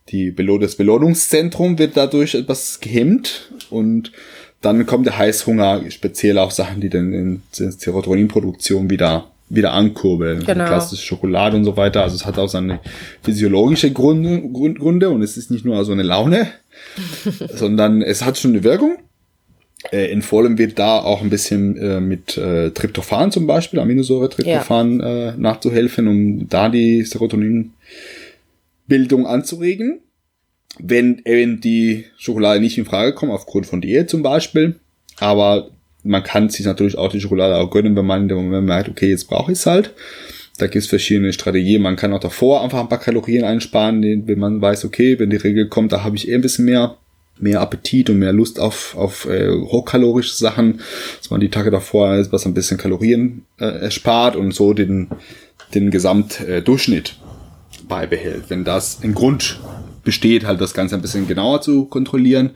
die 0.09 0.31
Belohnungszentrum 0.31 1.79
wird 1.79 1.97
dadurch 1.97 2.35
etwas 2.35 2.79
gehemmt 2.79 3.51
und 3.69 4.11
dann 4.61 4.85
kommt 4.85 5.05
der 5.05 5.17
Heißhunger, 5.17 5.89
speziell 5.89 6.37
auch 6.39 6.51
Sachen, 6.51 6.81
die 6.81 6.89
dann 6.89 7.13
in 7.13 7.41
der 7.57 7.71
Serotoninproduktion 7.71 8.89
wieder 8.89 9.31
wieder 9.49 9.73
ankurbeln. 9.73 10.45
Genau. 10.45 10.65
Klassische 10.65 11.05
Schokolade 11.05 11.55
und 11.55 11.63
so 11.63 11.77
weiter. 11.77 12.03
Also 12.03 12.15
es 12.15 12.25
hat 12.25 12.37
auch 12.37 12.49
seine 12.49 12.81
physiologische 13.23 13.91
Gründe, 13.91 14.41
Gründe 14.73 15.09
und 15.09 15.21
es 15.21 15.37
ist 15.37 15.51
nicht 15.51 15.63
nur 15.63 15.85
so 15.85 15.93
eine 15.93 16.03
Laune, 16.03 16.47
sondern 17.53 18.01
es 18.01 18.25
hat 18.25 18.37
schon 18.37 18.51
eine 18.51 18.63
Wirkung. 18.63 18.97
Äh, 19.91 20.11
in 20.11 20.21
Vollem 20.21 20.57
wird 20.57 20.77
da 20.79 20.99
auch 20.99 21.21
ein 21.21 21.29
bisschen 21.29 21.77
äh, 21.77 22.01
mit 22.01 22.37
äh, 22.37 22.71
Tryptophan 22.71 23.31
zum 23.31 23.47
Beispiel, 23.47 23.79
Aminosäure 23.79 24.29
Tryptophan 24.29 24.99
ja. 24.99 25.33
nachzuhelfen, 25.37 26.07
um 26.07 26.49
da 26.49 26.67
die 26.69 27.03
Serotoninbildung 27.03 29.25
anzuregen. 29.25 30.01
Wenn 30.79 31.21
eben 31.25 31.61
die 31.61 32.05
Schokolade 32.17 32.59
nicht 32.59 32.77
in 32.77 32.85
Frage 32.85 33.13
kommt, 33.13 33.31
aufgrund 33.31 33.65
von 33.65 33.81
Diät 33.81 34.09
zum 34.09 34.23
Beispiel, 34.23 34.75
aber 35.19 35.69
man 36.03 36.23
kann 36.23 36.49
sich 36.49 36.65
natürlich 36.65 36.97
auch 36.97 37.11
die 37.11 37.19
Schokolade 37.19 37.57
auch 37.57 37.69
gönnen, 37.69 37.95
wenn 37.95 38.05
man 38.05 38.23
in 38.23 38.27
dem 38.29 38.37
Moment 38.37 38.67
merkt, 38.67 38.89
okay, 38.89 39.09
jetzt 39.09 39.27
brauche 39.27 39.51
ich 39.51 39.59
es 39.59 39.65
halt. 39.65 39.93
Da 40.57 40.65
gibt 40.65 40.83
es 40.83 40.87
verschiedene 40.87 41.33
Strategien. 41.33 41.81
Man 41.81 41.95
kann 41.95 42.13
auch 42.13 42.19
davor 42.19 42.63
einfach 42.63 42.79
ein 42.79 42.89
paar 42.89 42.99
Kalorien 42.99 43.43
einsparen, 43.43 44.01
wenn 44.27 44.39
man 44.39 44.61
weiß, 44.61 44.85
okay, 44.85 45.19
wenn 45.19 45.29
die 45.29 45.35
Regel 45.35 45.67
kommt, 45.67 45.91
da 45.91 46.03
habe 46.03 46.15
ich 46.15 46.27
eh 46.29 46.35
ein 46.35 46.41
bisschen 46.41 46.65
mehr 46.65 46.97
mehr 47.39 47.61
Appetit 47.61 48.09
und 48.09 48.19
mehr 48.19 48.33
Lust 48.33 48.59
auf, 48.59 48.95
auf 48.97 49.25
äh, 49.25 49.51
hochkalorische 49.51 50.33
Sachen, 50.35 50.81
dass 51.19 51.29
man 51.29 51.39
die 51.39 51.49
Tage 51.49 51.71
davor 51.71 52.17
was 52.31 52.45
ein 52.45 52.53
bisschen 52.53 52.77
Kalorien 52.77 53.45
äh, 53.59 53.65
erspart 53.65 54.35
und 54.35 54.53
so 54.53 54.73
den, 54.73 55.09
den 55.73 55.91
Gesamtdurchschnitt 55.91 57.09
äh, 57.09 57.83
beibehält. 57.87 58.45
Wenn 58.49 58.63
das 58.63 59.03
ein 59.03 59.13
Grund 59.13 59.59
besteht, 60.07 60.45
halt 60.45 60.61
das 60.61 60.73
Ganze 60.73 60.95
ein 60.95 61.01
bisschen 61.01 61.27
genauer 61.27 61.59
zu 61.59 61.83
kontrollieren. 61.83 62.51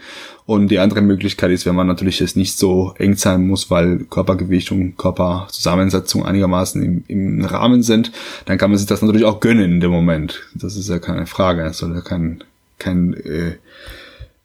Und 0.46 0.70
die 0.70 0.80
andere 0.80 1.02
Möglichkeit 1.02 1.52
ist, 1.52 1.66
wenn 1.66 1.76
man 1.76 1.86
natürlich 1.86 2.22
jetzt 2.22 2.38
nicht 2.38 2.58
so 2.58 2.94
eng 2.98 3.18
sein 3.18 3.46
muss, 3.46 3.70
weil 3.70 4.06
Körpergewicht 4.10 4.72
und 4.72 4.96
Körperzusammensetzung 4.98 6.26
einigermaßen 6.26 6.82
im, 6.82 7.04
im 7.10 7.44
Rahmen 7.44 7.84
sind, 7.84 8.14
dann 8.46 8.58
kann 8.58 8.72
man 8.72 8.78
sich 8.78 8.88
das 8.88 9.02
natürlich 9.02 9.26
auch 9.26 9.42
gönnen 9.42 9.70
in 9.70 9.80
dem 9.82 9.92
Moment. 9.92 10.44
Das 10.56 10.78
ist 10.78 10.88
ja 10.88 11.00
keine 11.00 11.28
Frage. 11.28 11.64
Es 11.64 11.80
soll 11.80 11.94
ja 11.94 12.00
kein 12.00 12.42
kein 12.80 13.16
äh, 13.16 13.58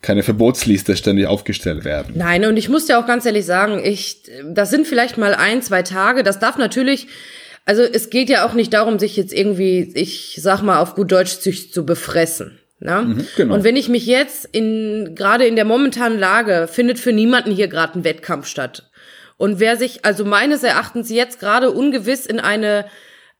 keine 0.02 0.24
Verbotsliste 0.24 0.96
ständig 0.96 1.28
aufgestellt 1.28 1.84
werden. 1.84 2.14
Nein, 2.16 2.44
und 2.44 2.56
ich 2.56 2.68
muss 2.68 2.86
dir 2.86 2.98
auch 2.98 3.06
ganz 3.06 3.24
ehrlich 3.24 3.46
sagen, 3.46 3.80
ich, 3.84 4.22
das 4.44 4.70
sind 4.70 4.88
vielleicht 4.88 5.16
mal 5.16 5.34
ein, 5.34 5.62
zwei 5.62 5.82
Tage. 5.82 6.24
Das 6.24 6.40
darf 6.40 6.58
natürlich, 6.58 7.06
also 7.64 7.82
es 7.82 8.10
geht 8.10 8.28
ja 8.28 8.44
auch 8.44 8.54
nicht 8.54 8.72
darum, 8.72 8.98
sich 8.98 9.16
jetzt 9.16 9.32
irgendwie, 9.32 9.92
ich 9.94 10.38
sag 10.42 10.62
mal 10.62 10.80
auf 10.80 10.96
gut 10.96 11.12
Deutsch, 11.12 11.38
zu 11.38 11.86
befressen. 11.86 12.58
Ne? 12.78 13.02
Mhm, 13.02 13.26
genau. 13.36 13.54
Und 13.54 13.64
wenn 13.64 13.76
ich 13.76 13.88
mich 13.88 14.06
jetzt 14.06 14.48
in, 14.52 15.14
gerade 15.14 15.46
in 15.46 15.56
der 15.56 15.64
momentanen 15.64 16.18
Lage, 16.18 16.68
findet 16.70 16.98
für 16.98 17.12
niemanden 17.12 17.50
hier 17.50 17.68
gerade 17.68 17.98
ein 17.98 18.04
Wettkampf 18.04 18.46
statt. 18.46 18.90
Und 19.38 19.60
wer 19.60 19.76
sich 19.76 20.04
also 20.04 20.24
meines 20.24 20.62
Erachtens 20.62 21.10
jetzt 21.10 21.40
gerade 21.40 21.70
ungewiss 21.70 22.26
in 22.26 22.40
eine 22.40 22.86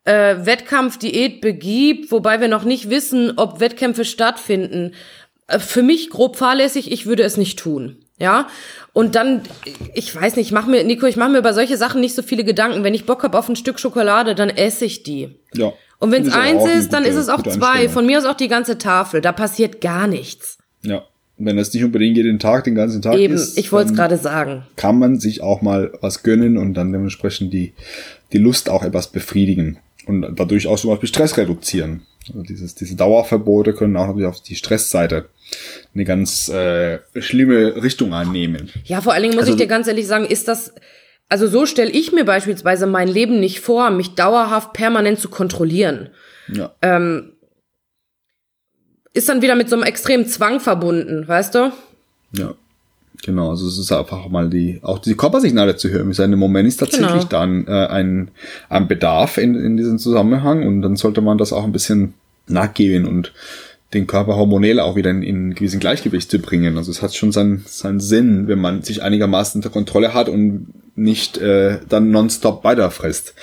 äh, 0.05 0.37
Wettkampfdiät 0.41 1.41
begibt, 1.41 2.11
wobei 2.11 2.41
wir 2.41 2.49
noch 2.49 2.64
nicht 2.64 2.91
wissen, 2.91 3.34
ob 3.37 3.61
Wettkämpfe 3.61 4.05
stattfinden, 4.05 4.95
äh, 5.49 5.59
für 5.59 5.82
mich 5.82 6.11
grob 6.11 6.37
fahrlässig, 6.37 6.93
ich 6.93 7.07
würde 7.07 7.22
es 7.22 7.37
nicht 7.37 7.59
tun. 7.59 7.99
Ja, 8.18 8.49
und 8.95 9.14
dann, 9.14 9.43
ich 9.93 10.14
weiß 10.14 10.37
nicht, 10.37 10.47
ich 10.47 10.53
mach 10.53 10.66
mir, 10.66 10.82
Nico, 10.84 11.05
ich 11.05 11.16
mache 11.18 11.28
mir 11.28 11.39
über 11.39 11.53
solche 11.53 11.76
Sachen 11.76 12.01
nicht 12.01 12.14
so 12.14 12.22
viele 12.22 12.45
Gedanken. 12.45 12.82
Wenn 12.82 12.95
ich 12.95 13.05
Bock 13.05 13.22
hab 13.22 13.34
auf 13.34 13.47
ein 13.47 13.57
Stück 13.57 13.78
Schokolade, 13.78 14.34
dann 14.34 14.49
esse 14.49 14.87
ich 14.87 15.03
die. 15.03 15.39
Ja. 15.53 15.74
Und 15.99 16.12
wenn 16.12 16.26
es 16.26 16.32
eins 16.32 16.64
ist, 16.66 16.92
dann 16.92 17.05
ist 17.05 17.16
es 17.16 17.28
auch 17.28 17.42
zwei. 17.42 17.88
Von 17.88 18.07
mir 18.07 18.18
aus 18.18 18.24
auch 18.24 18.36
die 18.36 18.49
ganze 18.49 18.78
Tafel. 18.78 19.20
Da 19.20 19.32
passiert 19.32 19.80
gar 19.80 20.07
nichts. 20.07 20.59
Ja. 20.82 21.03
Wenn 21.38 21.57
das 21.57 21.72
nicht 21.74 21.84
unbedingt 21.84 22.16
jeden 22.16 22.38
Tag, 22.38 22.64
den 22.64 22.74
ganzen 22.74 23.03
Tag 23.03 23.14
Eben, 23.14 23.34
ist. 23.34 23.59
ich 23.59 23.70
wollte 23.70 23.90
es 23.90 23.97
gerade 23.97 24.16
sagen. 24.16 24.62
Kann 24.76 24.99
man 24.99 25.20
sich 25.20 25.42
auch 25.42 25.61
mal 25.61 25.92
was 26.01 26.22
gönnen 26.22 26.57
und 26.57 26.74
dann 26.74 26.92
dementsprechend 26.92 27.53
die, 27.53 27.74
die 28.32 28.38
Lust 28.38 28.70
auch 28.70 28.82
etwas 28.82 29.09
befriedigen. 29.09 29.78
Und 30.07 30.22
dadurch 30.36 30.66
auch 30.66 30.78
zum 30.78 30.90
Beispiel 30.90 31.09
Stress 31.09 31.36
reduzieren. 31.36 32.03
Also 32.28 32.42
dieses, 32.42 32.74
diese 32.74 32.97
Dauerverbote 32.97 33.72
können 33.74 33.97
auch 33.97 34.07
natürlich 34.07 34.26
auf 34.26 34.40
die 34.40 34.57
Stressseite 34.57 35.26
eine 35.94 36.05
ganz 36.05 36.49
äh, 36.49 37.01
schlimme 37.18 37.82
Richtung 37.82 38.14
annehmen. 38.14 38.70
Ja, 38.84 39.01
vor 39.01 39.12
allen 39.12 39.22
Dingen 39.22 39.34
muss 39.34 39.42
also, 39.42 39.53
ich 39.53 39.59
dir 39.59 39.68
ganz 39.68 39.88
ehrlich 39.88 40.07
sagen, 40.07 40.24
ist 40.24 40.49
das, 40.49 40.72
also 41.29 41.49
so 41.49 41.66
stelle 41.66 41.91
ich 41.91 42.12
mir 42.12 42.24
beispielsweise 42.24 42.87
mein 42.87 43.09
Leben 43.09 43.41
nicht 43.41 43.61
vor, 43.61 43.91
mich 43.91 44.14
dauerhaft 44.14 44.72
permanent 44.72 45.18
zu 45.18 45.29
kontrollieren. 45.29 46.11
Ja. 46.49 46.72
Ähm, 46.83 47.33
ist 49.12 49.29
dann 49.29 49.43
wieder 49.43 49.55
mit 49.55 49.68
so 49.68 49.77
einem 49.77 49.85
extremen 49.85 50.27
Zwang 50.27 50.61
verbunden, 50.61 51.27
weißt 51.27 51.55
du? 51.55 51.72
Ja. 52.33 52.55
Genau, 53.24 53.51
also 53.51 53.66
es 53.66 53.79
ist 53.79 53.91
einfach 53.93 54.29
mal 54.29 54.51
die, 54.51 54.79
auch 54.83 54.99
die 54.99 55.14
Körpersignale 55.14 55.77
zu 55.77 55.89
hören. 55.89 56.12
Im 56.18 56.39
Moment 56.39 56.68
ist 56.68 56.77
tatsächlich 56.77 57.09
genau. 57.09 57.24
dann 57.24 57.66
äh, 57.66 57.87
ein, 57.87 58.31
ein 58.68 58.89
Bedarf 58.89 59.39
in, 59.39 59.55
in 59.55 59.77
diesem 59.77 59.99
Zusammenhang 59.99 60.66
und 60.66 60.83
dann 60.83 60.97
sollte 60.97 61.22
man 61.22 61.39
das 61.39 61.53
auch 61.53 61.64
ein 61.64 61.72
bisschen 61.72 62.12
nachgeben 62.47 63.07
und 63.07 63.33
den 63.95 64.07
Körper 64.07 64.37
hormonell 64.37 64.80
auch 64.80 64.97
wieder 64.97 65.11
in, 65.11 65.22
in 65.22 65.55
gewissen 65.55 65.80
Gleichgewicht 65.80 66.30
zu 66.30 66.39
bringen. 66.39 66.76
Also 66.76 66.91
es 66.91 67.03
hat 67.03 67.14
schon 67.14 67.32
seinen, 67.32 67.64
seinen 67.66 68.01
Sinn, 68.01 68.49
wenn 68.49 68.59
man 68.59 68.82
sich 68.82 69.03
einigermaßen 69.03 69.59
unter 69.59 69.70
Kontrolle 69.70 70.12
hat 70.12 70.28
und 70.28 70.68
nicht 70.97 71.39
äh, 71.39 71.78
dann 71.89 72.11
nonstop 72.11 72.64
weiterfrisst, 72.64 73.34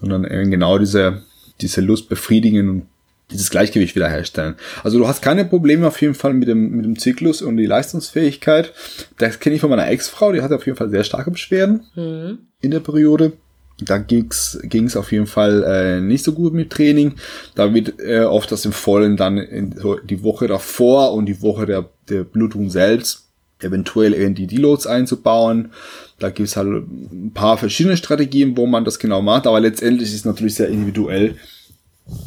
sondern 0.00 0.22
genau 0.50 0.78
diese, 0.78 1.22
diese 1.60 1.80
Lust 1.80 2.08
befriedigen 2.08 2.68
und 2.68 2.82
dieses 3.30 3.50
Gleichgewicht 3.50 3.94
wiederherstellen. 3.94 4.54
Also 4.82 4.98
du 4.98 5.06
hast 5.06 5.20
keine 5.20 5.44
Probleme 5.44 5.86
auf 5.86 6.00
jeden 6.00 6.14
Fall 6.14 6.32
mit 6.32 6.48
dem, 6.48 6.70
mit 6.70 6.84
dem 6.84 6.98
Zyklus 6.98 7.42
und 7.42 7.56
die 7.56 7.66
Leistungsfähigkeit. 7.66 8.72
Das 9.18 9.38
kenne 9.40 9.56
ich 9.56 9.60
von 9.60 9.70
meiner 9.70 9.88
Ex-Frau, 9.88 10.32
die 10.32 10.40
hatte 10.42 10.56
auf 10.56 10.66
jeden 10.66 10.78
Fall 10.78 10.90
sehr 10.90 11.04
starke 11.04 11.30
Beschwerden 11.30 11.84
mhm. 11.94 12.38
in 12.60 12.70
der 12.70 12.80
Periode. 12.80 13.32
Da 13.80 13.98
ging's 13.98 14.58
ging's 14.64 14.96
auf 14.96 15.12
jeden 15.12 15.26
Fall 15.26 15.62
äh, 15.62 16.00
nicht 16.00 16.24
so 16.24 16.32
gut 16.32 16.52
mit 16.52 16.70
Training. 16.70 17.14
Da 17.54 17.72
wird 17.72 18.00
äh, 18.00 18.22
oft 18.22 18.50
das 18.50 18.64
empfohlen, 18.64 19.16
dann 19.16 19.38
in, 19.38 19.72
so 19.72 19.94
die 19.96 20.22
Woche 20.24 20.48
davor 20.48 21.12
und 21.12 21.26
die 21.26 21.42
Woche 21.42 21.66
der, 21.66 21.88
der 22.08 22.24
Blutung 22.24 22.70
selbst 22.70 23.28
eventuell 23.60 24.14
irgendwie 24.14 24.46
Deloads 24.46 24.86
einzubauen. 24.86 25.72
Da 26.18 26.30
gibt's 26.30 26.56
halt 26.56 26.68
ein 26.68 27.32
paar 27.34 27.58
verschiedene 27.58 27.96
Strategien, 27.96 28.56
wo 28.56 28.66
man 28.66 28.84
das 28.84 28.98
genau 28.98 29.22
macht, 29.22 29.46
aber 29.46 29.60
letztendlich 29.60 30.08
ist 30.08 30.16
es 30.16 30.24
natürlich 30.24 30.54
sehr 30.54 30.68
individuell, 30.68 31.36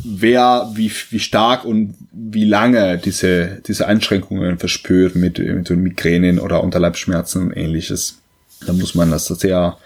wer 0.03 0.69
wie, 0.75 0.91
wie 1.09 1.19
stark 1.19 1.65
und 1.65 1.95
wie 2.11 2.45
lange 2.45 2.97
diese, 2.97 3.61
diese 3.67 3.87
Einschränkungen 3.87 4.59
verspürt 4.59 5.15
mit, 5.15 5.39
mit 5.39 5.69
Migränen 5.69 6.39
oder 6.39 6.63
Unterleibsschmerzen 6.63 7.47
und 7.47 7.51
ähnliches. 7.57 8.19
Da 8.65 8.73
muss 8.73 8.93
man 8.93 9.09
das 9.09 9.25
sehr, 9.27 9.77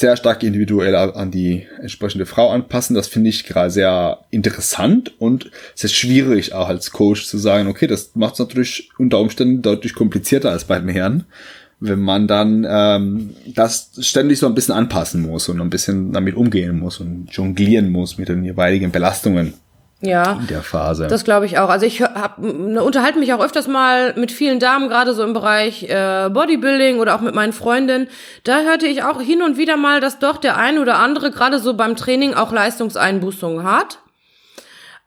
sehr 0.00 0.16
stark 0.16 0.42
individuell 0.42 0.96
an 0.96 1.30
die 1.30 1.66
entsprechende 1.80 2.26
Frau 2.26 2.50
anpassen. 2.50 2.96
Das 2.96 3.06
finde 3.06 3.30
ich 3.30 3.44
gerade 3.44 3.70
sehr 3.70 4.20
interessant 4.30 5.12
und 5.20 5.50
es 5.76 5.84
ist 5.84 5.94
schwierig 5.94 6.54
auch 6.54 6.68
als 6.68 6.90
Coach 6.90 7.26
zu 7.26 7.38
sagen, 7.38 7.68
okay, 7.68 7.86
das 7.86 8.12
macht 8.14 8.34
es 8.34 8.38
natürlich 8.40 8.90
unter 8.98 9.20
Umständen 9.20 9.62
deutlich 9.62 9.94
komplizierter 9.94 10.50
als 10.50 10.64
bei 10.64 10.78
den 10.78 10.88
Herren 10.88 11.26
wenn 11.80 12.00
man 12.00 12.28
dann 12.28 12.66
ähm, 12.68 13.30
das 13.54 13.92
ständig 14.00 14.38
so 14.38 14.46
ein 14.46 14.54
bisschen 14.54 14.74
anpassen 14.74 15.22
muss 15.22 15.48
und 15.48 15.60
ein 15.60 15.70
bisschen 15.70 16.12
damit 16.12 16.36
umgehen 16.36 16.78
muss 16.78 17.00
und 17.00 17.28
jonglieren 17.30 17.90
muss 17.90 18.18
mit 18.18 18.28
den 18.28 18.44
jeweiligen 18.44 18.92
Belastungen. 18.92 19.54
Ja, 20.02 20.32
in 20.32 20.46
der 20.46 20.62
Phase. 20.62 21.08
Das 21.08 21.24
glaube 21.24 21.44
ich 21.44 21.58
auch. 21.58 21.68
Also 21.68 21.84
ich 21.84 22.00
hab, 22.00 22.38
ne, 22.38 22.82
unterhalte 22.82 23.18
mich 23.18 23.34
auch 23.34 23.44
öfters 23.44 23.68
mal 23.68 24.14
mit 24.16 24.32
vielen 24.32 24.58
Damen, 24.58 24.88
gerade 24.88 25.12
so 25.12 25.22
im 25.22 25.34
Bereich 25.34 25.82
äh, 25.82 26.30
Bodybuilding 26.30 26.98
oder 26.98 27.14
auch 27.14 27.20
mit 27.20 27.34
meinen 27.34 27.52
Freundinnen. 27.52 28.08
Da 28.44 28.62
hörte 28.62 28.86
ich 28.86 29.02
auch 29.02 29.20
hin 29.20 29.42
und 29.42 29.58
wieder 29.58 29.76
mal, 29.76 30.00
dass 30.00 30.18
doch 30.18 30.38
der 30.38 30.56
ein 30.56 30.78
oder 30.78 30.98
andere 30.98 31.30
gerade 31.30 31.58
so 31.58 31.74
beim 31.74 31.96
Training 31.96 32.32
auch 32.32 32.50
Leistungseinbußungen 32.50 33.64
hat. 33.64 33.98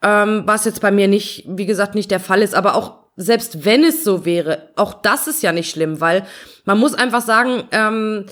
Ähm, 0.03 0.43
was 0.45 0.65
jetzt 0.65 0.81
bei 0.81 0.91
mir 0.91 1.07
nicht, 1.07 1.45
wie 1.47 1.65
gesagt, 1.65 1.95
nicht 1.95 2.11
der 2.11 2.19
Fall 2.19 2.43
ist, 2.43 2.53
aber 2.53 2.75
auch 2.75 3.03
selbst 3.15 3.65
wenn 3.65 3.83
es 3.83 4.03
so 4.03 4.25
wäre, 4.25 4.69
auch 4.75 4.93
das 4.93 5.27
ist 5.27 5.43
ja 5.43 5.51
nicht 5.51 5.69
schlimm, 5.69 6.01
weil 6.01 6.25
man 6.65 6.79
muss 6.79 6.93
einfach 6.93 7.21
sagen, 7.21 7.63
ähm, 7.71 8.25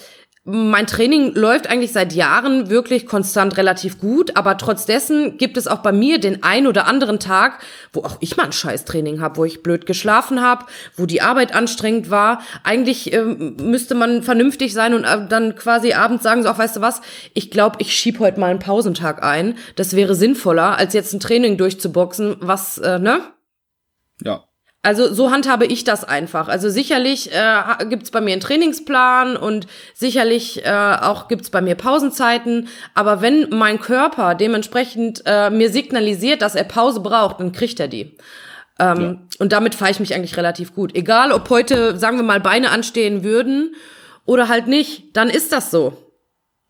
mein 0.43 0.87
Training 0.87 1.35
läuft 1.35 1.67
eigentlich 1.67 1.91
seit 1.91 2.13
Jahren 2.13 2.71
wirklich 2.71 3.05
konstant 3.05 3.57
relativ 3.57 3.99
gut, 3.99 4.35
aber 4.35 4.57
trotz 4.57 4.87
dessen 4.87 5.37
gibt 5.37 5.55
es 5.55 5.67
auch 5.67 5.79
bei 5.79 5.91
mir 5.91 6.19
den 6.19 6.41
ein 6.41 6.65
oder 6.65 6.87
anderen 6.87 7.19
Tag, 7.19 7.59
wo 7.93 8.01
auch 8.01 8.17
ich 8.21 8.37
mal 8.37 8.45
ein 8.45 8.51
Scheißtraining 8.51 9.21
habe, 9.21 9.37
wo 9.37 9.45
ich 9.45 9.61
blöd 9.61 9.85
geschlafen 9.85 10.41
habe, 10.41 10.65
wo 10.95 11.05
die 11.05 11.21
Arbeit 11.21 11.53
anstrengend 11.53 12.09
war. 12.09 12.41
Eigentlich 12.63 13.13
ähm, 13.13 13.55
müsste 13.61 13.93
man 13.93 14.23
vernünftig 14.23 14.73
sein 14.73 14.95
und 14.95 15.03
äh, 15.03 15.27
dann 15.27 15.55
quasi 15.55 15.93
abends 15.93 16.23
sagen, 16.23 16.41
so, 16.41 16.49
ach, 16.49 16.57
weißt 16.57 16.77
du 16.77 16.81
was, 16.81 17.01
ich 17.35 17.51
glaube, 17.51 17.75
ich 17.79 17.95
schieb 17.95 18.17
heute 18.17 18.39
mal 18.39 18.49
einen 18.49 18.59
Pausentag 18.59 19.23
ein. 19.23 19.59
Das 19.75 19.95
wäre 19.95 20.15
sinnvoller, 20.15 20.75
als 20.75 20.95
jetzt 20.95 21.13
ein 21.13 21.19
Training 21.19 21.57
durchzuboxen, 21.57 22.37
was, 22.39 22.79
äh, 22.79 22.97
ne? 22.97 23.21
Ja, 24.23 24.43
also 24.83 25.13
so 25.13 25.29
handhabe 25.29 25.65
ich 25.65 25.83
das 25.83 26.03
einfach. 26.03 26.47
Also 26.47 26.69
sicherlich 26.69 27.31
äh, 27.31 27.85
gibt 27.87 28.03
es 28.03 28.11
bei 28.11 28.19
mir 28.19 28.31
einen 28.31 28.41
Trainingsplan 28.41 29.37
und 29.37 29.67
sicherlich 29.93 30.65
äh, 30.65 30.97
auch 31.01 31.27
gibt 31.27 31.43
es 31.43 31.49
bei 31.51 31.61
mir 31.61 31.75
Pausenzeiten. 31.75 32.67
Aber 32.95 33.21
wenn 33.21 33.49
mein 33.49 33.79
Körper 33.79 34.33
dementsprechend 34.33 35.21
äh, 35.25 35.51
mir 35.51 35.69
signalisiert, 35.69 36.41
dass 36.41 36.55
er 36.55 36.63
Pause 36.63 37.01
braucht, 37.01 37.39
dann 37.39 37.51
kriegt 37.51 37.79
er 37.79 37.87
die. 37.87 38.17
Ähm, 38.79 38.99
ja. 38.99 39.17
Und 39.37 39.53
damit 39.53 39.75
fahre 39.75 39.91
ich 39.91 39.99
mich 39.99 40.15
eigentlich 40.15 40.37
relativ 40.37 40.73
gut. 40.73 40.95
Egal, 40.95 41.31
ob 41.31 41.47
heute, 41.51 41.97
sagen 41.99 42.17
wir 42.17 42.23
mal, 42.23 42.39
Beine 42.39 42.71
anstehen 42.71 43.23
würden 43.23 43.75
oder 44.25 44.49
halt 44.49 44.65
nicht, 44.65 45.15
dann 45.15 45.29
ist 45.29 45.51
das 45.51 45.69
so. 45.69 45.95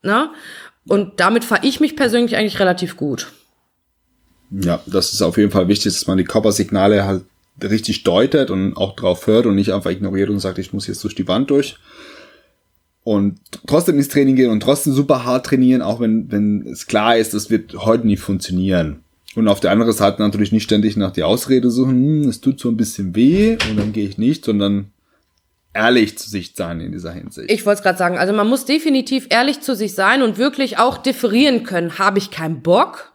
Na? 0.01 0.34
Und 0.86 1.22
damit 1.22 1.45
fahre 1.45 1.66
ich 1.66 1.80
mich 1.80 1.95
persönlich 1.95 2.36
eigentlich 2.36 2.59
relativ 2.59 2.97
gut. 2.97 3.32
Ja, 4.49 4.82
das 4.86 5.14
ist 5.14 5.22
auf 5.22 5.38
jeden 5.38 5.51
Fall 5.51 5.70
wichtig, 5.70 5.93
dass 5.93 6.07
man 6.07 6.18
die 6.18 6.26
Körpersignale 6.26 7.05
halt 7.05 7.24
richtig 7.62 8.04
deutet 8.04 8.49
und 8.49 8.76
auch 8.78 8.95
drauf 8.95 9.28
hört 9.28 9.45
und 9.45 9.56
nicht 9.56 9.74
einfach 9.74 9.91
ignoriert 9.91 10.30
und 10.30 10.39
sagt, 10.39 10.58
ich 10.58 10.74
muss 10.74 10.88
jetzt 10.88 11.04
durch 11.04 11.16
die 11.16 11.28
Wand 11.28 11.49
durch. 11.49 11.78
Und 13.04 13.39
trotzdem 13.66 13.97
ins 13.97 14.10
Training 14.10 14.36
gehen 14.36 14.52
und 14.52 14.62
trotzdem 14.62 14.93
super 14.93 15.26
hart 15.26 15.47
trainieren, 15.47 15.82
auch 15.82 15.99
wenn, 15.99 16.32
wenn 16.32 16.68
es 16.68 16.86
klar 16.86 17.18
ist, 17.18 17.34
das 17.34 17.49
wird 17.49 17.74
heute 17.74 18.06
nicht 18.06 18.22
funktionieren. 18.22 19.04
Und 19.36 19.47
auf 19.47 19.60
der 19.60 19.72
anderen 19.72 19.93
Seite 19.93 20.22
natürlich 20.22 20.52
nicht 20.52 20.64
ständig 20.64 20.97
nach 20.97 21.12
die 21.12 21.24
Ausrede 21.24 21.72
suchen, 21.72 22.24
hm, 22.24 22.30
es 22.30 22.41
tut 22.41 22.60
so 22.60 22.70
ein 22.70 22.78
bisschen 22.78 23.16
weh 23.16 23.58
und 23.70 23.78
dann 23.78 23.93
gehe 23.93 24.08
ich 24.08 24.18
nicht, 24.18 24.45
sondern 24.45 24.91
ehrlich 25.74 26.18
zu 26.18 26.30
sich 26.30 26.54
sein 26.56 26.80
in 26.82 26.91
dieser 26.91 27.14
Hinsicht. 27.14 27.49
Ich 27.49 27.66
wollte 27.66 27.80
es 27.80 27.84
gerade 27.84 27.97
sagen, 27.97 28.18
also 28.18 28.34
man 28.34 28.47
muss 28.47 28.66
definitiv 28.66 29.28
ehrlich 29.30 29.62
zu 29.62 29.76
sich 29.76 29.93
sein 29.93 30.22
und 30.22 30.38
wirklich 30.38 30.78
auch 30.78 30.97
differieren 30.97 31.64
können. 31.64 31.97
Habe 31.97 32.20
ich 32.20 32.30
keinen 32.30 32.62
Bock? 32.62 33.11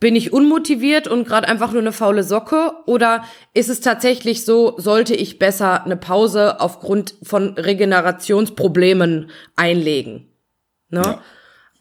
Bin 0.00 0.16
ich 0.16 0.32
unmotiviert 0.32 1.08
und 1.08 1.28
gerade 1.28 1.46
einfach 1.46 1.72
nur 1.72 1.82
eine 1.82 1.92
faule 1.92 2.22
Socke? 2.22 2.72
Oder 2.86 3.22
ist 3.52 3.68
es 3.68 3.80
tatsächlich 3.80 4.46
so, 4.46 4.74
sollte 4.78 5.14
ich 5.14 5.38
besser 5.38 5.84
eine 5.84 5.98
Pause 5.98 6.58
aufgrund 6.60 7.14
von 7.22 7.54
Regenerationsproblemen 7.54 9.30
einlegen? 9.56 10.26
Ne? 10.88 11.02
Ja. 11.04 11.22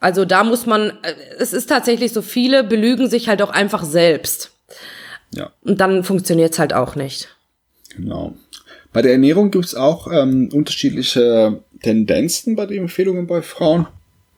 Also 0.02 0.26
da 0.26 0.44
muss 0.44 0.66
man, 0.66 0.90
äh, 1.02 1.14
es 1.38 1.54
ist 1.54 1.68
tatsächlich 1.68 2.12
so, 2.12 2.22
viele 2.22 2.64
belügen 2.66 3.10
sich 3.10 3.30
halt 3.30 3.42
auch 3.42 3.52
einfach 3.52 3.84
selbst. 3.84 4.52
Ja. 5.34 5.52
Und 5.64 5.80
dann 5.80 6.04
funktioniert's 6.04 6.60
halt 6.60 6.74
auch 6.74 6.96
nicht. 6.96 7.30
Genau. 7.96 8.36
Bei 8.92 9.02
der 9.02 9.12
Ernährung 9.12 9.52
gibt's 9.52 9.76
auch 9.76 10.12
ähm, 10.12 10.50
unterschiedliche 10.52 11.64
Tendenzen 11.82 12.56
bei 12.56 12.66
den 12.66 12.84
Empfehlungen 12.84 13.28
bei 13.28 13.42
Frauen. 13.42 13.88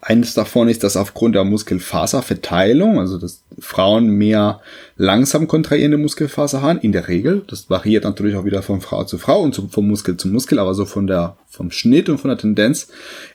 Eines 0.03 0.33
davon 0.33 0.67
ist, 0.67 0.83
dass 0.83 0.97
aufgrund 0.97 1.35
der 1.35 1.43
Muskelfaserverteilung, 1.43 2.99
also 2.99 3.19
dass 3.19 3.43
Frauen 3.59 4.09
mehr 4.09 4.59
langsam 4.97 5.47
kontrahierende 5.47 5.99
Muskelfaser 5.99 6.63
haben, 6.63 6.79
in 6.79 6.91
der 6.91 7.07
Regel. 7.07 7.43
Das 7.47 7.69
variiert 7.69 8.03
natürlich 8.03 8.35
auch 8.35 8.43
wieder 8.43 8.63
von 8.63 8.81
Frau 8.81 9.03
zu 9.03 9.19
Frau 9.19 9.41
und 9.41 9.55
vom 9.55 9.87
Muskel 9.87 10.17
zu 10.17 10.27
Muskel, 10.27 10.57
aber 10.57 10.73
so 10.73 10.85
von 10.85 11.05
der, 11.05 11.37
vom 11.47 11.69
Schnitt 11.69 12.09
und 12.09 12.17
von 12.17 12.29
der 12.29 12.39
Tendenz 12.39 12.87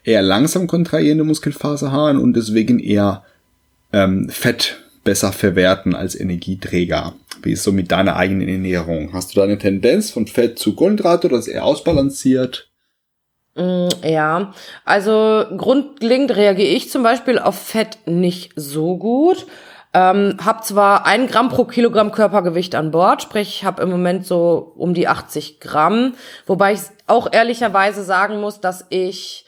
eher 0.02 0.22
langsam 0.22 0.66
kontrahierende 0.66 1.22
Muskelfaser 1.22 1.92
haben 1.92 2.18
und 2.18 2.34
deswegen 2.34 2.80
eher 2.80 3.22
ähm, 3.92 4.28
Fett 4.28 4.82
besser 5.04 5.30
verwerten 5.30 5.94
als 5.94 6.18
Energieträger. 6.18 7.14
Wie 7.42 7.52
ist 7.52 7.62
so 7.62 7.70
mit 7.70 7.92
deiner 7.92 8.16
eigenen 8.16 8.48
Ernährung? 8.48 9.12
Hast 9.12 9.30
du 9.30 9.36
da 9.36 9.44
eine 9.44 9.58
Tendenz 9.58 10.10
von 10.10 10.26
Fett 10.26 10.58
zu 10.58 10.74
Kohlenhydrate 10.74 11.28
oder 11.28 11.38
ist 11.38 11.46
eher 11.46 11.64
ausbalanciert? 11.64 12.68
Mm, 13.56 13.88
ja, 14.02 14.52
also 14.84 15.44
grundlegend 15.56 16.36
reagiere 16.36 16.68
ich 16.68 16.90
zum 16.90 17.02
Beispiel 17.02 17.38
auf 17.38 17.58
Fett 17.58 17.98
nicht 18.04 18.52
so 18.54 18.96
gut. 18.98 19.46
Ähm, 19.94 20.36
hab 20.44 20.62
zwar 20.62 21.06
ein 21.06 21.26
Gramm 21.26 21.48
pro 21.48 21.64
Kilogramm 21.64 22.12
Körpergewicht 22.12 22.74
an 22.74 22.90
Bord, 22.90 23.22
sprich, 23.22 23.64
habe 23.64 23.82
im 23.82 23.90
Moment 23.90 24.26
so 24.26 24.74
um 24.76 24.92
die 24.92 25.08
80 25.08 25.58
Gramm, 25.58 26.14
wobei 26.44 26.74
ich 26.74 26.80
auch 27.06 27.32
ehrlicherweise 27.32 28.04
sagen 28.04 28.40
muss, 28.40 28.60
dass 28.60 28.84
ich 28.90 29.46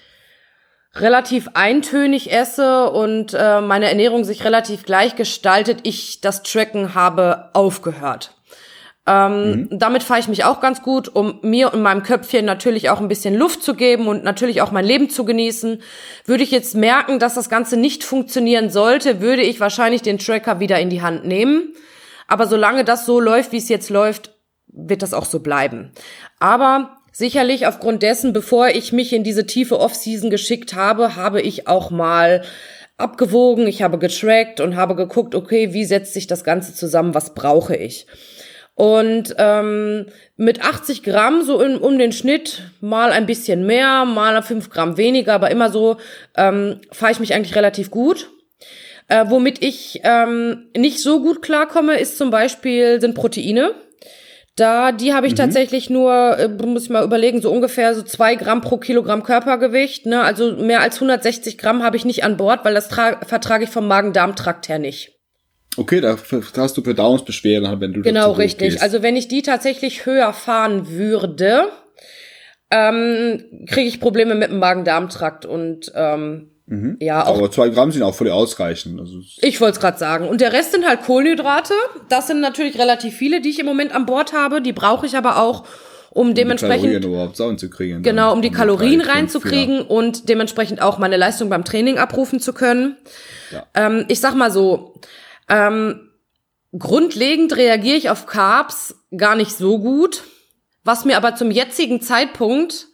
relativ 0.95 1.51
eintönig 1.53 2.33
esse 2.33 2.91
und 2.91 3.35
äh, 3.35 3.61
meine 3.61 3.91
Ernährung 3.91 4.25
sich 4.25 4.43
relativ 4.43 4.85
gleich 4.85 5.17
gestaltet. 5.17 5.81
Ich 5.83 6.23
das 6.23 6.43
Tracken 6.43 6.95
habe 6.95 7.51
aufgehört. 7.53 8.38
Ähm, 9.09 9.51
mhm. 9.51 9.79
Damit 9.79 10.03
fahre 10.03 10.21
ich 10.21 10.29
mich 10.29 10.45
auch 10.45 10.61
ganz 10.61 10.83
gut, 10.83 11.09
um 11.09 11.39
mir 11.41 11.73
und 11.73 11.81
meinem 11.81 12.03
Köpfchen 12.03 12.45
natürlich 12.45 12.91
auch 12.91 13.01
ein 13.01 13.09
bisschen 13.09 13.35
Luft 13.35 13.63
zu 13.63 13.75
geben 13.75 14.07
und 14.07 14.23
natürlich 14.23 14.61
auch 14.61 14.71
mein 14.71 14.85
Leben 14.85 15.09
zu 15.09 15.25
genießen. 15.25 15.81
Würde 16.27 16.43
ich 16.43 16.51
jetzt 16.51 16.75
merken, 16.75 17.19
dass 17.19 17.33
das 17.33 17.49
Ganze 17.49 17.79
nicht 17.79 18.05
funktionieren 18.05 18.69
sollte, 18.69 19.23
würde 19.23 19.43
ich 19.43 19.61
wahrscheinlich 19.61 20.03
den 20.03 20.19
Tracker 20.19 20.61
wieder 20.61 20.79
in 20.79 20.91
die 20.91 21.01
Hand 21.01 21.25
nehmen. 21.25 21.73
Aber 22.27 22.47
solange 22.47 22.85
das 22.85 23.07
so 23.07 23.19
läuft, 23.19 23.53
wie 23.53 23.57
es 23.57 23.71
jetzt 23.71 23.89
läuft, 23.89 24.35
wird 24.67 25.03
das 25.03 25.15
auch 25.15 25.25
so 25.25 25.41
bleiben. 25.41 25.93
Aber 26.39 26.99
sicherlich 27.11 27.67
aufgrund 27.67 28.03
dessen, 28.03 28.35
bevor 28.35 28.69
ich 28.69 28.93
mich 28.93 29.15
in 29.15 29.25
diese 29.25 29.47
tiefe 29.47 29.81
Off-Season 29.81 30.29
geschickt 30.29 30.75
habe, 30.75 31.17
habe 31.17 31.41
ich 31.41 31.67
auch 31.67 31.91
mal 31.91 32.43
abgewogen, 32.99 33.67
ich 33.67 33.81
habe 33.81 33.99
getrackt 33.99 34.61
und 34.61 34.77
habe 34.77 34.95
geguckt, 34.97 35.35
okay, 35.35 35.73
wie 35.73 35.87
setzt 35.87 36.13
sich 36.13 36.27
das 36.27 36.45
Ganze 36.45 36.75
zusammen, 36.75 37.15
was 37.15 37.33
brauche 37.33 37.75
ich? 37.75 38.07
Und 38.79 39.35
ähm, 39.39 40.07
mit 40.37 40.65
80 40.65 41.03
Gramm 41.03 41.43
so 41.43 41.61
in, 41.61 41.79
um 41.79 41.99
den 41.99 42.13
Schnitt, 42.13 42.63
mal 42.81 43.11
ein 43.11 43.27
bisschen 43.27 43.67
mehr, 43.67 44.05
mal 44.05 44.41
5 44.41 44.71
Gramm 44.71 44.97
weniger, 44.97 45.35
aber 45.35 45.51
immer 45.51 45.69
so 45.69 45.97
ähm, 46.37 46.81
fahre 46.93 47.11
ich 47.11 47.19
mich 47.19 47.35
eigentlich 47.35 47.57
relativ 47.57 47.91
gut. 47.91 48.31
Äh, 49.09 49.25
womit 49.31 49.65
ich 49.65 50.03
ähm, 50.05 50.69
nicht 50.77 51.01
so 51.01 51.21
gut 51.21 51.43
klarkomme, 51.43 51.99
ist 51.99 52.19
zum 52.19 52.31
Beispiel 52.31 53.01
sind 53.01 53.17
Proteine. 53.17 53.75
Da, 54.55 54.93
die 54.93 55.13
habe 55.13 55.27
ich 55.27 55.33
mhm. 55.33 55.39
tatsächlich 55.39 55.91
nur, 55.91 56.39
äh, 56.39 56.47
muss 56.47 56.85
ich 56.85 56.91
mal 56.91 57.03
überlegen, 57.03 57.43
so 57.43 57.51
ungefähr 57.51 57.97
so 57.97 58.03
zwei 58.03 58.37
Gramm 58.37 58.61
pro 58.61 58.77
Kilogramm 58.77 59.25
Körpergewicht. 59.25 60.07
Ne? 60.07 60.23
Also 60.23 60.55
mehr 60.55 60.83
als 60.83 60.95
160 60.99 61.59
Gramm 61.59 61.83
habe 61.83 61.97
ich 61.97 62.05
nicht 62.05 62.23
an 62.23 62.37
Bord, 62.37 62.65
weil 62.65 62.75
das 62.75 62.87
vertrage 62.87 63.65
ich 63.65 63.71
vom 63.71 63.89
Magen-Darm-Trakt 63.89 64.69
her 64.69 64.79
nicht. 64.79 65.18
Okay, 65.79 66.01
da 66.01 66.17
hast 66.57 66.77
du 66.77 66.83
Verdauungsbeschwerden, 66.83 67.81
wenn 67.81 67.93
du 67.93 68.03
Genau, 68.03 68.33
richtig. 68.33 68.71
Gehst. 68.71 68.83
Also 68.83 69.03
wenn 69.03 69.15
ich 69.17 69.29
die 69.29 69.43
tatsächlich 69.43 70.07
höher 70.07 70.33
fahren 70.33 70.89
würde, 70.91 71.69
ähm, 72.71 73.45
kriege 73.67 73.89
ich 73.89 74.01
Probleme 74.01 74.35
mit 74.35 74.51
dem 74.51 74.59
Magen-Darm-Trakt 74.59 75.47
und 75.47 75.93
ähm, 75.95 76.51
mhm. 76.67 76.97
ja 77.01 77.25
auch. 77.25 77.39
Aber 77.39 77.51
zwei 77.51 77.69
Gramm 77.69 77.93
sind 77.93 78.03
auch 78.03 78.15
völlig 78.15 78.33
ausreichend. 78.33 79.01
Also 79.01 79.21
ich 79.41 79.61
wollte 79.61 79.75
es 79.75 79.81
gerade 79.81 79.99
sagen. 79.99 80.29
Und 80.29 80.41
der 80.41 80.53
Rest 80.53 80.73
sind 80.73 80.87
halt 80.87 81.03
Kohlenhydrate. 81.03 81.75
Das 82.09 82.27
sind 82.27 82.41
natürlich 82.41 82.79
relativ 82.79 83.15
viele, 83.15 83.41
die 83.41 83.51
ich 83.51 83.61
im 83.61 83.67
Moment 83.67 83.95
an 83.95 84.05
Bord 84.05 84.33
habe. 84.33 84.61
Die 84.61 84.73
brauche 84.73 85.07
ich 85.07 85.17
aber 85.17 85.41
auch, 85.41 85.65
um, 86.11 86.29
um 86.29 86.35
dementsprechend 86.35 86.91
die 86.91 87.01
Kalorien 87.01 87.37
überhaupt 87.37 87.61
zu 87.61 87.71
kriegen. 87.71 88.03
Genau, 88.03 88.33
um 88.33 88.43
die 88.43 88.51
Kalorien 88.51 89.01
reinzukriegen 89.01 89.81
und 89.81 90.29
dementsprechend 90.29 90.83
auch 90.83 90.99
meine 90.99 91.17
Leistung 91.17 91.49
beim 91.49 91.65
Training 91.65 91.99
abrufen 91.99 92.41
zu 92.41 92.53
können. 92.53 92.97
Ja. 93.53 93.65
Ähm, 93.75 94.05
ich 94.09 94.21
sag 94.21 94.35
mal 94.35 94.51
so, 94.51 94.95
ähm, 95.49 96.11
grundlegend 96.77 97.57
reagiere 97.57 97.97
ich 97.97 98.11
auf 98.11 98.27
Carbs 98.27 98.95
gar 99.17 99.37
nicht 99.37 99.53
so 99.53 99.79
gut, 99.79 100.25
was 100.85 101.05
mir 101.05 101.17
aber 101.17 101.35
zum 101.35 101.51
jetzigen 101.51 102.01
Zeitpunkt 102.01 102.89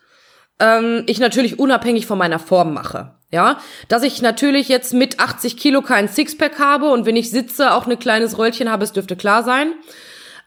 ähm, 0.61 1.03
ich 1.07 1.19
natürlich 1.19 1.59
unabhängig 1.59 2.07
von 2.07 2.19
meiner 2.19 2.39
Form 2.39 2.73
mache. 2.73 3.15
Ja, 3.31 3.59
dass 3.89 4.05
ich 4.05 4.23
natürlich 4.23 4.69
jetzt 4.69 4.95
mit 4.95 5.19
80 5.19 5.57
Kilo 5.57 5.83
kein 5.83 6.09
Sixpack 6.09 6.61
habe 6.61 6.91
und 6.91 7.05
wenn 7.05 7.17
ich 7.17 7.31
sitze 7.31 7.73
auch 7.73 7.87
ein 7.87 7.99
kleines 7.99 8.39
Röllchen 8.39 8.71
habe, 8.71 8.85
es 8.85 8.93
dürfte 8.93 9.17
klar 9.17 9.43
sein. 9.43 9.73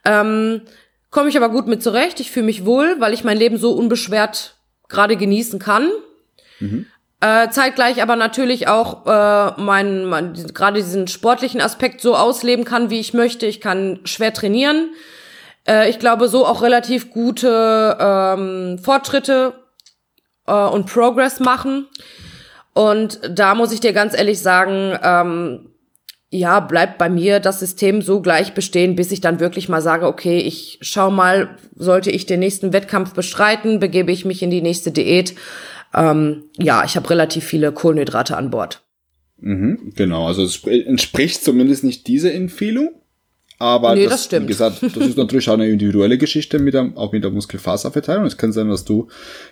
Ähm, 0.06 0.62
Komme 1.10 1.30
ich 1.30 1.36
aber 1.36 1.48
gut 1.48 1.66
mit 1.66 1.82
zurecht. 1.82 2.20
Ich 2.20 2.30
fühle 2.30 2.46
mich 2.46 2.66
wohl, 2.66 2.96
weil 2.98 3.14
ich 3.14 3.24
mein 3.24 3.38
Leben 3.38 3.56
so 3.56 3.72
unbeschwert 3.72 4.56
gerade 4.88 5.16
genießen 5.16 5.58
kann. 5.58 5.90
Mhm. 6.60 6.86
Äh, 7.20 7.50
zeitgleich 7.50 8.00
aber 8.00 8.14
natürlich 8.14 8.68
auch 8.68 9.04
äh, 9.06 9.60
mein, 9.60 10.04
mein 10.04 10.34
gerade 10.54 10.76
diesen 10.76 11.08
sportlichen 11.08 11.60
Aspekt 11.60 12.00
so 12.00 12.14
ausleben 12.14 12.64
kann, 12.64 12.90
wie 12.90 13.00
ich 13.00 13.12
möchte. 13.12 13.46
Ich 13.46 13.60
kann 13.60 14.00
schwer 14.04 14.32
trainieren. 14.32 14.90
Äh, 15.66 15.90
ich 15.90 15.98
glaube, 15.98 16.28
so 16.28 16.46
auch 16.46 16.62
relativ 16.62 17.10
gute 17.10 17.96
ähm, 17.98 18.78
Fortschritte 18.78 19.54
äh, 20.46 20.52
und 20.52 20.86
Progress 20.86 21.40
machen. 21.40 21.88
Und 22.72 23.20
da 23.28 23.56
muss 23.56 23.72
ich 23.72 23.80
dir 23.80 23.92
ganz 23.92 24.16
ehrlich 24.16 24.38
sagen, 24.40 24.96
ähm, 25.02 25.70
ja, 26.30 26.60
bleibt 26.60 26.98
bei 26.98 27.08
mir 27.08 27.40
das 27.40 27.58
System 27.58 28.02
so 28.02 28.20
gleich 28.20 28.52
bestehen, 28.52 28.94
bis 28.94 29.10
ich 29.10 29.20
dann 29.20 29.40
wirklich 29.40 29.68
mal 29.68 29.80
sage, 29.80 30.06
okay, 30.06 30.38
ich 30.38 30.78
schau 30.82 31.10
mal, 31.10 31.56
sollte 31.74 32.12
ich 32.12 32.26
den 32.26 32.38
nächsten 32.40 32.72
Wettkampf 32.72 33.14
bestreiten, 33.14 33.80
begebe 33.80 34.12
ich 34.12 34.24
mich 34.24 34.42
in 34.42 34.50
die 34.50 34.62
nächste 34.62 34.92
Diät 34.92 35.34
ähm, 35.94 36.44
ja, 36.56 36.84
ich 36.84 36.96
habe 36.96 37.10
relativ 37.10 37.44
viele 37.44 37.72
Kohlenhydrate 37.72 38.36
an 38.36 38.50
Bord. 38.50 38.82
Mhm, 39.40 39.92
genau, 39.94 40.26
also 40.26 40.42
es 40.42 40.64
entspricht 40.64 41.44
zumindest 41.44 41.84
nicht 41.84 42.06
dieser 42.06 42.34
Empfehlung. 42.34 42.90
Aber 43.60 43.94
nee, 43.94 44.06
das, 44.06 44.28
das 44.28 44.42
wie 44.42 44.46
gesagt, 44.46 44.82
das 44.82 44.96
ist 44.96 45.16
natürlich 45.16 45.48
auch 45.48 45.54
eine 45.54 45.68
individuelle 45.68 46.16
Geschichte 46.16 46.60
mit 46.60 46.74
der, 46.74 46.92
auch 46.94 47.12
mit 47.12 47.24
der 47.24 47.32
Muskelfaserverteilung. 47.32 48.24
Es 48.24 48.36
kann 48.36 48.52
sein, 48.52 48.68
dass 48.68 48.84
du 48.84 49.08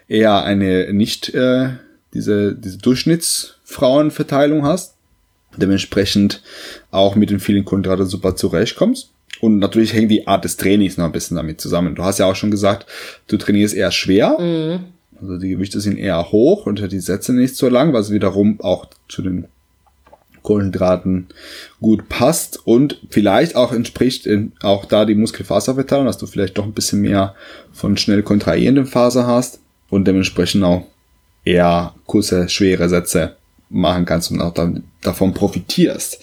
eher 0.06 0.44
eine 0.44 0.92
nicht 0.92 1.34
äh, 1.34 1.70
diese, 2.14 2.54
diese 2.54 2.78
Durchschnittsfrauenverteilung 2.78 4.64
hast, 4.64 4.94
dementsprechend 5.56 6.42
auch 6.92 7.16
mit 7.16 7.30
den 7.30 7.40
vielen 7.40 7.64
Kohlenhydraten 7.64 8.06
super 8.06 8.36
zurechtkommst. 8.36 9.10
Und 9.40 9.58
natürlich 9.58 9.92
hängt 9.92 10.10
die 10.10 10.26
Art 10.26 10.44
des 10.44 10.56
Trainings 10.56 10.96
noch 10.96 11.04
ein 11.04 11.12
bisschen 11.12 11.36
damit 11.36 11.60
zusammen. 11.60 11.94
Du 11.94 12.04
hast 12.04 12.18
ja 12.18 12.26
auch 12.26 12.36
schon 12.36 12.50
gesagt, 12.50 12.86
du 13.26 13.36
trainierst 13.36 13.74
eher 13.74 13.90
schwer. 13.90 14.38
Mhm. 14.38 14.84
Also 15.20 15.38
die 15.38 15.50
Gewichte 15.50 15.80
sind 15.80 15.98
eher 15.98 16.30
hoch 16.30 16.66
und 16.66 16.80
die 16.92 17.00
Sätze 17.00 17.32
nicht 17.32 17.56
so 17.56 17.68
lang, 17.68 17.92
was 17.92 18.10
wiederum 18.10 18.60
auch 18.60 18.86
zu 19.08 19.22
den 19.22 19.46
Kohlenhydraten 20.42 21.26
gut 21.80 22.08
passt 22.08 22.64
und 22.66 23.00
vielleicht 23.10 23.56
auch 23.56 23.72
entspricht 23.72 24.26
in, 24.26 24.52
auch 24.60 24.84
da 24.84 25.04
die 25.04 25.16
Muskelfaserverteilung, 25.16 26.06
dass 26.06 26.18
du 26.18 26.26
vielleicht 26.26 26.56
doch 26.56 26.64
ein 26.64 26.72
bisschen 26.72 27.00
mehr 27.00 27.34
von 27.72 27.96
schnell 27.96 28.22
kontrahierenden 28.22 28.86
Faser 28.86 29.26
hast 29.26 29.60
und 29.90 30.06
dementsprechend 30.06 30.62
auch 30.62 30.86
eher 31.44 31.94
kurze, 32.06 32.48
schwere 32.48 32.88
Sätze 32.88 33.36
machen 33.70 34.04
kannst 34.04 34.30
und 34.30 34.40
auch 34.40 34.54
dann 34.54 34.84
davon 35.02 35.34
profitierst. 35.34 36.20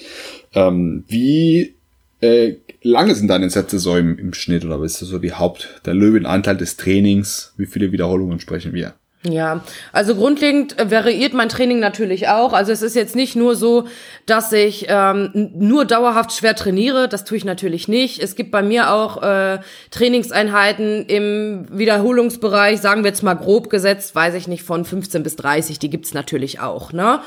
Ähm, 0.54 1.04
wie 1.08 1.74
äh, 2.22 2.54
lange 2.84 3.16
sind 3.16 3.28
deine 3.28 3.50
Sätze 3.50 3.80
so 3.80 3.98
im, 3.98 4.18
im 4.18 4.34
Schnitt 4.34 4.66
oder 4.66 4.82
ist 4.84 5.00
so 5.00 5.18
die 5.18 5.34
Haupt, 5.34 5.82
der 5.86 5.94
Löwenanteil 5.94 6.58
des 6.58 6.78
Trainings? 6.78 7.54
Wie 7.58 7.66
viele 7.66 7.92
Wiederholungen 7.92 8.40
sprechen 8.40 8.74
wir? 8.74 8.94
Ja, 9.26 9.62
also 9.94 10.16
grundlegend 10.16 10.76
variiert 10.78 11.34
mein 11.34 11.48
Training 11.48 11.80
natürlich 11.80 12.28
auch. 12.28 12.52
Also 12.52 12.74
es 12.74 12.82
ist 12.82 12.94
jetzt 12.94 13.16
nicht 13.16 13.38
nur 13.38 13.56
so, 13.56 13.88
dass 14.26 14.52
ich 14.52 14.88
ähm, 14.90 15.50
nur 15.56 15.86
dauerhaft 15.86 16.34
schwer 16.34 16.58
trainiere. 16.58 17.08
Das 17.08 17.24
tue 17.24 17.38
ich 17.38 17.46
natürlich 17.46 17.88
nicht. 17.88 18.22
Es 18.22 18.36
gibt 18.36 18.52
bei 18.52 18.62
mir 18.62 18.92
auch 18.92 19.24
äh, 19.24 19.60
Trainingseinheiten 19.92 21.06
im 21.06 21.68
Wiederholungsbereich, 21.72 22.82
sagen 22.82 23.04
wir 23.04 23.12
jetzt 23.12 23.24
mal 23.24 23.36
grob 23.36 23.70
gesetzt, 23.70 24.14
weiß 24.14 24.34
ich 24.34 24.50
nicht, 24.50 24.64
von 24.64 24.84
15 24.84 25.24
bis 25.24 25.38
30. 25.38 25.80
Die 25.80 25.90
gibt's 25.90 26.14
natürlich 26.14 26.60
auch. 26.60 26.92
Ne? 26.92 27.22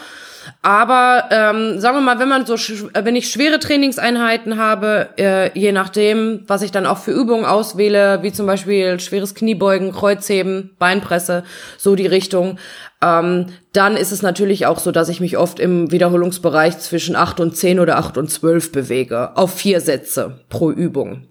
Aber 0.62 1.28
ähm, 1.30 1.80
sagen 1.80 1.96
wir 1.96 2.00
mal, 2.00 2.18
wenn 2.18 2.28
man 2.28 2.46
so, 2.46 2.54
wenn 2.54 3.16
ich 3.16 3.30
schwere 3.30 3.58
Trainingseinheiten 3.58 4.58
habe, 4.58 5.08
äh, 5.18 5.58
je 5.58 5.72
nachdem, 5.72 6.44
was 6.46 6.62
ich 6.62 6.72
dann 6.72 6.86
auch 6.86 6.98
für 6.98 7.12
Übungen 7.12 7.44
auswähle, 7.44 8.22
wie 8.22 8.32
zum 8.32 8.46
Beispiel 8.46 8.98
schweres 9.00 9.34
Kniebeugen, 9.34 9.92
Kreuzheben, 9.92 10.74
Beinpresse, 10.78 11.44
so 11.78 11.94
die 11.94 12.06
Richtung, 12.06 12.58
ähm, 13.02 13.46
dann 13.72 13.96
ist 13.96 14.12
es 14.12 14.22
natürlich 14.22 14.66
auch 14.66 14.78
so, 14.78 14.90
dass 14.92 15.08
ich 15.08 15.20
mich 15.20 15.36
oft 15.36 15.60
im 15.60 15.92
Wiederholungsbereich 15.92 16.78
zwischen 16.78 17.16
acht 17.16 17.40
und 17.40 17.56
zehn 17.56 17.78
oder 17.78 17.98
acht 17.98 18.16
und 18.16 18.30
zwölf 18.30 18.72
bewege, 18.72 19.36
auf 19.36 19.54
vier 19.54 19.80
Sätze 19.80 20.40
pro 20.48 20.70
Übung. 20.70 21.28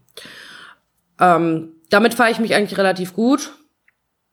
Ähm, 1.19 1.73
damit 1.89 2.13
fahre 2.13 2.31
ich 2.31 2.39
mich 2.39 2.55
eigentlich 2.55 2.77
relativ 2.77 3.13
gut. 3.13 3.51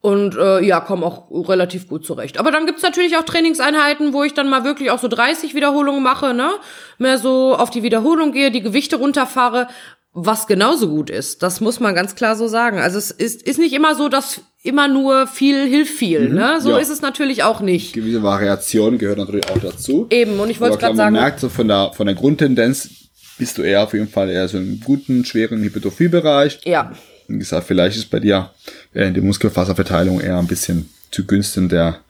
Und 0.03 0.37
äh, 0.37 0.61
ja, 0.65 0.81
komme 0.81 1.07
auch 1.07 1.31
relativ 1.49 1.89
gut 1.89 2.05
zurecht. 2.05 2.39
Aber 2.39 2.51
dann 2.51 2.67
gibt's 2.67 2.83
natürlich 2.83 3.17
auch 3.17 3.23
Trainingseinheiten, 3.23 4.13
wo 4.13 4.25
ich 4.25 4.35
dann 4.35 4.51
mal 4.51 4.65
wirklich 4.65 4.91
auch 4.91 4.99
so 4.99 5.07
30 5.07 5.55
Wiederholungen 5.55 6.03
mache, 6.03 6.35
ne? 6.35 6.51
Mehr 6.99 7.19
so 7.19 7.55
auf 7.55 7.71
die 7.71 7.85
Wiederholung 7.85 8.33
gehe, 8.33 8.51
die 8.51 8.63
Gewichte 8.63 8.97
runterfahre, 8.97 9.69
was 10.13 10.49
genauso 10.49 10.89
gut 10.89 11.09
ist. 11.09 11.45
Das 11.45 11.61
muss 11.61 11.79
man 11.79 11.95
ganz 11.95 12.17
klar 12.17 12.35
so 12.35 12.49
sagen. 12.49 12.79
Also 12.79 12.99
es 12.99 13.13
ist, 13.13 13.43
ist 13.43 13.61
nicht 13.61 13.73
immer 13.73 13.95
so, 13.95 14.09
dass 14.09 14.41
immer 14.63 14.89
nur 14.89 15.29
viel 15.29 15.67
hilft 15.67 15.95
viel. 15.95 16.31
Mhm, 16.31 16.35
ne? 16.35 16.61
So 16.61 16.71
ja. 16.71 16.79
ist 16.79 16.91
es 16.91 17.01
natürlich 17.01 17.45
auch 17.45 17.61
nicht. 17.61 17.93
Gewisse 17.93 18.25
Variation 18.25 18.99
gehört 18.99 19.19
natürlich 19.19 19.49
auch 19.51 19.59
dazu. 19.59 20.09
Eben, 20.11 20.41
und 20.41 20.51
ich 20.51 20.61
wollte 20.61 20.79
gerade 20.79 20.97
sagen. 20.97 21.15
Man 21.15 21.23
merkt 21.23 21.39
so 21.39 21.49
von 21.49 21.69
der, 21.69 21.93
von 21.95 22.07
der 22.07 22.17
Grundtendenz 22.17 22.91
bist 23.39 23.57
du 23.57 23.63
eher 23.63 23.85
auf 23.85 23.93
jeden 23.93 24.09
Fall 24.09 24.31
eher 24.31 24.47
so 24.49 24.59
im 24.59 24.81
guten, 24.81 25.25
schweren 25.25 25.63
Hypertrophie-Bereich. 25.63 26.61
Ja. 26.65 26.93
Wie 27.29 27.39
gesagt, 27.39 27.67
vielleicht 27.67 27.97
ist 27.97 28.11
bei 28.11 28.21
dir 28.21 28.51
äh, 28.95 29.11
die 29.13 29.21
Muskelfaserverteilung 29.21 30.21
eher 30.21 30.39
ein 30.39 30.47
bisschen 30.47 30.89
zu 31.11 31.27
Günsten 31.27 31.69
der 31.69 32.01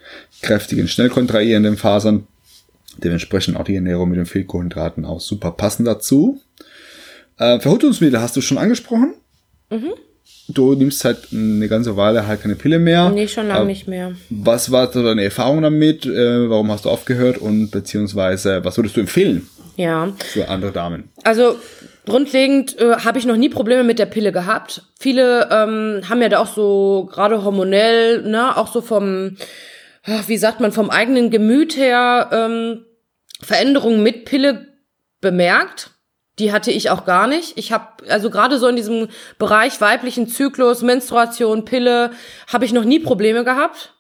kräftigen, 0.41 0.89
schnell 0.89 1.09
kontrahierenden 1.09 1.77
Fasern. 1.77 2.27
Dementsprechend 2.99 3.57
auch 3.57 3.65
die 3.65 3.75
Ernährung 3.75 4.11
mit 4.11 4.19
den 4.19 4.27
Fehlkohlenhydraten 4.27 5.05
auch 5.05 5.21
super 5.21 5.53
passend 5.53 5.89
dazu. 5.89 6.41
Äh, 7.39 7.59
Verhütungsmittel 7.61 8.21
hast 8.21 8.37
du 8.37 8.41
schon 8.41 8.59
angesprochen. 8.59 9.15
Mhm. 9.71 9.93
Du 10.49 10.75
nimmst 10.75 11.05
halt 11.05 11.29
eine 11.33 11.69
ganze 11.69 11.97
Weile 11.97 12.27
halt 12.27 12.43
keine 12.43 12.57
Pille 12.57 12.79
mehr. 12.79 13.11
Nee, 13.11 13.29
schon 13.29 13.49
lange 13.49 13.63
äh, 13.63 13.67
nicht 13.67 13.89
mehr. 13.89 14.13
Was 14.29 14.71
war 14.71 14.89
deine 14.89 15.25
Erfahrung 15.25 15.63
damit? 15.63 16.05
Äh, 16.05 16.51
warum 16.51 16.71
hast 16.71 16.85
du 16.85 16.91
aufgehört? 16.91 17.39
Und 17.39 17.71
beziehungsweise, 17.71 18.65
was 18.65 18.77
würdest 18.77 18.97
du 18.97 19.01
empfehlen? 19.01 19.49
Ja. 19.77 20.13
Für 20.19 20.49
andere 20.49 20.73
Damen. 20.73 21.09
Also, 21.25 21.57
grundlegend 22.07 22.79
äh, 22.79 22.97
habe 22.97 23.19
ich 23.19 23.27
noch 23.27 23.37
nie 23.37 23.49
Probleme 23.49 23.85
mit 23.85 23.99
der 23.99 24.07
Pille 24.07 24.33
gehabt. 24.33 24.83
Viele 24.99 25.49
ähm, 25.51 26.03
haben 26.09 26.23
ja 26.23 26.29
da 26.29 26.39
auch 26.39 26.47
so, 26.47 27.09
gerade 27.11 27.45
hormonell, 27.45 28.23
ne, 28.23 28.57
auch 28.57 28.73
so 28.73 28.81
vom, 28.81 29.37
wie 30.27 30.39
sagt 30.39 30.61
man, 30.61 30.73
vom 30.73 30.91
eigenen 30.91 31.31
Gemüt 31.31 31.77
her 31.77 32.29
ähm, 32.33 32.85
Veränderungen 33.41 34.03
mit 34.03 34.25
Pille 34.25 34.67
bemerkt. 35.21 35.91
Die 36.39 36.53
hatte 36.53 36.71
ich 36.71 36.91
auch 36.91 37.05
gar 37.05 37.27
nicht. 37.27 37.57
Ich 37.57 37.73
habe 37.73 37.87
also 38.09 38.31
gerade 38.31 38.59
so 38.59 38.67
in 38.67 38.77
diesem 38.77 39.09
Bereich 39.39 39.81
weiblichen 39.81 40.27
Zyklus, 40.27 40.83
Menstruation, 40.83 41.65
Pille, 41.65 42.11
habe 42.51 42.65
ich 42.65 42.73
noch 42.73 42.85
nie 42.85 42.99
Probleme 42.99 43.45
gehabt. 43.45 43.95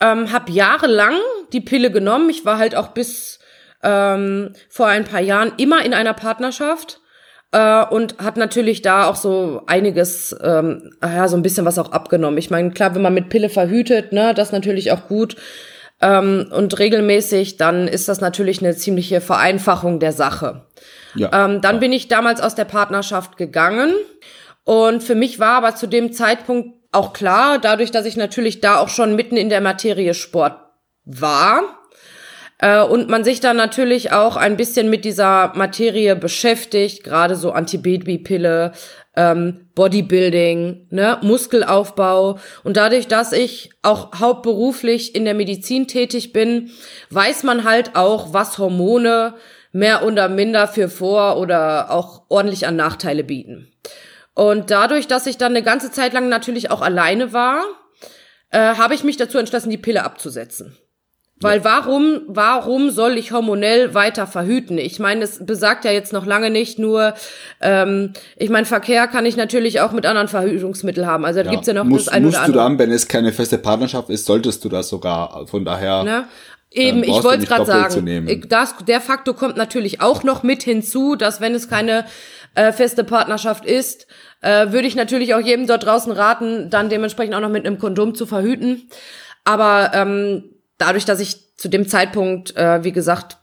Ähm, 0.00 0.32
habe 0.32 0.50
jahrelang 0.52 1.14
die 1.52 1.60
Pille 1.60 1.90
genommen. 1.90 2.28
Ich 2.30 2.44
war 2.44 2.58
halt 2.58 2.74
auch 2.74 2.88
bis 2.88 3.38
ähm, 3.82 4.54
vor 4.68 4.88
ein 4.88 5.04
paar 5.04 5.20
Jahren 5.20 5.52
immer 5.58 5.84
in 5.84 5.94
einer 5.94 6.14
Partnerschaft 6.14 7.00
äh, 7.52 7.84
und 7.84 8.18
hat 8.18 8.36
natürlich 8.36 8.82
da 8.82 9.06
auch 9.06 9.16
so 9.16 9.62
einiges, 9.66 10.36
ähm, 10.42 10.90
ja, 11.02 11.28
so 11.28 11.36
ein 11.36 11.42
bisschen 11.42 11.64
was 11.64 11.78
auch 11.78 11.92
abgenommen. 11.92 12.38
Ich 12.38 12.50
meine, 12.50 12.70
klar, 12.70 12.94
wenn 12.94 13.02
man 13.02 13.14
mit 13.14 13.28
Pille 13.28 13.48
verhütet, 13.48 14.12
ne, 14.12 14.34
das 14.34 14.52
natürlich 14.52 14.92
auch 14.92 15.08
gut 15.08 15.36
ähm, 16.00 16.50
und 16.50 16.78
regelmäßig, 16.78 17.56
dann 17.56 17.88
ist 17.88 18.08
das 18.08 18.20
natürlich 18.20 18.60
eine 18.60 18.76
ziemliche 18.76 19.20
Vereinfachung 19.20 20.00
der 20.00 20.12
Sache. 20.12 20.66
Ja. 21.14 21.46
Ähm, 21.46 21.60
dann 21.60 21.80
bin 21.80 21.92
ich 21.92 22.08
damals 22.08 22.40
aus 22.40 22.54
der 22.54 22.66
Partnerschaft 22.66 23.36
gegangen. 23.36 23.92
Und 24.64 25.02
für 25.02 25.14
mich 25.14 25.38
war 25.38 25.56
aber 25.56 25.74
zu 25.74 25.86
dem 25.86 26.12
Zeitpunkt 26.12 26.74
auch 26.92 27.12
klar, 27.12 27.58
dadurch, 27.58 27.90
dass 27.90 28.06
ich 28.06 28.16
natürlich 28.16 28.60
da 28.60 28.78
auch 28.78 28.88
schon 28.88 29.16
mitten 29.16 29.36
in 29.36 29.48
der 29.48 29.60
Materie 29.60 30.14
Sport 30.14 30.56
war, 31.04 31.62
äh, 32.58 32.80
und 32.82 33.08
man 33.08 33.24
sich 33.24 33.40
dann 33.40 33.56
natürlich 33.56 34.12
auch 34.12 34.36
ein 34.36 34.56
bisschen 34.56 34.88
mit 34.88 35.04
dieser 35.04 35.52
Materie 35.54 36.16
beschäftigt, 36.16 37.04
gerade 37.04 37.36
so 37.36 37.52
Antibabypille, 37.52 38.72
ähm, 39.14 39.68
Bodybuilding, 39.74 40.86
ne, 40.90 41.18
Muskelaufbau. 41.22 42.38
Und 42.64 42.76
dadurch, 42.76 43.08
dass 43.08 43.32
ich 43.32 43.70
auch 43.82 44.18
hauptberuflich 44.18 45.14
in 45.14 45.24
der 45.24 45.34
Medizin 45.34 45.86
tätig 45.86 46.32
bin, 46.32 46.70
weiß 47.10 47.42
man 47.42 47.64
halt 47.64 47.94
auch, 47.94 48.32
was 48.32 48.58
Hormone 48.58 49.34
mehr 49.72 50.04
oder 50.04 50.28
minder 50.28 50.68
für 50.68 50.88
Vor- 50.88 51.38
oder 51.38 51.90
auch 51.90 52.22
ordentlich 52.28 52.66
an 52.66 52.76
Nachteile 52.76 53.24
bieten. 53.24 53.70
Und 54.34 54.70
dadurch, 54.70 55.06
dass 55.06 55.26
ich 55.26 55.38
dann 55.38 55.52
eine 55.52 55.62
ganze 55.62 55.90
Zeit 55.90 56.12
lang 56.12 56.28
natürlich 56.28 56.70
auch 56.70 56.80
alleine 56.80 57.32
war, 57.32 57.62
äh, 58.50 58.58
habe 58.58 58.94
ich 58.94 59.04
mich 59.04 59.16
dazu 59.16 59.38
entschlossen, 59.38 59.70
die 59.70 59.78
Pille 59.78 60.04
abzusetzen. 60.04 60.76
Weil 61.38 61.64
warum, 61.64 62.22
warum 62.28 62.90
soll 62.90 63.18
ich 63.18 63.30
hormonell 63.30 63.92
weiter 63.92 64.26
verhüten? 64.26 64.78
Ich 64.78 64.98
meine, 64.98 65.22
es 65.22 65.44
besagt 65.44 65.84
ja 65.84 65.90
jetzt 65.90 66.14
noch 66.14 66.24
lange 66.24 66.48
nicht 66.48 66.78
nur, 66.78 67.12
ähm, 67.60 68.14
ich 68.36 68.48
meine, 68.48 68.64
Verkehr 68.64 69.06
kann 69.06 69.26
ich 69.26 69.36
natürlich 69.36 69.80
auch 69.82 69.92
mit 69.92 70.06
anderen 70.06 70.28
Verhütungsmitteln 70.28 71.06
haben. 71.06 71.26
Also 71.26 71.40
da 71.40 71.46
ja. 71.46 71.50
gibt's 71.50 71.66
ja 71.66 71.74
noch 71.74 71.84
Muss, 71.84 72.06
das 72.06 72.14
eine 72.14 72.28
oder 72.28 72.38
andere. 72.38 72.52
Musst 72.52 72.54
du 72.54 72.58
dann, 72.58 72.78
wenn 72.78 72.90
es 72.90 73.06
keine 73.06 73.32
feste 73.32 73.58
Partnerschaft 73.58 74.08
ist, 74.08 74.24
solltest 74.24 74.64
du 74.64 74.70
das 74.70 74.88
sogar. 74.88 75.46
Von 75.46 75.66
daher. 75.66 76.04
Ne? 76.04 76.24
Eben, 76.70 77.04
ich 77.04 77.22
wollte 77.22 77.42
es 77.42 77.48
gerade 77.48 77.66
sagen. 77.66 78.46
Das, 78.48 78.74
der 78.86 79.02
Faktor 79.02 79.36
kommt 79.36 79.58
natürlich 79.58 80.00
auch 80.00 80.22
noch 80.22 80.42
mit 80.42 80.62
hinzu, 80.62 81.16
dass 81.16 81.42
wenn 81.42 81.54
es 81.54 81.68
keine 81.68 82.06
äh, 82.54 82.72
feste 82.72 83.04
Partnerschaft 83.04 83.66
ist, 83.66 84.06
äh, 84.40 84.72
würde 84.72 84.88
ich 84.88 84.96
natürlich 84.96 85.34
auch 85.34 85.40
jedem 85.40 85.66
dort 85.66 85.84
draußen 85.84 86.12
raten, 86.12 86.70
dann 86.70 86.88
dementsprechend 86.88 87.34
auch 87.34 87.40
noch 87.40 87.50
mit 87.50 87.66
einem 87.66 87.78
Kondom 87.78 88.14
zu 88.14 88.24
verhüten. 88.24 88.88
Aber 89.44 89.92
ähm, 89.94 90.55
dadurch, 90.78 91.04
dass 91.04 91.20
ich 91.20 91.56
zu 91.56 91.68
dem 91.68 91.88
Zeitpunkt, 91.88 92.56
äh, 92.56 92.84
wie 92.84 92.92
gesagt, 92.92 93.38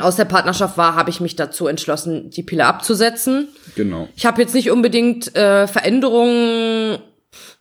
aus 0.00 0.16
der 0.16 0.26
Partnerschaft 0.26 0.78
war, 0.78 0.94
habe 0.94 1.10
ich 1.10 1.20
mich 1.20 1.34
dazu 1.34 1.66
entschlossen, 1.66 2.30
die 2.30 2.44
Pille 2.44 2.66
abzusetzen. 2.66 3.48
Genau. 3.74 4.08
Ich 4.14 4.26
habe 4.26 4.40
jetzt 4.40 4.54
nicht 4.54 4.70
unbedingt 4.70 5.34
äh, 5.36 5.66
Veränderungen 5.66 6.98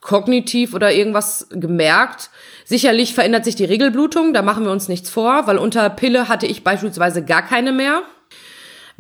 kognitiv 0.02 0.74
oder 0.74 0.92
irgendwas 0.92 1.48
gemerkt. 1.50 2.30
Sicherlich 2.66 3.16
verändert 3.16 3.44
sich 3.46 3.56
die 3.56 3.66
Regelblutung, 3.66 4.34
da 4.34 4.44
machen 4.44 4.66
wir 4.66 4.72
uns 4.72 4.88
nichts 4.88 5.10
vor, 5.10 5.48
weil 5.48 5.58
unter 5.58 5.90
Pille 5.90 6.28
hatte 6.28 6.46
ich 6.46 6.64
beispielsweise 6.64 7.24
gar 7.24 7.42
keine 7.42 7.72
mehr. 7.72 8.04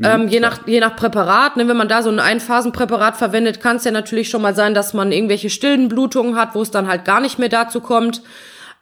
Ähm, 0.03 0.30
je, 0.30 0.40
nach, 0.40 0.68
je 0.68 0.80
nach 0.80 0.95
Präparat, 0.95 1.57
ne, 1.57 1.68
wenn 1.68 1.78
man 1.78 1.88
da 1.88 2.02
so 2.02 2.10
ein 2.10 2.19
Einphasenpräparat 2.19 3.18
verwendet, 3.18 3.61
kann 3.61 3.76
es 3.76 3.84
ja 3.84 3.91
natürlich 3.91 4.30
schon 4.30 4.41
mal 4.41 4.56
sein, 4.56 4.73
dass 4.73 4.95
man 4.95 5.11
irgendwelche 5.11 5.52
stillen 5.52 5.90
Blutungen 5.90 6.36
hat, 6.36 6.56
wo 6.56 6.61
es 6.64 6.72
dann 6.72 6.88
halt 6.88 7.06
gar 7.06 7.22
nicht 7.22 7.38
mehr 7.38 7.49
dazu 7.49 7.82
kommt 7.82 8.23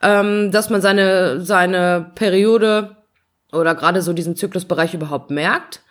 ähm, 0.01 0.51
dass 0.51 0.69
man 0.69 0.81
seine, 0.81 1.41
seine 1.41 2.11
Periode 2.15 2.97
oder 3.51 3.75
gerade 3.75 4.01
so 4.01 4.13
diesen 4.13 4.35
Zyklusbereich 4.35 4.93
überhaupt 4.93 5.31
merkt. 5.31 5.81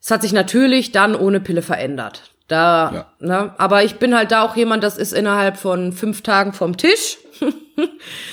Es 0.00 0.10
hat 0.10 0.22
sich 0.22 0.32
natürlich 0.32 0.92
dann 0.92 1.14
ohne 1.14 1.40
Pille 1.40 1.62
verändert. 1.62 2.32
Da, 2.48 2.92
ja. 2.92 3.12
ne, 3.20 3.54
aber 3.56 3.84
ich 3.84 3.96
bin 3.96 4.14
halt 4.14 4.32
da 4.32 4.42
auch 4.42 4.56
jemand, 4.56 4.82
das 4.82 4.98
ist 4.98 5.12
innerhalb 5.12 5.56
von 5.56 5.92
fünf 5.92 6.22
Tagen 6.22 6.52
vom 6.52 6.76
Tisch. 6.76 7.18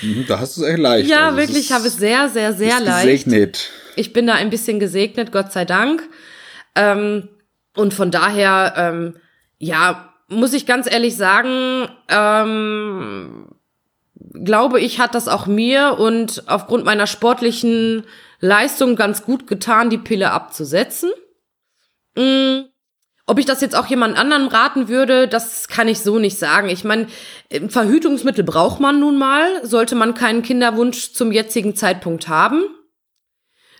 Mhm, 0.01 0.25
da 0.27 0.39
hast 0.39 0.57
du 0.57 0.63
es 0.63 0.67
echt 0.67 0.79
leicht. 0.79 1.09
Ja, 1.09 1.27
also 1.27 1.37
wirklich, 1.37 1.59
ich 1.59 1.71
habe 1.71 1.87
es 1.87 1.95
sehr, 1.95 2.27
sehr, 2.27 2.51
sehr 2.51 2.81
leicht. 2.81 3.23
Gesegnet. 3.23 3.69
Ich 3.95 4.11
bin 4.11 4.27
da 4.27 4.33
ein 4.33 4.49
bisschen 4.49 4.79
gesegnet, 4.79 5.31
Gott 5.31 5.53
sei 5.53 5.63
Dank. 5.63 6.03
Ähm, 6.75 7.29
und 7.75 7.93
von 7.93 8.11
daher, 8.11 8.73
ähm, 8.75 9.15
ja, 9.57 10.13
muss 10.27 10.53
ich 10.53 10.65
ganz 10.65 10.91
ehrlich 10.91 11.15
sagen, 11.15 11.87
ähm, 12.09 13.47
glaube 14.33 14.79
ich, 14.79 14.99
hat 14.99 15.15
das 15.15 15.27
auch 15.27 15.45
mir 15.47 15.97
und 15.99 16.43
aufgrund 16.47 16.85
meiner 16.85 17.07
sportlichen 17.07 18.03
Leistung 18.39 18.95
ganz 18.95 19.23
gut 19.23 19.47
getan, 19.47 19.89
die 19.89 19.97
Pille 19.97 20.31
abzusetzen. 20.31 21.11
Mhm. 22.15 22.65
Ob 23.25 23.37
ich 23.37 23.45
das 23.45 23.61
jetzt 23.61 23.75
auch 23.75 23.85
jemand 23.85 24.17
anderem 24.17 24.47
raten 24.47 24.87
würde, 24.87 25.27
das 25.27 25.67
kann 25.67 25.87
ich 25.87 25.99
so 25.99 26.17
nicht 26.17 26.39
sagen. 26.39 26.67
Ich 26.67 26.83
meine, 26.83 27.07
Verhütungsmittel 27.67 28.43
braucht 28.43 28.79
man 28.79 28.99
nun 28.99 29.19
mal, 29.19 29.45
sollte 29.63 29.93
man 29.93 30.15
keinen 30.15 30.41
Kinderwunsch 30.41 31.13
zum 31.13 31.31
jetzigen 31.31 31.75
Zeitpunkt 31.75 32.27
haben. 32.27 32.63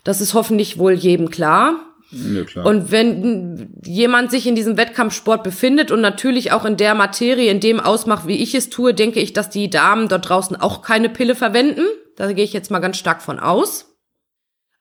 Das 0.04 0.22
ist 0.22 0.36
hoffentlich 0.36 0.78
wohl 0.78 0.94
jedem 0.94 1.32
klar. 1.32 1.89
Ja, 2.12 2.44
klar. 2.44 2.66
Und 2.66 2.92
wenn 2.92 3.72
jemand 3.86 4.32
sich 4.32 4.48
in 4.48 4.56
diesem 4.56 4.78
Wettkampfsport 4.78 5.44
befindet 5.44 5.92
und 5.92 6.02
natürlich 6.02 6.52
auch 6.52 6.66
in 6.66 6.78
der 6.78 6.96
Materie, 6.96 7.52
in 7.52 7.60
dem 7.60 7.80
ausmacht, 7.80 8.28
wie 8.28 8.42
ich 8.42 8.56
es 8.56 8.70
tue, 8.70 8.94
denke 8.94 9.20
ich, 9.20 9.34
dass 9.34 9.50
die 9.50 9.70
Damen 9.70 10.08
dort 10.08 10.28
draußen 10.28 10.56
auch 10.56 10.82
keine 10.82 11.10
Pille 11.10 11.36
verwenden. 11.36 11.86
Da 12.16 12.32
gehe 12.34 12.44
ich 12.44 12.54
jetzt 12.54 12.72
mal 12.72 12.80
ganz 12.80 12.98
stark 12.98 13.22
von 13.22 13.40
aus. 13.40 13.96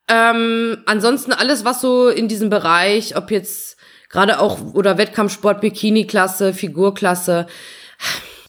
Ähm, 0.07 0.79
ansonsten 0.85 1.33
alles, 1.33 1.65
was 1.65 1.81
so 1.81 2.09
in 2.09 2.27
diesem 2.27 2.49
Bereich, 2.49 3.15
ob 3.15 3.29
jetzt 3.29 3.77
gerade 4.09 4.39
auch 4.39 4.73
oder 4.73 4.97
Wettkampfsport, 4.97 5.61
Bikini-Klasse, 5.61 6.53
Figurklasse, 6.53 7.45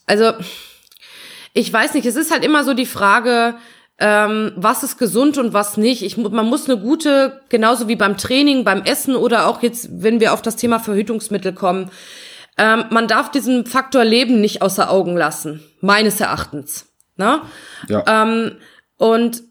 also 0.07 0.33
ich 1.53 1.71
weiß 1.71 1.93
nicht, 1.93 2.05
es 2.05 2.15
ist 2.15 2.31
halt 2.31 2.43
immer 2.43 2.63
so 2.63 2.73
die 2.73 2.85
Frage, 2.85 3.55
ähm, 4.01 4.51
was 4.55 4.81
ist 4.81 4.97
gesund 4.97 5.37
und 5.37 5.53
was 5.53 5.77
nicht. 5.77 6.01
Ich, 6.01 6.17
man 6.17 6.47
muss 6.47 6.67
eine 6.67 6.79
gute, 6.79 7.41
genauso 7.49 7.87
wie 7.87 7.95
beim 7.95 8.17
Training, 8.17 8.63
beim 8.63 8.81
Essen 8.81 9.15
oder 9.15 9.45
auch 9.45 9.61
jetzt, 9.61 9.89
wenn 9.91 10.19
wir 10.19 10.33
auf 10.33 10.41
das 10.41 10.55
Thema 10.55 10.79
Verhütungsmittel 10.79 11.53
kommen, 11.53 11.91
ähm, 12.57 12.85
man 12.89 13.07
darf 13.07 13.29
diesen 13.29 13.67
Faktor 13.67 14.03
Leben 14.03 14.41
nicht 14.41 14.63
außer 14.63 14.89
Augen 14.89 15.15
lassen, 15.15 15.63
meines 15.81 16.19
Erachtens. 16.19 16.87
Ne? 17.15 17.41
Ja. 17.87 18.23
Ähm, 18.23 18.57
und 18.97 19.43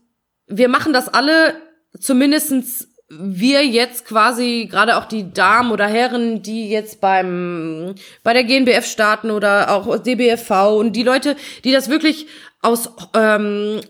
wir 0.48 0.68
machen 0.68 0.92
das 0.92 1.08
alle 1.08 1.54
zumindestens 1.98 2.88
wir 3.08 3.66
jetzt 3.66 4.04
quasi, 4.06 4.68
gerade 4.70 4.96
auch 4.96 5.04
die 5.04 5.32
Damen 5.32 5.72
oder 5.72 5.86
Herren, 5.86 6.42
die 6.42 6.70
jetzt 6.70 7.00
beim 7.00 7.94
bei 8.22 8.32
der 8.32 8.44
GNBF 8.44 8.86
starten 8.86 9.32
oder 9.32 9.72
auch 9.72 9.98
DBFV 9.98 10.78
und 10.78 10.92
die 10.94 11.02
Leute, 11.02 11.36
die 11.64 11.72
das 11.72 11.88
wirklich 11.88 12.26
aus 12.62 12.90
ähm, 13.14 13.80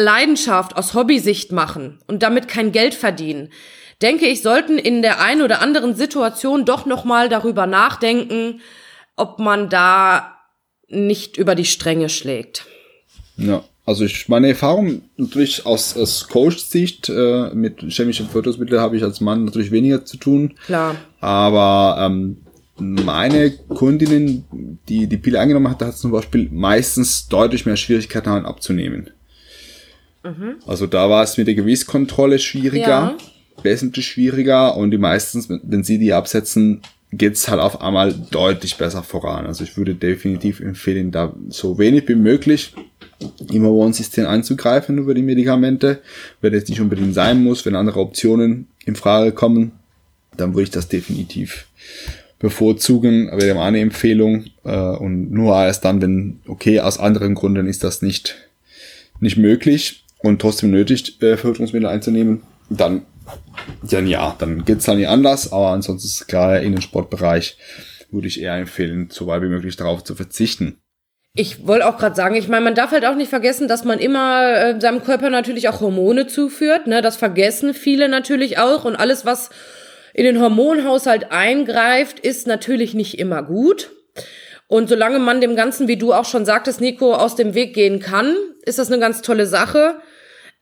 Leidenschaft, 0.00 0.76
aus 0.76 0.94
Hobbysicht 0.94 1.52
machen 1.52 1.98
und 2.06 2.22
damit 2.22 2.48
kein 2.48 2.72
Geld 2.72 2.94
verdienen, 2.94 3.50
denke 4.02 4.26
ich, 4.26 4.42
sollten 4.42 4.78
in 4.78 5.02
der 5.02 5.20
einen 5.20 5.42
oder 5.42 5.60
anderen 5.60 5.94
Situation 5.94 6.64
doch 6.64 6.86
noch 6.86 7.04
mal 7.04 7.28
darüber 7.28 7.66
nachdenken, 7.66 8.60
ob 9.16 9.38
man 9.38 9.68
da 9.68 10.36
nicht 10.88 11.36
über 11.36 11.54
die 11.54 11.64
Stränge 11.64 12.08
schlägt. 12.08 12.66
Ja. 13.36 13.62
Also 13.86 14.04
ich, 14.04 14.28
meine 14.28 14.48
Erfahrung 14.48 15.02
natürlich 15.16 15.66
aus, 15.66 15.96
aus 15.96 16.28
Coach-Sicht 16.28 17.08
äh, 17.08 17.50
mit 17.54 17.80
chemischen 17.88 18.28
Fötungsmitteln 18.28 18.80
habe 18.80 18.96
ich 18.96 19.02
als 19.02 19.20
Mann 19.20 19.46
natürlich 19.46 19.72
weniger 19.72 20.04
zu 20.04 20.16
tun. 20.16 20.54
Klar. 20.66 20.94
Aber 21.18 21.96
ähm, 21.98 22.36
meine 22.78 23.50
Kundinnen, 23.50 24.78
die 24.88 25.06
die 25.06 25.16
Pille 25.16 25.40
angenommen 25.40 25.70
hat, 25.70 25.82
hat 25.82 25.96
zum 25.96 26.12
Beispiel 26.12 26.48
meistens 26.52 27.26
deutlich 27.26 27.66
mehr 27.66 27.76
Schwierigkeiten 27.76 28.28
abzunehmen. 28.46 29.10
Mhm. 30.22 30.56
Also 30.66 30.86
da 30.86 31.08
war 31.08 31.22
es 31.22 31.36
mit 31.36 31.46
der 31.46 31.54
Gewichtskontrolle 31.54 32.38
schwieriger, 32.38 32.86
ja. 32.86 33.16
wesentlich 33.62 34.06
schwieriger 34.06 34.76
und 34.76 34.90
die 34.90 34.98
meistens, 34.98 35.48
wenn 35.48 35.82
sie 35.82 35.98
die 35.98 36.12
absetzen, 36.12 36.82
geht's 37.12 37.48
halt 37.48 37.60
auf 37.60 37.80
einmal 37.80 38.14
deutlich 38.30 38.76
besser 38.76 39.02
voran. 39.02 39.46
Also 39.46 39.64
ich 39.64 39.76
würde 39.76 39.94
definitiv 39.94 40.60
empfehlen, 40.60 41.10
da 41.10 41.34
so 41.48 41.78
wenig 41.78 42.08
wie 42.08 42.14
möglich 42.14 42.74
im 43.50 43.64
Hormonsystem 43.64 44.26
einzugreifen 44.26 44.98
über 44.98 45.14
die 45.14 45.22
Medikamente. 45.22 46.00
Wenn 46.40 46.54
es 46.54 46.68
nicht 46.68 46.80
unbedingt 46.80 47.14
sein 47.14 47.42
muss, 47.42 47.66
wenn 47.66 47.74
andere 47.74 48.00
Optionen 48.00 48.68
in 48.84 48.96
Frage 48.96 49.32
kommen, 49.32 49.72
dann 50.36 50.54
würde 50.54 50.64
ich 50.64 50.70
das 50.70 50.88
definitiv 50.88 51.66
bevorzugen, 52.38 53.30
wäre 53.38 53.56
meine 53.56 53.80
Empfehlung. 53.80 54.44
Äh, 54.64 54.70
und 54.70 55.30
nur 55.32 55.54
erst 55.56 55.84
dann, 55.84 56.00
wenn, 56.00 56.40
okay, 56.46 56.80
aus 56.80 56.98
anderen 56.98 57.34
Gründen 57.34 57.66
ist 57.66 57.84
das 57.84 58.02
nicht, 58.02 58.36
nicht 59.20 59.36
möglich 59.36 60.04
und 60.22 60.40
trotzdem 60.40 60.70
nötig, 60.70 61.20
äh, 61.22 61.36
Verhütungsmittel 61.36 61.88
einzunehmen, 61.88 62.42
dann, 62.68 63.02
dann 63.82 64.06
ja, 64.06 64.34
dann 64.38 64.64
geht's 64.64 64.84
dann 64.84 64.98
nicht 64.98 65.08
anders, 65.08 65.52
aber 65.52 65.68
ansonsten 65.68 66.06
ist 66.06 66.28
klar, 66.28 66.60
in 66.60 66.72
den 66.72 66.82
Sportbereich 66.82 67.56
würde 68.10 68.28
ich 68.28 68.40
eher 68.40 68.56
empfehlen, 68.56 69.08
so 69.10 69.26
weit 69.26 69.42
wie 69.42 69.48
möglich 69.48 69.76
darauf 69.76 70.04
zu 70.04 70.14
verzichten. 70.14 70.80
Ich 71.34 71.64
wollte 71.66 71.86
auch 71.86 71.96
gerade 71.96 72.16
sagen, 72.16 72.34
ich 72.34 72.48
meine, 72.48 72.64
man 72.64 72.74
darf 72.74 72.90
halt 72.90 73.04
auch 73.04 73.14
nicht 73.14 73.28
vergessen, 73.28 73.68
dass 73.68 73.84
man 73.84 74.00
immer 74.00 74.52
äh, 74.52 74.80
seinem 74.80 75.04
Körper 75.04 75.30
natürlich 75.30 75.68
auch 75.68 75.80
Hormone 75.80 76.26
zuführt. 76.26 76.88
Ne? 76.88 77.02
Das 77.02 77.16
vergessen 77.16 77.72
viele 77.72 78.08
natürlich 78.08 78.58
auch. 78.58 78.84
Und 78.84 78.96
alles, 78.96 79.24
was 79.24 79.50
in 80.12 80.24
den 80.24 80.40
Hormonhaushalt 80.40 81.30
eingreift, 81.30 82.18
ist 82.18 82.48
natürlich 82.48 82.94
nicht 82.94 83.20
immer 83.20 83.44
gut. 83.44 83.92
Und 84.66 84.88
solange 84.88 85.20
man 85.20 85.40
dem 85.40 85.54
Ganzen, 85.54 85.86
wie 85.86 85.96
du 85.96 86.12
auch 86.12 86.24
schon 86.24 86.44
sagtest, 86.44 86.80
Nico, 86.80 87.14
aus 87.14 87.36
dem 87.36 87.54
Weg 87.54 87.74
gehen 87.74 88.00
kann, 88.00 88.36
ist 88.62 88.80
das 88.80 88.90
eine 88.90 89.00
ganz 89.00 89.22
tolle 89.22 89.46
Sache. 89.46 90.00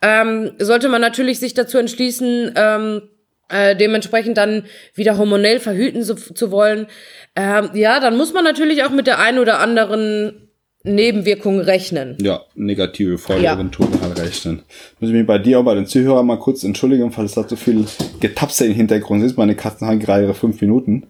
Ähm, 0.00 0.52
sollte 0.58 0.88
man 0.88 1.00
natürlich 1.00 1.40
sich 1.40 1.54
dazu 1.54 1.78
entschließen, 1.78 2.52
ähm, 2.54 3.02
äh, 3.48 3.74
dementsprechend 3.74 4.36
dann 4.36 4.64
wieder 4.94 5.18
hormonell 5.18 5.58
verhüten 5.60 6.02
zu, 6.02 6.14
zu 6.14 6.50
wollen, 6.50 6.86
ähm, 7.34 7.70
ja, 7.74 7.98
dann 8.00 8.16
muss 8.16 8.32
man 8.32 8.44
natürlich 8.44 8.84
auch 8.84 8.90
mit 8.90 9.06
der 9.06 9.18
einen 9.18 9.38
oder 9.38 9.58
anderen 9.58 10.48
Nebenwirkungen 10.84 11.60
rechnen. 11.60 12.16
Ja, 12.20 12.42
negative 12.54 13.18
Folgeeventuren 13.18 13.94
ja. 13.94 14.00
halt 14.02 14.20
rechnen. 14.20 14.62
Muss 15.00 15.10
ich 15.10 15.16
mich 15.16 15.26
bei 15.26 15.38
dir 15.38 15.58
auch 15.60 15.64
bei 15.64 15.74
den 15.74 15.86
Zuhörern 15.86 16.26
mal 16.26 16.38
kurz 16.38 16.62
entschuldigen, 16.62 17.10
falls 17.10 17.34
da 17.34 17.46
so 17.46 17.56
viel 17.56 17.86
Getapse 18.20 18.66
im 18.66 18.74
Hintergrund 18.74 19.24
ist. 19.24 19.36
Meine 19.36 19.56
Katzen 19.56 19.86
haben 19.86 19.98
gerade 19.98 20.24
ihre 20.24 20.34
fünf 20.34 20.60
Minuten 20.60 21.08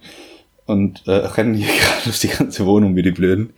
und 0.67 1.03
äh, 1.07 1.11
rennen 1.11 1.55
hier 1.55 1.67
gerade 1.81 2.05
durch 2.05 2.21
die 2.21 2.29
ganze 2.29 2.67
Wohnung 2.67 2.97
wie 2.97 3.03
die 3.03 3.11
Blöden. 3.11 3.51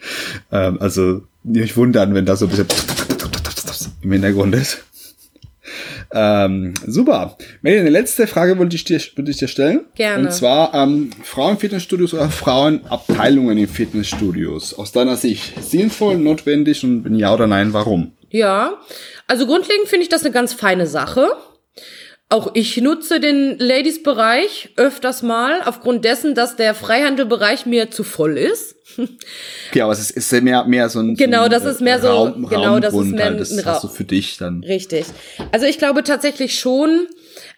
Ähm, 0.51 0.79
also 0.81 1.23
nicht 1.43 1.77
wundern, 1.77 2.15
wenn 2.15 2.27
da 2.27 2.37
so 2.37 2.47
ein 2.47 2.51
bisschen 2.51 2.67
im 4.03 4.13
Hintergrund 4.13 4.55
ist. 4.55 4.85
Ähm, 6.13 6.75
super. 6.87 7.37
Melanie, 7.63 7.81
eine 7.81 7.91
letzte 7.91 8.27
Frage 8.27 8.59
wollte 8.59 8.77
ich 8.77 8.85
dir, 8.85 9.01
würde 9.15 9.31
ich 9.31 9.37
dir 9.37 9.49
stellen. 9.49 9.87
Gerne. 9.95 10.27
Und 10.27 10.33
zwar 10.33 10.75
ähm, 10.75 11.11
Frauenfitnessstudios 11.23 12.15
oder 12.15 12.31
Frauenabteilungen 12.31 13.59
in 13.59 13.69
Fitnessstudios. 13.69 14.75
Aus 14.75 14.93
deiner 14.93 15.17
Sicht 15.17 15.63
sinnvoll, 15.63 16.17
notwendig 16.17 16.85
und 16.85 17.05
wenn 17.05 17.15
ja 17.15 17.33
oder 17.33 17.47
nein, 17.47 17.73
warum? 17.73 18.13
Ja, 18.31 18.79
also 19.27 19.47
grundlegend 19.47 19.89
finde 19.89 20.05
ich 20.05 20.09
das 20.09 20.23
eine 20.23 20.33
ganz 20.33 20.53
feine 20.53 20.87
Sache. 20.87 21.29
Auch 22.31 22.53
ich 22.55 22.77
nutze 22.77 23.19
den 23.19 23.59
Ladies-Bereich 23.59 24.71
öfters 24.77 25.23
mal, 25.23 25.63
aufgrund 25.65 26.05
dessen, 26.05 26.37
dass 26.37 26.55
der 26.55 26.75
Freihandelbereich 26.75 27.67
mir 27.67 27.91
zu 27.91 28.05
voll 28.05 28.39
ist. 28.39 28.77
Ja, 29.73 29.85
aber 29.85 29.93
es 29.93 30.11
ist, 30.11 30.33
mehr, 30.43 30.65
mehr 30.65 30.89
so 30.89 31.01
ein 31.01 31.15
Genau, 31.15 31.45
so 31.45 31.49
das 31.49 31.65
ist 31.65 31.81
mehr 31.81 32.01
so 32.01 32.09
Raum, 32.09 32.47
genau, 32.49 32.81
das 32.81 32.93
ist 32.95 33.05
mehr 33.05 33.25
halt. 33.25 33.41
das 33.41 33.51
ein 33.53 33.83
du 33.83 33.89
für 33.89 34.05
dich 34.05 34.37
dann. 34.37 34.65
Richtig. 34.65 35.07
Also 35.53 35.67
ich 35.67 35.79
glaube 35.79 36.03
tatsächlich 36.03 36.59
schon, 36.59 37.07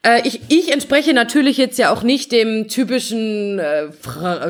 äh, 0.05 0.27
ich, 0.27 0.41
ich 0.49 0.73
entspreche 0.73 1.15
natürlich 1.15 1.57
jetzt 1.57 1.79
ja 1.79 1.93
auch 1.93 2.03
nicht 2.03 2.33
dem 2.33 2.67
typischen, 2.67 3.61
äh, 3.61 3.87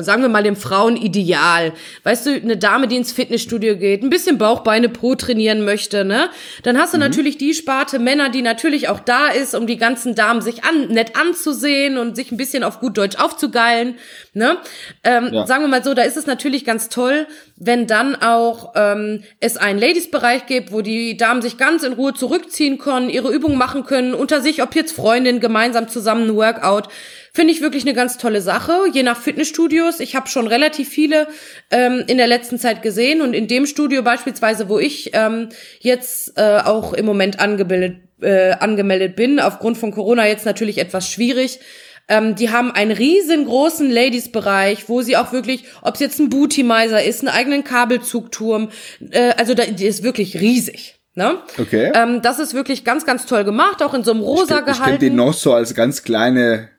sagen 0.01 0.23
wir 0.23 0.29
mal, 0.29 0.41
dem 0.41 0.55
Frauenideal. 0.55 1.73
Weißt 2.03 2.25
du, 2.25 2.31
eine 2.31 2.57
Dame, 2.57 2.87
die 2.87 2.95
ins 2.95 3.11
Fitnessstudio 3.11 3.77
geht, 3.77 4.01
ein 4.01 4.09
bisschen 4.09 4.39
Bauchbeine 4.39 4.89
pro 4.89 5.13
trainieren 5.13 5.63
möchte, 5.63 6.05
ne? 6.05 6.29
Dann 6.63 6.79
hast 6.79 6.93
du 6.93 6.97
mhm. 6.97 7.03
natürlich 7.03 7.37
die 7.37 7.53
Sparte 7.53 7.99
Männer, 7.99 8.29
die 8.29 8.41
natürlich 8.41 8.89
auch 8.89 8.99
da 8.99 9.27
ist, 9.27 9.53
um 9.53 9.67
die 9.67 9.77
ganzen 9.77 10.15
Damen 10.15 10.41
sich 10.41 10.63
an, 10.63 10.87
nett 10.87 11.15
anzusehen 11.15 11.99
und 11.99 12.15
sich 12.15 12.31
ein 12.31 12.37
bisschen 12.37 12.63
auf 12.63 12.79
gut 12.79 12.97
Deutsch 12.97 13.17
aufzugeilen, 13.17 13.95
ne? 14.33 14.57
Ähm, 15.03 15.29
ja. 15.31 15.45
Sagen 15.45 15.63
wir 15.63 15.67
mal 15.67 15.83
so, 15.83 15.93
da 15.93 16.01
ist 16.01 16.17
es 16.17 16.25
natürlich 16.25 16.65
ganz 16.65 16.89
toll, 16.89 17.27
wenn 17.57 17.85
dann 17.85 18.15
auch 18.15 18.73
ähm, 18.75 19.23
es 19.39 19.57
einen 19.57 19.77
Ladies-Bereich 19.77 20.47
gibt, 20.47 20.71
wo 20.71 20.81
die 20.81 21.15
Damen 21.15 21.43
sich 21.43 21.57
ganz 21.57 21.83
in 21.83 21.93
Ruhe 21.93 22.15
zurückziehen 22.15 22.79
können, 22.79 23.09
ihre 23.09 23.31
Übungen 23.31 23.57
machen 23.57 23.85
können, 23.85 24.15
unter 24.15 24.41
sich, 24.41 24.63
ob 24.63 24.73
jetzt 24.73 24.93
Freundin, 24.93 25.42
gemeinsam 25.43 25.87
zusammen 25.87 26.29
ein 26.29 26.35
Workout. 26.35 26.87
Finde 27.31 27.53
ich 27.53 27.61
wirklich 27.61 27.83
eine 27.83 27.93
ganz 27.93 28.17
tolle 28.17 28.41
Sache, 28.41 28.73
je 28.91 29.03
nach 29.03 29.21
Fitnessstudios. 29.21 29.99
Ich 29.99 30.15
habe 30.15 30.27
schon 30.27 30.47
relativ 30.47 30.89
viele 30.89 31.27
ähm, 31.69 32.03
in 32.07 32.17
der 32.17 32.27
letzten 32.27 32.57
Zeit 32.57 32.81
gesehen 32.81 33.21
und 33.21 33.35
in 33.35 33.47
dem 33.47 33.67
Studio 33.67 34.01
beispielsweise, 34.01 34.69
wo 34.69 34.79
ich 34.79 35.11
ähm, 35.13 35.49
jetzt 35.79 36.37
äh, 36.37 36.59
auch 36.63 36.93
im 36.93 37.05
Moment 37.05 37.39
angemeldet, 37.39 37.97
äh, 38.21 38.53
angemeldet 38.53 39.15
bin, 39.15 39.39
aufgrund 39.39 39.77
von 39.77 39.91
Corona 39.91 40.27
jetzt 40.27 40.47
natürlich 40.47 40.79
etwas 40.79 41.07
schwierig, 41.07 41.59
ähm, 42.07 42.35
die 42.35 42.49
haben 42.49 42.71
einen 42.71 42.91
riesengroßen 42.91 43.89
Ladies-Bereich, 43.89 44.89
wo 44.89 45.01
sie 45.01 45.15
auch 45.15 45.31
wirklich, 45.31 45.63
ob 45.81 45.95
es 45.95 46.01
jetzt 46.01 46.19
ein 46.19 46.29
Booty-Miser 46.29 47.03
ist, 47.03 47.21
einen 47.21 47.29
eigenen 47.29 47.63
Kabelzugturm, 47.63 48.69
äh, 49.11 49.33
also 49.37 49.53
da, 49.53 49.65
die 49.65 49.85
ist 49.85 50.03
wirklich 50.03 50.39
riesig. 50.41 50.99
Ne? 51.15 51.37
Okay. 51.59 51.91
Ähm, 51.93 52.21
das 52.21 52.39
ist 52.39 52.53
wirklich 52.53 52.83
ganz, 52.83 53.05
ganz 53.05 53.25
toll 53.25 53.43
gemacht, 53.43 53.83
auch 53.83 53.93
in 53.93 54.03
so 54.03 54.11
einem 54.11 54.21
rosa 54.21 54.59
ich, 54.59 54.65
gehalten. 54.65 54.93
Ich 54.93 54.99
den 54.99 55.15
noch 55.15 55.33
so 55.33 55.53
als 55.53 55.75
ganz 55.75 56.03
kleine 56.03 56.69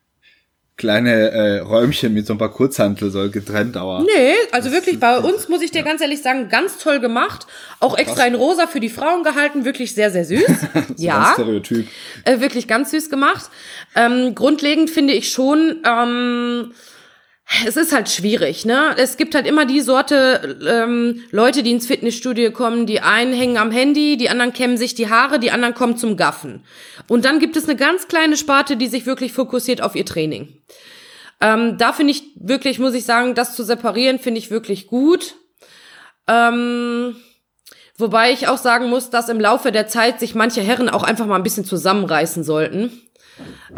kleine 0.77 1.31
äh, 1.31 1.59
Räumchen 1.61 2.12
mit 2.15 2.27
so 2.27 2.35
ein 2.35 2.39
paar 2.39 2.52
Kurzhantel 2.52 3.11
so 3.11 3.31
getrennt, 3.31 3.77
aber. 3.77 4.02
Nee, 4.02 4.35
also 4.51 4.73
wirklich, 4.73 4.98
bei 4.98 5.19
uns 5.19 5.48
muss 5.48 5.62
ich 5.62 5.70
dir 5.70 5.78
ja. 5.78 5.85
ganz 5.85 6.01
ehrlich 6.01 6.20
sagen, 6.20 6.48
ganz 6.48 6.78
toll 6.78 6.98
gemacht. 6.98 7.47
Auch 7.78 7.97
extra 7.97 8.23
Krass. 8.23 8.27
in 8.27 8.35
rosa 8.35 8.66
für 8.66 8.81
die 8.81 8.89
Frauen 8.89 9.23
gehalten, 9.23 9.65
wirklich 9.65 9.94
sehr, 9.94 10.11
sehr 10.11 10.24
süß. 10.24 10.43
ja. 10.97 11.31
Stereotyp. 11.35 11.86
Äh, 12.24 12.40
wirklich 12.40 12.66
ganz 12.66 12.90
süß 12.90 13.09
gemacht. 13.09 13.51
Ähm, 13.94 14.35
grundlegend 14.35 14.90
finde 14.90 15.12
ich 15.12 15.31
schon, 15.31 15.81
ähm, 15.86 16.73
es 17.66 17.76
ist 17.76 17.92
halt 17.92 18.08
schwierig, 18.08 18.64
ne? 18.64 18.94
Es 18.96 19.16
gibt 19.16 19.34
halt 19.34 19.46
immer 19.46 19.66
die 19.66 19.80
Sorte 19.80 20.56
ähm, 20.66 21.22
Leute, 21.30 21.62
die 21.62 21.72
ins 21.72 21.86
Fitnessstudio 21.86 22.50
kommen, 22.52 22.86
die 22.86 23.00
einen 23.00 23.34
hängen 23.34 23.58
am 23.58 23.70
Handy, 23.70 24.16
die 24.16 24.30
anderen 24.30 24.52
kämmen 24.52 24.78
sich 24.78 24.94
die 24.94 25.10
Haare, 25.10 25.38
die 25.38 25.50
anderen 25.50 25.74
kommen 25.74 25.96
zum 25.96 26.16
Gaffen. 26.16 26.64
Und 27.06 27.24
dann 27.24 27.38
gibt 27.40 27.56
es 27.56 27.64
eine 27.68 27.76
ganz 27.76 28.08
kleine 28.08 28.36
Sparte, 28.36 28.76
die 28.76 28.86
sich 28.86 29.04
wirklich 29.04 29.32
fokussiert 29.32 29.82
auf 29.82 29.94
ihr 29.94 30.06
Training. 30.06 30.62
Ähm, 31.40 31.76
da 31.76 31.92
finde 31.92 32.12
ich 32.12 32.22
wirklich, 32.36 32.78
muss 32.78 32.94
ich 32.94 33.04
sagen, 33.04 33.34
das 33.34 33.54
zu 33.54 33.62
separieren, 33.62 34.18
finde 34.18 34.38
ich 34.38 34.50
wirklich 34.50 34.86
gut. 34.86 35.34
Ähm, 36.26 37.16
wobei 37.98 38.32
ich 38.32 38.48
auch 38.48 38.58
sagen 38.58 38.88
muss, 38.88 39.10
dass 39.10 39.28
im 39.28 39.40
Laufe 39.40 39.70
der 39.70 39.86
Zeit 39.86 40.18
sich 40.18 40.34
manche 40.34 40.62
Herren 40.62 40.88
auch 40.88 41.02
einfach 41.02 41.26
mal 41.26 41.36
ein 41.36 41.42
bisschen 41.42 41.66
zusammenreißen 41.66 42.42
sollten 42.42 43.03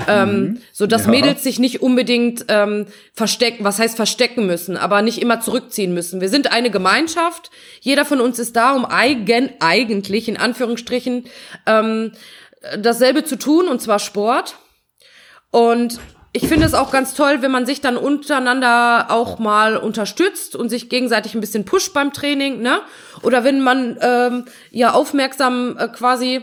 ähm, 0.07 0.41
mhm. 0.41 0.63
so 0.73 0.87
dass 0.87 1.05
ja. 1.05 1.11
Mädels 1.11 1.43
sich 1.43 1.59
nicht 1.59 1.83
unbedingt 1.83 2.45
ähm, 2.49 2.87
verstecken, 3.13 3.65
was 3.65 3.79
heißt 3.79 3.97
verstecken 3.97 4.47
müssen, 4.47 4.77
aber 4.77 5.03
nicht 5.03 5.21
immer 5.21 5.41
zurückziehen 5.41 5.95
müssen. 5.95 6.21
Wir 6.21 6.29
sind 6.29 6.53
eine 6.53 6.71
Gemeinschaft. 6.71 7.51
Jeder 7.81 8.05
von 8.05 8.21
uns 8.21 8.39
ist 8.39 8.57
da, 8.57 8.75
um 8.75 8.85
eigen, 8.85 9.51
eigentlich 9.61 10.29
in 10.29 10.37
Anführungsstrichen 10.37 11.25
ähm, 11.67 12.13
dasselbe 12.79 13.25
zu 13.25 13.37
tun, 13.37 13.69
und 13.69 13.81
zwar 13.81 13.99
Sport. 13.99 14.57
Und 15.51 16.01
ich 16.33 16.49
finde 16.49 16.67
es 16.67 16.75
auch 16.75 16.91
ganz 16.91 17.15
toll, 17.15 17.41
wenn 17.41 17.51
man 17.51 17.65
sich 17.65 17.81
dann 17.81 17.97
untereinander 17.97 19.07
auch 19.09 19.39
mal 19.39 19.79
unterstützt 19.79 20.55
und 20.55 20.69
sich 20.69 20.91
gegenseitig 20.91 21.35
ein 21.35 21.41
bisschen 21.41 21.65
pusht 21.65 21.95
beim 21.95 22.13
Training, 22.13 22.61
ne? 22.61 22.83
Oder 23.23 23.43
wenn 23.43 23.63
man 23.63 23.97
ähm, 24.03 24.45
ja 24.71 24.93
aufmerksam 24.93 25.79
äh, 25.79 25.89
quasi 25.89 26.43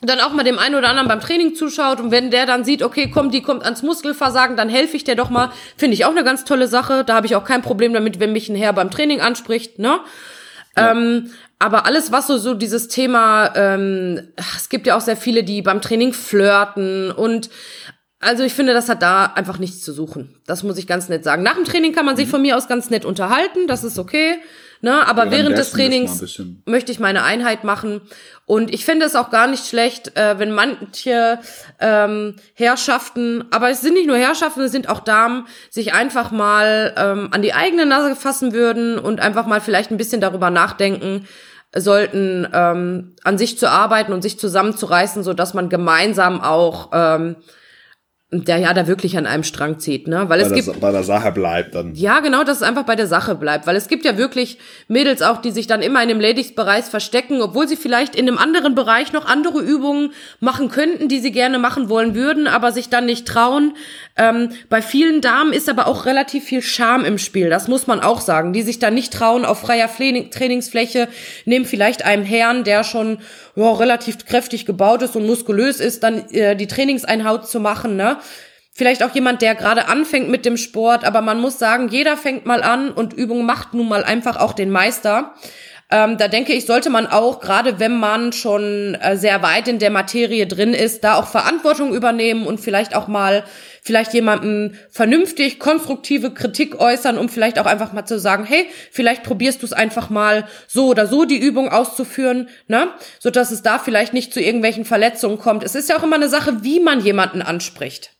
dann 0.00 0.20
auch 0.20 0.32
mal 0.32 0.44
dem 0.44 0.58
einen 0.58 0.76
oder 0.76 0.88
anderen 0.88 1.08
beim 1.08 1.20
Training 1.20 1.54
zuschaut 1.56 1.98
und 2.00 2.12
wenn 2.12 2.30
der 2.30 2.46
dann 2.46 2.64
sieht, 2.64 2.82
okay, 2.82 3.10
komm, 3.12 3.30
die 3.30 3.42
kommt 3.42 3.64
ans 3.64 3.82
Muskelversagen, 3.82 4.56
dann 4.56 4.68
helfe 4.68 4.96
ich 4.96 5.02
der 5.02 5.16
doch 5.16 5.28
mal. 5.28 5.50
Finde 5.76 5.94
ich 5.94 6.04
auch 6.04 6.12
eine 6.12 6.22
ganz 6.22 6.44
tolle 6.44 6.68
Sache. 6.68 7.04
Da 7.04 7.14
habe 7.14 7.26
ich 7.26 7.34
auch 7.34 7.44
kein 7.44 7.62
Problem 7.62 7.92
damit, 7.92 8.20
wenn 8.20 8.32
mich 8.32 8.48
ein 8.48 8.54
Herr 8.54 8.72
beim 8.72 8.90
Training 8.90 9.20
anspricht, 9.20 9.78
ne? 9.78 9.98
Ja. 10.76 10.92
Ähm, 10.92 11.32
aber 11.58 11.86
alles, 11.86 12.12
was 12.12 12.28
so, 12.28 12.38
so 12.38 12.54
dieses 12.54 12.86
Thema, 12.86 13.52
ähm, 13.56 14.28
es 14.36 14.68
gibt 14.68 14.86
ja 14.86 14.96
auch 14.96 15.00
sehr 15.00 15.16
viele, 15.16 15.42
die 15.42 15.62
beim 15.62 15.80
Training 15.80 16.12
flirten 16.12 17.10
und 17.10 17.50
also 18.20 18.44
ich 18.44 18.54
finde, 18.54 18.74
das 18.74 18.88
hat 18.88 19.02
da 19.02 19.26
einfach 19.26 19.58
nichts 19.58 19.82
zu 19.82 19.92
suchen. 19.92 20.36
Das 20.46 20.62
muss 20.62 20.78
ich 20.78 20.86
ganz 20.86 21.08
nett 21.08 21.24
sagen. 21.24 21.42
Nach 21.42 21.54
dem 21.54 21.64
Training 21.64 21.92
kann 21.92 22.04
man 22.04 22.16
sich 22.16 22.26
mhm. 22.26 22.30
von 22.30 22.42
mir 22.42 22.56
aus 22.56 22.68
ganz 22.68 22.90
nett 22.90 23.04
unterhalten, 23.04 23.66
das 23.66 23.82
ist 23.82 23.98
okay. 23.98 24.36
Ne? 24.80 25.06
Aber 25.06 25.26
ja, 25.26 25.30
während 25.32 25.58
des 25.58 25.72
Trainings 25.72 26.40
möchte 26.64 26.92
ich 26.92 27.00
meine 27.00 27.24
Einheit 27.24 27.64
machen. 27.64 28.00
Und 28.46 28.72
ich 28.72 28.84
finde 28.84 29.06
es 29.06 29.16
auch 29.16 29.30
gar 29.30 29.46
nicht 29.46 29.66
schlecht, 29.66 30.16
äh, 30.16 30.38
wenn 30.38 30.52
manche 30.52 31.40
ähm, 31.80 32.36
Herrschaften, 32.54 33.44
aber 33.50 33.70
es 33.70 33.80
sind 33.80 33.94
nicht 33.94 34.06
nur 34.06 34.16
Herrschaften, 34.16 34.62
es 34.62 34.72
sind 34.72 34.88
auch 34.88 35.00
Damen, 35.00 35.46
sich 35.70 35.92
einfach 35.92 36.30
mal 36.30 36.94
ähm, 36.96 37.28
an 37.32 37.42
die 37.42 37.54
eigene 37.54 37.86
Nase 37.86 38.14
fassen 38.16 38.52
würden 38.52 38.98
und 38.98 39.20
einfach 39.20 39.46
mal 39.46 39.60
vielleicht 39.60 39.90
ein 39.90 39.96
bisschen 39.96 40.20
darüber 40.20 40.50
nachdenken 40.50 41.26
sollten, 41.76 42.48
ähm, 42.52 43.16
an 43.24 43.36
sich 43.36 43.58
zu 43.58 43.68
arbeiten 43.68 44.12
und 44.12 44.22
sich 44.22 44.38
zusammenzureißen, 44.38 45.22
so 45.22 45.34
dass 45.34 45.54
man 45.54 45.68
gemeinsam 45.68 46.40
auch 46.40 46.90
ähm, 46.92 47.36
der 48.30 48.58
ja 48.58 48.74
da 48.74 48.86
wirklich 48.86 49.16
an 49.16 49.24
einem 49.24 49.42
Strang 49.42 49.78
zieht, 49.78 50.06
ne? 50.06 50.28
Weil 50.28 50.40
es 50.40 50.50
bei 50.50 50.56
gibt 50.56 50.80
bei 50.80 50.92
der 50.92 51.02
Sache 51.02 51.32
bleibt 51.32 51.74
dann. 51.74 51.94
Ja, 51.94 52.20
genau, 52.20 52.44
dass 52.44 52.58
es 52.58 52.62
einfach 52.62 52.82
bei 52.82 52.94
der 52.94 53.06
Sache 53.06 53.34
bleibt, 53.34 53.66
weil 53.66 53.74
es 53.74 53.88
gibt 53.88 54.04
ja 54.04 54.18
wirklich 54.18 54.58
Mädels 54.86 55.22
auch, 55.22 55.40
die 55.40 55.50
sich 55.50 55.66
dann 55.66 55.80
immer 55.80 56.02
in 56.02 56.10
dem 56.10 56.20
Ladies-Bereich 56.20 56.84
verstecken, 56.84 57.40
obwohl 57.40 57.66
sie 57.66 57.76
vielleicht 57.76 58.14
in 58.14 58.28
einem 58.28 58.36
anderen 58.36 58.74
Bereich 58.74 59.14
noch 59.14 59.24
andere 59.24 59.60
Übungen 59.60 60.12
machen 60.40 60.68
könnten, 60.68 61.08
die 61.08 61.20
sie 61.20 61.32
gerne 61.32 61.58
machen 61.58 61.88
wollen 61.88 62.14
würden, 62.14 62.48
aber 62.48 62.70
sich 62.70 62.90
dann 62.90 63.06
nicht 63.06 63.26
trauen. 63.26 63.72
Ähm, 64.14 64.50
bei 64.68 64.82
vielen 64.82 65.22
Damen 65.22 65.54
ist 65.54 65.70
aber 65.70 65.86
auch 65.86 66.04
relativ 66.04 66.44
viel 66.44 66.60
Scham 66.60 67.06
im 67.06 67.16
Spiel, 67.16 67.48
das 67.48 67.66
muss 67.66 67.86
man 67.86 68.00
auch 68.00 68.20
sagen, 68.20 68.52
die 68.52 68.62
sich 68.62 68.78
dann 68.78 68.92
nicht 68.92 69.10
trauen 69.10 69.46
auf 69.46 69.60
freier 69.60 69.88
Trainingsfläche, 69.88 71.08
nehmen 71.46 71.64
vielleicht 71.64 72.04
einem 72.04 72.24
Herrn, 72.24 72.62
der 72.64 72.84
schon 72.84 73.20
ja, 73.56 73.72
relativ 73.72 74.26
kräftig 74.26 74.66
gebaut 74.66 75.00
ist 75.00 75.16
und 75.16 75.26
muskulös 75.26 75.80
ist, 75.80 76.02
dann 76.02 76.28
äh, 76.30 76.54
die 76.56 76.66
Trainingseinhaut 76.66 77.48
zu 77.48 77.58
machen, 77.58 77.96
ne? 77.96 78.17
Vielleicht 78.72 79.02
auch 79.02 79.12
jemand, 79.12 79.42
der 79.42 79.56
gerade 79.56 79.88
anfängt 79.88 80.28
mit 80.28 80.44
dem 80.44 80.56
Sport, 80.56 81.04
aber 81.04 81.20
man 81.20 81.40
muss 81.40 81.58
sagen, 81.58 81.88
jeder 81.88 82.16
fängt 82.16 82.46
mal 82.46 82.62
an 82.62 82.92
und 82.92 83.12
Übung 83.12 83.44
macht 83.44 83.74
nun 83.74 83.88
mal 83.88 84.04
einfach 84.04 84.36
auch 84.36 84.52
den 84.52 84.70
Meister. 84.70 85.34
Ähm, 85.90 86.18
da 86.18 86.28
denke 86.28 86.52
ich, 86.52 86.66
sollte 86.66 86.90
man 86.90 87.06
auch, 87.06 87.40
gerade 87.40 87.80
wenn 87.80 87.98
man 87.98 88.32
schon 88.32 88.94
äh, 88.96 89.16
sehr 89.16 89.42
weit 89.42 89.68
in 89.68 89.78
der 89.78 89.90
Materie 89.90 90.46
drin 90.46 90.74
ist, 90.74 91.02
da 91.02 91.14
auch 91.14 91.28
Verantwortung 91.28 91.94
übernehmen 91.94 92.46
und 92.46 92.60
vielleicht 92.60 92.94
auch 92.94 93.08
mal 93.08 93.42
vielleicht 93.82 94.12
jemandem 94.12 94.74
vernünftig 94.90 95.58
konstruktive 95.58 96.34
Kritik 96.34 96.78
äußern, 96.78 97.16
um 97.16 97.30
vielleicht 97.30 97.58
auch 97.58 97.64
einfach 97.64 97.94
mal 97.94 98.04
zu 98.04 98.18
sagen, 98.18 98.44
hey, 98.44 98.66
vielleicht 98.90 99.22
probierst 99.22 99.62
du 99.62 99.66
es 99.66 99.72
einfach 99.72 100.10
mal 100.10 100.46
so 100.66 100.88
oder 100.88 101.06
so 101.06 101.24
die 101.24 101.38
Übung 101.38 101.70
auszuführen, 101.70 102.50
ne? 102.66 102.88
So 103.18 103.30
dass 103.30 103.50
es 103.50 103.62
da 103.62 103.78
vielleicht 103.78 104.12
nicht 104.12 104.34
zu 104.34 104.42
irgendwelchen 104.42 104.84
Verletzungen 104.84 105.38
kommt. 105.38 105.62
Es 105.62 105.74
ist 105.74 105.88
ja 105.88 105.98
auch 105.98 106.02
immer 106.02 106.16
eine 106.16 106.28
Sache, 106.28 106.62
wie 106.62 106.80
man 106.80 107.00
jemanden 107.00 107.40
anspricht. 107.40 108.17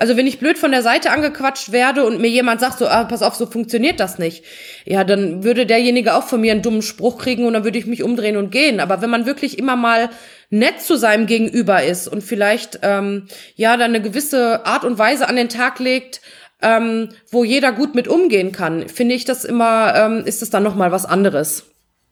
Also 0.00 0.16
wenn 0.16 0.26
ich 0.26 0.38
blöd 0.38 0.56
von 0.56 0.70
der 0.70 0.82
Seite 0.82 1.10
angequatscht 1.10 1.72
werde 1.72 2.06
und 2.06 2.22
mir 2.22 2.30
jemand 2.30 2.58
sagt 2.58 2.78
so, 2.78 2.88
ah, 2.88 3.04
pass 3.04 3.20
auf, 3.22 3.34
so 3.34 3.44
funktioniert 3.44 4.00
das 4.00 4.18
nicht, 4.18 4.42
ja, 4.86 5.04
dann 5.04 5.44
würde 5.44 5.66
derjenige 5.66 6.14
auch 6.14 6.22
von 6.22 6.40
mir 6.40 6.52
einen 6.52 6.62
dummen 6.62 6.80
Spruch 6.80 7.18
kriegen 7.18 7.44
und 7.44 7.52
dann 7.52 7.64
würde 7.64 7.78
ich 7.78 7.84
mich 7.84 8.02
umdrehen 8.02 8.38
und 8.38 8.50
gehen. 8.50 8.80
Aber 8.80 9.02
wenn 9.02 9.10
man 9.10 9.26
wirklich 9.26 9.58
immer 9.58 9.76
mal 9.76 10.08
nett 10.48 10.80
zu 10.80 10.96
seinem 10.96 11.26
Gegenüber 11.26 11.84
ist 11.84 12.08
und 12.08 12.24
vielleicht 12.24 12.78
ähm, 12.80 13.26
ja 13.56 13.76
dann 13.76 13.90
eine 13.90 14.00
gewisse 14.00 14.64
Art 14.64 14.86
und 14.86 14.98
Weise 14.98 15.28
an 15.28 15.36
den 15.36 15.50
Tag 15.50 15.78
legt, 15.80 16.22
ähm, 16.62 17.10
wo 17.30 17.44
jeder 17.44 17.70
gut 17.72 17.94
mit 17.94 18.08
umgehen 18.08 18.52
kann, 18.52 18.88
finde 18.88 19.14
ich 19.14 19.26
das 19.26 19.44
immer, 19.44 19.94
ähm, 19.94 20.24
ist 20.24 20.40
das 20.40 20.48
dann 20.48 20.62
noch 20.62 20.76
mal 20.76 20.92
was 20.92 21.04
anderes. 21.04 21.66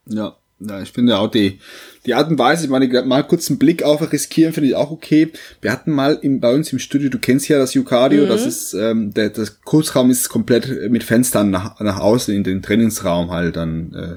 Ja, 0.05 0.37
ja, 0.61 0.83
ich 0.83 0.91
finde 0.91 1.19
auch 1.19 1.31
die, 1.31 1.61
die 2.05 2.15
Art 2.15 2.31
und 2.31 2.39
Weise, 2.39 2.65
ich 2.65 2.71
meine, 2.71 3.03
mal 3.05 3.23
kurz 3.23 3.49
einen 3.49 3.59
Blick 3.59 3.83
auf 3.83 4.13
riskieren, 4.13 4.53
finde 4.53 4.71
ich 4.71 4.75
auch 4.75 4.91
okay. 4.91 5.31
Wir 5.61 5.71
hatten 5.71 5.93
mal 5.93 6.19
im, 6.21 6.41
bei 6.41 6.53
uns 6.53 6.73
im 6.73 6.81
Studio, 6.81 7.11
du 7.11 7.19
kennst 7.19 7.49
ja 7.49 7.59
das 7.59 7.77
Ucardio, 7.77 8.25
mhm. 8.25 8.29
das 8.29 8.45
ist, 8.45 8.75
ähm, 8.75 9.15
der, 9.15 9.31
das 9.31 9.61
Kurzraum 9.63 10.11
ist 10.11 10.29
komplett 10.29 10.91
mit 10.91 11.05
Fenstern 11.05 11.51
nach, 11.51 11.79
nach 11.81 12.01
außen 12.01 12.35
in 12.35 12.43
den 12.43 12.63
Trainingsraum 12.63 13.31
halt 13.31 13.57
dann 13.57 13.95
äh, 13.95 14.17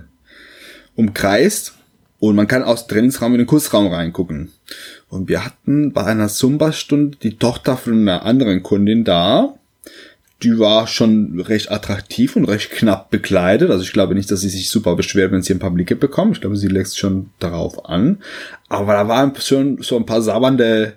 umkreist. 0.95 1.75
Und 2.19 2.35
man 2.35 2.47
kann 2.47 2.61
aus 2.61 2.85
dem 2.85 2.93
Trainingsraum 2.93 3.31
in 3.33 3.39
den 3.39 3.47
Kursraum 3.47 3.87
reingucken. 3.87 4.51
Und 5.09 5.27
wir 5.27 5.43
hatten 5.43 5.91
bei 5.91 6.03
einer 6.03 6.27
Zumba-Stunde 6.27 7.17
die 7.21 7.37
Tochter 7.37 7.77
von 7.77 7.93
einer 7.93 8.23
anderen 8.23 8.61
Kundin 8.61 9.03
da 9.03 9.55
die 10.43 10.57
war 10.57 10.87
schon 10.87 11.39
recht 11.39 11.71
attraktiv 11.71 12.35
und 12.35 12.45
recht 12.45 12.71
knapp 12.71 13.09
bekleidet. 13.11 13.69
Also 13.69 13.83
ich 13.83 13.93
glaube 13.93 14.15
nicht, 14.15 14.31
dass 14.31 14.41
sie 14.41 14.49
sich 14.49 14.69
super 14.69 14.95
beschwert, 14.95 15.31
wenn 15.31 15.41
sie 15.41 15.53
ein 15.53 15.59
paar 15.59 15.71
Blicke 15.71 15.95
bekommt. 15.95 16.35
Ich 16.35 16.41
glaube, 16.41 16.57
sie 16.57 16.67
lässt 16.67 16.97
schon 16.97 17.29
darauf 17.39 17.85
an. 17.85 18.19
Aber 18.67 18.93
da 18.93 19.07
waren 19.07 19.33
schon 19.39 19.81
so 19.81 19.97
ein 19.97 20.05
paar 20.05 20.21
sabbernde 20.21 20.93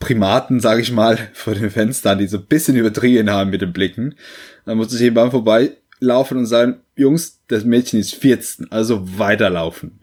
Primaten, 0.00 0.60
sage 0.60 0.80
ich 0.80 0.90
mal, 0.90 1.18
vor 1.32 1.54
den 1.54 1.70
Fenstern, 1.70 2.18
die 2.18 2.26
so 2.26 2.38
ein 2.38 2.46
bisschen 2.46 2.76
übertrieben 2.76 3.30
haben 3.30 3.50
mit 3.50 3.60
den 3.60 3.72
Blicken. 3.72 4.16
Da 4.64 4.74
musste 4.74 4.96
ich 4.96 5.02
eben 5.02 5.30
vorbeilaufen 5.30 6.38
und 6.38 6.46
sagen, 6.46 6.80
Jungs, 6.96 7.38
das 7.48 7.64
Mädchen 7.64 8.00
ist 8.00 8.14
14, 8.14 8.72
also 8.72 9.18
weiterlaufen. 9.18 10.00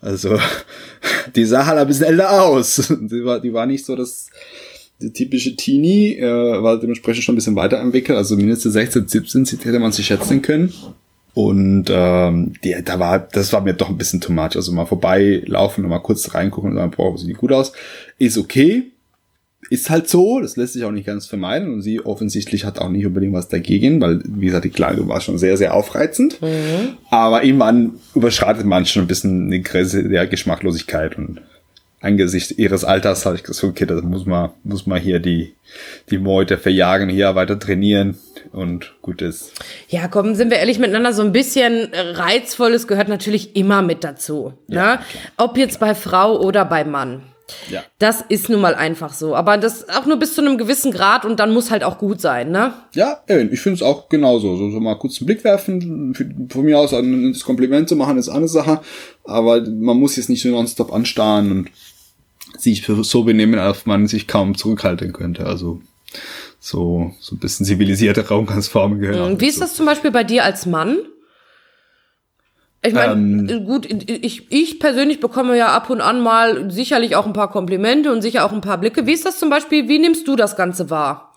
Also, 0.00 0.38
die 1.36 1.44
sah 1.44 1.66
halt 1.66 1.78
ein 1.78 1.86
bisschen 1.86 2.06
älter 2.06 2.30
aus. 2.42 2.76
Die 3.00 3.24
war, 3.24 3.40
die 3.40 3.52
war 3.52 3.66
nicht 3.66 3.84
so 3.84 3.94
das 3.94 4.30
die 5.02 5.12
typische 5.12 5.56
Teenie, 5.56 6.16
äh, 6.16 6.62
war 6.62 6.78
dementsprechend 6.78 7.24
schon 7.24 7.34
ein 7.34 7.36
bisschen 7.36 7.56
weiterentwickelt, 7.56 8.16
also 8.16 8.36
mindestens 8.36 8.72
16, 8.74 9.08
17 9.08 9.46
hätte 9.60 9.78
man 9.78 9.92
sich 9.92 10.06
schätzen 10.06 10.42
können. 10.42 10.72
Und 11.34 11.86
ähm, 11.90 12.52
die, 12.62 12.76
da 12.84 12.98
war, 12.98 13.18
das 13.18 13.52
war 13.52 13.62
mir 13.62 13.72
doch 13.72 13.88
ein 13.88 13.96
bisschen 13.96 14.20
too 14.20 14.32
much. 14.32 14.54
Also 14.54 14.72
mal 14.72 14.84
vorbeilaufen 14.84 15.84
und 15.84 15.90
mal 15.90 15.98
kurz 15.98 16.34
reingucken 16.34 16.70
und 16.70 16.76
sagen, 16.76 16.92
boah, 16.94 17.16
sieht 17.16 17.28
die 17.28 17.34
gut 17.34 17.52
aus. 17.52 17.72
Ist 18.18 18.36
okay. 18.36 18.84
Ist 19.70 19.88
halt 19.88 20.08
so, 20.08 20.40
das 20.40 20.56
lässt 20.56 20.74
sich 20.74 20.84
auch 20.84 20.90
nicht 20.90 21.06
ganz 21.06 21.24
vermeiden. 21.24 21.72
Und 21.72 21.80
sie 21.80 22.04
offensichtlich 22.04 22.66
hat 22.66 22.78
auch 22.78 22.90
nicht 22.90 23.06
unbedingt 23.06 23.32
was 23.32 23.48
dagegen, 23.48 24.00
weil, 24.02 24.20
wie 24.26 24.46
gesagt, 24.46 24.66
die 24.66 24.70
Kleidung 24.70 25.08
war 25.08 25.22
schon 25.22 25.38
sehr, 25.38 25.56
sehr 25.56 25.74
aufreizend. 25.74 26.42
Mhm. 26.42 26.96
Aber 27.08 27.44
irgendwann 27.44 27.92
überschreitet 28.14 28.66
man 28.66 28.84
schon 28.84 29.04
ein 29.04 29.08
bisschen 29.08 29.50
die 29.50 29.62
Grenze 29.62 30.06
der 30.06 30.26
Geschmacklosigkeit 30.26 31.16
und 31.16 31.40
angesichts 32.02 32.50
ihres 32.50 32.84
Alters 32.84 33.24
habe 33.24 33.36
ich 33.36 33.44
gesagt, 33.44 33.64
okay, 33.64 33.86
das 33.86 34.02
muss 34.02 34.26
man, 34.26 34.50
muss 34.64 34.86
man 34.86 35.00
hier 35.00 35.20
die, 35.20 35.54
die 36.10 36.18
Meute 36.18 36.58
verjagen, 36.58 37.08
hier 37.08 37.34
weiter 37.34 37.58
trainieren 37.58 38.18
und 38.52 38.92
gut 39.00 39.22
ist. 39.22 39.52
Ja, 39.88 40.08
komm, 40.08 40.34
sind 40.34 40.50
wir 40.50 40.58
ehrlich 40.58 40.78
miteinander, 40.78 41.12
so 41.12 41.22
ein 41.22 41.32
bisschen 41.32 41.88
Reizvolles 41.94 42.88
gehört 42.88 43.08
natürlich 43.08 43.56
immer 43.56 43.82
mit 43.82 44.04
dazu. 44.04 44.52
Ja, 44.68 44.96
ne? 44.96 45.00
Ob 45.36 45.56
jetzt 45.56 45.80
bei 45.80 45.94
Frau 45.94 46.40
oder 46.40 46.64
bei 46.64 46.84
Mann. 46.84 47.22
Ja. 47.70 47.82
Das 47.98 48.24
ist 48.28 48.48
nun 48.48 48.60
mal 48.60 48.74
einfach 48.74 49.12
so. 49.12 49.34
Aber 49.34 49.58
das 49.58 49.88
auch 49.88 50.06
nur 50.06 50.18
bis 50.18 50.34
zu 50.34 50.40
einem 50.40 50.58
gewissen 50.58 50.90
Grad 50.90 51.24
und 51.24 51.38
dann 51.38 51.52
muss 51.52 51.70
halt 51.70 51.84
auch 51.84 51.98
gut 51.98 52.20
sein, 52.20 52.50
ne? 52.50 52.72
Ja, 52.94 53.20
ich 53.28 53.60
finde 53.60 53.76
es 53.76 53.82
auch 53.82 54.08
genauso. 54.08 54.56
So, 54.56 54.70
so 54.70 54.80
mal 54.80 54.94
kurz 54.94 55.20
einen 55.20 55.26
Blick 55.26 55.44
werfen, 55.44 56.14
von 56.48 56.64
mir 56.64 56.78
aus 56.78 56.94
ein 56.94 57.36
Kompliment 57.44 57.88
zu 57.88 57.96
machen, 57.96 58.16
ist 58.16 58.28
eine 58.28 58.48
Sache. 58.48 58.80
Aber 59.24 59.60
man 59.68 59.98
muss 59.98 60.16
jetzt 60.16 60.30
nicht 60.30 60.42
so 60.42 60.48
nonstop 60.48 60.92
anstarren 60.92 61.50
und 61.50 61.68
sich 62.58 62.86
so 62.86 63.24
benehmen, 63.24 63.58
als 63.58 63.86
man 63.86 64.06
sich 64.06 64.28
kaum 64.28 64.56
zurückhalten 64.56 65.12
könnte. 65.12 65.46
Also 65.46 65.80
so, 66.60 67.12
so 67.20 67.34
ein 67.34 67.38
bisschen 67.38 67.66
zivilisierte 67.66 68.26
Raumgangsformen 68.26 69.00
gehören. 69.00 69.40
Wie 69.40 69.48
ist 69.48 69.60
das 69.60 69.74
zum 69.74 69.86
Beispiel 69.86 70.10
bei 70.10 70.24
dir 70.24 70.44
als 70.44 70.66
Mann? 70.66 70.98
Ich 72.84 72.94
meine, 72.94 73.12
ähm, 73.12 73.64
gut, 73.64 73.86
ich, 73.86 74.50
ich 74.50 74.80
persönlich 74.80 75.20
bekomme 75.20 75.56
ja 75.56 75.68
ab 75.68 75.88
und 75.88 76.00
an 76.00 76.20
mal 76.20 76.68
sicherlich 76.70 77.14
auch 77.14 77.26
ein 77.26 77.32
paar 77.32 77.50
Komplimente 77.50 78.12
und 78.12 78.22
sicher 78.22 78.44
auch 78.44 78.52
ein 78.52 78.60
paar 78.60 78.78
Blicke. 78.78 79.06
Wie 79.06 79.12
ist 79.12 79.24
das 79.24 79.38
zum 79.38 79.50
Beispiel, 79.50 79.88
wie 79.88 80.00
nimmst 80.00 80.26
du 80.26 80.34
das 80.34 80.56
Ganze 80.56 80.90
wahr? 80.90 81.31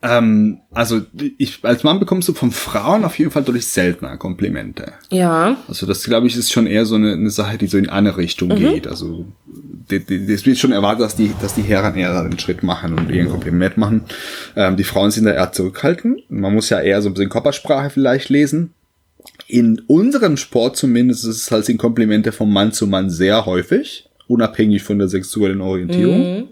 Ähm, 0.00 0.60
also 0.70 1.00
ich 1.38 1.58
als 1.64 1.82
Mann 1.82 1.98
bekommst 1.98 2.28
du 2.28 2.32
von 2.32 2.52
Frauen 2.52 3.04
auf 3.04 3.18
jeden 3.18 3.32
Fall 3.32 3.42
deutlich 3.42 3.66
seltener 3.66 4.16
Komplimente. 4.16 4.92
Ja. 5.10 5.56
Also 5.66 5.86
das 5.86 6.04
glaube 6.04 6.28
ich 6.28 6.36
ist 6.36 6.52
schon 6.52 6.68
eher 6.68 6.86
so 6.86 6.94
eine, 6.94 7.14
eine 7.14 7.30
Sache, 7.30 7.58
die 7.58 7.66
so 7.66 7.78
in 7.78 7.88
eine 7.88 8.16
Richtung 8.16 8.50
mhm. 8.50 8.56
geht. 8.56 8.86
Also 8.86 9.26
es 9.90 10.46
wird 10.46 10.58
schon 10.58 10.70
erwartet, 10.70 11.04
dass 11.04 11.16
die, 11.16 11.32
dass 11.42 11.54
die 11.54 11.62
Herren 11.62 11.96
eher 11.96 12.22
den 12.22 12.38
Schritt 12.38 12.62
machen 12.62 12.94
und 12.94 13.10
ihr 13.10 13.22
ein 13.22 13.30
Kompliment 13.30 13.76
machen. 13.76 14.04
Ähm, 14.54 14.76
die 14.76 14.84
Frauen 14.84 15.10
sind 15.10 15.24
da 15.24 15.32
eher 15.32 15.50
zurückhaltend. 15.50 16.30
Man 16.30 16.54
muss 16.54 16.70
ja 16.70 16.80
eher 16.80 17.02
so 17.02 17.08
ein 17.08 17.14
bisschen 17.14 17.30
Körpersprache 17.30 17.90
vielleicht 17.90 18.28
lesen. 18.28 18.74
In 19.48 19.82
unserem 19.88 20.36
Sport 20.36 20.76
zumindest 20.76 21.24
ist 21.24 21.42
es 21.42 21.50
halt 21.50 21.64
sind 21.64 21.78
Komplimente 21.78 22.30
vom 22.30 22.52
Mann 22.52 22.70
zu 22.70 22.86
Mann 22.86 23.10
sehr 23.10 23.46
häufig, 23.46 24.08
unabhängig 24.28 24.84
von 24.84 24.98
der 24.98 25.08
sexuellen 25.08 25.60
Orientierung. 25.60 26.36
Mhm 26.36 26.48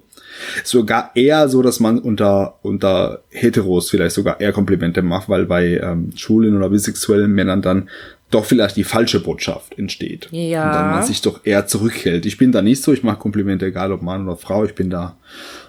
sogar 0.65 1.11
eher 1.15 1.49
so, 1.49 1.63
dass 1.63 1.81
man 1.81 1.99
unter, 1.99 2.59
unter 2.63 3.23
Heteros 3.31 3.91
vielleicht 3.91 4.15
sogar 4.15 4.41
eher 4.41 4.53
Komplimente 4.53 5.03
macht, 5.03 5.29
weil 5.29 5.47
bei 5.47 5.79
ähm, 5.79 6.13
schwulen 6.17 6.57
oder 6.57 6.71
bisexuellen 6.71 7.33
Männern 7.33 7.63
dann 7.63 7.89
doch 8.31 8.45
vielleicht 8.45 8.77
die 8.77 8.85
falsche 8.85 9.21
Botschaft 9.21 9.79
entsteht. 9.79 10.29
Ja. 10.33 10.67
Und 10.67 10.75
dann 10.75 10.91
man 10.91 11.03
sich 11.05 11.23
doch 11.23 11.41
eher 11.45 11.67
zurückhält. 11.67 12.27
Ich 12.27 12.39
bin 12.39 12.53
da 12.53 12.61
nicht 12.63 12.83
so, 12.83 12.93
ich 12.93 13.03
mache 13.03 13.19
Komplimente, 13.19 13.67
egal 13.67 13.93
ob 13.93 14.03
Mann 14.03 14.27
oder 14.27 14.37
Frau, 14.37 14.65
ich 14.65 14.75
bin 14.75 14.91
da 14.91 15.17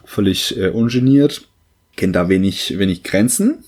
völlig 0.06 0.57
äh, 0.57 0.69
ungeniert, 0.69 1.48
kenne 1.95 2.14
da 2.14 2.30
wenig, 2.30 2.77
wenig 2.80 3.03
Grenzen. 3.03 3.64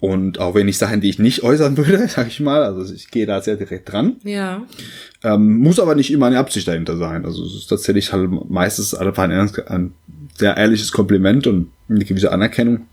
Und 0.00 0.38
auch 0.38 0.54
wenn 0.54 0.68
ich 0.68 0.78
Sachen, 0.78 1.00
die 1.00 1.10
ich 1.10 1.18
nicht 1.18 1.42
äußern 1.42 1.76
würde, 1.76 2.06
sag 2.08 2.28
ich 2.28 2.40
mal, 2.40 2.62
also 2.62 2.92
ich 2.92 3.10
gehe 3.10 3.26
da 3.26 3.40
sehr 3.40 3.56
direkt 3.56 3.92
dran. 3.92 4.16
Ja. 4.22 4.62
Ähm, 5.24 5.58
muss 5.58 5.80
aber 5.80 5.94
nicht 5.94 6.12
immer 6.12 6.26
eine 6.26 6.38
Absicht 6.38 6.68
dahinter 6.68 6.96
sein. 6.96 7.24
Also 7.24 7.44
es 7.44 7.54
ist 7.54 7.66
tatsächlich 7.66 8.12
halt 8.12 8.30
meistens 8.48 8.94
einfach 8.94 9.24
ein, 9.24 9.50
ein 9.66 9.92
sehr 10.36 10.56
ehrliches 10.56 10.92
Kompliment 10.92 11.46
und 11.46 11.70
eine 11.88 12.04
gewisse 12.04 12.30
Anerkennung 12.30 12.86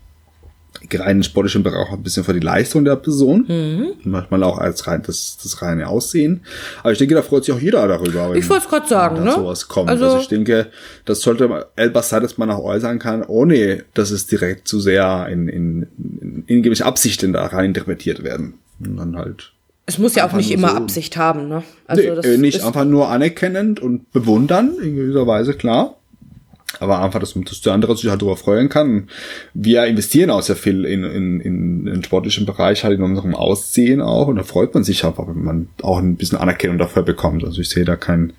im 0.90 1.22
sportlichen 1.22 1.62
Bereich 1.62 1.88
auch 1.88 1.92
ein 1.92 2.02
bisschen 2.02 2.24
für 2.24 2.32
die 2.34 2.40
Leistung 2.40 2.84
der 2.84 2.96
Person. 2.96 3.44
Mhm. 3.48 3.86
Manchmal 4.04 4.42
auch 4.42 4.58
als 4.58 4.86
rein 4.86 5.02
das, 5.06 5.38
das 5.42 5.62
reine 5.62 5.88
Aussehen. 5.88 6.42
Aber 6.82 6.92
ich 6.92 6.98
denke, 6.98 7.14
da 7.14 7.22
freut 7.22 7.44
sich 7.44 7.54
auch 7.54 7.60
jeder 7.60 7.86
darüber. 7.88 8.34
Ich 8.36 8.48
wollte 8.48 8.64
es 8.64 8.70
gerade 8.70 8.88
sagen, 8.88 9.16
wenn 9.18 9.24
ne? 9.24 9.32
sowas 9.32 9.68
kommt. 9.68 9.88
Also- 9.88 10.04
Also, 10.06 10.18
ich 10.18 10.28
denke, 10.28 10.68
das 11.04 11.20
sollte 11.20 11.66
etwas 11.76 12.08
sein, 12.08 12.22
das 12.22 12.38
man 12.38 12.50
auch 12.50 12.62
äußern 12.62 12.98
kann, 12.98 13.22
ohne 13.24 13.84
dass 13.94 14.10
es 14.10 14.26
direkt 14.26 14.68
zu 14.68 14.80
sehr 14.80 15.28
in, 15.30 15.48
in, 15.48 15.86
in, 16.20 16.44
in 16.46 16.62
gewisse 16.62 16.84
Absichten 16.84 17.32
da 17.32 17.46
rein 17.46 17.66
interpretiert 17.66 18.22
werden. 18.22 18.54
Und 18.80 18.96
dann 18.96 19.16
halt. 19.16 19.52
Es 19.86 19.98
muss 19.98 20.14
ja 20.16 20.26
auch 20.28 20.32
nicht 20.32 20.50
immer 20.50 20.70
so. 20.70 20.76
Absicht 20.76 21.16
haben, 21.16 21.48
ne? 21.48 21.62
Also 21.86 22.02
nee, 22.02 22.14
das 22.14 22.26
äh, 22.26 22.38
nicht 22.38 22.56
ist, 22.58 22.64
einfach 22.64 22.84
nur 22.84 23.08
anerkennend 23.08 23.78
und 23.80 24.10
bewundern, 24.12 24.74
in 24.82 24.96
gewisser 24.96 25.26
Weise, 25.26 25.54
klar. 25.54 25.96
Aber 26.80 27.02
einfach, 27.02 27.20
dass, 27.20 27.34
dass 27.34 27.60
der 27.60 27.72
andere 27.72 27.96
sich 27.96 28.08
halt 28.10 28.22
darüber 28.22 28.36
freuen 28.36 28.68
kann. 28.68 29.08
Wir 29.54 29.84
investieren 29.84 30.30
auch 30.30 30.42
sehr 30.42 30.56
viel 30.56 30.84
in, 30.84 31.04
in, 31.04 31.40
in 31.40 31.84
den 31.86 32.04
sportlichen 32.04 32.46
Bereich, 32.46 32.84
halt 32.84 32.98
in 32.98 33.04
unserem 33.04 33.34
Aussehen 33.34 34.00
auch. 34.00 34.28
Und 34.28 34.36
da 34.36 34.42
freut 34.42 34.74
man 34.74 34.84
sich 34.84 35.04
einfach, 35.04 35.26
wenn 35.28 35.42
man 35.42 35.68
auch 35.82 35.98
ein 35.98 36.16
bisschen 36.16 36.38
Anerkennung 36.38 36.78
dafür 36.78 37.02
bekommt. 37.02 37.44
Also 37.44 37.60
ich 37.60 37.68
sehe 37.68 37.84
da 37.84 37.96
kein, 37.96 38.32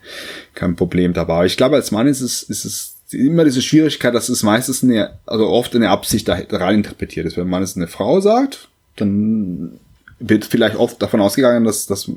kein 0.53 0.76
Problem 0.76 1.14
dabei. 1.14 1.34
Aber 1.34 1.45
ich 1.45 1.57
glaube, 1.57 1.76
als 1.76 1.91
Mann 1.91 2.07
ist 2.07 2.22
es, 2.22 2.43
ist 2.43 2.65
es 2.65 2.97
immer 3.11 3.45
diese 3.45 3.61
Schwierigkeit, 3.61 4.14
dass 4.14 4.30
es 4.30 4.43
meistens 4.43 4.84
eine, 4.84 5.11
also 5.26 5.47
oft 5.47 5.76
eine 5.76 5.89
Absicht 5.89 6.27
da 6.27 6.38
rein 6.51 6.76
interpretiert 6.76 7.26
ist. 7.26 7.38
Wenn 7.38 7.49
man 7.49 7.64
es 7.64 7.76
eine 7.76 7.88
Frau 7.88 8.19
sagt, 8.19 8.69
dann 8.95 9.80
wird 10.19 10.45
vielleicht 10.45 10.76
oft 10.76 11.02
davon 11.02 11.22
ausgegangen, 11.22 11.64
dass, 11.64 11.85
dass 11.85 12.11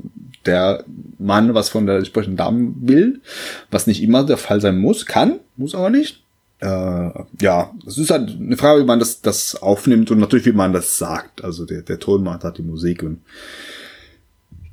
der 0.45 0.83
Mann 1.19 1.53
was 1.53 1.69
von 1.69 1.85
der 1.85 1.97
entsprechenden 1.97 2.37
Dame 2.37 2.73
will, 2.81 3.21
was 3.69 3.87
nicht 3.87 4.01
immer 4.01 4.23
der 4.23 4.37
Fall 4.37 4.61
sein 4.61 4.77
muss, 4.77 5.05
kann, 5.05 5.39
muss 5.55 5.75
aber 5.75 5.89
nicht. 5.89 6.23
Äh, 6.59 7.09
ja, 7.41 7.73
es 7.87 7.97
ist 7.97 8.11
halt 8.11 8.29
eine 8.39 8.57
Frage, 8.57 8.81
wie 8.81 8.85
man 8.85 8.99
das, 8.99 9.21
das 9.21 9.55
aufnimmt 9.55 10.11
und 10.11 10.19
natürlich, 10.19 10.45
wie 10.45 10.51
man 10.51 10.73
das 10.73 10.97
sagt. 10.97 11.43
Also 11.43 11.65
der, 11.65 11.81
der 11.81 11.99
Ton 11.99 12.23
macht 12.23 12.43
halt 12.43 12.57
die 12.57 12.63
Musik 12.63 13.03
und 13.03 13.21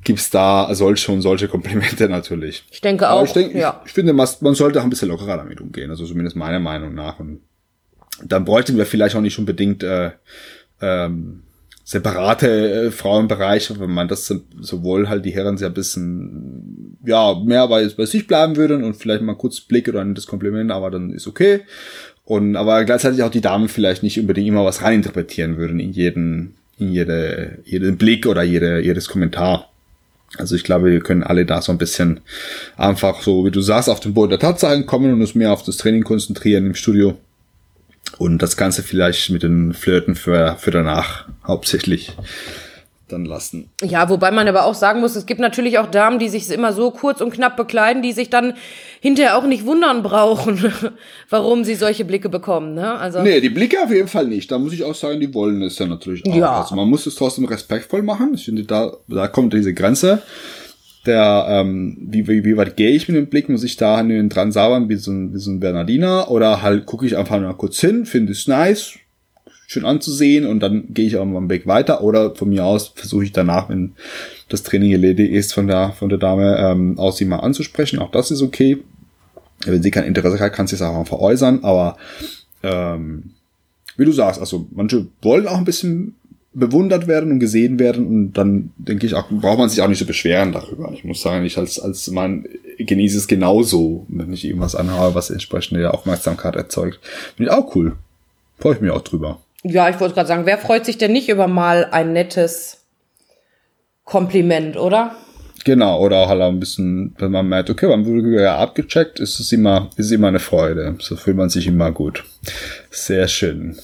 gibt's 0.03 0.29
da 0.29 0.73
solche 0.73 1.11
und 1.11 1.21
solche 1.21 1.47
Komplimente 1.47 2.07
natürlich. 2.09 2.63
ich 2.71 2.81
denke 2.81 3.09
auch, 3.09 3.25
ich, 3.25 3.33
denke, 3.33 3.57
ja. 3.57 3.81
ich, 3.83 3.89
ich 3.89 3.93
finde, 3.93 4.13
man, 4.13 4.27
man 4.41 4.55
sollte 4.55 4.79
auch 4.79 4.83
ein 4.83 4.89
bisschen 4.89 5.09
lockerer 5.09 5.37
damit 5.37 5.61
umgehen. 5.61 5.89
Also 5.89 6.05
zumindest 6.05 6.35
meiner 6.35 6.59
Meinung 6.59 6.93
nach. 6.93 7.19
Und 7.19 7.41
dann 8.23 8.45
bräuchten 8.45 8.77
wir 8.77 8.85
vielleicht 8.85 9.15
auch 9.15 9.21
nicht 9.21 9.37
unbedingt 9.39 9.83
äh, 9.83 10.11
ähm, 10.81 11.43
separate 11.89 12.47
äh, 12.85 12.91
Frauenbereiche, 12.91 13.79
wenn 13.79 13.89
man 13.89 14.07
das 14.07 14.27
so- 14.27 14.41
sowohl 14.61 15.09
halt 15.09 15.25
die 15.25 15.31
Herren 15.31 15.57
sehr 15.57 15.71
bisschen 15.71 16.99
ja 17.03 17.33
mehr 17.43 17.67
bei, 17.67 17.87
bei 17.97 18.05
sich 18.05 18.27
bleiben 18.27 18.57
würden 18.57 18.83
und 18.83 18.95
vielleicht 18.95 19.23
mal 19.23 19.33
kurz 19.33 19.59
Blick 19.59 19.87
oder 19.87 20.01
ein 20.01 20.13
das 20.13 20.27
Kompliment, 20.27 20.71
aber 20.71 20.91
dann 20.91 21.11
ist 21.11 21.25
okay. 21.25 21.61
Und 22.25 22.55
aber 22.55 22.85
gleichzeitig 22.85 23.23
auch 23.23 23.31
die 23.31 23.41
Damen 23.41 23.69
vielleicht 23.69 24.03
nicht 24.03 24.19
unbedingt 24.19 24.47
immer 24.47 24.63
was 24.63 24.83
reininterpretieren 24.83 25.57
würden 25.57 25.79
in 25.79 25.91
jeden, 25.91 26.53
in 26.77 26.91
jede, 26.91 27.57
jeden 27.65 27.97
Blick 27.97 28.27
oder 28.27 28.43
jede, 28.43 28.81
jedes 28.81 29.07
Kommentar. 29.07 29.67
Also 30.37 30.55
ich 30.55 30.63
glaube, 30.63 30.91
wir 30.91 30.99
können 30.99 31.23
alle 31.23 31.43
da 31.47 31.59
so 31.59 31.71
ein 31.71 31.79
bisschen 31.79 32.19
einfach 32.77 33.23
so, 33.23 33.45
wie 33.45 33.51
du 33.51 33.61
sagst, 33.61 33.89
auf 33.89 33.99
den 33.99 34.13
Boden 34.13 34.29
der 34.29 34.37
Tatsachen 34.37 34.85
kommen 34.85 35.11
und 35.11 35.21
uns 35.21 35.33
mehr 35.33 35.51
auf 35.51 35.63
das 35.63 35.77
Training 35.77 36.03
konzentrieren 36.03 36.67
im 36.67 36.75
Studio. 36.75 37.17
Und 38.17 38.41
das 38.41 38.57
Ganze 38.57 38.83
vielleicht 38.83 39.29
mit 39.29 39.43
den 39.43 39.73
Flirten 39.73 40.15
für, 40.15 40.55
für 40.59 40.71
danach 40.71 41.27
hauptsächlich 41.45 42.13
dann 43.11 43.25
lassen. 43.25 43.69
Ja, 43.81 44.09
wobei 44.09 44.31
man 44.31 44.47
aber 44.47 44.65
auch 44.65 44.75
sagen 44.75 45.01
muss, 45.01 45.15
es 45.15 45.25
gibt 45.25 45.39
natürlich 45.39 45.79
auch 45.79 45.89
Damen, 45.89 46.19
die 46.19 46.29
sich 46.29 46.49
immer 46.49 46.73
so 46.73 46.91
kurz 46.91 47.21
und 47.21 47.31
knapp 47.31 47.57
bekleiden, 47.57 48.01
die 48.01 48.11
sich 48.11 48.29
dann 48.29 48.53
hinterher 49.01 49.37
auch 49.37 49.45
nicht 49.45 49.65
wundern 49.65 50.03
brauchen, 50.03 50.71
warum 51.29 51.63
sie 51.63 51.75
solche 51.75 52.05
Blicke 52.05 52.29
bekommen. 52.29 52.75
Ne? 52.75 52.93
Also 52.93 53.21
Nee, 53.21 53.41
die 53.41 53.49
Blicke 53.49 53.81
auf 53.83 53.91
jeden 53.91 54.07
Fall 54.07 54.27
nicht. 54.27 54.51
Da 54.51 54.59
muss 54.59 54.73
ich 54.73 54.83
auch 54.83 54.95
sagen, 54.95 55.19
die 55.19 55.33
wollen 55.33 55.61
es 55.61 55.79
ja 55.79 55.87
natürlich 55.87 56.25
auch. 56.25 56.35
Ja. 56.35 56.61
Also 56.61 56.75
man 56.75 56.87
muss 56.87 57.05
es 57.05 57.15
trotzdem 57.15 57.45
respektvoll 57.45 58.03
machen. 58.03 58.33
Ich 58.35 58.45
finde, 58.45 58.63
da, 58.63 58.93
da 59.07 59.27
kommt 59.27 59.53
diese 59.53 59.73
Grenze. 59.73 60.21
Der, 61.05 61.45
ähm, 61.49 61.97
wie, 62.01 62.27
wie, 62.27 62.43
wie 62.43 62.57
weit 62.57 62.75
gehe 62.75 62.91
ich 62.91 63.07
mit 63.07 63.15
dem 63.15 63.27
Blick? 63.27 63.47
Muss 63.47 63.63
ich 63.63 63.77
da 63.77 64.03
dran 64.03 64.51
saubern 64.51 64.89
wie 64.89 64.95
so 64.95 65.11
ein, 65.11 65.33
wie 65.33 65.39
so 65.39 65.49
ein 65.49 65.59
Bernardiner? 65.59 66.29
Oder 66.29 66.61
halt 66.61 66.85
gucke 66.85 67.05
ich 67.05 67.15
einfach 67.15 67.39
mal 67.39 67.53
kurz 67.53 67.79
hin, 67.79 68.05
finde 68.05 68.33
es 68.33 68.47
nice, 68.47 68.95
schön 69.67 69.85
anzusehen 69.85 70.45
und 70.45 70.59
dann 70.59 70.93
gehe 70.93 71.07
ich 71.07 71.15
auch 71.17 71.25
mal 71.25 71.47
Weg 71.47 71.67
weiter. 71.67 72.03
Oder 72.03 72.35
von 72.35 72.49
mir 72.49 72.65
aus 72.65 72.91
versuche 72.95 73.23
ich 73.23 73.31
danach, 73.31 73.69
wenn 73.69 73.93
das 74.49 74.63
Training 74.63 74.91
erledigt 74.91 75.31
ist 75.31 75.53
von 75.53 75.67
der, 75.67 75.93
von 75.93 76.09
der 76.09 76.17
Dame, 76.17 76.57
ähm, 76.57 76.99
auch 76.99 77.13
sie 77.13 77.25
mal 77.25 77.37
anzusprechen. 77.37 77.99
Auch 77.99 78.11
das 78.11 78.31
ist 78.31 78.41
okay. 78.41 78.77
Wenn 79.65 79.83
sie 79.83 79.91
kein 79.91 80.05
Interesse 80.05 80.39
hat, 80.39 80.53
kann 80.53 80.67
sie 80.67 80.75
es 80.75 80.81
auch 80.81 80.97
einfach 80.97 81.19
äußern, 81.19 81.63
aber 81.63 81.97
ähm, 82.63 83.31
wie 83.97 84.05
du 84.05 84.11
sagst, 84.11 84.39
also 84.39 84.67
manche 84.71 85.07
wollen 85.21 85.47
auch 85.47 85.57
ein 85.57 85.65
bisschen 85.65 86.15
bewundert 86.53 87.07
werden 87.07 87.31
und 87.31 87.39
gesehen 87.39 87.77
werden 87.79 88.07
und 88.07 88.33
dann 88.33 88.71
denke 88.77 89.05
ich 89.05 89.13
auch, 89.13 89.29
braucht 89.29 89.59
man 89.59 89.69
sich 89.69 89.81
auch 89.81 89.87
nicht 89.87 89.99
so 89.99 90.05
beschweren 90.05 90.51
darüber. 90.51 90.91
Ich 90.93 91.03
muss 91.03 91.21
sagen, 91.21 91.45
ich 91.45 91.57
als, 91.57 91.79
als 91.79 92.09
Mann 92.09 92.45
genieße 92.79 93.17
es 93.17 93.27
genauso, 93.27 94.05
wenn 94.07 94.33
ich 94.33 94.45
irgendwas 94.45 94.75
anhabe, 94.75 95.15
was 95.15 95.29
entsprechende 95.29 95.93
Aufmerksamkeit 95.93 96.55
erzeugt. 96.55 96.99
Finde 97.35 97.51
ich 97.51 97.57
auch 97.57 97.75
cool. 97.75 97.95
Freue 98.57 98.75
ich 98.75 98.81
mich 98.81 98.91
auch 98.91 99.03
drüber. 99.03 99.39
Ja, 99.63 99.89
ich 99.89 99.99
wollte 99.99 100.15
gerade 100.15 100.27
sagen, 100.27 100.45
wer 100.45 100.57
freut 100.57 100.85
sich 100.85 100.97
denn 100.97 101.11
nicht 101.11 101.29
über 101.29 101.47
mal 101.47 101.87
ein 101.91 102.13
nettes 102.13 102.85
Kompliment, 104.03 104.75
oder? 104.77 105.15
Genau, 105.65 105.99
oder 105.99 106.27
halt 106.27 106.41
auch 106.41 106.47
ein 106.47 106.59
bisschen, 106.59 107.13
wenn 107.19 107.31
man 107.31 107.47
merkt, 107.47 107.69
okay, 107.69 107.87
man 107.87 108.05
wurde 108.05 108.41
ja 108.41 108.57
abgecheckt, 108.57 109.19
ist 109.19 109.39
es 109.39 109.51
immer, 109.51 109.89
ist 109.97 110.11
immer 110.11 110.29
eine 110.29 110.39
Freude. 110.39 110.95
So 110.99 111.15
fühlt 111.15 111.37
man 111.37 111.49
sich 111.49 111.67
immer 111.67 111.91
gut. 111.91 112.23
Sehr 112.89 113.27
schön. 113.27 113.77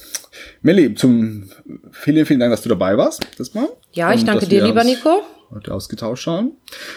Melli, 0.66 0.96
zum, 0.96 1.48
vielen, 1.92 2.26
vielen 2.26 2.40
Dank, 2.40 2.52
dass 2.52 2.64
du 2.64 2.70
dabei 2.70 2.98
warst, 2.98 3.28
das 3.38 3.54
Mal. 3.54 3.68
Ja, 3.92 4.12
ich 4.12 4.22
Und 4.22 4.30
danke 4.30 4.48
dir, 4.48 4.64
lieber 4.64 4.84
Nico. 4.84 5.22
Heute 5.52 5.72
ausgetauscht 5.72 6.26
haben. 6.26 6.54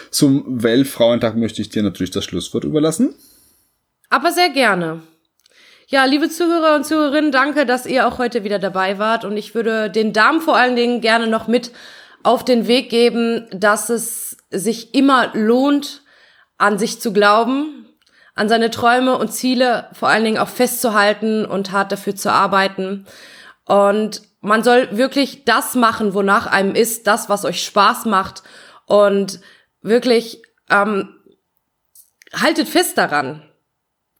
Zum 0.09 0.63
Weltfrauentag 0.63 1.35
möchte 1.35 1.61
ich 1.61 1.69
dir 1.69 1.83
natürlich 1.83 2.09
das 2.09 2.25
Schlusswort 2.25 2.63
überlassen. 2.63 3.13
Aber 4.09 4.31
sehr 4.31 4.49
gerne. 4.49 5.03
Ja, 5.87 6.05
liebe 6.05 6.29
Zuhörer 6.29 6.77
und 6.77 6.87
Zuhörerinnen, 6.87 7.31
danke, 7.31 7.67
dass 7.67 7.85
ihr 7.85 8.07
auch 8.07 8.17
heute 8.17 8.43
wieder 8.43 8.57
dabei 8.57 8.97
wart. 8.97 9.23
Und 9.23 9.37
ich 9.37 9.53
würde 9.53 9.91
den 9.91 10.13
Damen 10.13 10.41
vor 10.41 10.57
allen 10.57 10.75
Dingen 10.75 10.99
gerne 10.99 11.27
noch 11.27 11.47
mit 11.47 11.71
auf 12.23 12.43
den 12.43 12.65
Weg 12.65 12.89
geben, 12.89 13.45
dass 13.51 13.91
es 13.91 14.37
sich 14.49 14.95
immer 14.95 15.29
lohnt, 15.35 16.01
an 16.57 16.79
sich 16.79 16.99
zu 16.99 17.13
glauben, 17.13 17.85
an 18.33 18.49
seine 18.49 18.71
Träume 18.71 19.15
und 19.15 19.31
Ziele 19.31 19.89
vor 19.93 20.09
allen 20.09 20.23
Dingen 20.23 20.39
auch 20.39 20.49
festzuhalten 20.49 21.45
und 21.45 21.71
hart 21.71 21.91
dafür 21.91 22.15
zu 22.15 22.31
arbeiten. 22.31 23.05
Und 23.69 24.23
man 24.41 24.63
soll 24.63 24.97
wirklich 24.97 25.45
das 25.45 25.75
machen, 25.75 26.15
wonach 26.15 26.47
einem 26.47 26.73
ist, 26.73 27.05
das, 27.05 27.29
was 27.29 27.45
euch 27.45 27.63
Spaß 27.63 28.05
macht. 28.05 28.41
Und 28.87 29.41
wirklich 29.83 30.41
ähm, 30.71 31.15
haltet 32.33 32.67
fest 32.67 32.97
daran. 32.97 33.43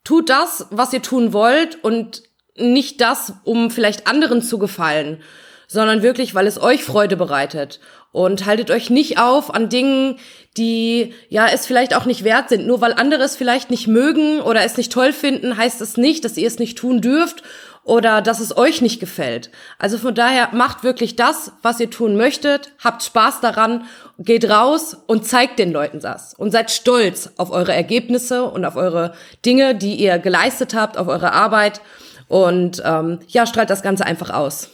Tut 0.04 0.30
das, 0.30 0.68
was 0.70 0.94
ihr 0.94 1.02
tun 1.02 1.34
wollt 1.34 1.84
und 1.84 2.22
nicht 2.56 3.02
das, 3.02 3.34
um 3.44 3.72
vielleicht 3.72 4.06
anderen 4.06 4.44
zu 4.44 4.60
gefallen, 4.60 5.24
sondern 5.68 6.04
wirklich, 6.04 6.36
weil 6.36 6.46
es 6.46 6.62
euch 6.62 6.84
Freude 6.84 7.18
bereitet. 7.18 7.80
Und 8.12 8.46
haltet 8.46 8.70
euch 8.70 8.92
nicht 8.92 9.20
auf 9.20 9.54
an 9.54 9.70
Dingen, 9.70 10.20
die 10.58 11.14
ja 11.30 11.48
es 11.48 11.66
vielleicht 11.66 11.96
auch 11.96 12.06
nicht 12.06 12.24
wert 12.24 12.50
sind. 12.50 12.68
Nur 12.68 12.82
weil 12.82 12.94
andere 12.94 13.24
es 13.24 13.36
vielleicht 13.36 13.72
nicht 13.72 13.88
mögen 13.88 14.42
oder 14.42 14.64
es 14.64 14.78
nicht 14.78 14.92
toll 14.92 15.12
finden, 15.12 15.58
heißt 15.58 15.82
es 15.82 15.98
nicht, 15.98 16.24
dass 16.24 16.38
ihr 16.38 16.48
es 16.48 16.60
nicht 16.60 16.78
tun 16.78 17.02
dürft 17.02 17.44
oder 17.84 18.22
dass 18.22 18.40
es 18.40 18.56
euch 18.56 18.82
nicht 18.82 19.00
gefällt. 19.00 19.50
Also 19.78 19.98
von 19.98 20.14
daher 20.14 20.50
macht 20.54 20.84
wirklich 20.84 21.16
das, 21.16 21.52
was 21.62 21.80
ihr 21.80 21.90
tun 21.90 22.16
möchtet, 22.16 22.74
habt 22.84 23.04
Spaß 23.04 23.42
daran, 23.42 23.86
geht 24.18 24.50
raus 24.50 24.98
und 25.08 25.26
zeigt 25.26 25.60
den 25.60 25.72
Leuten 25.72 26.00
das 26.00 26.34
und 26.34 26.52
seid 26.52 26.72
stolz 26.72 27.32
auf 27.38 27.52
eure 27.52 27.74
Ergebnisse 27.74 28.44
und 28.44 28.66
auf 28.66 28.76
eure 28.76 29.14
Dinge, 29.46 29.76
die 29.76 29.96
ihr 29.96 30.20
geleistet 30.20 30.74
habt, 30.74 30.98
auf 30.98 31.08
eure 31.08 31.34
Arbeit 31.34 31.82
und 32.28 32.82
ähm, 32.86 33.20
ja, 33.28 33.46
strahlt 33.46 33.70
das 33.70 33.82
Ganze 33.82 34.06
einfach 34.06 34.30
aus. 34.30 34.70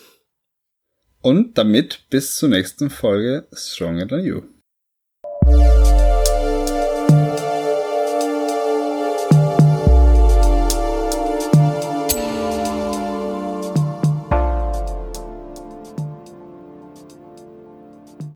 Und 1.21 1.57
damit 1.57 2.09
bis 2.09 2.35
zur 2.35 2.49
nächsten 2.49 2.89
Folge 2.91 3.47
Stronger 3.51 4.07
Than 4.07 4.23
You. 4.23 4.41